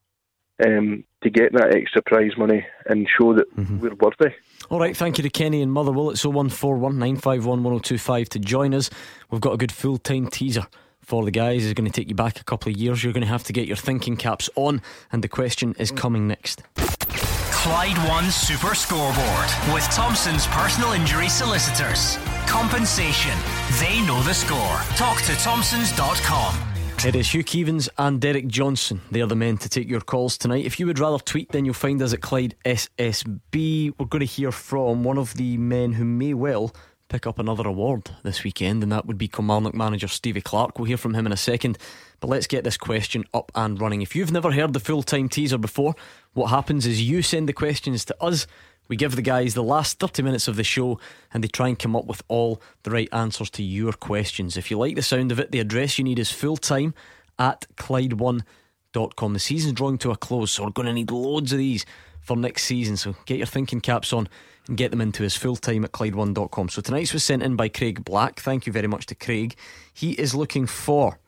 um, 0.65 1.03
to 1.23 1.29
get 1.29 1.53
that 1.53 1.75
extra 1.75 2.01
prize 2.03 2.31
money 2.37 2.65
and 2.85 3.07
show 3.17 3.33
that 3.33 3.53
mm-hmm. 3.55 3.79
we're 3.79 3.95
worthy. 3.95 4.35
All 4.69 4.79
right, 4.79 4.95
thank 4.95 5.17
you 5.17 5.23
to 5.23 5.29
Kenny 5.29 5.61
and 5.61 5.71
Motherwell. 5.71 6.11
It's 6.11 6.23
01419511025 6.23 8.29
to 8.29 8.39
join 8.39 8.73
us. 8.73 8.89
We've 9.31 9.41
got 9.41 9.53
a 9.53 9.57
good 9.57 9.71
full 9.71 9.97
time 9.97 10.27
teaser 10.27 10.67
for 11.01 11.23
the 11.23 11.31
guys. 11.31 11.65
It's 11.65 11.73
going 11.73 11.89
to 11.89 11.91
take 11.91 12.09
you 12.09 12.15
back 12.15 12.39
a 12.39 12.43
couple 12.43 12.71
of 12.71 12.77
years. 12.77 13.03
You're 13.03 13.13
going 13.13 13.21
to 13.21 13.27
have 13.27 13.43
to 13.45 13.53
get 13.53 13.67
your 13.67 13.77
thinking 13.77 14.17
caps 14.17 14.49
on, 14.55 14.81
and 15.11 15.23
the 15.23 15.29
question 15.29 15.75
is 15.79 15.91
coming 15.91 16.27
next. 16.27 16.63
Clyde 16.75 17.97
One 18.07 18.31
Super 18.31 18.75
Scoreboard 18.75 19.49
with 19.73 19.83
Thompson's 19.91 20.47
personal 20.47 20.91
injury 20.91 21.29
solicitors. 21.29 22.17
Compensation. 22.45 23.37
They 23.79 24.05
know 24.05 24.21
the 24.23 24.33
score. 24.33 24.77
Talk 24.95 25.21
to 25.23 25.35
Thompsons.com. 25.35 26.76
It 27.05 27.15
is 27.15 27.31
Hugh 27.31 27.43
Keevins 27.43 27.89
and 27.99 28.19
Derek 28.19 28.47
Johnstone. 28.47 29.01
They 29.11 29.21
are 29.21 29.27
the 29.27 29.35
men 29.35 29.57
to 29.59 29.69
take 29.69 29.87
your 29.87 30.01
calls 30.01 30.35
tonight. 30.35 30.65
If 30.65 30.79
you 30.79 30.87
would 30.87 30.97
rather 30.97 31.19
tweet, 31.19 31.51
then 31.51 31.63
you'll 31.63 31.75
find 31.75 32.01
us 32.01 32.11
at 32.11 32.21
Clyde 32.21 32.55
SSB. 32.65 33.93
We're 33.97 34.05
going 34.07 34.21
to 34.21 34.25
hear 34.25 34.51
from 34.51 35.03
one 35.03 35.19
of 35.19 35.35
the 35.35 35.57
men 35.57 35.93
who 35.93 36.03
may 36.03 36.33
well 36.33 36.73
pick 37.07 37.27
up 37.27 37.37
another 37.37 37.67
award 37.67 38.09
this 38.23 38.43
weekend, 38.43 38.81
and 38.81 38.91
that 38.91 39.05
would 39.05 39.17
be 39.17 39.27
Kilmarnock 39.27 39.75
manager 39.75 40.07
Stevie 40.07 40.41
Clarke. 40.41 40.79
We'll 40.79 40.87
hear 40.87 40.97
from 40.97 41.13
him 41.13 41.27
in 41.27 41.31
a 41.31 41.37
second. 41.37 41.77
But 42.19 42.29
let's 42.29 42.47
get 42.47 42.63
this 42.63 42.77
question 42.77 43.25
up 43.31 43.51
and 43.53 43.79
running. 43.79 44.01
If 44.01 44.15
you've 44.15 44.31
never 44.31 44.51
heard 44.51 44.73
the 44.73 44.79
full 44.79 45.03
time 45.03 45.29
teaser 45.29 45.59
before, 45.59 45.95
what 46.33 46.47
happens 46.47 46.87
is 46.87 47.01
you 47.01 47.21
send 47.21 47.47
the 47.47 47.53
questions 47.53 48.05
to 48.05 48.21
us. 48.21 48.47
We 48.87 48.95
give 48.95 49.15
the 49.15 49.21
guys 49.21 49.53
the 49.53 49.63
last 49.63 49.99
30 49.99 50.23
minutes 50.23 50.47
of 50.47 50.55
the 50.55 50.63
show 50.63 50.99
and 51.33 51.43
they 51.43 51.47
try 51.47 51.67
and 51.67 51.77
come 51.77 51.95
up 51.95 52.05
with 52.05 52.23
all 52.27 52.61
the 52.83 52.91
right 52.91 53.09
answers 53.11 53.49
to 53.51 53.63
your 53.63 53.93
questions. 53.93 54.57
If 54.57 54.71
you 54.71 54.77
like 54.77 54.95
the 54.95 55.01
sound 55.01 55.31
of 55.31 55.39
it, 55.39 55.51
the 55.51 55.59
address 55.59 55.97
you 55.97 56.03
need 56.03 56.19
is 56.19 56.31
fulltime 56.31 56.93
at 57.37 57.65
Clyde1.com. 57.75 59.33
The 59.33 59.39
season's 59.39 59.73
drawing 59.73 59.97
to 59.99 60.11
a 60.11 60.17
close, 60.17 60.51
so 60.51 60.63
we're 60.63 60.71
going 60.71 60.87
to 60.87 60.93
need 60.93 61.11
loads 61.11 61.51
of 61.51 61.59
these 61.59 61.85
for 62.21 62.35
next 62.35 62.63
season. 62.63 62.97
So 62.97 63.15
get 63.25 63.37
your 63.37 63.47
thinking 63.47 63.81
caps 63.81 64.13
on 64.13 64.27
and 64.67 64.77
get 64.77 64.91
them 64.91 65.01
into 65.01 65.23
his 65.23 65.35
fulltime 65.37 65.83
at 65.83 65.91
Clyde1.com. 65.91 66.69
So 66.69 66.81
tonight's 66.81 67.13
was 67.13 67.23
sent 67.23 67.43
in 67.43 67.55
by 67.55 67.69
Craig 67.69 68.03
Black. 68.03 68.39
Thank 68.39 68.67
you 68.67 68.73
very 68.73 68.87
much 68.87 69.05
to 69.07 69.15
Craig. 69.15 69.55
He 69.93 70.11
is 70.11 70.35
looking 70.35 70.67
for 70.67 71.19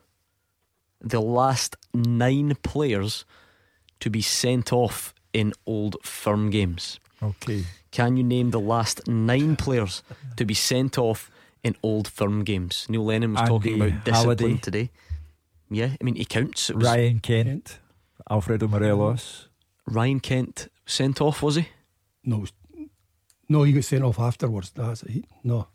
the 1.01 1.21
last 1.21 1.75
nine 1.93 2.55
players 2.63 3.25
to 4.01 4.09
be 4.09 4.21
sent 4.21 4.73
off 4.73 5.13
in 5.33 5.53
old 5.65 5.97
firm 6.03 6.49
games. 6.49 6.99
Okay. 7.21 7.65
Can 7.91 8.17
you 8.17 8.23
name 8.23 8.51
the 8.51 8.59
last 8.59 9.07
nine 9.07 9.55
players 9.55 10.03
to 10.37 10.45
be 10.45 10.53
sent 10.53 10.97
off 10.97 11.29
in 11.63 11.75
old 11.83 12.07
firm 12.07 12.43
games? 12.43 12.85
Neil 12.89 13.03
Lennon 13.05 13.31
was 13.33 13.41
Andy 13.41 13.49
talking 13.51 13.75
about 13.81 14.03
discipline 14.05 14.37
Halliday. 14.37 14.57
today. 14.57 14.91
Yeah, 15.69 15.89
I 15.99 16.03
mean, 16.03 16.15
he 16.15 16.25
counts. 16.25 16.69
It 16.69 16.77
was 16.77 16.85
Ryan 16.85 17.19
Kent, 17.19 17.79
Alfredo 18.29 18.67
Morelos. 18.67 19.47
Ryan 19.85 20.19
Kent 20.19 20.67
sent 20.85 21.21
off, 21.21 21.41
was 21.43 21.55
he? 21.55 21.67
No, 22.23 22.45
no, 23.47 23.63
he 23.63 23.73
got 23.73 23.83
sent 23.83 24.03
off 24.03 24.19
afterwards. 24.19 24.71
That's 24.71 25.03
it. 25.03 25.25
No. 25.43 25.67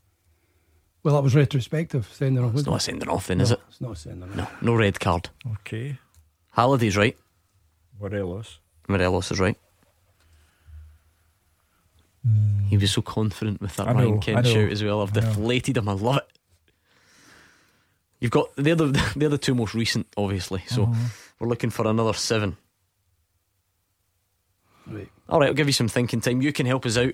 Well, 1.03 1.15
that 1.17 1.23
was 1.23 1.35
retrospective 1.35 2.09
sending 2.13 2.43
off. 2.43 2.51
It's 2.55 2.67
wasn't 2.67 2.75
it? 2.75 2.77
a 2.77 2.81
sending 2.81 3.09
off, 3.09 3.27
then, 3.27 3.39
No, 3.39 3.45
is 3.45 3.51
it? 3.51 3.61
It's 3.69 3.81
not 3.81 3.93
a 3.93 3.97
sending 3.97 4.31
off. 4.31 4.37
No, 4.37 4.73
no 4.73 4.75
red 4.75 4.99
card. 4.99 5.29
Okay. 5.61 5.99
Halliday's 6.51 6.97
right. 6.97 7.17
Morelos. 8.01 8.59
Morelos 8.89 9.31
is 9.31 9.39
right. 9.39 9.57
He 12.69 12.77
was 12.79 12.91
so 12.93 13.03
confident 13.03 13.61
with 13.61 13.77
that 13.77 13.89
I 13.89 13.93
Ryan 13.93 14.15
I 14.15 14.19
Kent 14.19 14.47
shout 14.47 14.71
as 14.71 14.83
well. 14.83 15.03
I've 15.03 15.13
deflated 15.13 15.77
him. 15.77 15.89
I 15.89 15.93
love 15.93 16.17
it. 16.19 16.29
You've 18.21 18.31
got 18.31 18.49
they're 18.57 18.75
the 18.75 18.87
they're 19.17 19.29
the 19.37 19.39
two 19.39 19.55
most 19.55 19.75
recent, 19.75 20.07
obviously. 20.17 20.63
So 20.67 20.85
Uh-huh. 20.85 21.09
we're 21.39 21.49
looking 21.49 21.71
for 21.71 21.87
another 21.87 22.15
seven. 22.15 22.57
Right. 24.87 25.09
All 25.29 25.41
right, 25.41 25.49
I'll 25.49 25.55
give 25.55 25.67
you 25.67 25.73
some 25.73 25.89
thinking 25.89 26.21
time. 26.21 26.43
You 26.43 26.53
can 26.53 26.67
help 26.67 26.85
us 26.87 26.97
out. 26.97 27.13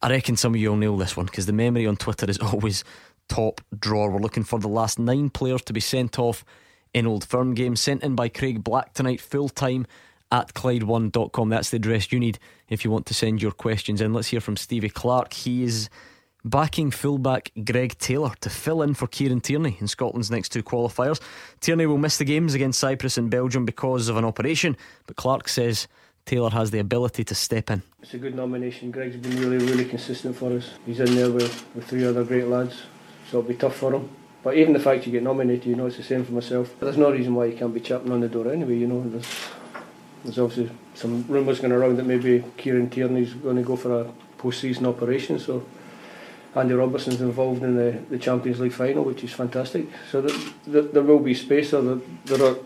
I 0.00 0.10
reckon 0.10 0.36
some 0.36 0.54
of 0.54 0.60
you 0.60 0.70
will 0.70 0.76
nail 0.76 0.96
this 0.96 1.16
one 1.16 1.26
because 1.26 1.46
the 1.46 1.52
memory 1.52 1.86
on 1.86 1.96
Twitter 1.96 2.28
is 2.30 2.38
always 2.52 2.84
top 3.28 3.60
drawer. 3.78 4.10
We're 4.10 4.20
looking 4.20 4.44
for 4.44 4.58
the 4.58 4.68
last 4.68 4.98
nine 4.98 5.30
players 5.30 5.62
to 5.62 5.72
be 5.72 5.80
sent 5.80 6.18
off 6.18 6.44
in 6.94 7.06
Old 7.06 7.24
Firm 7.24 7.54
games. 7.54 7.80
Sent 7.80 8.02
in 8.02 8.14
by 8.14 8.28
Craig 8.28 8.62
Black 8.62 8.94
tonight, 8.94 9.20
full 9.20 9.48
time 9.48 9.86
at 10.30 10.54
Clyde1.com. 10.54 11.48
That's 11.48 11.70
the 11.70 11.76
address 11.76 12.12
you 12.12 12.18
need 12.18 12.38
if 12.68 12.84
you 12.84 12.90
want 12.90 13.06
to 13.06 13.14
send 13.14 13.42
your 13.42 13.52
questions 13.52 14.00
in. 14.00 14.12
Let's 14.12 14.28
hear 14.28 14.40
from 14.40 14.56
Stevie 14.56 14.90
Clarke. 14.90 15.32
He 15.32 15.62
is 15.62 15.88
backing 16.44 16.90
fullback 16.90 17.50
Greg 17.64 17.98
Taylor 17.98 18.32
to 18.40 18.50
fill 18.50 18.82
in 18.82 18.94
for 18.94 19.06
Kieran 19.06 19.40
Tierney 19.40 19.76
in 19.80 19.88
Scotland's 19.88 20.30
next 20.30 20.50
two 20.50 20.62
qualifiers. 20.62 21.20
Tierney 21.60 21.86
will 21.86 21.98
miss 21.98 22.18
the 22.18 22.24
games 22.24 22.54
against 22.54 22.78
Cyprus 22.78 23.18
and 23.18 23.30
Belgium 23.30 23.64
because 23.64 24.08
of 24.08 24.16
an 24.16 24.24
operation, 24.24 24.76
but 25.06 25.16
Clarke 25.16 25.48
says 25.48 25.88
Taylor 26.26 26.50
has 26.50 26.70
the 26.70 26.78
ability 26.78 27.24
to 27.24 27.34
step 27.34 27.70
in. 27.70 27.82
It's 28.02 28.14
a 28.14 28.18
good 28.18 28.34
nomination. 28.34 28.90
Greg's 28.90 29.16
been 29.16 29.40
really, 29.40 29.64
really 29.64 29.84
consistent 29.84 30.36
for 30.36 30.52
us. 30.52 30.70
He's 30.86 31.00
in 31.00 31.14
there 31.14 31.30
with, 31.30 31.66
with 31.74 31.86
three 31.86 32.06
other 32.06 32.24
great 32.24 32.46
lads, 32.46 32.82
so 33.30 33.38
it'll 33.38 33.48
be 33.48 33.54
tough 33.54 33.76
for 33.76 33.94
him. 33.94 34.08
But 34.42 34.56
even 34.56 34.72
the 34.72 34.78
fact 34.78 35.04
you 35.06 35.12
get 35.12 35.22
nominated, 35.22 35.66
you 35.66 35.74
know, 35.74 35.86
it's 35.86 35.96
the 35.96 36.02
same 36.02 36.24
for 36.24 36.32
myself. 36.32 36.72
There's 36.78 36.96
no 36.96 37.10
reason 37.10 37.34
why 37.34 37.46
you 37.46 37.56
can't 37.56 37.74
be 37.74 37.80
chapping 37.80 38.12
on 38.12 38.20
the 38.20 38.28
door 38.28 38.52
anyway, 38.52 38.76
you 38.76 38.86
know. 38.86 39.02
There's, 39.08 39.26
there's 40.24 40.38
obviously 40.38 40.74
some 40.94 41.24
rumours 41.28 41.60
going 41.60 41.72
around 41.72 41.96
that 41.98 42.06
maybe 42.06 42.44
Kieran 42.56 42.90
Tierney's 42.90 43.34
going 43.34 43.56
to 43.56 43.62
go 43.62 43.76
for 43.76 44.00
a 44.00 44.12
post-season 44.38 44.86
operation, 44.86 45.38
so 45.38 45.64
Andy 46.54 46.74
Robertson's 46.74 47.20
involved 47.20 47.62
in 47.62 47.76
the, 47.76 47.98
the 48.10 48.18
Champions 48.18 48.60
League 48.60 48.72
final, 48.72 49.04
which 49.04 49.22
is 49.22 49.32
fantastic. 49.32 49.86
So 50.10 50.20
there, 50.20 50.38
there, 50.66 50.82
there 50.82 51.02
will 51.02 51.18
be 51.20 51.34
space, 51.34 51.72
or 51.72 51.82
there, 51.82 51.98
there 52.24 52.50
are 52.50 52.56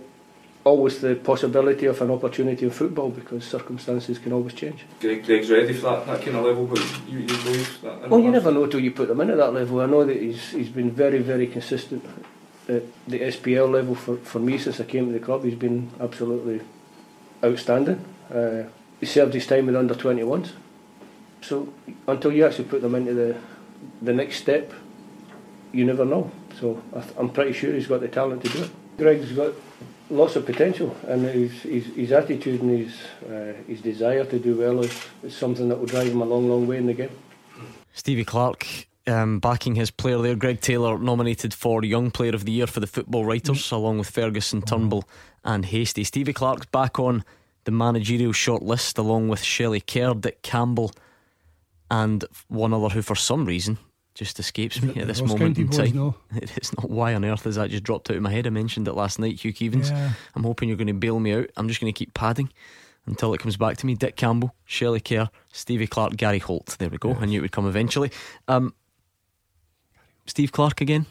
always 0.64 1.00
the 1.00 1.16
possibility 1.16 1.86
of 1.86 2.00
an 2.00 2.10
opportunity 2.10 2.64
in 2.64 2.70
football 2.70 3.10
because 3.10 3.44
circumstances 3.44 4.18
can 4.18 4.32
always 4.32 4.54
change. 4.54 4.84
Greg, 5.00 5.24
Greg's 5.24 5.50
ready 5.50 5.72
for 5.72 5.90
that, 5.90 6.06
that 6.06 6.22
kind 6.22 6.36
of 6.36 6.44
level, 6.44 6.66
but 6.66 6.78
you, 7.08 7.20
you 7.20 7.26
believe 7.26 7.80
that? 7.82 8.08
Well, 8.08 8.20
you 8.20 8.30
never 8.30 8.52
know 8.52 8.66
till 8.66 8.80
you 8.80 8.92
put 8.92 9.08
them 9.08 9.20
in 9.20 9.30
at 9.30 9.38
that 9.38 9.52
level. 9.52 9.80
I 9.80 9.86
know 9.86 10.04
that 10.04 10.16
he's 10.16 10.50
he's 10.50 10.68
been 10.68 10.90
very 10.90 11.18
very 11.18 11.46
consistent 11.46 12.04
at 12.68 12.82
the 13.08 13.20
SPL 13.20 13.70
level 13.70 13.94
for, 13.94 14.16
for 14.18 14.38
me 14.38 14.58
since 14.58 14.80
I 14.80 14.84
came 14.84 15.06
to 15.06 15.12
the 15.12 15.24
club. 15.24 15.44
He's 15.44 15.56
been 15.56 15.90
absolutely 16.00 16.60
outstanding. 17.44 18.04
Uh, 18.32 18.64
he 19.00 19.06
served 19.06 19.34
his 19.34 19.46
time 19.46 19.66
with 19.66 19.76
under 19.76 19.94
21s. 19.94 20.50
So 21.42 21.72
until 22.06 22.32
you 22.32 22.46
actually 22.46 22.64
put 22.64 22.82
them 22.82 22.94
into 22.94 23.14
the 23.14 23.36
the 24.00 24.12
next 24.12 24.36
step, 24.36 24.72
you 25.72 25.84
never 25.84 26.04
know. 26.04 26.30
So 26.60 26.80
I 26.94 27.02
I'm 27.18 27.30
pretty 27.30 27.52
sure 27.52 27.72
he's 27.72 27.88
got 27.88 28.00
the 28.00 28.08
talent 28.08 28.44
to 28.44 28.48
do 28.48 28.62
it. 28.62 28.70
Greg's 28.96 29.32
got 29.32 29.54
lots 30.08 30.36
of 30.36 30.46
potential, 30.46 30.96
and 31.08 31.24
his 31.24 31.62
his, 31.62 31.86
his 31.86 32.12
attitude 32.12 32.62
and 32.62 32.78
his 32.78 32.94
uh, 33.28 33.54
his 33.66 33.80
desire 33.80 34.24
to 34.24 34.38
do 34.38 34.56
well 34.56 34.80
is, 34.84 34.92
is 35.22 35.36
something 35.36 35.68
that 35.68 35.78
will 35.78 35.86
drive 35.86 36.08
him 36.08 36.20
a 36.20 36.24
long, 36.24 36.48
long 36.48 36.66
way 36.66 36.76
in 36.76 36.86
the 36.86 36.94
game. 36.94 37.10
Stevie 37.92 38.24
Clarke 38.24 38.86
um, 39.06 39.38
backing 39.38 39.74
his 39.74 39.90
player 39.90 40.18
there. 40.18 40.36
Greg 40.36 40.60
Taylor 40.60 40.98
nominated 40.98 41.52
for 41.52 41.84
Young 41.84 42.10
Player 42.10 42.34
of 42.34 42.44
the 42.44 42.52
Year 42.52 42.66
for 42.66 42.80
the 42.80 42.86
Football 42.86 43.24
Writers, 43.24 43.70
along 43.72 43.98
with 43.98 44.08
Ferguson, 44.08 44.62
Turnbull, 44.62 45.04
and 45.44 45.64
Hasty. 45.64 46.04
Stevie 46.04 46.32
Clarke's 46.32 46.66
back 46.66 46.98
on 46.98 47.24
the 47.64 47.70
managerial 47.70 48.32
shortlist, 48.32 48.98
along 48.98 49.28
with 49.28 49.42
Shelley 49.42 49.80
Kerr, 49.80 50.14
Dick 50.14 50.42
Campbell, 50.42 50.92
and 51.90 52.24
one 52.48 52.72
other 52.72 52.88
who, 52.88 53.02
for 53.02 53.14
some 53.14 53.44
reason, 53.44 53.78
just 54.14 54.38
escapes 54.38 54.82
me 54.82 55.00
at 55.00 55.06
this 55.06 55.20
Ross 55.20 55.30
moment 55.30 55.56
County 55.56 55.60
in 55.62 55.66
boys, 55.68 55.76
time. 55.76 55.96
no? 55.96 56.14
It's 56.56 56.76
not 56.76 56.90
why 56.90 57.14
on 57.14 57.24
earth 57.24 57.44
has 57.44 57.56
that 57.56 57.70
just 57.70 57.82
dropped 57.84 58.10
out 58.10 58.16
of 58.16 58.22
my 58.22 58.30
head. 58.30 58.46
I 58.46 58.50
mentioned 58.50 58.88
it 58.88 58.94
last 58.94 59.18
night, 59.18 59.40
Hugh 59.40 59.52
Keevins. 59.52 59.90
Yeah. 59.90 60.12
I'm 60.34 60.42
hoping 60.44 60.68
you're 60.68 60.76
going 60.78 60.86
to 60.88 60.92
bail 60.94 61.18
me 61.20 61.32
out. 61.32 61.50
I'm 61.56 61.68
just 61.68 61.80
going 61.80 61.92
to 61.92 61.96
keep 61.98 62.12
padding 62.14 62.50
until 63.06 63.32
it 63.34 63.40
comes 63.40 63.56
back 63.56 63.76
to 63.78 63.86
me. 63.86 63.94
Dick 63.94 64.16
Campbell, 64.16 64.54
Shelley 64.64 65.00
Kerr, 65.00 65.28
Stevie 65.52 65.86
Clarke, 65.86 66.16
Gary 66.16 66.38
Holt. 66.38 66.76
There 66.78 66.88
we 66.88 66.98
go. 66.98 67.14
I 67.14 67.26
knew 67.26 67.38
it 67.38 67.42
would 67.42 67.52
come 67.52 67.66
eventually. 67.66 68.10
Um, 68.48 68.74
Steve 70.26 70.52
Clarke 70.52 70.80
again. 70.80 71.06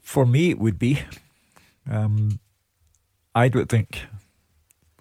For 0.00 0.24
me, 0.24 0.50
it 0.50 0.58
would 0.58 0.78
be. 0.78 1.02
Um, 1.90 2.38
I 3.36 3.48
don't 3.48 3.68
think 3.68 4.06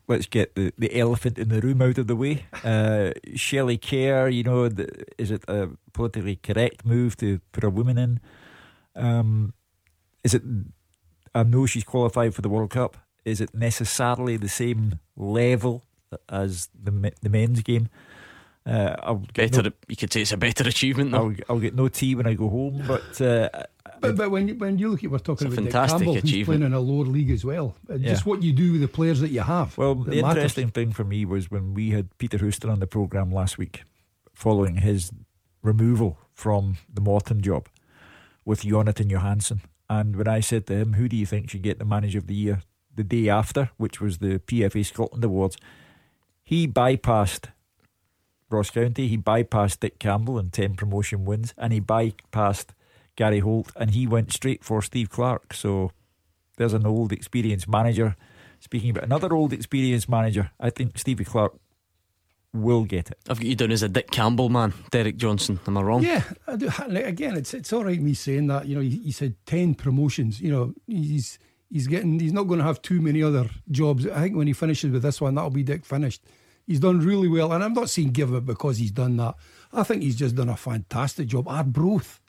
let's 0.07 0.27
get 0.27 0.55
the, 0.55 0.73
the 0.77 0.99
elephant 0.99 1.39
in 1.39 1.47
the 1.47 1.61
room 1.61 1.81
out 1.81 1.97
of 1.97 2.07
the 2.07 2.17
way. 2.17 2.45
Uh, 2.65 3.11
Shelley 3.33 3.77
Kerr, 3.77 4.27
you 4.27 4.43
know, 4.43 4.67
the, 4.67 5.05
is 5.17 5.31
it 5.31 5.45
a 5.47 5.69
politically 5.93 6.35
correct 6.35 6.85
move 6.85 7.15
to 7.17 7.39
put 7.53 7.63
a 7.63 7.69
woman 7.69 7.97
in? 7.97 8.19
Um, 8.93 9.53
is 10.25 10.33
it? 10.33 10.43
I 11.33 11.43
know 11.43 11.65
she's 11.65 11.85
qualified 11.85 12.35
for 12.35 12.41
the 12.41 12.49
World 12.49 12.71
Cup. 12.71 12.97
Is 13.23 13.39
it 13.39 13.55
necessarily 13.55 14.35
the 14.35 14.49
same 14.49 14.99
level 15.15 15.83
as 16.27 16.67
the 16.73 17.13
the 17.21 17.29
men's 17.29 17.61
game? 17.61 17.87
Uh, 18.65 18.95
I'll 19.01 19.23
better. 19.33 19.63
No, 19.63 19.71
you 19.87 19.95
could 19.95 20.11
say 20.11 20.21
it's 20.21 20.33
a 20.33 20.37
better 20.37 20.67
achievement. 20.67 21.11
Though. 21.11 21.29
I'll, 21.29 21.35
I'll 21.49 21.59
get 21.59 21.73
no 21.73 21.87
tea 21.87 22.15
when 22.15 22.27
I 22.27 22.33
go 22.33 22.49
home, 22.49 22.83
but. 22.85 23.21
Uh, 23.21 23.49
but, 24.07 24.17
but 24.17 24.31
when 24.31 24.47
you, 24.47 24.55
when 24.55 24.77
you 24.77 24.89
look 24.89 25.03
at 25.03 25.11
we're 25.11 25.19
talking 25.19 25.47
about 25.47 25.63
Dick 25.63 25.71
Campbell, 25.71 26.15
he's 26.15 26.45
playing 26.45 26.63
in 26.63 26.73
a 26.73 26.79
lower 26.79 27.05
league 27.05 27.31
as 27.31 27.45
well. 27.45 27.75
Uh, 27.89 27.95
yeah. 27.95 28.09
Just 28.09 28.25
what 28.25 28.43
you 28.43 28.53
do 28.53 28.73
with 28.73 28.81
the 28.81 28.87
players 28.87 29.19
that 29.19 29.29
you 29.29 29.41
have. 29.41 29.77
Well, 29.77 29.95
the 29.95 30.21
matters. 30.21 30.37
interesting 30.37 30.69
thing 30.69 30.91
for 30.91 31.03
me 31.03 31.25
was 31.25 31.51
when 31.51 31.73
we 31.73 31.91
had 31.91 32.15
Peter 32.17 32.37
Houston 32.37 32.69
on 32.69 32.79
the 32.79 32.87
programme 32.87 33.31
last 33.31 33.57
week, 33.57 33.83
following 34.33 34.77
his 34.77 35.11
removal 35.61 36.17
from 36.33 36.77
the 36.93 37.01
Morton 37.01 37.41
job 37.41 37.67
with 38.43 38.61
Jonathan 38.61 39.09
Johansson. 39.09 39.61
And 39.89 40.15
when 40.15 40.27
I 40.27 40.39
said 40.39 40.67
to 40.67 40.73
him, 40.73 40.93
Who 40.93 41.07
do 41.07 41.15
you 41.15 41.25
think 41.25 41.49
should 41.49 41.61
get 41.61 41.79
the 41.79 41.85
manager 41.85 42.17
of 42.17 42.27
the 42.27 42.35
year 42.35 42.61
the 42.95 43.03
day 43.03 43.29
after, 43.29 43.69
which 43.77 43.99
was 43.99 44.19
the 44.19 44.39
PFA 44.39 44.85
Scotland 44.85 45.23
Awards, 45.23 45.57
he 46.43 46.67
bypassed 46.67 47.49
Ross 48.49 48.69
County, 48.69 49.07
he 49.07 49.17
bypassed 49.17 49.79
Dick 49.79 49.99
Campbell 49.99 50.39
in 50.39 50.49
10 50.49 50.75
promotion 50.75 51.25
wins, 51.25 51.53
and 51.57 51.73
he 51.73 51.81
bypassed 51.81 52.67
Gary 53.15 53.39
Holt, 53.39 53.71
and 53.75 53.91
he 53.91 54.07
went 54.07 54.31
straight 54.33 54.63
for 54.63 54.81
Steve 54.81 55.09
Clarke. 55.09 55.53
So 55.53 55.91
there's 56.57 56.73
an 56.73 56.85
old 56.85 57.11
experienced 57.11 57.67
manager. 57.67 58.15
Speaking 58.59 58.89
about 58.91 59.03
another 59.03 59.33
old 59.33 59.53
experienced 59.53 60.09
manager, 60.09 60.51
I 60.59 60.69
think 60.69 60.97
Stevie 60.97 61.25
Clarke 61.25 61.55
will 62.53 62.85
get 62.85 63.11
it. 63.11 63.19
I've 63.29 63.39
got 63.39 63.45
you 63.45 63.55
down 63.55 63.71
as 63.71 63.83
a 63.83 63.89
Dick 63.89 64.11
Campbell 64.11 64.49
man, 64.49 64.73
Derek 64.89 65.17
Johnstone. 65.17 65.59
Am 65.67 65.77
I 65.77 65.81
wrong? 65.81 66.03
Yeah, 66.03 66.23
I 66.47 66.55
do. 66.55 66.69
Again, 66.87 67.35
it's 67.35 67.53
it's 67.53 67.71
all 67.73 67.83
right 67.83 68.01
me 68.01 68.13
saying 68.13 68.47
that. 68.47 68.65
You 68.65 68.75
know, 68.75 68.81
he, 68.81 68.89
he 68.89 69.11
said 69.11 69.35
ten 69.45 69.75
promotions. 69.75 70.41
You 70.41 70.51
know, 70.51 70.73
he's 70.87 71.37
he's 71.69 71.87
getting 71.87 72.19
he's 72.19 72.33
not 72.33 72.43
going 72.43 72.59
to 72.59 72.65
have 72.65 72.81
too 72.81 73.01
many 73.01 73.21
other 73.21 73.49
jobs. 73.69 74.07
I 74.07 74.21
think 74.21 74.37
when 74.37 74.47
he 74.47 74.53
finishes 74.53 74.91
with 74.91 75.03
this 75.03 75.21
one, 75.21 75.35
that'll 75.35 75.49
be 75.49 75.63
Dick 75.63 75.85
finished. 75.85 76.23
He's 76.65 76.79
done 76.79 76.99
really 76.99 77.27
well, 77.27 77.51
and 77.53 77.63
I'm 77.63 77.73
not 77.73 77.89
saying 77.89 78.11
give 78.11 78.33
it 78.33 78.45
because 78.45 78.77
he's 78.77 78.91
done 78.91 79.17
that. 79.17 79.35
I 79.71 79.83
think 79.83 80.01
he's 80.01 80.15
just 80.15 80.35
done 80.35 80.49
a 80.49 80.57
fantastic 80.57 81.27
job. 81.27 81.47
Arbroath, 81.47 82.19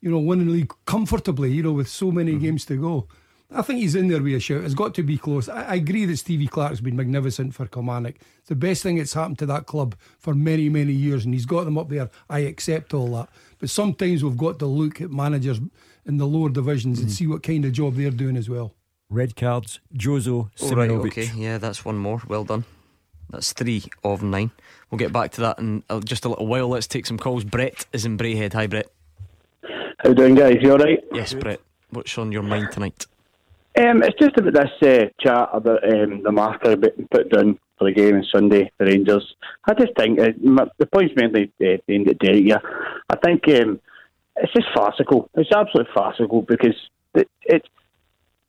you 0.00 0.10
know, 0.10 0.18
winning 0.18 0.46
the 0.46 0.52
league 0.52 0.72
comfortably. 0.86 1.52
You 1.52 1.62
know, 1.62 1.72
with 1.72 1.88
so 1.88 2.10
many 2.10 2.32
mm-hmm. 2.32 2.42
games 2.42 2.64
to 2.66 2.76
go. 2.76 3.08
I 3.50 3.62
think 3.62 3.80
he's 3.80 3.94
in 3.94 4.08
there 4.08 4.22
with 4.22 4.34
a 4.34 4.40
shout. 4.40 4.64
It's 4.64 4.74
got 4.74 4.94
to 4.96 5.02
be 5.02 5.16
close. 5.16 5.48
I, 5.48 5.62
I 5.62 5.74
agree 5.76 6.04
that 6.04 6.18
Stevie 6.18 6.48
Clarke's 6.48 6.80
been 6.80 6.96
magnificent 6.96 7.54
for 7.54 7.66
Kilmarnock. 7.66 8.16
It's 8.40 8.48
the 8.48 8.54
best 8.54 8.82
thing 8.82 8.98
that's 8.98 9.14
happened 9.14 9.38
to 9.38 9.46
that 9.46 9.64
club 9.64 9.94
for 10.18 10.34
many, 10.34 10.68
many 10.68 10.92
years, 10.92 11.24
and 11.24 11.32
he's 11.32 11.46
got 11.46 11.64
them 11.64 11.78
up 11.78 11.88
there. 11.88 12.10
I 12.28 12.40
accept 12.40 12.92
all 12.92 13.08
that. 13.12 13.30
But 13.58 13.70
sometimes 13.70 14.22
we've 14.22 14.36
got 14.36 14.58
to 14.58 14.66
look 14.66 15.00
at 15.00 15.10
managers 15.10 15.60
in 16.04 16.18
the 16.18 16.26
lower 16.26 16.50
divisions 16.50 16.98
mm. 16.98 17.04
and 17.04 17.12
see 17.12 17.26
what 17.26 17.42
kind 17.42 17.64
of 17.64 17.72
job 17.72 17.94
they're 17.94 18.10
doing 18.10 18.36
as 18.36 18.50
well. 18.50 18.74
Red 19.08 19.34
cards, 19.34 19.80
Jozo, 19.94 20.50
oh, 20.60 20.74
right, 20.74 20.90
okay. 20.90 21.30
Yeah, 21.34 21.56
that's 21.56 21.82
one 21.82 21.96
more. 21.96 22.20
Well 22.28 22.44
done. 22.44 22.64
That's 23.30 23.54
three 23.54 23.84
of 24.04 24.22
nine. 24.22 24.50
We'll 24.90 24.98
get 24.98 25.12
back 25.12 25.32
to 25.32 25.40
that 25.42 25.58
in 25.58 25.82
uh, 25.88 26.00
just 26.00 26.26
a 26.26 26.28
little 26.28 26.46
while. 26.46 26.68
Let's 26.68 26.86
take 26.86 27.06
some 27.06 27.18
calls. 27.18 27.44
Brett 27.44 27.86
is 27.94 28.04
in 28.04 28.18
Braehead. 28.18 28.52
Hi, 28.52 28.66
Brett. 28.66 28.90
How 29.98 30.10
you 30.10 30.14
doing, 30.14 30.36
guys? 30.36 30.58
You 30.60 30.72
all 30.72 30.78
right? 30.78 31.02
Yes, 31.12 31.34
Brett. 31.34 31.60
What's 31.90 32.16
on 32.18 32.30
your 32.30 32.44
mind 32.44 32.70
tonight? 32.70 33.06
Um, 33.76 34.00
it's 34.04 34.16
just 34.16 34.36
about 34.36 34.54
this 34.54 34.70
uh, 34.80 35.06
chat 35.18 35.48
about 35.52 35.82
um, 35.92 36.22
the 36.22 36.30
marker 36.30 36.76
being 36.76 37.08
put 37.10 37.30
down 37.30 37.58
for 37.76 37.88
the 37.88 37.92
game 37.92 38.14
on 38.14 38.24
Sunday, 38.32 38.70
the 38.78 38.84
Rangers. 38.84 39.34
I 39.64 39.74
just 39.74 39.96
think 39.96 40.20
uh, 40.20 40.28
the 40.78 40.86
point's 40.86 41.14
mainly 41.16 41.52
uh, 41.60 41.78
aimed 41.88 42.08
at 42.08 42.20
Derek 42.20 42.44
here. 42.44 42.60
I 43.10 43.16
think 43.16 43.48
um, 43.48 43.80
it's 44.36 44.52
just 44.52 44.68
farcical. 44.72 45.30
It's 45.34 45.50
absolutely 45.50 45.92
farcical 45.92 46.42
because 46.42 46.76
it, 47.14 47.28
it 47.42 47.62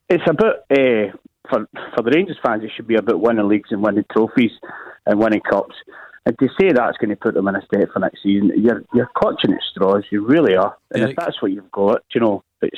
it's 0.07 0.29
about 0.29 0.57
uh, 0.69 1.17
for 1.49 1.67
for 1.95 2.03
the 2.03 2.11
Rangers 2.13 2.37
fans. 2.43 2.63
It 2.63 2.71
should 2.75 2.87
be 2.87 2.95
about 2.95 3.21
winning 3.21 3.47
leagues 3.47 3.71
and 3.71 3.81
winning 3.81 4.05
trophies 4.11 4.51
and 5.07 5.19
winning 5.19 5.41
cups. 5.41 5.75
And 6.29 6.37
to 6.37 6.47
say 6.61 6.71
that's 6.71 6.95
going 6.99 7.09
to 7.09 7.15
put 7.15 7.33
them 7.33 7.47
in 7.47 7.55
a 7.55 7.65
state 7.65 7.87
for 7.91 7.97
next 7.97 8.21
season, 8.21 8.51
you're 8.55 8.83
you're 8.93 9.09
clutching 9.17 9.51
at 9.51 9.61
straws. 9.71 10.03
You 10.11 10.23
really 10.23 10.55
are. 10.55 10.77
And 10.91 11.01
Derek. 11.01 11.09
if 11.09 11.17
that's 11.17 11.41
what 11.41 11.51
you've 11.51 11.71
got, 11.71 12.03
you 12.13 12.21
know, 12.21 12.43
it's 12.61 12.77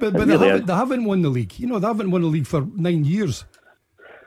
but, 0.00 0.12
but 0.12 0.14
really 0.14 0.36
they, 0.36 0.48
haven't, 0.48 0.66
they 0.66 0.74
haven't 0.74 1.04
won 1.04 1.22
the 1.22 1.28
league. 1.28 1.60
You 1.60 1.68
know, 1.68 1.78
they 1.78 1.86
haven't 1.86 2.10
won 2.10 2.22
the 2.22 2.26
league 2.26 2.48
for 2.48 2.66
nine 2.74 3.04
years. 3.04 3.44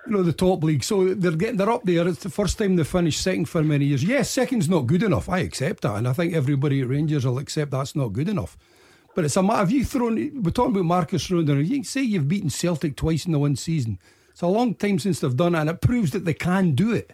You 0.08 0.14
know, 0.14 0.24
the 0.24 0.32
top 0.32 0.64
league. 0.64 0.86
So 0.86 1.16
they're 1.16 1.34
getting 1.34 1.58
they're 1.58 1.70
up 1.70 1.84
there. 1.84 2.08
It's 2.08 2.24
the 2.24 2.30
first 2.30 2.58
time 2.58 2.78
they've 2.78 2.88
finished 2.88 3.22
second 3.22 3.50
for 3.50 3.62
many 3.62 3.84
years. 3.84 4.06
Yes, 4.06 4.30
second's 4.30 4.70
not 4.70 4.88
good 4.88 5.04
enough. 5.04 5.28
I 5.28 5.40
accept 5.40 5.82
that. 5.82 5.96
And 5.96 6.08
I 6.08 6.14
think 6.14 6.34
everybody 6.34 6.80
at 6.80 6.88
Rangers 6.88 7.26
will 7.26 7.40
accept 7.40 7.72
that's 7.72 7.94
not 7.94 8.14
good 8.14 8.30
enough. 8.30 8.58
But 9.16 9.26
it's 9.26 9.36
a 9.36 9.44
matter. 9.44 9.58
Have 9.58 9.72
you 9.72 9.84
thrown? 9.84 10.16
We're 10.42 10.52
talking 10.52 10.72
about 10.72 10.86
Marcus 10.86 11.30
Rondon. 11.30 11.66
You 11.66 11.84
say 11.84 12.04
you've 12.04 12.30
beaten 12.30 12.50
Celtic 12.50 12.96
twice 12.96 13.26
in 13.26 13.34
the 13.34 13.40
one 13.40 13.58
season. 13.58 14.00
It's 14.30 14.42
a 14.42 14.48
long 14.48 14.76
time 14.76 14.98
since 15.00 15.20
they've 15.20 15.36
done 15.36 15.56
it, 15.56 15.60
and 15.60 15.70
it 15.70 15.82
proves 15.82 16.12
that 16.12 16.24
they 16.24 16.34
can 16.34 16.72
do 16.72 16.94
it. 16.94 17.12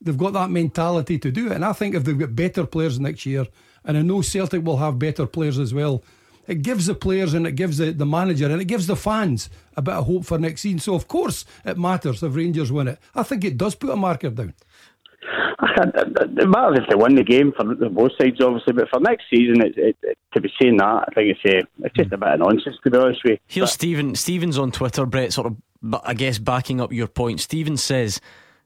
They've 0.00 0.16
got 0.16 0.32
that 0.34 0.50
mentality 0.50 1.18
to 1.18 1.30
do 1.30 1.46
it. 1.46 1.52
And 1.52 1.64
I 1.64 1.72
think 1.72 1.94
if 1.94 2.04
they've 2.04 2.18
got 2.18 2.36
better 2.36 2.66
players 2.66 3.00
next 3.00 3.26
year, 3.26 3.46
and 3.84 3.96
I 3.96 4.02
know 4.02 4.20
Celtic 4.22 4.64
will 4.64 4.76
have 4.76 4.98
better 4.98 5.26
players 5.26 5.58
as 5.58 5.74
well, 5.74 6.04
it 6.46 6.62
gives 6.62 6.86
the 6.86 6.94
players 6.94 7.34
and 7.34 7.46
it 7.46 7.52
gives 7.52 7.78
the, 7.78 7.92
the 7.92 8.06
manager 8.06 8.46
and 8.46 8.60
it 8.60 8.66
gives 8.66 8.86
the 8.86 8.96
fans 8.96 9.50
a 9.76 9.82
bit 9.82 9.94
of 9.94 10.06
hope 10.06 10.24
for 10.24 10.38
next 10.38 10.62
season. 10.62 10.78
So, 10.78 10.94
of 10.94 11.06
course, 11.08 11.44
it 11.64 11.76
matters 11.76 12.22
if 12.22 12.34
Rangers 12.34 12.72
win 12.72 12.88
it. 12.88 12.98
I 13.14 13.22
think 13.22 13.44
it 13.44 13.58
does 13.58 13.74
put 13.74 13.90
a 13.90 13.96
marker 13.96 14.30
down. 14.30 14.54
It 15.60 16.48
matters 16.48 16.78
if 16.82 16.88
they 16.88 16.94
win 16.96 17.16
the 17.16 17.24
game 17.24 17.52
for 17.56 17.64
both 17.90 18.12
sides, 18.18 18.40
obviously, 18.40 18.72
but 18.72 18.88
for 18.88 19.00
next 19.00 19.24
season, 19.30 19.60
it, 19.60 19.76
it, 19.76 19.96
it, 20.02 20.18
to 20.34 20.40
be 20.40 20.50
saying 20.60 20.78
that, 20.78 21.04
I 21.08 21.14
think 21.14 21.36
it's, 21.36 21.40
uh, 21.44 21.66
it's 21.84 21.94
just 21.94 22.12
a 22.12 22.16
bit 22.16 22.28
of 22.28 22.38
nonsense, 22.40 22.76
to 22.82 22.90
be 22.90 22.96
honest 22.96 23.20
with 23.24 23.32
you. 23.32 23.38
Here's 23.46 23.70
but, 23.70 23.74
Stephen. 23.74 24.14
Stephen's 24.14 24.58
on 24.58 24.72
Twitter, 24.72 25.04
Brett, 25.06 25.32
sort 25.32 25.48
of, 25.48 25.56
I 26.04 26.14
guess, 26.14 26.38
backing 26.38 26.80
up 26.80 26.92
your 26.92 27.08
point. 27.08 27.40
Stephen 27.40 27.76
says, 27.76 28.20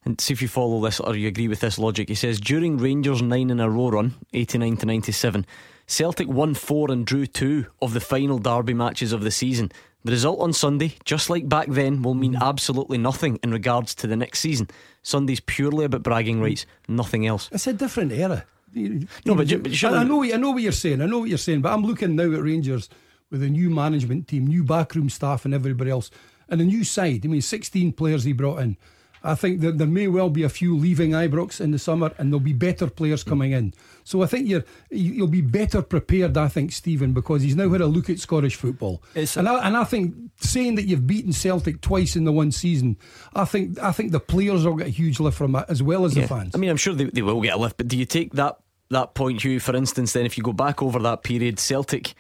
and 0.05 0.21
see 0.21 0.33
if 0.33 0.43
you 0.43 0.49
follow 0.49 0.81
this 0.81 1.01
or 1.01 1.15
you 1.15 1.29
agree 1.29 1.49
with 1.49 1.61
this 1.61 1.79
logic. 1.79 2.09
He 2.09 2.15
says, 2.15 2.41
during 2.41 2.79
Rangers' 2.79 3.23
nine 3.23 3.51
in 3.51 3.61
a 3.61 3.71
row 3.71 3.91
run, 3.91 4.15
89 4.33 4.79
to 4.79 4.87
97, 4.87 5.47
Celtic 5.87 6.29
won 6.29 6.55
four 6.55 6.91
and 6.91 7.07
drew 7.07 7.27
two 7.27 7.67
of 7.81 7.93
the 7.93 8.01
final 8.01 8.39
derby 8.39 8.75
matches 8.75 9.13
of 9.13 9.23
the 9.23 9.31
season. 9.31 9.71
The 10.05 10.13
result 10.13 10.41
on 10.41 10.53
Sunday, 10.53 10.97
just 11.05 11.31
like 11.31 11.49
back 11.49 11.69
then, 11.69 12.03
will 12.03 12.15
mean 12.15 12.37
absolutely 12.41 12.99
nothing 12.99 13.39
in 13.45 13.53
regards 13.53 13.95
to 13.97 14.09
the 14.09 14.17
next 14.17 14.41
season. 14.41 14.69
Sunday's 15.03 15.41
purely 15.41 15.85
about 15.85 16.03
bragging 16.03 16.41
rights, 16.41 16.67
nothing 16.89 17.27
else. 17.27 17.49
It's 17.53 17.69
a 17.69 17.73
different 17.73 18.11
era. 18.11 18.45
No, 18.75 19.35
but, 19.35 19.49
but 19.63 19.85
I, 19.85 19.99
I 19.99 20.05
know, 20.05 20.25
I 20.25 20.37
know 20.39 20.51
what 20.51 20.63
you're 20.63 20.73
saying. 20.73 21.03
I 21.03 21.07
know 21.07 21.21
what 21.21 21.29
you're 21.29 21.39
saying. 21.39 21.61
But 21.61 21.73
I'm 21.73 21.85
looking 21.85 22.17
now 22.17 22.33
at 22.33 22.43
Rangers 22.43 22.89
with 23.31 23.43
a 23.43 23.49
new 23.49 23.71
management 23.71 24.29
team, 24.29 24.47
new 24.47 24.65
backroom 24.65 25.09
staff, 25.09 25.45
and 25.45 25.55
everybody 25.55 25.91
else, 25.91 26.11
and 26.49 26.61
a 26.61 26.65
new 26.65 26.83
side. 26.83 27.25
I 27.25 27.29
mean, 27.29 27.43
16 27.43 27.93
players 27.93 28.25
he 28.25 28.33
brought 28.33 28.61
in. 28.61 28.77
I 29.25 29.35
think 29.35 29.61
that 29.61 29.79
there 29.79 29.87
may 29.87 30.09
well 30.09 30.31
be 30.31 30.43
a 30.43 30.49
few 30.49 30.77
leaving 30.77 31.13
Ibrox 31.13 31.61
in 31.61 31.71
the 31.71 31.79
summer, 31.79 32.13
and 32.19 32.31
there'll 32.31 32.41
be 32.41 32.53
better 32.53 32.89
players 32.89 33.23
coming 33.23 33.53
in. 33.53 33.73
So 34.05 34.23
I 34.23 34.27
think 34.27 34.49
you're 34.49 34.65
you'll 34.91 35.29
be 35.29 35.41
better 35.41 35.83
prepared. 35.83 36.37
I 36.37 36.49
think 36.49 36.73
Stephen 36.73 37.13
because 37.13 37.43
he's 37.43 37.57
now 37.57 37.71
had 37.71 37.81
a 37.81 37.87
look 37.87 38.11
at 38.11 38.19
Scottish 38.19 38.57
football, 38.57 39.03
and 39.15 39.49
I, 39.49 39.67
and 39.67 39.77
I 39.77 39.85
think 39.85 40.15
saying 40.41 40.75
that 40.77 40.87
you've 40.87 41.07
beaten 41.07 41.33
Celtic 41.33 41.81
twice 41.81 42.17
in 42.17 42.25
the 42.25 42.33
one 42.33 42.51
season, 42.51 42.97
I 43.35 43.45
think 43.45 43.79
I 43.81 43.93
think 43.93 44.13
the 44.13 44.21
players 44.21 44.67
will 44.67 44.77
get 44.77 44.89
a 44.89 44.91
huge 44.91 45.21
lift 45.21 45.37
from 45.37 45.53
that 45.53 45.71
as 45.71 45.83
well 45.83 46.05
as 46.05 46.17
yeah. 46.17 46.23
the 46.23 46.29
fans. 46.29 46.55
I 46.55 46.59
mean, 46.59 46.71
I'm 46.71 46.77
sure 46.77 46.95
they, 46.95 47.05
they 47.05 47.23
will 47.23 47.41
get 47.41 47.55
a 47.55 47.59
lift, 47.59 47.77
but 47.77 47.89
do 47.89 47.97
you 47.97 48.07
take 48.07 48.33
that 48.35 48.59
that 48.91 49.15
point, 49.15 49.43
Hugh? 49.43 49.61
For 49.61 49.77
instance, 49.77 50.13
then 50.13 50.27
if 50.27 50.37
you 50.37 50.43
go 50.43 50.53
back 50.53 50.83
over 50.83 50.99
that 50.99 51.23
period, 51.23 51.59
Celtic, 51.59 52.15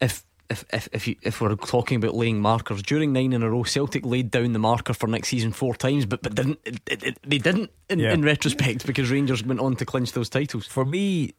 if 0.00 0.24
if 0.50 0.64
if 0.72 0.88
if, 0.92 1.06
you, 1.06 1.16
if 1.22 1.40
we're 1.40 1.54
talking 1.56 1.96
about 1.96 2.14
laying 2.14 2.40
markers 2.40 2.82
during 2.82 3.12
nine 3.12 3.32
in 3.32 3.42
a 3.42 3.50
row, 3.50 3.64
Celtic 3.64 4.04
laid 4.04 4.30
down 4.30 4.52
the 4.52 4.58
marker 4.58 4.94
for 4.94 5.06
next 5.06 5.28
season 5.28 5.52
four 5.52 5.74
times, 5.74 6.06
but 6.06 6.22
but 6.22 6.34
didn't 6.34 6.58
it, 6.64 6.80
it, 6.86 7.02
it, 7.02 7.18
they 7.24 7.38
didn't 7.38 7.70
in, 7.90 7.98
yeah. 7.98 8.12
in 8.12 8.22
retrospect 8.22 8.86
because 8.86 9.10
Rangers 9.10 9.44
went 9.44 9.60
on 9.60 9.76
to 9.76 9.84
clinch 9.84 10.12
those 10.12 10.28
titles. 10.28 10.66
For 10.66 10.84
me, 10.84 11.34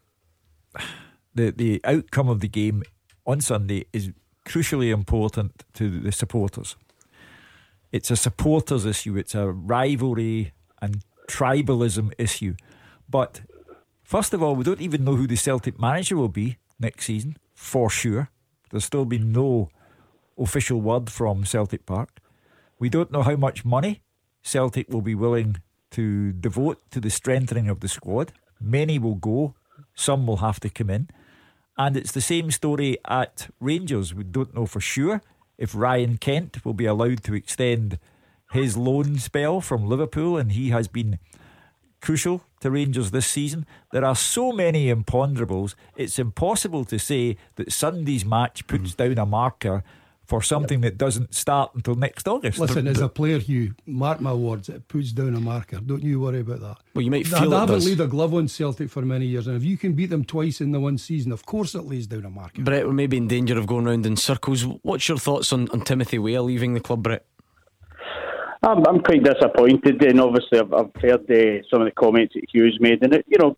the 1.34 1.52
the 1.52 1.82
outcome 1.84 2.30
of 2.30 2.40
the 2.40 2.48
game 2.48 2.84
on 3.26 3.42
Sunday 3.42 3.86
is 3.94 4.12
crucially 4.46 4.92
important 4.92 5.64
to 5.74 6.00
the 6.00 6.12
supporters. 6.12 6.76
It's 7.92 8.12
a 8.12 8.16
supporters 8.16 8.86
issue. 8.86 9.18
It's 9.18 9.34
a 9.34 9.50
rivalry 9.50 10.54
and 10.82 11.04
tribalism 11.28 12.14
issue. 12.18 12.56
But 13.10 13.42
first 14.04 14.34
of 14.34 14.44
all, 14.44 14.56
we 14.56 14.64
don't 14.64 14.82
even 14.82 15.04
know 15.04 15.16
who 15.16 15.28
the 15.28 15.36
Celtic 15.36 15.80
manager 15.80 16.16
will 16.16 16.30
be 16.30 16.58
next 16.80 17.06
season 17.06 17.38
for 17.56 17.90
sure. 17.90 18.30
There's 18.70 18.86
still 18.86 19.06
been 19.06 19.32
no 19.32 19.70
official 20.38 20.82
word 20.82 21.10
from 21.10 21.46
Celtic 21.46 21.86
Park. 21.86 22.20
We 22.80 22.90
don't 22.90 23.12
know 23.12 23.24
how 23.24 23.36
much 23.36 23.66
money 23.66 24.02
Celtic 24.42 24.90
will 24.90 25.02
be 25.02 25.16
willing 25.16 25.58
to 25.92 26.32
devote 26.32 26.80
to 26.92 27.00
the 27.00 27.10
strengthening 27.10 27.68
of 27.68 27.80
the 27.80 27.88
squad. 27.88 28.32
Many 28.62 29.00
will 29.00 29.16
go, 29.16 29.56
some 29.96 30.28
will 30.28 30.38
have 30.38 30.60
to 30.62 30.70
come 30.70 30.90
in. 30.90 31.10
And 31.78 31.98
it's 31.98 32.12
the 32.12 32.22
same 32.22 32.52
story 32.52 32.98
at 33.06 33.50
Rangers. 33.60 34.14
We 34.14 34.24
don't 34.24 34.54
know 34.54 34.66
for 34.66 34.82
sure 34.82 35.22
if 35.58 35.76
Ryan 35.76 36.18
Kent 36.18 36.64
will 36.66 36.74
be 36.74 36.86
allowed 36.86 37.24
to 37.24 37.34
extend 37.34 38.00
his 38.52 38.78
loan 38.78 39.20
spell 39.20 39.62
from 39.62 39.88
Liverpool, 39.88 40.38
and 40.38 40.52
he 40.52 40.70
has 40.70 40.88
been 40.88 41.20
crucial 42.02 42.44
to 42.62 42.72
Rangers 42.72 43.12
this 43.12 43.28
season. 43.28 43.66
There 43.92 44.06
are 44.06 44.16
so 44.16 44.52
many 44.52 44.94
imponderables, 44.94 45.76
it's 45.96 46.20
impossible 46.20 46.86
to 46.86 47.00
say 47.00 47.38
that 47.56 47.72
Sunday's 47.72 48.26
match 48.26 48.68
puts 48.68 48.96
down 48.96 49.18
a 49.18 49.26
marker 49.26 49.84
for 50.26 50.44
something 50.44 50.82
that 50.82 50.96
doesn't 50.96 51.34
start 51.34 51.72
until 51.74 51.96
next 51.96 52.28
August. 52.28 52.60
Listen, 52.60 52.86
as 52.88 53.02
a 53.02 53.10
player, 53.10 53.38
you 53.38 53.74
mark 53.88 54.22
my 54.22 54.32
words, 54.32 54.70
it 54.70 54.88
puts 54.88 55.12
down 55.12 55.34
a 55.34 55.40
marker. 55.40 55.80
Don't 55.80 56.04
you 56.04 56.20
worry 56.20 56.42
about 56.42 56.60
that. 56.60 56.78
Well, 56.94 57.02
you 57.04 57.10
might 57.10 57.24
They- 57.26 57.32
feel 57.40 57.50
they 57.50 57.56
it 57.56 57.60
haven't 57.60 57.76
does. 57.78 57.88
laid 57.88 58.00
a 58.00 58.06
glove 58.06 58.36
on 58.36 58.48
Celtic 58.48 58.92
for 58.92 59.02
many 59.02 59.26
years, 59.26 59.48
and 59.48 59.58
if 59.58 59.64
you 59.64 59.76
can 59.76 59.94
beat 59.94 60.12
them 60.12 60.24
twice 60.24 60.62
in 60.62 60.72
the 60.72 60.80
one 60.80 61.00
season, 61.00 61.32
of 61.32 61.48
course 61.48 61.74
it 61.74 61.82
lays 61.82 62.06
down 62.06 62.26
a 62.26 62.30
marker. 62.30 62.62
Brett, 62.62 62.86
we're 62.86 62.94
maybe 62.94 63.18
in 63.18 63.28
danger 63.28 63.58
of 63.58 63.66
going 63.66 63.86
round 63.86 64.06
in 64.06 64.18
circles. 64.18 64.62
What's 64.84 65.10
your 65.10 65.18
thoughts 65.18 65.52
on, 65.52 65.68
on 65.72 65.82
Timothy 65.82 66.20
Weah 66.20 66.44
leaving 66.44 66.76
the 66.76 66.80
club, 66.80 67.02
Brett? 67.02 67.26
I'm, 68.62 68.86
I'm 68.86 69.00
quite 69.00 69.24
disappointed, 69.24 70.04
and 70.04 70.20
obviously 70.20 70.60
I've, 70.60 70.74
I've 70.74 70.92
heard 71.02 71.32
uh, 71.32 71.64
some 71.70 71.82
of 71.82 71.86
the 71.86 71.94
comments 71.98 72.34
that 72.34 72.44
Hugh's 72.54 72.78
made, 72.80 73.02
and 73.04 73.14
it, 73.14 73.26
you 73.28 73.38
know, 73.40 73.56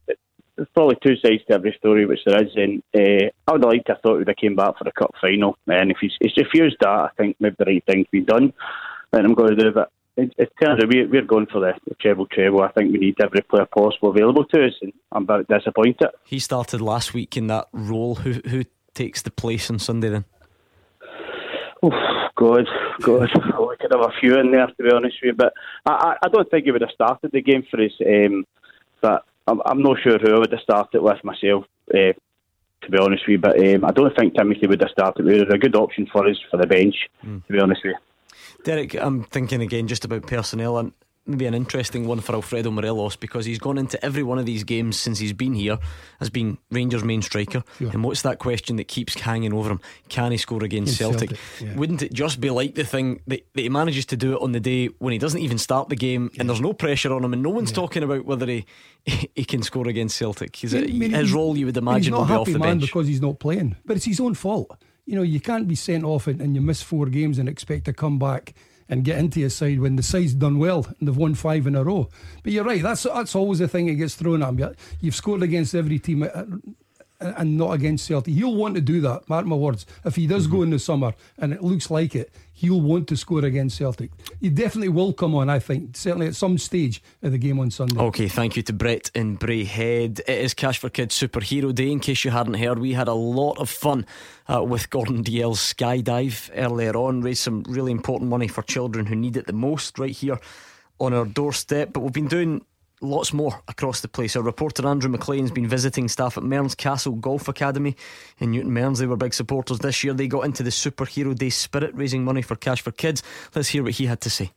there's 0.55 0.67
probably 0.75 0.97
two 1.01 1.15
sides 1.15 1.41
to 1.47 1.55
every 1.55 1.75
story, 1.79 2.05
which 2.05 2.19
there 2.25 2.43
is. 2.43 2.51
And 2.55 2.83
uh, 2.95 3.29
I 3.47 3.51
would 3.51 3.63
have 3.63 3.71
liked 3.71 3.87
to 3.87 3.93
have 3.93 4.01
thought 4.01 4.13
he 4.13 4.17
would 4.19 4.27
have 4.27 4.37
came 4.37 4.55
back 4.55 4.77
for 4.77 4.83
the 4.83 4.91
cup 4.91 5.15
final, 5.19 5.57
and 5.67 5.91
if 5.91 5.97
he's, 5.99 6.11
he's 6.21 6.37
refused 6.37 6.77
that, 6.81 6.89
I 6.89 7.09
think 7.17 7.37
maybe 7.39 7.55
the 7.57 7.65
right 7.65 7.83
thing's 7.87 8.07
been 8.11 8.25
done, 8.25 8.53
and 9.13 9.25
I'm 9.25 9.33
going 9.33 9.55
to 9.57 9.63
do. 9.63 9.71
But 9.71 9.91
it, 10.17 10.33
it's 10.37 10.51
kind 10.61 10.81
of 10.81 10.87
we're, 10.87 11.07
we're 11.09 11.23
going 11.23 11.47
for 11.47 11.61
the, 11.61 11.73
the 11.87 11.95
treble 11.95 12.27
treble. 12.27 12.61
I 12.61 12.71
think 12.71 12.91
we 12.91 12.99
need 12.99 13.15
every 13.23 13.41
player 13.41 13.65
possible 13.65 14.11
available 14.11 14.45
to 14.45 14.65
us, 14.65 14.73
and 14.81 14.93
I'm 15.11 15.25
bit 15.25 15.47
disappointed. 15.47 16.09
He 16.25 16.37
started 16.37 16.79
last 16.79 17.13
week 17.13 17.35
in 17.37 17.47
that 17.47 17.67
role. 17.71 18.15
Who 18.15 18.33
who 18.47 18.65
takes 18.93 19.23
the 19.23 19.31
place 19.31 19.71
on 19.71 19.79
Sunday 19.79 20.09
then? 20.09 20.25
Oof, 21.83 21.93
God, 22.35 22.67
God, 23.01 23.29
we 23.59 23.77
could 23.77 23.91
have 23.91 24.01
a 24.01 24.13
few 24.19 24.37
in 24.39 24.51
there 24.51 24.67
to 24.67 24.83
be 24.83 24.91
honest 24.91 25.17
with 25.21 25.29
you, 25.29 25.33
but 25.33 25.53
I, 25.85 25.91
I, 25.91 26.25
I 26.25 26.29
don't 26.29 26.49
think 26.49 26.65
he 26.65 26.71
would 26.71 26.81
have 26.81 26.91
started 26.91 27.31
the 27.31 27.41
game 27.41 27.63
for 27.69 27.81
us. 27.81 27.91
Um, 28.05 28.45
but 29.01 29.25
I'm, 29.47 29.61
I'm 29.65 29.81
not 29.81 29.97
sure 30.01 30.17
who 30.19 30.35
I 30.35 30.39
would 30.39 30.51
have 30.51 30.61
started 30.61 31.01
with 31.01 31.23
myself, 31.23 31.65
uh, 31.93 32.13
to 32.83 32.89
be 32.89 32.97
honest 32.97 33.23
with 33.27 33.33
you. 33.33 33.39
But 33.39 33.59
um, 33.59 33.85
I 33.85 33.91
don't 33.91 34.15
think 34.15 34.35
Timothy 34.35 34.67
would 34.67 34.81
have 34.81 34.91
started. 34.91 35.27
It 35.27 35.47
was 35.47 35.53
a 35.53 35.57
good 35.57 35.75
option 35.75 36.07
for 36.11 36.27
us 36.27 36.37
for 36.49 36.57
the 36.57 36.67
bench, 36.67 37.09
to 37.23 37.53
be 37.53 37.59
honest 37.59 37.81
with 37.83 37.95
you. 37.95 38.63
Derek, 38.63 38.93
I'm 38.95 39.23
thinking 39.23 39.61
again 39.61 39.87
just 39.87 40.05
about 40.05 40.27
personnel 40.27 40.77
and 40.77 40.93
maybe 41.25 41.45
an 41.45 41.53
interesting 41.53 42.07
one 42.07 42.19
for 42.19 42.33
Alfredo 42.33 42.71
Morelos 42.71 43.15
because 43.15 43.45
he's 43.45 43.59
gone 43.59 43.77
into 43.77 44.03
every 44.03 44.23
one 44.23 44.39
of 44.39 44.45
these 44.45 44.63
games 44.63 44.99
since 44.99 45.19
he's 45.19 45.33
been 45.33 45.53
here 45.53 45.77
as 46.19 46.29
being 46.29 46.57
Rangers' 46.71 47.03
main 47.03 47.21
striker. 47.21 47.63
Sure. 47.77 47.91
And 47.91 48.03
what's 48.03 48.23
that 48.23 48.39
question 48.39 48.77
that 48.77 48.87
keeps 48.87 49.13
hanging 49.19 49.53
over 49.53 49.69
him? 49.69 49.81
Can 50.09 50.31
he 50.31 50.37
score 50.37 50.63
against 50.63 50.97
Celtic? 50.97 51.29
Celtic, 51.29 51.39
yeah. 51.61 51.75
Wouldn't 51.75 52.01
it 52.01 52.13
just 52.13 52.41
be 52.41 52.49
like 52.49 52.75
the 52.75 52.83
thing 52.83 53.21
that, 53.27 53.45
that 53.53 53.61
he 53.61 53.69
manages 53.69 54.05
to 54.07 54.17
do 54.17 54.33
it 54.33 54.41
on 54.41 54.51
the 54.51 54.59
day 54.59 54.87
when 54.97 55.13
he 55.13 55.19
doesn't 55.19 55.39
even 55.39 55.57
start 55.57 55.89
the 55.89 55.95
game 55.95 56.31
and 56.39 56.49
there's 56.49 56.61
no 56.61 56.73
pressure 56.73 57.13
on 57.13 57.23
him 57.23 57.33
and 57.33 57.43
no 57.43 57.49
one's 57.49 57.71
talking 57.71 58.03
about 58.03 58.25
whether 58.25 58.47
he 58.47 58.65
he 59.35 59.45
can 59.45 59.61
score 59.63 59.87
against 59.87 60.17
Celtic? 60.17 60.63
Is 60.63 60.73
it 60.73 60.89
his 60.89 61.31
role 61.31 61.57
you 61.57 61.67
would 61.67 61.77
imagine 61.77 62.13
will 62.13 62.25
be 62.25 62.33
off 62.33 62.47
the 62.47 62.59
bench? 62.59 62.81
because 62.81 63.07
he's 63.07 63.21
not 63.21 63.39
playing, 63.39 63.75
but 63.85 63.95
it's 63.95 64.05
his 64.05 64.19
own 64.19 64.33
fault. 64.33 64.75
You 65.05 65.15
know, 65.15 65.23
you 65.23 65.39
can't 65.39 65.67
be 65.67 65.75
sent 65.75 66.03
off 66.03 66.27
and, 66.27 66.41
and 66.41 66.55
you 66.55 66.61
miss 66.61 66.81
four 66.81 67.07
games 67.07 67.37
and 67.37 67.49
expect 67.49 67.85
to 67.85 67.93
come 67.93 68.19
back 68.19 68.53
and 68.91 69.03
get 69.03 69.17
into 69.17 69.43
a 69.43 69.49
side 69.49 69.79
when 69.79 69.95
the 69.95 70.03
side's 70.03 70.35
done 70.35 70.59
well 70.59 70.85
and 70.99 71.07
they've 71.07 71.17
won 71.17 71.33
five 71.33 71.65
in 71.65 71.75
a 71.75 71.83
row. 71.83 72.09
But 72.43 72.51
you're 72.53 72.63
right, 72.65 72.83
that's 72.83 73.03
that's 73.03 73.33
always 73.35 73.57
the 73.59 73.67
thing 73.67 73.87
that 73.87 73.95
gets 73.95 74.13
thrown 74.15 74.43
at. 74.43 74.59
You- 74.59 74.75
You've 74.99 75.15
scored 75.15 75.41
against 75.41 75.73
every 75.73 75.97
team. 75.97 76.21
Uh, 76.23 76.43
And 77.21 77.55
not 77.55 77.73
against 77.73 78.07
Celtic. 78.07 78.33
He'll 78.33 78.55
want 78.55 78.73
to 78.73 78.81
do 78.81 78.99
that, 79.01 79.29
mark 79.29 79.45
my 79.45 79.55
words. 79.55 79.85
If 80.03 80.15
he 80.15 80.25
does 80.25 80.47
go 80.47 80.63
in 80.63 80.71
the 80.71 80.79
summer 80.79 81.13
and 81.37 81.53
it 81.53 81.61
looks 81.63 81.91
like 81.91 82.15
it, 82.15 82.33
he'll 82.51 82.81
want 82.81 83.07
to 83.09 83.15
score 83.15 83.45
against 83.45 83.77
Celtic. 83.77 84.09
He 84.39 84.49
definitely 84.49 84.89
will 84.89 85.13
come 85.13 85.35
on, 85.35 85.47
I 85.47 85.59
think, 85.59 85.95
certainly 85.95 86.25
at 86.25 86.35
some 86.35 86.57
stage 86.57 87.03
of 87.21 87.31
the 87.31 87.37
game 87.37 87.59
on 87.59 87.69
Sunday. 87.69 87.99
Okay, 87.99 88.27
thank 88.27 88.57
you 88.57 88.63
to 88.63 88.73
Brett 88.73 89.11
in 89.13 89.37
Braehead. 89.37 90.21
It 90.21 90.29
is 90.29 90.55
Cash 90.55 90.79
for 90.79 90.89
Kids 90.89 91.15
Superhero 91.15 91.73
Day. 91.75 91.91
In 91.91 91.99
case 91.99 92.25
you 92.25 92.31
hadn't 92.31 92.55
heard, 92.55 92.79
we 92.79 92.93
had 92.93 93.07
a 93.07 93.13
lot 93.13 93.59
of 93.59 93.69
fun 93.69 94.07
uh, 94.51 94.63
with 94.63 94.89
Gordon 94.89 95.21
Dallas's 95.21 95.73
skydive 95.75 96.49
earlier 96.55 96.95
on. 96.95 97.21
Raised 97.21 97.43
some 97.43 97.63
really 97.69 97.91
important 97.91 98.31
money 98.31 98.47
for 98.47 98.63
children 98.63 99.05
who 99.05 99.15
need 99.15 99.37
it 99.37 99.45
the 99.45 99.53
most 99.53 99.99
right 99.99 100.09
here 100.15 100.39
on 100.99 101.13
our 101.13 101.25
doorstep. 101.25 101.93
But 101.93 101.99
we've 101.99 102.13
been 102.13 102.27
doing 102.27 102.65
lots 103.01 103.33
more 103.33 103.61
across 103.67 104.01
the 104.01 104.07
place. 104.07 104.35
Our 104.35 104.43
reporter 104.43 104.87
Andrew 104.87 105.09
McLean's 105.09 105.51
been 105.51 105.67
visiting 105.67 106.07
staff 106.07 106.37
at 106.37 106.43
Mearns 106.43 106.75
Castle 106.75 107.13
Golf 107.13 107.47
Academy 107.47 107.95
in 108.39 108.51
Newton 108.51 108.73
Mearns. 108.73 108.99
They 108.99 109.07
were 109.07 109.17
big 109.17 109.33
supporters 109.33 109.79
this 109.79 110.03
year. 110.03 110.13
They 110.13 110.27
got 110.27 110.45
into 110.45 110.63
the 110.63 110.69
Superhero 110.69 111.35
Day 111.35 111.49
spirit, 111.49 111.93
raising 111.95 112.23
money 112.23 112.41
for 112.41 112.55
Cash 112.55 112.81
for 112.81 112.91
Kids. 112.91 113.23
Let's 113.55 113.69
hear 113.69 113.83
what 113.83 113.93
he 113.93 114.05
had 114.05 114.21
to 114.21 114.29
say. 114.29 114.51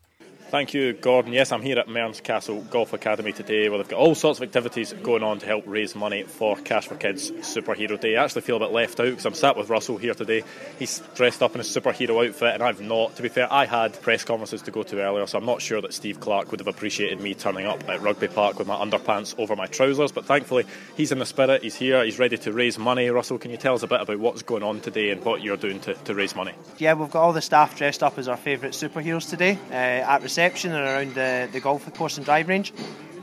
Thank 0.54 0.72
you, 0.72 0.92
Gordon. 0.92 1.32
Yes, 1.32 1.50
I'm 1.50 1.62
here 1.62 1.80
at 1.80 1.88
Mearns 1.88 2.20
Castle 2.20 2.60
Golf 2.70 2.92
Academy 2.92 3.32
today 3.32 3.68
where 3.68 3.78
they've 3.78 3.88
got 3.88 3.98
all 3.98 4.14
sorts 4.14 4.38
of 4.38 4.44
activities 4.44 4.92
going 5.02 5.24
on 5.24 5.40
to 5.40 5.46
help 5.46 5.64
raise 5.66 5.96
money 5.96 6.22
for 6.22 6.56
Cash 6.58 6.86
for 6.86 6.94
Kids 6.94 7.32
Superhero 7.32 7.98
Day. 7.98 8.16
I 8.16 8.22
actually 8.22 8.42
feel 8.42 8.58
a 8.58 8.60
bit 8.60 8.70
left 8.70 9.00
out 9.00 9.06
because 9.06 9.26
I'm 9.26 9.34
sat 9.34 9.56
with 9.56 9.68
Russell 9.68 9.96
here 9.96 10.14
today. 10.14 10.44
He's 10.78 11.02
dressed 11.16 11.42
up 11.42 11.56
in 11.56 11.60
a 11.60 11.64
superhero 11.64 12.28
outfit 12.28 12.54
and 12.54 12.62
I've 12.62 12.80
not. 12.80 13.16
To 13.16 13.22
be 13.22 13.30
fair, 13.30 13.52
I 13.52 13.66
had 13.66 14.00
press 14.00 14.22
conferences 14.22 14.62
to 14.62 14.70
go 14.70 14.84
to 14.84 15.00
earlier, 15.00 15.26
so 15.26 15.38
I'm 15.38 15.44
not 15.44 15.60
sure 15.60 15.80
that 15.80 15.92
Steve 15.92 16.20
Clarke 16.20 16.52
would 16.52 16.60
have 16.60 16.68
appreciated 16.68 17.20
me 17.20 17.34
turning 17.34 17.66
up 17.66 17.88
at 17.88 18.00
Rugby 18.00 18.28
Park 18.28 18.56
with 18.56 18.68
my 18.68 18.76
underpants 18.76 19.36
over 19.40 19.56
my 19.56 19.66
trousers. 19.66 20.12
But 20.12 20.24
thankfully, 20.24 20.66
he's 20.96 21.10
in 21.10 21.18
the 21.18 21.26
spirit, 21.26 21.64
he's 21.64 21.74
here, 21.74 22.04
he's 22.04 22.20
ready 22.20 22.38
to 22.38 22.52
raise 22.52 22.78
money. 22.78 23.10
Russell, 23.10 23.38
can 23.38 23.50
you 23.50 23.56
tell 23.56 23.74
us 23.74 23.82
a 23.82 23.88
bit 23.88 24.00
about 24.00 24.20
what's 24.20 24.42
going 24.42 24.62
on 24.62 24.80
today 24.82 25.10
and 25.10 25.24
what 25.24 25.42
you're 25.42 25.56
doing 25.56 25.80
to, 25.80 25.94
to 25.94 26.14
raise 26.14 26.36
money? 26.36 26.52
Yeah, 26.78 26.94
we've 26.94 27.10
got 27.10 27.22
all 27.22 27.32
the 27.32 27.42
staff 27.42 27.76
dressed 27.76 28.04
up 28.04 28.18
as 28.18 28.28
our 28.28 28.36
favourite 28.36 28.72
superheroes 28.72 29.28
today 29.28 29.58
uh, 29.72 29.74
at 29.74 30.22
reception 30.22 30.43
and 30.44 30.74
around 30.74 31.14
the, 31.14 31.48
the 31.50 31.60
golf 31.60 31.92
course 31.94 32.18
and 32.18 32.24
drive 32.26 32.48
range. 32.48 32.72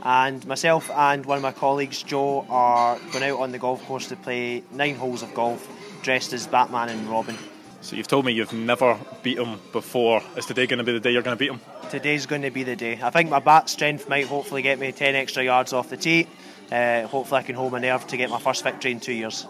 And 0.04 0.46
myself 0.48 0.90
and 0.90 1.24
one 1.26 1.38
of 1.38 1.44
my 1.44 1.52
colleagues, 1.52 2.02
Joe, 2.02 2.46
are 2.50 2.98
going 3.12 3.24
out 3.24 3.40
on 3.40 3.52
the 3.52 3.60
golf 3.60 3.86
course 3.86 4.08
to 4.08 4.16
play 4.16 4.64
nine 4.72 4.96
holes 4.96 5.22
of 5.22 5.32
golf 5.36 5.68
dressed 6.02 6.34
as 6.34 6.48
Batman 6.48 6.90
and 6.90 7.08
Robin. 7.08 7.38
So 7.82 7.96
you've 7.96 8.08
told 8.08 8.26
me 8.26 8.32
you've 8.32 8.54
never 8.54 8.98
beat 9.22 9.38
him 9.38 9.60
before. 9.72 10.24
Is 10.36 10.48
today 10.48 10.66
going 10.66 10.80
to 10.80 10.84
be 10.84 10.94
the 10.94 11.00
day 11.00 11.12
you're 11.12 11.22
going 11.22 11.38
to 11.38 11.40
beat 11.40 11.52
him? 11.52 11.62
Today's 11.92 12.26
going 12.26 12.42
to 12.42 12.52
be 12.52 12.64
the 12.64 12.76
day. 12.76 13.00
I 13.02 13.12
think 13.12 13.30
my 13.30 13.40
bat 13.40 13.70
strength 13.70 14.10
might 14.10 14.26
hopefully 14.26 14.64
get 14.64 14.80
me 14.80 14.92
10 14.92 15.16
extra 15.16 15.44
yards 15.44 15.74
off 15.74 15.90
the 15.90 15.98
tee. 15.98 16.28
Uh, 16.72 17.06
hopefully, 17.08 17.40
I 17.40 17.44
can 17.44 17.56
hold 17.56 17.72
my 17.72 17.80
nerve 17.80 18.08
to 18.08 18.18
get 18.18 18.30
my 18.30 18.40
first 18.40 18.64
victory 18.64 18.92
in 18.92 19.00
two 19.00 19.14
years. 19.14 19.46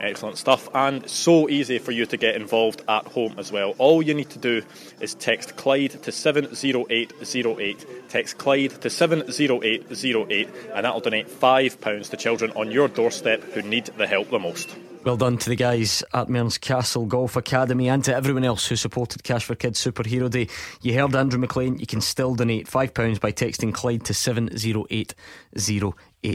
Excellent 0.00 0.38
stuff, 0.38 0.68
and 0.74 1.08
so 1.10 1.48
easy 1.48 1.78
for 1.78 1.90
you 1.90 2.06
to 2.06 2.16
get 2.16 2.36
involved 2.36 2.82
at 2.88 3.04
home 3.08 3.34
as 3.36 3.50
well. 3.50 3.74
All 3.78 4.00
you 4.00 4.14
need 4.14 4.30
to 4.30 4.38
do 4.38 4.62
is 5.00 5.14
text 5.14 5.56
Clyde 5.56 5.90
to 6.02 6.12
70808. 6.12 8.08
Text 8.08 8.38
Clyde 8.38 8.80
to 8.80 8.90
70808, 8.90 10.48
and 10.74 10.84
that'll 10.84 11.00
donate 11.00 11.28
£5 11.28 12.10
to 12.10 12.16
children 12.16 12.52
on 12.52 12.70
your 12.70 12.86
doorstep 12.86 13.42
who 13.42 13.62
need 13.62 13.86
the 13.86 14.06
help 14.06 14.30
the 14.30 14.38
most. 14.38 14.76
Well 15.04 15.16
done 15.16 15.38
to 15.38 15.48
the 15.48 15.56
guys 15.56 16.02
at 16.12 16.28
Mearns 16.28 16.58
Castle 16.58 17.06
Golf 17.06 17.36
Academy 17.36 17.88
and 17.88 18.04
to 18.04 18.14
everyone 18.14 18.44
else 18.44 18.66
who 18.66 18.76
supported 18.76 19.22
Cash 19.22 19.44
for 19.44 19.54
Kids 19.54 19.82
Superhero 19.82 20.28
Day. 20.28 20.48
You 20.82 20.94
heard 20.94 21.14
Andrew 21.14 21.38
McLean. 21.38 21.78
You 21.78 21.86
can 21.86 22.00
still 22.00 22.34
donate 22.34 22.66
£5 22.66 23.20
by 23.20 23.32
texting 23.32 23.72
Clyde 23.72 24.04
to 24.06 24.12
70808. 24.14 25.14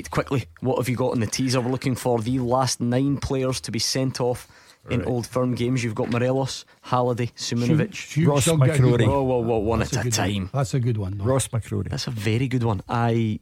Quickly, 0.10 0.46
what 0.62 0.78
have 0.78 0.88
you 0.90 0.96
got 0.96 1.14
in 1.14 1.20
the 1.20 1.28
teaser? 1.28 1.60
We're 1.62 1.72
looking 1.72 1.96
for 1.96 2.20
the 2.20 2.40
last 2.40 2.80
nine 2.82 3.18
players 3.18 3.60
to 3.62 3.72
be 3.72 3.80
sent 3.80 4.20
off. 4.22 4.48
In 4.90 5.00
Right. 5.00 5.08
old 5.08 5.26
firm 5.26 5.56
games, 5.56 5.82
you've 5.82 5.96
got 5.96 6.10
Morelos, 6.12 6.66
Halliday, 6.82 7.28
Simunovic, 7.38 8.28
Ross 8.28 8.44
shall 8.44 8.58
get 8.58 8.78
a 8.78 8.82
good 8.82 9.00
Whoa, 9.02 9.24
one. 9.24 9.28
whoa, 9.30 9.40
whoa, 9.40 9.58
one 9.60 9.80
That's 9.80 9.94
at 9.96 9.98
a 9.98 10.00
a, 10.02 10.04
good 10.04 10.18
one. 10.18 10.28
time. 10.34 10.50
That's 10.54 10.74
a 10.74 10.80
good 10.82 10.98
one. 10.98 11.18
no. 11.20 11.24
Ross 11.24 11.48
McCrorie. 11.48 11.88
That's 11.90 12.08
a 12.08 12.12
very 12.12 12.50
good 12.50 12.64
one. 12.64 12.82
I 12.90 13.40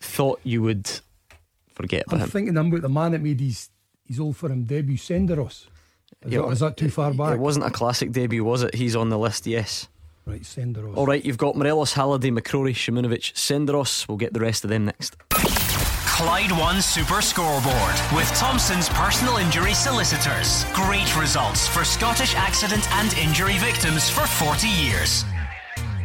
thought 0.00 0.38
you 0.44 0.62
would 0.62 0.88
forget 1.74 2.04
about 2.06 2.18
I'm 2.18 2.22
him. 2.22 2.30
thinking 2.30 2.56
about 2.56 2.82
the 2.82 2.88
man 2.88 3.10
that 3.10 3.20
made 3.22 3.40
his, 3.40 3.70
his 4.06 4.20
old 4.20 4.36
firm 4.36 4.62
debut, 4.62 4.96
Senderos. 4.96 5.66
Is, 6.24 6.32
Yeah, 6.32 6.42
that, 6.42 6.48
is 6.50 6.60
that 6.60 6.76
too 6.76 6.90
far 6.90 7.12
back? 7.12 7.34
It 7.34 7.40
wasn't 7.40 7.66
a 7.66 7.70
classic 7.70 8.12
debut, 8.12 8.44
was 8.44 8.62
it? 8.62 8.74
He's 8.76 8.94
on 8.94 9.08
the 9.08 9.18
list, 9.18 9.48
yes. 9.48 9.88
Right, 10.26 10.42
Senderos. 10.42 10.96
All 10.96 11.06
right, 11.06 11.24
you've 11.24 11.38
got 11.38 11.56
Morelos, 11.56 11.94
Halliday, 11.94 12.30
McCrorie, 12.30 12.72
Simunovic, 12.72 13.32
Senderos. 13.34 14.06
We'll 14.06 14.16
get 14.16 14.32
the 14.32 14.38
rest 14.40 14.62
of 14.62 14.70
them 14.70 14.84
next. 14.84 15.16
Clyde 16.14 16.52
One 16.52 16.80
Super 16.80 17.20
Scoreboard 17.20 17.96
with 18.14 18.32
Thompson's 18.36 18.88
personal 18.90 19.38
injury 19.38 19.74
solicitors. 19.74 20.64
Great 20.72 21.16
results 21.16 21.66
for 21.66 21.84
Scottish 21.84 22.36
accident 22.36 22.88
and 22.92 23.12
injury 23.14 23.58
victims 23.58 24.08
for 24.10 24.24
40 24.24 24.68
years. 24.68 25.24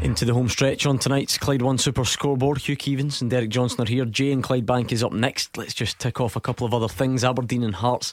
Into 0.02 0.26
the 0.26 0.34
home 0.34 0.49
stretch 0.49 0.88
on 0.88 0.98
tonight's 0.98 1.38
Clyde 1.38 1.61
One 1.61 1.77
Super 1.77 2.06
Scoreboard. 2.06 2.57
Hugh 2.57 2.76
Keevins 2.76 3.22
and 3.22 3.30
Derek 3.30 3.52
Johnstone 3.52 3.86
are 3.86 3.90
here. 3.90 4.06
Jay 4.06 4.31
and 4.31 4.41
Clyde 4.41 4.65
Bank 4.65 4.91
is 4.91 5.03
up 5.03 5.14
next. 5.14 5.56
Let's 5.60 5.76
just 5.76 5.99
tick 5.99 6.19
off 6.19 6.36
a 6.36 6.41
couple 6.41 6.65
of 6.65 6.73
other 6.73 6.88
things. 6.88 7.23
Aberdeen 7.23 7.64
and 7.64 7.76
Hearts 7.76 8.11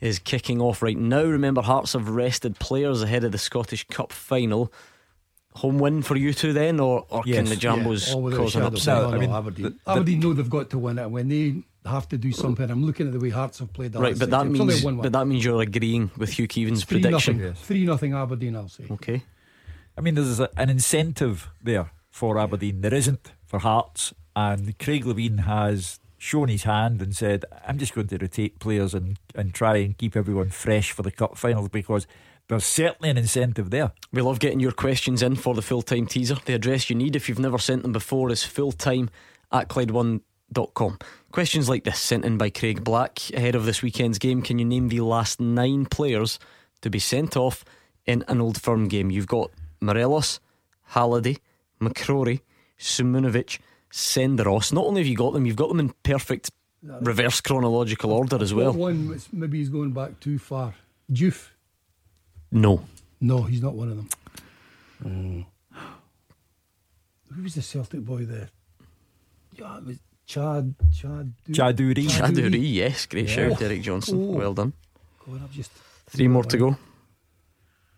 is 0.00 0.18
kicking 0.18 0.62
off 0.62 0.80
right 0.80 0.96
now. 0.96 1.24
Remember, 1.24 1.60
Hearts 1.60 1.92
have 1.92 2.08
rested 2.08 2.58
players 2.58 3.02
ahead 3.02 3.22
of 3.22 3.32
the 3.32 3.38
Scottish 3.38 3.86
Cup 3.88 4.12
final. 4.12 4.72
Home 5.56 5.78
win 5.78 6.02
for 6.02 6.16
you 6.16 6.34
two 6.34 6.52
then, 6.52 6.80
or, 6.80 7.06
or 7.10 7.22
can 7.22 7.44
the 7.44 7.54
Jambos 7.54 8.08
Yeah, 8.08 8.36
cause 8.36 8.56
an 8.56 8.62
shadow 8.62 8.66
of 8.66 8.74
upset? 8.74 9.02
doubt. 9.02 9.10
No, 9.12 9.26
no, 9.26 9.36
Aberdeen. 9.36 9.80
Aberdeen 9.86 10.20
know 10.20 10.32
they've 10.32 10.50
got 10.50 10.70
to 10.70 10.78
win 10.78 10.98
it. 10.98 11.08
When 11.08 11.28
they 11.28 11.62
have 11.88 12.08
to 12.08 12.18
do 12.18 12.32
something, 12.32 12.68
I'm 12.68 12.84
looking 12.84 13.06
at 13.06 13.12
the 13.12 13.20
way 13.20 13.30
Hearts 13.30 13.60
have 13.60 13.72
played. 13.72 13.92
the 13.92 14.00
Right, 14.00 14.18
but 14.18 14.30
that 14.30 14.42
games. 14.44 14.54
It's 14.54 14.60
only 14.60 14.74
means 14.74 14.84
one 14.84 14.96
but 14.96 15.12
that 15.12 15.26
means 15.26 15.44
you're 15.44 15.60
agreeing 15.62 16.10
with 16.16 16.30
Hugh 16.30 16.48
Keevins' 16.48 16.84
prediction. 16.86 17.54
Three 17.54 17.84
nothing 17.86 18.14
Aberdeen, 18.14 18.56
I'll 18.56 18.68
say. 18.68 18.84
Okay. 18.90 19.22
I 19.96 20.00
mean, 20.00 20.16
there's 20.16 20.40
a, 20.40 20.48
an 20.56 20.70
incentive 20.70 21.48
there 21.62 21.92
for 22.10 22.36
Aberdeen. 22.38 22.80
There 22.80 22.94
isn't 22.94 23.30
for 23.46 23.60
Hearts, 23.60 24.12
and 24.34 24.76
Craig 24.80 25.04
Levein 25.04 25.44
has 25.44 26.00
shown 26.18 26.48
his 26.48 26.64
hand 26.64 27.00
and 27.00 27.14
said, 27.14 27.44
"I'm 27.64 27.78
just 27.78 27.94
going 27.94 28.08
to 28.08 28.18
rotate 28.18 28.58
players 28.58 28.92
and 28.92 29.18
and 29.36 29.54
try 29.54 29.76
and 29.76 29.96
keep 29.96 30.16
everyone 30.16 30.50
fresh 30.50 30.90
for 30.90 31.02
the 31.02 31.12
cup 31.12 31.38
finals 31.38 31.68
because." 31.68 32.08
There's 32.48 32.66
certainly 32.66 33.08
an 33.10 33.16
incentive 33.16 33.70
there. 33.70 33.92
We 34.12 34.20
love 34.20 34.38
getting 34.38 34.60
your 34.60 34.72
questions 34.72 35.22
in 35.22 35.36
for 35.36 35.54
the 35.54 35.62
full 35.62 35.82
time 35.82 36.06
teaser. 36.06 36.36
The 36.44 36.54
address 36.54 36.90
you 36.90 36.96
need, 36.96 37.16
if 37.16 37.28
you've 37.28 37.38
never 37.38 37.58
sent 37.58 37.82
them 37.82 37.92
before, 37.92 38.30
is 38.30 38.42
fulltime 38.42 39.08
at 39.50 39.68
Clyde1.com. 39.68 40.98
Questions 41.32 41.68
like 41.68 41.84
this 41.84 41.98
sent 41.98 42.24
in 42.24 42.36
by 42.36 42.50
Craig 42.50 42.84
Black 42.84 43.18
ahead 43.32 43.54
of 43.54 43.64
this 43.64 43.82
weekend's 43.82 44.18
game. 44.18 44.42
Can 44.42 44.58
you 44.58 44.64
name 44.64 44.88
the 44.88 45.00
last 45.00 45.40
nine 45.40 45.86
players 45.86 46.38
to 46.82 46.90
be 46.90 46.98
sent 46.98 47.36
off 47.36 47.64
in 48.04 48.24
an 48.28 48.42
old 48.42 48.60
firm 48.60 48.88
game? 48.88 49.10
You've 49.10 49.26
got 49.26 49.50
Morelos, 49.80 50.38
Halliday, 50.88 51.38
McCrorie, 51.80 52.40
Simunovic, 52.78 53.58
Senderos. 53.90 54.70
Not 54.70 54.84
only 54.84 55.00
have 55.00 55.08
you 55.08 55.16
got 55.16 55.32
them, 55.32 55.46
you've 55.46 55.56
got 55.56 55.68
them 55.70 55.80
in 55.80 55.94
perfect 56.02 56.50
reverse 56.82 57.40
chronological 57.40 58.12
order 58.12 58.36
as 58.42 58.52
well. 58.52 58.72
One, 58.72 59.18
maybe 59.32 59.58
he's 59.58 59.70
going 59.70 59.92
back 59.92 60.20
too 60.20 60.38
far. 60.38 60.74
Diouf. 61.10 61.48
No. 62.54 62.82
No, 63.20 63.42
he's 63.42 63.60
not 63.62 63.74
one 63.74 63.90
of 63.90 63.96
them. 63.96 64.08
Mm. 65.04 65.46
Who 67.34 67.42
was 67.42 67.54
the 67.56 67.62
Celtic 67.62 68.00
boy 68.00 68.24
there? 68.24 68.48
Yeah, 69.58 69.78
it 69.78 69.84
was 69.84 69.98
Chad. 70.26 70.74
Chad. 70.96 71.32
Cha 71.52 71.72
Du-ri. 71.72 72.06
Chaduri, 72.06 72.72
yes. 72.74 73.06
Great 73.06 73.28
Yeah. 73.28 73.48
shout, 73.48 73.58
Derek 73.58 73.82
Johnstone. 73.82 74.22
Oh. 74.22 74.38
Well 74.38 74.54
done. 74.54 74.72
God, 75.26 75.40
I've 75.42 75.50
just. 75.52 75.72
Three 76.06 76.28
more 76.28 76.44
to 76.44 76.56
go. 76.56 76.76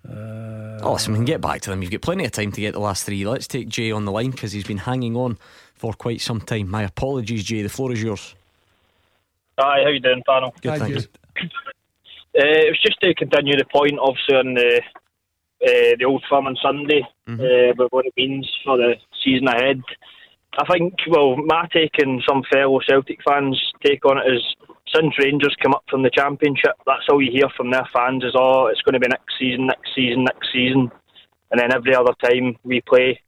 Uh, 0.08 0.78
Oh, 0.82 0.92
listen, 0.92 1.12
we 1.14 1.18
can 1.18 1.24
get 1.24 1.40
back 1.40 1.60
to 1.62 1.70
them. 1.70 1.82
You've 1.82 1.90
got 1.90 2.02
plenty 2.02 2.24
of 2.24 2.30
time 2.32 2.52
to 2.52 2.60
get 2.60 2.72
the 2.72 2.80
last 2.80 3.04
three. 3.04 3.26
Let's 3.26 3.46
take 3.48 3.68
Jay 3.68 3.90
on 3.90 4.04
the 4.04 4.12
line 4.12 4.30
because 4.30 4.52
he's 4.52 4.64
been 4.66 4.78
hanging 4.78 5.16
on 5.16 5.38
for 5.74 5.92
quite 5.94 6.20
some 6.20 6.40
time. 6.40 6.70
My 6.70 6.82
apologies, 6.84 7.44
Jay. 7.44 7.62
The 7.62 7.68
floor 7.68 7.92
is 7.92 8.02
yours. 8.02 8.34
Hi, 9.58 9.82
how 9.82 9.88
you 9.88 10.00
doing, 10.00 10.22
panel? 10.26 10.54
Good, 10.62 10.78
thanks. 10.78 11.08
Uh, 12.38 12.68
it 12.68 12.70
was 12.70 12.82
just 12.84 13.00
to 13.00 13.14
continue 13.14 13.56
the 13.56 13.64
point, 13.64 13.98
obviously, 14.00 14.36
on 14.36 14.54
the 14.54 14.82
uh, 15.64 15.96
the 15.98 16.04
old 16.04 16.22
firm 16.28 16.46
on 16.46 16.56
Sunday, 16.60 17.02
uh, 17.40 17.72
about 17.72 17.92
what 17.92 18.04
it 18.04 18.12
means 18.16 18.46
for 18.64 18.76
the 18.76 18.94
season 19.24 19.48
ahead. 19.48 19.80
I 20.58 20.64
think, 20.70 20.94
well, 21.08 21.36
my 21.36 21.66
take 21.72 21.98
and 21.98 22.22
some 22.28 22.42
fellow 22.52 22.80
Celtic 22.86 23.20
fans' 23.26 23.60
take 23.84 24.04
on 24.04 24.18
it 24.18 24.32
is 24.32 24.42
since 24.94 25.18
Rangers 25.18 25.56
come 25.62 25.74
up 25.74 25.84
from 25.90 26.02
the 26.02 26.10
Championship, 26.10 26.72
that's 26.86 27.06
all 27.10 27.22
you 27.22 27.32
hear 27.32 27.48
from 27.56 27.70
their 27.70 27.88
fans 27.92 28.24
is, 28.24 28.32
oh, 28.34 28.66
it's 28.66 28.82
going 28.82 28.94
to 28.94 29.00
be 29.00 29.08
next 29.08 29.34
season, 29.38 29.66
next 29.66 29.94
season, 29.94 30.24
next 30.24 30.48
season. 30.52 30.90
And 31.50 31.60
then 31.60 31.74
every 31.74 31.94
other 31.94 32.14
time 32.22 32.56
we 32.64 32.80
play 32.82 33.20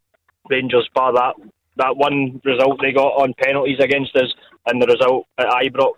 Rangers, 0.49 0.89
bar 0.95 1.13
that, 1.13 1.35
that 1.77 1.97
one 1.97 2.41
result 2.45 2.81
they 2.81 2.93
got 2.93 3.21
on 3.21 3.35
penalties 3.43 3.79
against 3.81 4.17
us 4.17 4.33
and 4.67 4.81
the 4.81 4.87
result 4.87 5.27
at 5.39 5.49
Ibrox, 5.49 5.97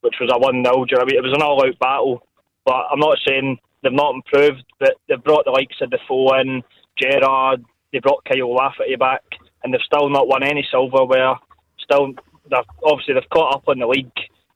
which 0.00 0.16
was 0.20 0.30
a 0.32 0.38
1 0.38 0.52
0. 0.52 0.56
You 0.62 0.70
know 0.70 0.74
what 0.74 1.02
I 1.02 1.04
mean? 1.04 1.18
It 1.18 1.22
was 1.22 1.34
an 1.34 1.42
all 1.42 1.64
out 1.64 1.78
battle. 1.78 2.26
But 2.64 2.86
I'm 2.90 2.98
not 2.98 3.18
saying 3.26 3.58
they've 3.82 3.92
not 3.92 4.14
improved, 4.14 4.64
but 4.78 4.94
they've 5.08 5.22
brought 5.22 5.44
the 5.44 5.50
likes 5.50 5.76
of 5.80 5.90
Defoe 5.90 6.40
in, 6.40 6.62
Gerrard, 6.98 7.64
they 7.92 8.00
brought 8.00 8.24
Kyle 8.24 8.54
Lafferty 8.54 8.96
back, 8.96 9.22
and 9.62 9.72
they've 9.72 9.80
still 9.86 10.08
not 10.08 10.28
won 10.28 10.42
any 10.42 10.66
silverware. 10.70 11.34
Still, 11.78 12.12
they've, 12.50 12.58
obviously 12.84 13.14
they've 13.14 13.30
caught 13.32 13.54
up 13.54 13.68
on 13.68 13.78
the 13.78 13.86
league 13.86 14.10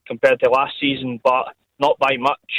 compared 0.05 0.39
to 0.41 0.49
last 0.49 0.73
season, 0.79 1.19
but 1.23 1.55
not 1.79 1.97
by 1.99 2.17
much. 2.17 2.51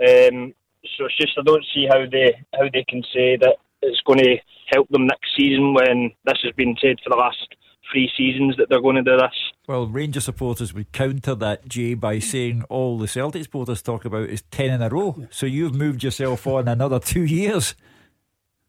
Um, 0.00 0.54
so 0.96 1.06
it's 1.06 1.16
just 1.16 1.38
I 1.38 1.42
don't 1.42 1.64
see 1.74 1.86
how 1.88 2.04
they 2.10 2.34
how 2.54 2.68
they 2.72 2.84
can 2.88 3.02
say 3.14 3.36
that 3.36 3.56
it's 3.82 4.00
going 4.06 4.18
to 4.18 4.36
help 4.72 4.88
them 4.88 5.06
next 5.06 5.30
season 5.36 5.74
when 5.74 6.12
this 6.24 6.38
has 6.44 6.52
been 6.56 6.76
said 6.80 6.96
for 7.02 7.10
the 7.10 7.16
last 7.16 7.56
three 7.90 8.10
seasons 8.16 8.56
that 8.56 8.68
they're 8.68 8.80
going 8.80 8.96
to 8.96 9.02
do 9.02 9.16
this. 9.16 9.51
Well, 9.68 9.86
Rangers 9.86 10.24
supporters 10.24 10.74
would 10.74 10.90
counter 10.90 11.36
that, 11.36 11.68
Jay, 11.68 11.94
by 11.94 12.18
saying 12.18 12.64
all 12.68 12.98
the 12.98 13.06
Celtic 13.06 13.44
supporters 13.44 13.80
talk 13.80 14.04
about 14.04 14.28
is 14.28 14.42
10 14.50 14.70
in 14.70 14.82
a 14.82 14.88
row. 14.88 15.28
So 15.30 15.46
you've 15.46 15.74
moved 15.74 16.02
yourself 16.02 16.46
on 16.48 16.66
another 16.66 16.98
two 16.98 17.22
years. 17.22 17.76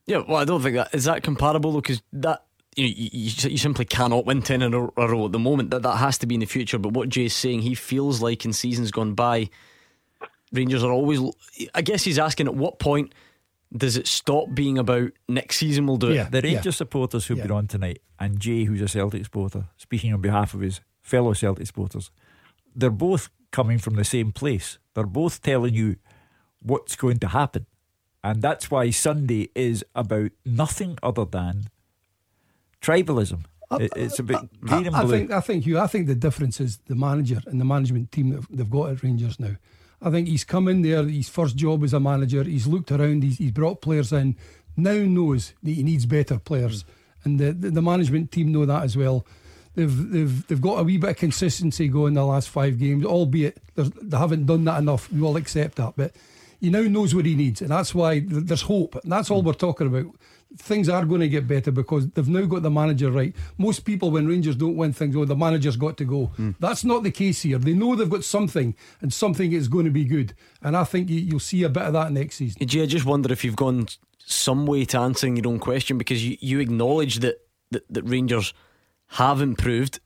Yeah, 0.06 0.22
well, 0.28 0.38
I 0.38 0.46
don't 0.46 0.62
think 0.62 0.76
that 0.76 0.94
is 0.94 1.06
that 1.06 1.24
comparable 1.24 1.72
though, 1.72 1.82
because 1.82 2.02
that 2.12 2.44
you, 2.76 2.86
you 2.86 3.10
you 3.14 3.50
you 3.52 3.58
simply 3.58 3.86
cannot 3.86 4.26
win 4.26 4.42
ten 4.42 4.62
in 4.62 4.74
a 4.74 4.84
a 4.98 5.08
row 5.08 5.26
at 5.26 5.32
the 5.32 5.40
moment. 5.40 5.72
That 5.72 5.84
that 5.84 5.98
has 5.98 6.18
to 6.20 6.26
be 6.28 6.36
in 6.36 6.42
the 6.42 6.46
future. 6.46 6.78
But 6.78 6.92
what 6.94 7.10
Jay's 7.10 7.34
saying, 7.34 7.62
he 7.62 7.74
feels 7.74 8.22
like 8.22 8.44
in 8.44 8.52
seasons 8.52 8.92
gone 8.92 9.14
by, 9.14 9.50
Rangers 10.52 10.84
are 10.84 10.92
always. 10.92 11.22
I 11.74 11.82
guess 11.82 12.04
he's 12.04 12.20
asking 12.20 12.48
at 12.48 12.56
what 12.56 12.80
point 12.80 13.14
does 13.76 13.98
it 13.98 14.08
stop 14.08 14.54
being 14.54 14.78
about 14.78 15.12
next 15.28 15.58
season 15.58 15.88
we'll 15.88 15.98
do 15.98 16.10
it. 16.12 16.16
Yeah, 16.16 16.30
The 16.30 16.42
Rangers 16.42 16.76
supporters 16.78 17.26
who've 17.26 17.38
been 17.44 17.52
on 17.58 17.68
tonight, 17.68 18.00
and 18.20 18.40
Jay, 18.40 18.66
who's 18.66 18.82
a 18.82 18.88
Celtic 18.88 19.24
supporter, 19.26 19.66
speaking 19.78 20.14
on 20.14 20.22
behalf 20.22 20.54
of 20.54 20.60
his 20.62 20.80
fellow 21.02 21.34
Celtic 21.34 21.66
supporters, 21.68 22.12
they're 22.76 22.90
both 22.92 23.30
coming 23.52 23.78
from 23.80 23.96
the 23.96 24.04
same 24.04 24.32
place. 24.32 24.78
They're 24.94 25.06
both 25.06 25.42
telling 25.42 25.74
you 25.74 25.96
what's 26.62 26.96
going 26.96 27.20
to 27.20 27.28
happen. 27.30 27.66
And 28.24 28.42
that's 28.42 28.72
why 28.72 28.90
Sunday 28.92 29.50
is 29.56 29.84
about 29.96 30.32
nothing 30.46 30.98
other 31.04 31.26
than 31.26 31.66
tribalism. 32.82 33.46
It- 33.80 33.92
it's 33.96 34.20
about 34.20 34.50
green 34.62 34.86
and 34.88 34.96
I, 34.96 35.00
I 35.00 35.08
think 35.08 35.32
I 35.32 35.40
think 35.42 35.66
you. 35.66 35.80
I 35.80 35.88
think 35.88 36.06
the 36.08 36.14
difference 36.16 36.60
is 36.62 36.78
the 36.86 36.96
manager 36.96 37.42
and 37.48 37.60
the 37.60 37.66
management 37.66 38.12
team 38.12 38.30
that 38.30 38.46
they've 38.52 38.70
got 38.70 38.92
at 38.92 39.02
Rangers 39.04 39.40
now. 39.40 39.56
I 40.04 40.12
think 40.12 40.28
he's 40.28 40.44
come 40.44 40.68
in 40.68 40.82
there. 40.82 41.04
His 41.04 41.30
first 41.30 41.56
job 41.56 41.84
as 41.84 41.94
a 41.94 42.00
manager. 42.00 42.44
He's 42.44 42.68
looked 42.68 42.92
around. 42.92 43.24
He's, 43.24 43.38
he's 43.38 43.52
brought 43.52 43.82
players 43.82 44.12
in. 44.12 44.36
Now 44.76 44.98
knows 44.98 45.54
that 45.64 45.72
he 45.72 45.84
needs 45.84 46.06
better 46.06 46.40
players, 46.40 46.84
mm. 46.84 46.88
and 47.24 47.40
the, 47.40 47.52
the 47.54 47.70
the 47.72 47.82
management 47.82 48.32
team 48.32 48.52
know 48.52 48.66
that 48.66 48.84
as 48.84 48.98
well. 48.98 49.26
They've 49.76 50.12
they've 50.12 50.48
they've 50.48 50.62
got 50.62 50.80
a 50.80 50.84
wee 50.84 50.98
bit 50.98 51.12
of 51.12 51.18
consistency 51.18 51.88
going 51.88 52.16
the 52.16 52.26
last 52.26 52.50
five 52.50 52.80
games, 52.80 53.06
albeit 53.06 53.58
they 53.76 54.18
haven't 54.18 54.48
done 54.48 54.66
that 54.66 54.80
enough. 54.80 55.12
We 55.12 55.22
all 55.22 55.38
accept 55.38 55.76
that, 55.76 55.94
but 55.96 56.12
he 56.60 56.70
now 56.70 56.82
knows 56.82 57.14
what 57.14 57.26
he 57.26 57.36
needs, 57.36 57.62
and 57.62 57.72
that's 57.72 57.94
why 57.94 58.24
there's 58.26 58.64
hope. 58.64 58.96
And 59.04 59.12
that's 59.12 59.30
all 59.30 59.42
mm. 59.42 59.46
we're 59.46 59.54
talking 59.54 59.88
about. 59.88 60.08
Things 60.58 60.88
are 60.88 61.06
going 61.06 61.22
to 61.22 61.28
get 61.28 61.48
better 61.48 61.72
because 61.72 62.08
they've 62.10 62.28
now 62.28 62.46
got 62.46 62.62
the 62.62 62.70
manager 62.70 63.12
right. 63.12 63.36
Most 63.58 63.86
people, 63.86 64.12
when 64.12 64.28
Rangers 64.28 64.56
don't 64.56 64.78
win 64.78 64.94
things, 64.94 65.16
oh, 65.16 65.26
the 65.26 65.36
manager's 65.36 65.76
got 65.76 65.98
to 65.98 66.06
go. 66.06 66.26
Hmm. 66.28 66.52
That's 66.60 66.84
not 66.84 67.04
the 67.04 67.12
case 67.12 67.42
here. 67.42 67.58
They 67.58 67.74
know 67.74 67.96
they've 67.96 68.10
got 68.10 68.24
something, 68.24 68.76
and 69.02 69.12
something 69.12 69.52
is 69.52 69.68
going 69.68 69.86
to 69.86 69.92
be 69.92 70.06
good. 70.06 70.36
And 70.62 70.78
I 70.78 70.84
think 70.84 71.10
you, 71.10 71.20
you'll 71.20 71.40
see 71.40 71.64
a 71.64 71.70
bit 71.70 71.84
of 71.84 71.94
that 71.94 72.12
next 72.12 72.36
season. 72.36 72.66
Jay, 72.68 72.84
I 72.84 72.86
just 72.86 73.06
wonder 73.06 73.32
if 73.34 73.44
you've 73.44 73.56
gone 73.56 73.88
some 74.20 74.66
way 74.66 74.86
to 74.86 75.00
answering 75.00 75.38
your 75.38 75.48
own 75.48 75.60
question 75.60 75.98
because 75.98 76.24
you, 76.26 76.38
you 76.40 76.60
acknowledge 76.60 77.20
that, 77.20 77.38
that, 77.72 77.84
that 77.90 78.04
Rangers 78.04 78.54
have 79.08 79.42
improved, 79.42 80.00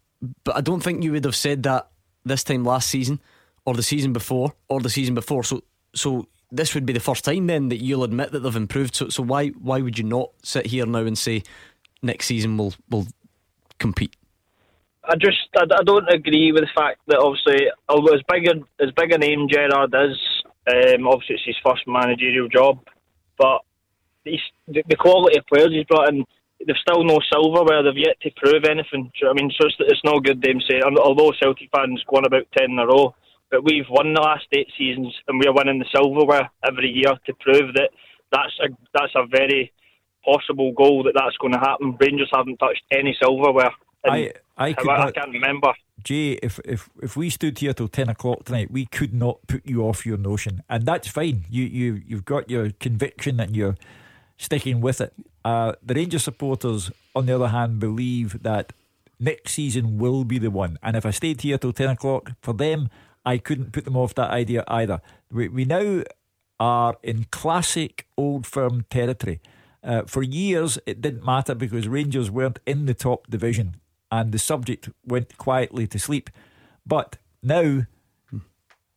but 0.43 0.55
I 0.55 0.61
don't 0.61 0.81
think 0.81 1.03
you 1.03 1.11
would 1.11 1.25
have 1.25 1.35
said 1.35 1.63
that 1.63 1.89
this 2.25 2.43
time 2.43 2.63
last 2.63 2.89
season 2.89 3.19
or 3.65 3.73
the 3.73 3.83
season 3.83 4.13
before 4.13 4.53
or 4.69 4.79
the 4.79 4.89
season 4.89 5.13
before. 5.13 5.43
So 5.43 5.63
so 5.93 6.27
this 6.51 6.73
would 6.73 6.85
be 6.85 6.93
the 6.93 6.99
first 6.99 7.25
time 7.25 7.47
then 7.47 7.69
that 7.69 7.83
you'll 7.83 8.03
admit 8.03 8.31
that 8.31 8.39
they've 8.39 8.55
improved. 8.55 8.95
So 8.95 9.09
so 9.09 9.23
why 9.23 9.49
why 9.49 9.81
would 9.81 9.97
you 9.97 10.03
not 10.03 10.31
sit 10.43 10.67
here 10.67 10.85
now 10.85 10.99
and 10.99 11.17
say 11.17 11.43
next 12.01 12.27
season 12.27 12.57
we'll 12.57 12.73
we'll 12.89 13.07
compete? 13.79 14.15
I 15.03 15.15
just 15.15 15.49
I, 15.55 15.63
I 15.63 15.83
don't 15.83 16.07
agree 16.09 16.51
with 16.51 16.63
the 16.63 16.69
fact 16.75 16.99
that 17.07 17.19
obviously 17.19 17.67
although 17.89 18.13
as 18.13 18.21
big 18.29 18.47
a 18.47 18.83
as 18.83 18.91
big 18.91 19.11
a 19.11 19.17
name 19.17 19.47
Gerrard 19.49 19.93
is, 19.93 20.17
um, 20.67 21.07
obviously 21.07 21.35
it's 21.35 21.45
his 21.45 21.55
first 21.65 21.87
managerial 21.87 22.49
job, 22.49 22.79
but 23.37 23.61
he's, 24.23 24.39
the, 24.67 24.83
the 24.87 24.95
quality 24.95 25.37
of 25.37 25.45
players 25.47 25.71
he's 25.71 25.85
brought 25.85 26.09
in, 26.09 26.25
they've 26.65 26.75
still 26.81 27.03
no 27.03 27.19
silverware. 27.31 27.83
They've 27.83 28.05
yet 28.05 28.19
to 28.21 28.31
prove 28.35 28.65
anything. 28.65 29.11
I 29.29 29.33
mean, 29.33 29.51
so 29.59 29.67
it's, 29.67 29.75
it's 29.79 30.03
no 30.03 30.19
good 30.19 30.41
them 30.41 30.59
saying. 30.69 30.83
Although 30.83 31.33
Celtic 31.39 31.69
fans 31.75 32.03
won 32.11 32.25
about 32.25 32.47
ten 32.57 32.71
in 32.71 32.79
a 32.79 32.85
row, 32.85 33.15
but 33.51 33.63
we've 33.63 33.85
won 33.89 34.13
the 34.13 34.21
last 34.21 34.45
eight 34.53 34.67
seasons 34.77 35.13
and 35.27 35.39
we're 35.39 35.53
winning 35.53 35.79
the 35.79 35.85
silverware 35.95 36.49
every 36.67 36.89
year 36.89 37.13
to 37.25 37.33
prove 37.39 37.73
that 37.75 37.89
that's 38.31 38.53
a 38.63 38.67
that's 38.93 39.13
a 39.15 39.25
very 39.27 39.71
possible 40.25 40.73
goal 40.73 41.03
that 41.03 41.13
that's 41.15 41.37
going 41.37 41.53
to 41.53 41.59
happen. 41.59 41.95
Rangers 41.99 42.29
haven't 42.33 42.57
touched 42.57 42.83
any 42.91 43.15
silverware. 43.21 43.71
I- 44.05 44.31
I 44.59 44.73
could 44.73 44.89
I 44.89 45.11
can't 45.11 45.31
remember. 45.31 45.71
Jay, 46.03 46.31
if, 46.41 46.59
if 46.65 46.89
if 47.01 47.15
we 47.15 47.29
stood 47.29 47.59
here 47.59 47.73
till 47.73 47.87
ten 47.87 48.09
o'clock 48.09 48.45
tonight, 48.45 48.71
we 48.71 48.87
could 48.87 49.13
not 49.13 49.45
put 49.47 49.65
you 49.67 49.83
off 49.83 50.03
your 50.05 50.17
notion, 50.17 50.63
and 50.67 50.83
that's 50.85 51.07
fine. 51.07 51.45
You 51.49 51.63
you 51.63 52.01
you've 52.07 52.25
got 52.25 52.49
your 52.49 52.71
conviction 52.71 53.39
and 53.39 53.55
you're 53.55 53.75
sticking 54.37 54.81
with 54.81 54.99
it. 55.01 55.13
Uh, 55.45 55.73
the 55.83 55.93
Rangers 55.93 56.23
supporters, 56.23 56.91
on 57.15 57.27
the 57.27 57.35
other 57.35 57.49
hand, 57.49 57.79
believe 57.79 58.41
that 58.41 58.73
next 59.19 59.53
season 59.53 59.99
will 59.99 60.23
be 60.23 60.39
the 60.39 60.49
one. 60.49 60.77
And 60.81 60.95
if 60.97 61.05
I 61.05 61.11
stayed 61.11 61.41
here 61.41 61.57
till 61.59 61.73
ten 61.73 61.89
o'clock, 61.89 62.31
for 62.41 62.53
them, 62.53 62.89
I 63.33 63.37
couldn't 63.37 63.71
put 63.73 63.83
them 63.85 63.97
off 63.97 64.13
that 64.15 64.31
idea 64.31 64.63
either. 64.67 65.01
We 65.31 65.47
we 65.49 65.65
now 65.65 66.03
are 66.59 66.95
in 67.03 67.25
classic 67.31 68.07
old 68.17 68.47
firm 68.47 68.85
territory. 68.89 69.39
Uh, 69.83 70.03
for 70.05 70.23
years, 70.23 70.79
it 70.85 71.01
didn't 71.01 71.23
matter 71.25 71.55
because 71.55 71.87
Rangers 71.87 72.29
weren't 72.31 72.59
in 72.65 72.85
the 72.87 72.93
top 72.93 73.27
division 73.27 73.75
and 74.11 74.31
the 74.31 74.39
subject 74.39 74.89
went 75.05 75.37
quietly 75.37 75.85
to 75.87 75.99
sleep. 75.99 76.29
But 76.85 77.17
now, 77.43 77.83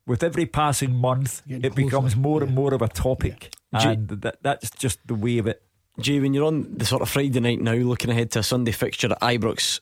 with 0.06 0.22
every 0.22 0.46
passing 0.46 0.94
month, 0.94 1.42
it 1.46 1.74
becomes 1.74 2.16
more 2.16 2.42
and 2.42 2.54
more 2.54 2.74
of 2.74 2.82
a 2.82 2.88
topic. 2.88 3.52
Jay- 3.78 3.92
And 3.92 4.08
that, 4.08 4.42
that's 4.42 4.70
just 4.70 4.98
the 5.06 5.14
way 5.14 5.38
of 5.38 5.46
it. 5.46 5.62
Jay, 5.98 6.18
when 6.20 6.32
you're 6.34 6.46
on 6.46 6.66
the 6.78 6.84
sort 6.86 7.02
of 7.02 7.08
Friday 7.10 7.40
night 7.40 7.60
now, 7.60 7.74
looking 7.74 8.10
ahead 8.10 8.30
to 8.32 8.38
a 8.38 8.42
Sunday 8.42 8.72
fixture 8.72 9.12
at 9.12 9.20
Ibrox, 9.20 9.80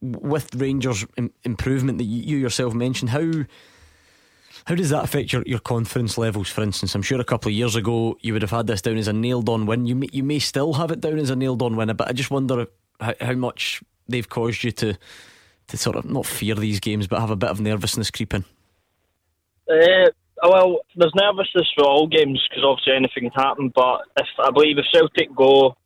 with 0.00 0.54
Rangers 0.54 1.04
Im- 1.16 1.32
improvement 1.44 1.98
that 1.98 2.04
you, 2.04 2.22
you 2.22 2.36
yourself 2.38 2.74
mentioned, 2.74 3.10
how 3.10 3.44
how 4.66 4.74
does 4.74 4.90
that 4.90 5.04
affect 5.04 5.32
your, 5.32 5.42
your 5.46 5.58
confidence 5.58 6.16
levels? 6.18 6.48
For 6.48 6.62
instance, 6.62 6.94
I'm 6.94 7.02
sure 7.02 7.20
a 7.20 7.24
couple 7.24 7.48
of 7.48 7.54
years 7.54 7.76
ago 7.76 8.16
you 8.20 8.32
would 8.32 8.42
have 8.42 8.50
had 8.50 8.66
this 8.66 8.82
down 8.82 8.96
as 8.96 9.08
a 9.08 9.12
nailed 9.12 9.48
on 9.48 9.66
win. 9.66 9.86
You 9.86 9.96
may, 9.96 10.08
you 10.12 10.22
may 10.22 10.38
still 10.38 10.74
have 10.74 10.90
it 10.90 11.00
down 11.00 11.18
as 11.18 11.30
a 11.30 11.36
nailed 11.36 11.62
on 11.62 11.76
win, 11.76 11.92
but 11.94 12.08
I 12.08 12.12
just 12.12 12.30
wonder 12.30 12.66
how, 13.00 13.14
how 13.20 13.34
much 13.34 13.82
they've 14.08 14.28
caused 14.28 14.64
you 14.64 14.72
to 14.72 14.96
to 15.68 15.76
sort 15.76 15.96
of 15.96 16.04
not 16.04 16.26
fear 16.26 16.54
these 16.54 16.80
games, 16.80 17.06
but 17.06 17.20
have 17.20 17.30
a 17.30 17.36
bit 17.36 17.48
of 17.48 17.60
nervousness 17.60 18.10
creeping. 18.10 18.44
Uh, 19.70 20.10
well, 20.42 20.80
there's 20.96 21.14
nervousness 21.14 21.70
for 21.76 21.84
all 21.84 22.06
games 22.06 22.44
because 22.48 22.64
obviously 22.64 22.94
anything 22.94 23.30
can 23.30 23.42
happen. 23.42 23.72
But 23.74 24.02
if 24.18 24.26
I 24.40 24.50
believe 24.50 24.78
if 24.78 24.86
Celtic 24.92 25.34
go 25.34 25.76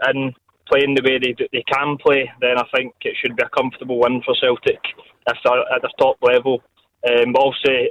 and 0.00 0.32
playing 0.70 0.94
the 0.94 1.02
way 1.02 1.18
they 1.18 1.34
they 1.52 1.64
can 1.72 1.96
play, 1.98 2.30
then 2.40 2.58
I 2.58 2.64
think 2.74 2.94
it 3.02 3.16
should 3.20 3.36
be 3.36 3.42
a 3.42 3.56
comfortable 3.56 4.00
win 4.00 4.22
for 4.24 4.34
Celtic 4.40 4.80
if 5.26 5.36
they're 5.44 5.74
at 5.74 5.82
the 5.82 5.92
top 5.98 6.16
level. 6.22 6.62
Um, 7.06 7.32
but 7.32 7.42
obviously, 7.42 7.90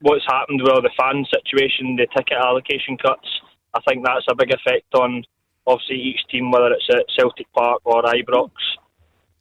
what's 0.00 0.24
happened 0.26 0.60
with 0.62 0.82
the 0.82 0.90
fan 0.98 1.24
situation, 1.32 1.96
the 1.96 2.06
ticket 2.16 2.38
allocation 2.38 2.96
cuts, 2.98 3.28
I 3.74 3.80
think 3.88 4.04
that's 4.04 4.26
a 4.28 4.34
big 4.34 4.52
effect 4.52 4.94
on 4.94 5.24
obviously 5.66 5.96
each 5.96 6.20
team, 6.30 6.50
whether 6.50 6.72
it's 6.72 6.88
at 6.90 7.04
Celtic 7.18 7.46
Park 7.52 7.80
or 7.84 8.02
Ibrox. 8.02 8.50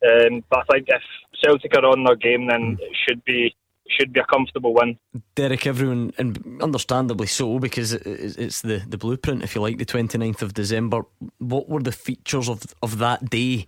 Um, 0.05 0.43
but 0.49 0.59
I 0.59 0.73
think 0.73 0.87
if 0.87 1.01
Celtic 1.43 1.75
are 1.75 1.85
on 1.85 2.03
their 2.03 2.15
game, 2.15 2.47
then 2.47 2.77
it 2.81 2.95
should 3.07 3.23
be 3.23 3.55
should 3.89 4.13
be 4.13 4.21
a 4.21 4.25
comfortable 4.25 4.73
win. 4.73 4.97
Derek, 5.35 5.67
everyone, 5.67 6.13
and 6.17 6.61
understandably 6.61 7.27
so, 7.27 7.59
because 7.59 7.93
it's 7.93 8.61
the, 8.61 8.81
the 8.87 8.97
blueprint, 8.97 9.43
if 9.43 9.53
you 9.53 9.61
like, 9.61 9.77
the 9.77 9.85
29th 9.85 10.41
of 10.41 10.53
December. 10.53 11.01
What 11.39 11.67
were 11.67 11.81
the 11.81 11.91
features 11.91 12.49
of 12.49 12.63
of 12.81 12.97
that 12.99 13.29
day 13.29 13.67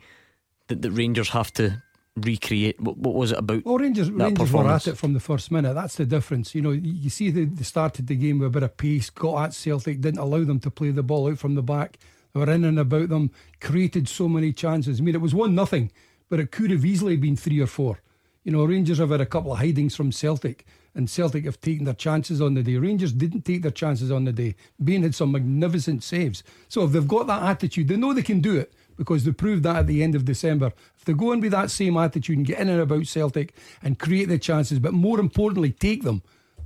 that 0.67 0.81
the 0.81 0.91
Rangers 0.91 1.29
have 1.29 1.51
to 1.53 1.83
recreate? 2.15 2.79
What, 2.79 2.97
what 2.97 3.15
was 3.15 3.31
it 3.31 3.39
about? 3.39 3.65
Well, 3.65 3.77
Rangers, 3.77 4.09
Rangers 4.09 4.51
were 4.51 4.69
at 4.69 4.87
it 4.87 4.97
from 4.97 5.13
the 5.13 5.19
first 5.19 5.51
minute. 5.51 5.73
That's 5.73 5.95
the 5.95 6.05
difference. 6.05 6.55
You 6.55 6.61
know, 6.61 6.71
you 6.71 7.09
see 7.09 7.29
they, 7.29 7.45
they 7.45 7.63
started 7.63 8.07
the 8.07 8.15
game 8.15 8.39
with 8.39 8.47
a 8.47 8.51
bit 8.51 8.63
of 8.63 8.77
pace, 8.77 9.09
got 9.09 9.43
at 9.43 9.53
Celtic, 9.53 10.01
didn't 10.01 10.19
allow 10.19 10.43
them 10.43 10.59
to 10.61 10.71
play 10.71 10.91
the 10.91 11.03
ball 11.03 11.29
out 11.29 11.39
from 11.39 11.55
the 11.55 11.63
back. 11.63 11.97
They 12.33 12.39
were 12.39 12.51
in 12.51 12.65
and 12.65 12.79
about 12.79 13.09
them, 13.09 13.31
created 13.61 14.07
so 14.07 14.27
many 14.27 14.51
chances. 14.53 14.99
I 14.99 15.03
mean, 15.03 15.15
it 15.15 15.21
was 15.21 15.35
one 15.35 15.55
nothing, 15.55 15.91
but 16.29 16.39
it 16.39 16.51
could 16.51 16.71
have 16.71 16.85
easily 16.85 17.17
been 17.17 17.35
three 17.35 17.59
or 17.59 17.67
four. 17.67 17.99
You 18.43 18.51
know, 18.51 18.65
Rangers 18.65 18.99
have 18.99 19.09
had 19.09 19.21
a 19.21 19.25
couple 19.25 19.53
of 19.53 19.59
hidings 19.59 19.95
from 19.95 20.11
Celtic, 20.11 20.65
and 20.93 21.09
Celtic 21.09 21.45
have 21.45 21.59
taken 21.59 21.85
their 21.85 21.93
chances 21.93 22.41
on 22.41 22.53
the 22.53 22.63
day. 22.63 22.77
Rangers 22.77 23.11
didn't 23.11 23.43
take 23.43 23.63
their 23.63 23.71
chances 23.71 24.11
on 24.11 24.25
the 24.25 24.31
day. 24.31 24.55
Bain 24.81 25.03
had 25.03 25.15
some 25.15 25.31
magnificent 25.31 26.03
saves. 26.03 26.43
So 26.69 26.83
if 26.83 26.91
they've 26.91 27.07
got 27.07 27.27
that 27.27 27.43
attitude, 27.43 27.87
they 27.87 27.97
know 27.97 28.13
they 28.13 28.21
can 28.21 28.39
do 28.39 28.55
it 28.57 28.73
because 28.97 29.23
they 29.23 29.31
proved 29.31 29.63
that 29.63 29.77
at 29.77 29.87
the 29.87 30.03
end 30.03 30.15
of 30.15 30.25
December. 30.25 30.71
If 30.97 31.05
they 31.05 31.13
go 31.13 31.31
in 31.31 31.41
with 31.41 31.51
that 31.51 31.71
same 31.71 31.97
attitude 31.97 32.37
and 32.37 32.45
get 32.45 32.59
in 32.59 32.69
and 32.69 32.81
about 32.81 33.05
Celtic 33.07 33.53
and 33.81 33.99
create 33.99 34.29
the 34.29 34.39
chances, 34.39 34.79
but 34.79 34.93
more 34.93 35.19
importantly, 35.19 35.71
take 35.71 36.03
them, 36.03 36.21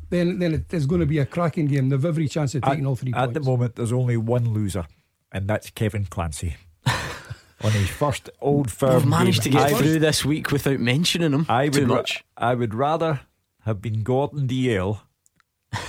then 0.10 0.40
then 0.40 0.54
it 0.54 0.74
is 0.74 0.86
going 0.86 1.02
to 1.02 1.08
be 1.08 1.20
a 1.20 1.26
cracking 1.26 1.68
game. 1.68 1.90
They've 1.90 2.04
every 2.04 2.28
chance 2.28 2.56
of 2.56 2.64
taking 2.64 2.86
at, 2.86 2.88
all 2.88 2.96
three 2.96 3.14
at 3.14 3.26
points. 3.26 3.34
the 3.34 3.46
moment, 3.46 3.76
there's 3.76 3.94
only 3.94 4.18
one 4.18 4.54
loser, 4.54 4.86
and 5.32 5.48
that's 5.48 5.70
Kevin 5.70 6.06
Clancy. 6.06 6.58
on 7.62 7.72
his 7.72 7.90
first 7.90 8.30
old 8.42 8.72
firm. 8.72 8.96
We've 8.96 9.06
managed 9.06 9.44
game. 9.44 9.54
to 9.54 9.58
get 9.60 9.68
I 9.68 9.74
through 9.74 9.94
would, 9.94 10.02
this 10.02 10.24
week 10.24 10.52
without 10.52 10.80
mentioning 10.80 11.34
him 11.34 11.46
I 11.50 11.68
too 11.68 11.82
would, 11.82 11.90
much. 11.90 12.24
I 12.38 12.56
would 12.56 12.74
rather 12.74 13.22
have 13.66 13.82
been 13.82 14.04
Gordon 14.04 14.48
Dallas 14.48 15.00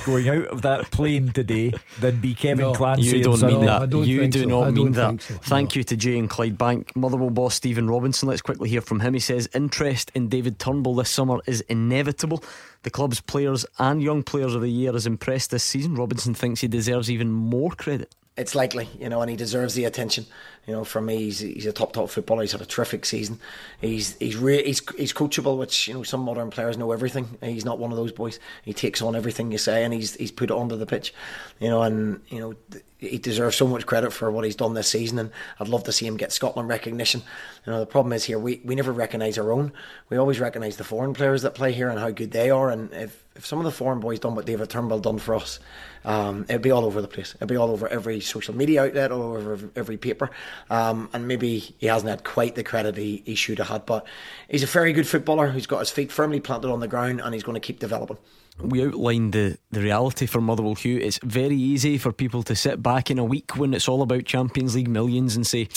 going 0.04 0.28
out 0.28 0.46
of 0.48 0.62
that 0.62 0.90
plane 0.90 1.32
today 1.32 1.72
than 2.00 2.20
be 2.20 2.34
Kevin 2.34 2.66
No, 2.66 2.72
Clancy. 2.72 3.16
you 3.18 3.22
don't 3.24 3.34
and 3.34 3.42
mean 3.42 3.50
Sunderland. 3.66 3.92
that. 3.92 4.06
You 4.06 4.28
do 4.28 4.46
not 4.46 4.72
mean 4.72 4.92
that. 4.92 5.20
Thank 5.22 5.74
you 5.76 5.82
to 5.84 5.96
Jay 5.96 6.18
and 6.18 6.28
Clyde 6.28 6.58
Bank. 6.58 6.94
Motherwell 6.94 7.30
boss 7.30 7.54
Stephen 7.54 7.88
Robinson. 7.88 8.28
Let's 8.28 8.42
quickly 8.42 8.68
hear 8.68 8.80
from 8.80 9.00
him. 9.00 9.14
He 9.14 9.20
says 9.20 9.48
interest 9.54 10.10
in 10.14 10.28
David 10.28 10.58
Turnbull 10.58 10.94
this 10.96 11.10
summer 11.10 11.40
is 11.46 11.60
inevitable. 11.62 12.42
The 12.82 12.90
club's 12.90 13.20
players 13.20 13.64
and 13.78 14.02
young 14.02 14.22
players 14.22 14.54
of 14.54 14.62
the 14.62 14.70
year 14.70 14.92
has 14.92 15.06
impressed 15.06 15.50
this 15.50 15.62
season. 15.64 15.94
Robinson 15.94 16.34
thinks 16.34 16.60
he 16.60 16.68
deserves 16.68 17.10
even 17.10 17.30
more 17.30 17.70
credit. 17.70 18.14
It's 18.40 18.54
likely, 18.54 18.88
you 18.98 19.08
know, 19.08 19.20
and 19.20 19.30
he 19.30 19.36
deserves 19.36 19.74
the 19.74 19.84
attention. 19.84 20.24
You 20.66 20.74
know, 20.74 20.84
for 20.84 21.00
me, 21.00 21.16
he's, 21.18 21.40
he's 21.40 21.66
a 21.66 21.72
top 21.72 21.92
top 21.92 22.08
footballer. 22.08 22.40
He's 22.40 22.52
had 22.52 22.60
a 22.60 22.66
terrific 22.66 23.04
season. 23.04 23.38
He's 23.80 24.16
he's 24.16 24.36
re- 24.36 24.64
he's 24.64 24.80
he's 24.96 25.12
coachable, 25.12 25.58
which 25.58 25.88
you 25.88 25.94
know 25.94 26.02
some 26.02 26.20
modern 26.20 26.50
players 26.50 26.78
know 26.78 26.92
everything. 26.92 27.38
He's 27.42 27.64
not 27.64 27.78
one 27.78 27.90
of 27.90 27.98
those 27.98 28.12
boys. 28.12 28.38
He 28.62 28.72
takes 28.72 29.02
on 29.02 29.14
everything 29.14 29.52
you 29.52 29.58
say, 29.58 29.84
and 29.84 29.92
he's 29.92 30.14
he's 30.16 30.32
put 30.32 30.50
it 30.50 30.54
onto 30.54 30.76
the 30.76 30.86
pitch. 30.86 31.12
You 31.60 31.68
know, 31.68 31.82
and 31.82 32.20
you 32.28 32.40
know 32.40 32.80
he 33.00 33.18
deserves 33.18 33.56
so 33.56 33.66
much 33.66 33.86
credit 33.86 34.12
for 34.12 34.30
what 34.30 34.44
he's 34.44 34.56
done 34.56 34.74
this 34.74 34.88
season, 34.88 35.18
and 35.18 35.30
I'd 35.58 35.68
love 35.68 35.84
to 35.84 35.92
see 35.92 36.06
him 36.06 36.16
get 36.16 36.32
Scotland 36.32 36.68
recognition. 36.68 37.22
You 37.66 37.72
know, 37.72 37.80
the 37.80 37.86
problem 37.86 38.12
is 38.12 38.24
here 38.24 38.38
we, 38.38 38.60
we 38.64 38.74
never 38.74 38.92
recognise 38.92 39.38
our 39.38 39.52
own. 39.52 39.72
We 40.10 40.18
always 40.18 40.38
recognise 40.38 40.76
the 40.76 40.84
foreign 40.84 41.14
players 41.14 41.42
that 41.42 41.54
play 41.54 41.72
here 41.72 41.88
and 41.88 41.98
how 41.98 42.10
good 42.10 42.30
they 42.30 42.50
are. 42.50 42.70
And 42.70 42.92
if, 42.92 43.24
if 43.34 43.46
some 43.46 43.58
of 43.58 43.64
the 43.64 43.70
foreign 43.70 44.00
boys 44.00 44.18
done 44.18 44.34
what 44.34 44.44
David 44.44 44.68
Turnbull 44.68 45.00
done 45.00 45.18
for 45.18 45.34
us, 45.34 45.58
um, 46.04 46.44
it'd 46.48 46.62
be 46.62 46.70
all 46.70 46.84
over 46.84 47.00
the 47.00 47.08
place. 47.08 47.34
It'd 47.36 47.48
be 47.48 47.56
all 47.56 47.70
over 47.70 47.88
every 47.88 48.20
social 48.20 48.54
media 48.54 48.84
outlet, 48.84 49.12
all 49.12 49.36
over 49.36 49.70
every 49.76 49.96
paper. 49.96 50.30
Um, 50.68 51.08
and 51.12 51.26
maybe 51.26 51.58
he 51.58 51.86
hasn't 51.86 52.10
had 52.10 52.24
quite 52.24 52.54
the 52.54 52.64
credit 52.64 52.96
he, 52.96 53.22
he 53.24 53.34
should 53.34 53.58
have 53.58 53.68
had, 53.68 53.86
but 53.86 54.06
he's 54.48 54.62
a 54.62 54.66
very 54.66 54.92
good 54.92 55.08
footballer 55.08 55.48
who's 55.48 55.66
got 55.66 55.78
his 55.78 55.90
feet 55.90 56.12
firmly 56.12 56.40
planted 56.40 56.70
on 56.70 56.80
the 56.80 56.88
ground, 56.88 57.20
and 57.20 57.34
he's 57.34 57.42
going 57.42 57.54
to 57.54 57.60
keep 57.60 57.78
developing 57.78 58.18
we 58.62 58.84
outlined 58.84 59.32
the, 59.32 59.58
the 59.70 59.80
reality 59.80 60.26
for 60.26 60.40
Motherwell 60.40 60.74
Hugh. 60.74 60.98
It's 60.98 61.18
very 61.22 61.56
easy 61.56 61.98
for 61.98 62.12
people 62.12 62.42
to 62.44 62.54
sit 62.54 62.82
back 62.82 63.10
in 63.10 63.18
a 63.18 63.24
week 63.24 63.56
when 63.56 63.74
it's 63.74 63.88
all 63.88 64.02
about 64.02 64.24
Champions 64.24 64.74
League 64.74 64.88
millions 64.88 65.36
and 65.36 65.46
say, 65.46 65.68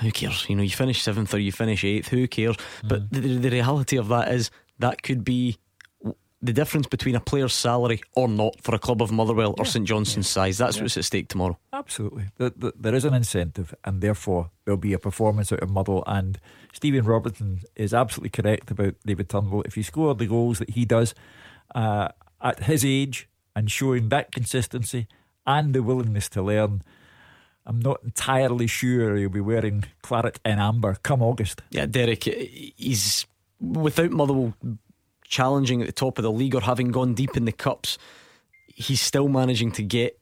who 0.00 0.10
cares? 0.10 0.46
You 0.48 0.56
know, 0.56 0.62
you 0.62 0.70
finish 0.70 1.02
seventh 1.02 1.32
or 1.32 1.38
you 1.38 1.52
finish 1.52 1.82
eighth, 1.84 2.08
who 2.08 2.28
cares? 2.28 2.56
Mm. 2.56 2.88
But 2.88 3.10
the, 3.10 3.20
the 3.20 3.50
reality 3.50 3.96
of 3.96 4.08
that 4.08 4.30
is 4.30 4.50
that 4.78 5.02
could 5.02 5.24
be 5.24 5.56
the 6.44 6.52
difference 6.52 6.88
between 6.88 7.14
a 7.14 7.20
player's 7.20 7.54
salary 7.54 8.02
or 8.16 8.26
not 8.26 8.60
for 8.60 8.74
a 8.74 8.78
club 8.78 9.00
of 9.00 9.12
Motherwell 9.12 9.54
yeah. 9.56 9.62
or 9.62 9.64
St 9.64 9.86
Johnstone's 9.86 10.26
yeah. 10.26 10.42
size. 10.42 10.58
That's 10.58 10.76
yeah. 10.76 10.82
what's 10.82 10.96
at 10.96 11.04
stake 11.04 11.28
tomorrow. 11.28 11.56
Absolutely. 11.72 12.24
There 12.36 12.94
is 12.94 13.04
an 13.04 13.14
incentive, 13.14 13.72
and 13.84 14.00
therefore 14.00 14.50
there'll 14.64 14.76
be 14.76 14.92
a 14.92 14.98
performance 14.98 15.52
out 15.52 15.60
of 15.60 15.70
Motherwell. 15.70 16.02
And 16.06 16.40
Stephen 16.72 17.04
Robertson 17.04 17.60
is 17.76 17.94
absolutely 17.94 18.30
correct 18.30 18.72
about 18.72 18.96
David 19.06 19.28
Turnbull. 19.28 19.62
If 19.62 19.76
you 19.76 19.84
score 19.84 20.14
the 20.16 20.26
goals 20.26 20.58
that 20.58 20.70
he 20.70 20.84
does, 20.84 21.14
uh, 21.74 22.08
at 22.40 22.64
his 22.64 22.84
age 22.84 23.28
and 23.54 23.70
showing 23.70 24.08
that 24.08 24.32
consistency 24.32 25.06
and 25.46 25.74
the 25.74 25.82
willingness 25.82 26.28
to 26.30 26.42
learn. 26.42 26.82
I'm 27.64 27.80
not 27.80 28.00
entirely 28.02 28.66
sure 28.66 29.16
he'll 29.16 29.28
be 29.28 29.40
wearing 29.40 29.84
claret 30.02 30.40
and 30.44 30.60
amber 30.60 30.96
come 31.02 31.22
August. 31.22 31.62
Yeah, 31.70 31.86
Derek, 31.86 32.24
he's 32.24 33.26
without 33.60 34.10
Motherwell 34.10 34.54
challenging 35.22 35.80
at 35.80 35.86
the 35.86 35.92
top 35.92 36.18
of 36.18 36.22
the 36.22 36.32
league 36.32 36.54
or 36.54 36.60
having 36.60 36.90
gone 36.90 37.14
deep 37.14 37.36
in 37.36 37.44
the 37.44 37.52
cups, 37.52 37.98
he's 38.66 39.00
still 39.00 39.28
managing 39.28 39.72
to 39.72 39.82
get 39.82 40.18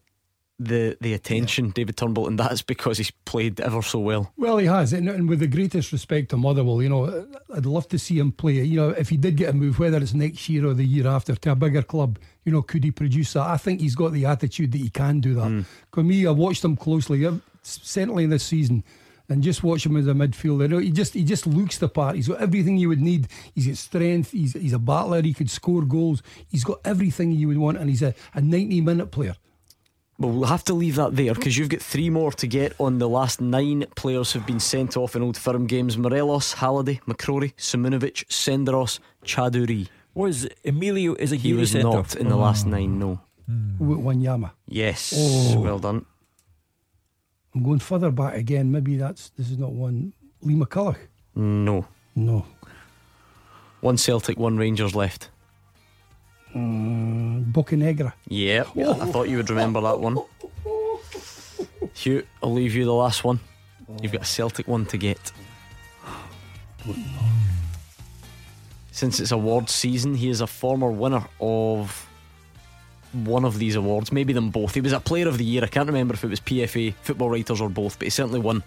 the 0.60 0.96
the 1.00 1.14
attention, 1.14 1.66
yeah. 1.66 1.72
David 1.74 1.96
Turnbull, 1.96 2.28
and 2.28 2.38
that's 2.38 2.60
because 2.60 2.98
he's 2.98 3.10
played 3.10 3.60
ever 3.60 3.80
so 3.80 3.98
well. 3.98 4.32
Well, 4.36 4.58
he 4.58 4.66
has, 4.66 4.92
and, 4.92 5.08
and, 5.08 5.28
with 5.28 5.40
the 5.40 5.46
greatest 5.46 5.90
respect 5.90 6.28
to 6.30 6.36
Motherwell, 6.36 6.82
you 6.82 6.90
know, 6.90 7.26
I'd 7.54 7.64
love 7.64 7.88
to 7.88 7.98
see 7.98 8.18
him 8.18 8.30
play. 8.30 8.62
You 8.62 8.76
know, 8.76 8.88
if 8.90 9.08
he 9.08 9.16
did 9.16 9.36
get 9.36 9.48
a 9.48 9.52
move, 9.54 9.78
whether 9.78 9.96
it's 9.96 10.12
next 10.12 10.48
year 10.50 10.66
or 10.66 10.74
the 10.74 10.84
year 10.84 11.06
after, 11.06 11.34
to 11.34 11.52
a 11.52 11.56
bigger 11.56 11.82
club, 11.82 12.18
you 12.44 12.52
know, 12.52 12.60
could 12.60 12.84
he 12.84 12.90
produce 12.90 13.32
that? 13.32 13.46
I 13.46 13.56
think 13.56 13.80
he's 13.80 13.94
got 13.94 14.12
the 14.12 14.26
attitude 14.26 14.72
that 14.72 14.78
he 14.78 14.90
can 14.90 15.20
do 15.20 15.34
that. 15.34 15.48
Mm. 15.48 15.64
For 15.92 16.02
me, 16.02 16.26
I 16.26 16.30
watched 16.30 16.62
him 16.62 16.76
closely, 16.76 17.26
certainly 17.62 18.24
in 18.24 18.30
this 18.30 18.44
season. 18.44 18.84
And 19.30 19.44
just 19.44 19.62
watch 19.62 19.86
him 19.86 19.96
as 19.96 20.08
a 20.08 20.12
midfielder. 20.12 20.62
You 20.62 20.68
know, 20.68 20.78
he 20.78 20.90
just 20.90 21.14
he 21.14 21.22
just 21.22 21.46
looks 21.46 21.78
the 21.78 21.88
part. 21.88 22.16
He's 22.16 22.26
got 22.26 22.40
everything 22.40 22.76
you 22.78 22.88
would 22.88 23.00
need. 23.00 23.28
He's 23.54 23.68
got 23.68 23.76
strength. 23.76 24.32
He's 24.32 24.54
he's 24.54 24.72
a 24.72 24.78
battler. 24.80 25.22
He 25.22 25.32
could 25.32 25.48
score 25.48 25.82
goals. 25.82 26.20
He's 26.48 26.64
got 26.64 26.80
everything 26.84 27.30
you 27.30 27.46
would 27.46 27.58
want, 27.58 27.78
and 27.78 27.88
he's 27.88 28.02
a, 28.02 28.12
a 28.34 28.40
ninety 28.40 28.80
minute 28.80 29.12
player. 29.12 29.36
Well, 30.20 30.32
we'll 30.32 30.48
have 30.48 30.64
to 30.64 30.74
leave 30.74 30.96
that 30.96 31.16
there 31.16 31.32
because 31.32 31.56
you've 31.56 31.70
got 31.70 31.80
three 31.80 32.10
more 32.10 32.30
to 32.32 32.46
get 32.46 32.74
on. 32.78 32.98
The 32.98 33.08
last 33.08 33.40
nine 33.40 33.86
players 33.96 34.32
who've 34.32 34.44
been 34.44 34.60
sent 34.60 34.94
off 34.98 35.16
in 35.16 35.22
Old 35.22 35.38
Firm 35.38 35.66
games 35.66 35.96
Morelos, 35.96 36.52
Halliday, 36.52 37.00
McCrorie, 37.08 37.54
Simunovic, 37.56 38.26
Senderos, 38.28 38.98
Cha 39.24 39.48
Du-ri. 39.48 39.88
Was 40.12 40.46
Emilio 40.62 41.14
is 41.14 41.32
a 41.32 41.36
He 41.36 41.54
was 41.54 41.74
not 41.74 41.94
off? 41.94 42.16
in 42.16 42.28
the 42.28 42.34
oh. 42.34 42.40
last 42.40 42.66
nine, 42.66 42.98
no. 42.98 43.18
Hmm. 43.46 43.78
Wanyama. 43.80 44.50
Yes. 44.68 45.14
Oh. 45.16 45.60
Well 45.60 45.78
done. 45.78 46.04
I'm 47.54 47.62
going 47.62 47.78
further 47.78 48.10
back 48.10 48.34
again. 48.34 48.70
Maybe 48.70 48.98
that's 48.98 49.30
this 49.30 49.50
is 49.50 49.56
not 49.56 49.72
one. 49.72 50.12
Lee 50.42 50.54
McCulloch. 50.54 50.98
No. 51.34 51.86
No. 52.14 52.44
One 53.80 53.96
Celtic, 53.96 54.38
one 54.38 54.58
Rangers 54.58 54.94
left. 54.94 55.29
Mm, 56.54 57.52
Bocanegra. 57.52 58.12
Yep, 58.28 58.68
oh. 58.76 59.00
I 59.00 59.06
thought 59.12 59.28
you 59.28 59.36
would 59.36 59.50
remember 59.50 59.80
that 59.82 60.00
one. 60.00 60.18
Hugh, 61.94 62.26
I'll 62.42 62.52
leave 62.52 62.74
you 62.74 62.84
the 62.84 62.92
last 62.94 63.24
one. 63.24 63.40
You've 64.02 64.12
got 64.12 64.22
a 64.22 64.26
Celtic 64.26 64.66
one 64.68 64.86
to 64.86 64.96
get. 64.96 65.32
Since 68.92 69.20
it's 69.20 69.32
award 69.32 69.68
season, 69.70 70.14
he 70.14 70.28
is 70.28 70.40
a 70.40 70.46
former 70.46 70.90
winner 70.90 71.24
of 71.40 72.06
one 73.12 73.44
of 73.44 73.58
these 73.58 73.74
awards, 73.76 74.12
maybe 74.12 74.32
them 74.32 74.50
both. 74.50 74.74
He 74.74 74.80
was 74.80 74.92
a 74.92 75.00
player 75.00 75.26
of 75.28 75.38
the 75.38 75.44
year. 75.44 75.64
I 75.64 75.66
can't 75.66 75.86
remember 75.86 76.14
if 76.14 76.22
it 76.24 76.28
was 76.30 76.40
PFA, 76.40 76.94
football 77.02 77.30
writers, 77.30 77.60
or 77.60 77.68
both, 77.68 77.98
but 77.98 78.06
he 78.06 78.10
certainly 78.10 78.40
won. 78.40 78.62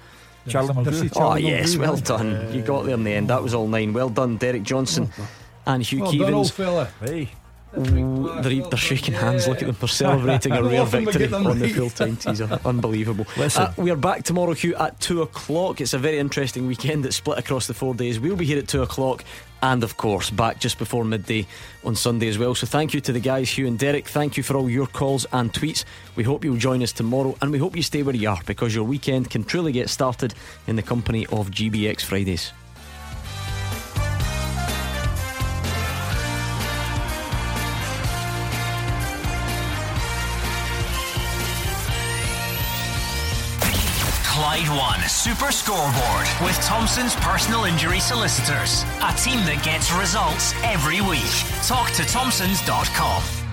Charlie 0.47 0.73
Mulgrew. 0.73 1.11
Oh, 1.15 1.35
yes, 1.35 1.77
well 1.77 1.95
done. 1.95 2.53
You 2.53 2.61
got 2.61 2.83
there 2.85 2.95
in 2.95 3.03
the 3.05 3.13
end. 3.13 3.29
That 3.29 3.41
was 3.41 3.53
all 3.53 3.67
nine. 3.67 3.93
Well 3.93 4.09
done, 4.09 4.35
Derek 4.37 4.63
Johnstone 4.63 5.09
and 5.65 5.81
Hugh 5.83 6.01
Well 6.01 6.11
Keevins. 6.11 6.19
done, 6.19 6.33
old 6.33 6.51
fella. 6.51 6.85
Hey. 6.99 7.29
Ooh, 7.77 8.41
they're, 8.41 8.61
they're 8.61 8.77
shaking 8.77 9.13
hands. 9.13 9.47
Look 9.47 9.61
at 9.61 9.67
them. 9.67 9.75
They're 9.79 9.87
celebrating 9.87 10.51
a 10.51 10.63
rare 10.69 10.85
victory 10.85 11.33
on 11.33 11.59
the 11.59 11.65
right. 11.65 11.75
full 11.75 11.89
time 11.89 12.15
teaser. 12.15 12.59
Unbelievable. 12.65 13.25
Listen. 13.37 13.63
Uh, 13.63 13.73
we 13.77 13.89
are 13.89 13.95
back 13.95 14.23
tomorrow, 14.23 14.53
Hugh, 14.53 14.75
at 14.75 14.99
2 14.99 15.23
o'clock. 15.23 15.81
It's 15.81 15.93
a 15.93 15.97
very 15.97 16.19
interesting 16.19 16.67
weekend 16.67 17.03
that's 17.03 17.15
split 17.15 17.39
across 17.39 17.67
the 17.67 17.73
four 17.73 17.95
days. 17.95 18.19
We'll 18.19 18.35
be 18.35 18.45
here 18.45 18.59
at 18.59 18.67
2 18.67 18.83
o'clock 18.83 19.23
and, 19.63 19.83
of 19.83 19.97
course, 19.97 20.29
back 20.29 20.59
just 20.59 20.77
before 20.77 21.03
midday 21.03 21.47
on 21.83 21.95
Sunday 21.95 22.27
as 22.27 22.37
well. 22.37 22.53
So 22.53 22.67
thank 22.67 22.93
you 22.93 23.01
to 23.01 23.11
the 23.11 23.19
guys, 23.19 23.49
Hugh 23.49 23.65
and 23.65 23.79
Derek. 23.79 24.07
Thank 24.07 24.37
you 24.37 24.43
for 24.43 24.55
all 24.55 24.69
your 24.69 24.87
calls 24.87 25.25
and 25.31 25.51
tweets. 25.51 25.85
We 26.15 26.23
hope 26.23 26.43
you'll 26.43 26.57
join 26.57 26.83
us 26.83 26.91
tomorrow 26.91 27.35
and 27.41 27.51
we 27.51 27.57
hope 27.57 27.75
you 27.75 27.83
stay 27.83 28.03
where 28.03 28.15
you 28.15 28.29
are 28.29 28.41
because 28.45 28.75
your 28.75 28.83
weekend 28.83 29.29
can 29.29 29.43
truly 29.43 29.71
get 29.71 29.89
started 29.89 30.35
in 30.67 30.75
the 30.75 30.83
company 30.83 31.25
of 31.27 31.49
GBX 31.49 32.01
Fridays. 32.01 32.51
Clyde 44.53 44.77
One 44.77 45.09
Super 45.09 45.51
Scoreboard 45.51 46.27
with 46.43 46.55
Thompson's 46.61 47.15
personal 47.15 47.63
injury 47.63 47.99
solicitors. 47.99 48.83
A 49.01 49.11
team 49.17 49.39
that 49.45 49.63
gets 49.65 49.91
results 49.91 50.53
every 50.61 51.01
week. 51.01 51.33
Talk 51.65 51.89
to 51.93 52.05
Thompsons.com. 52.05 53.42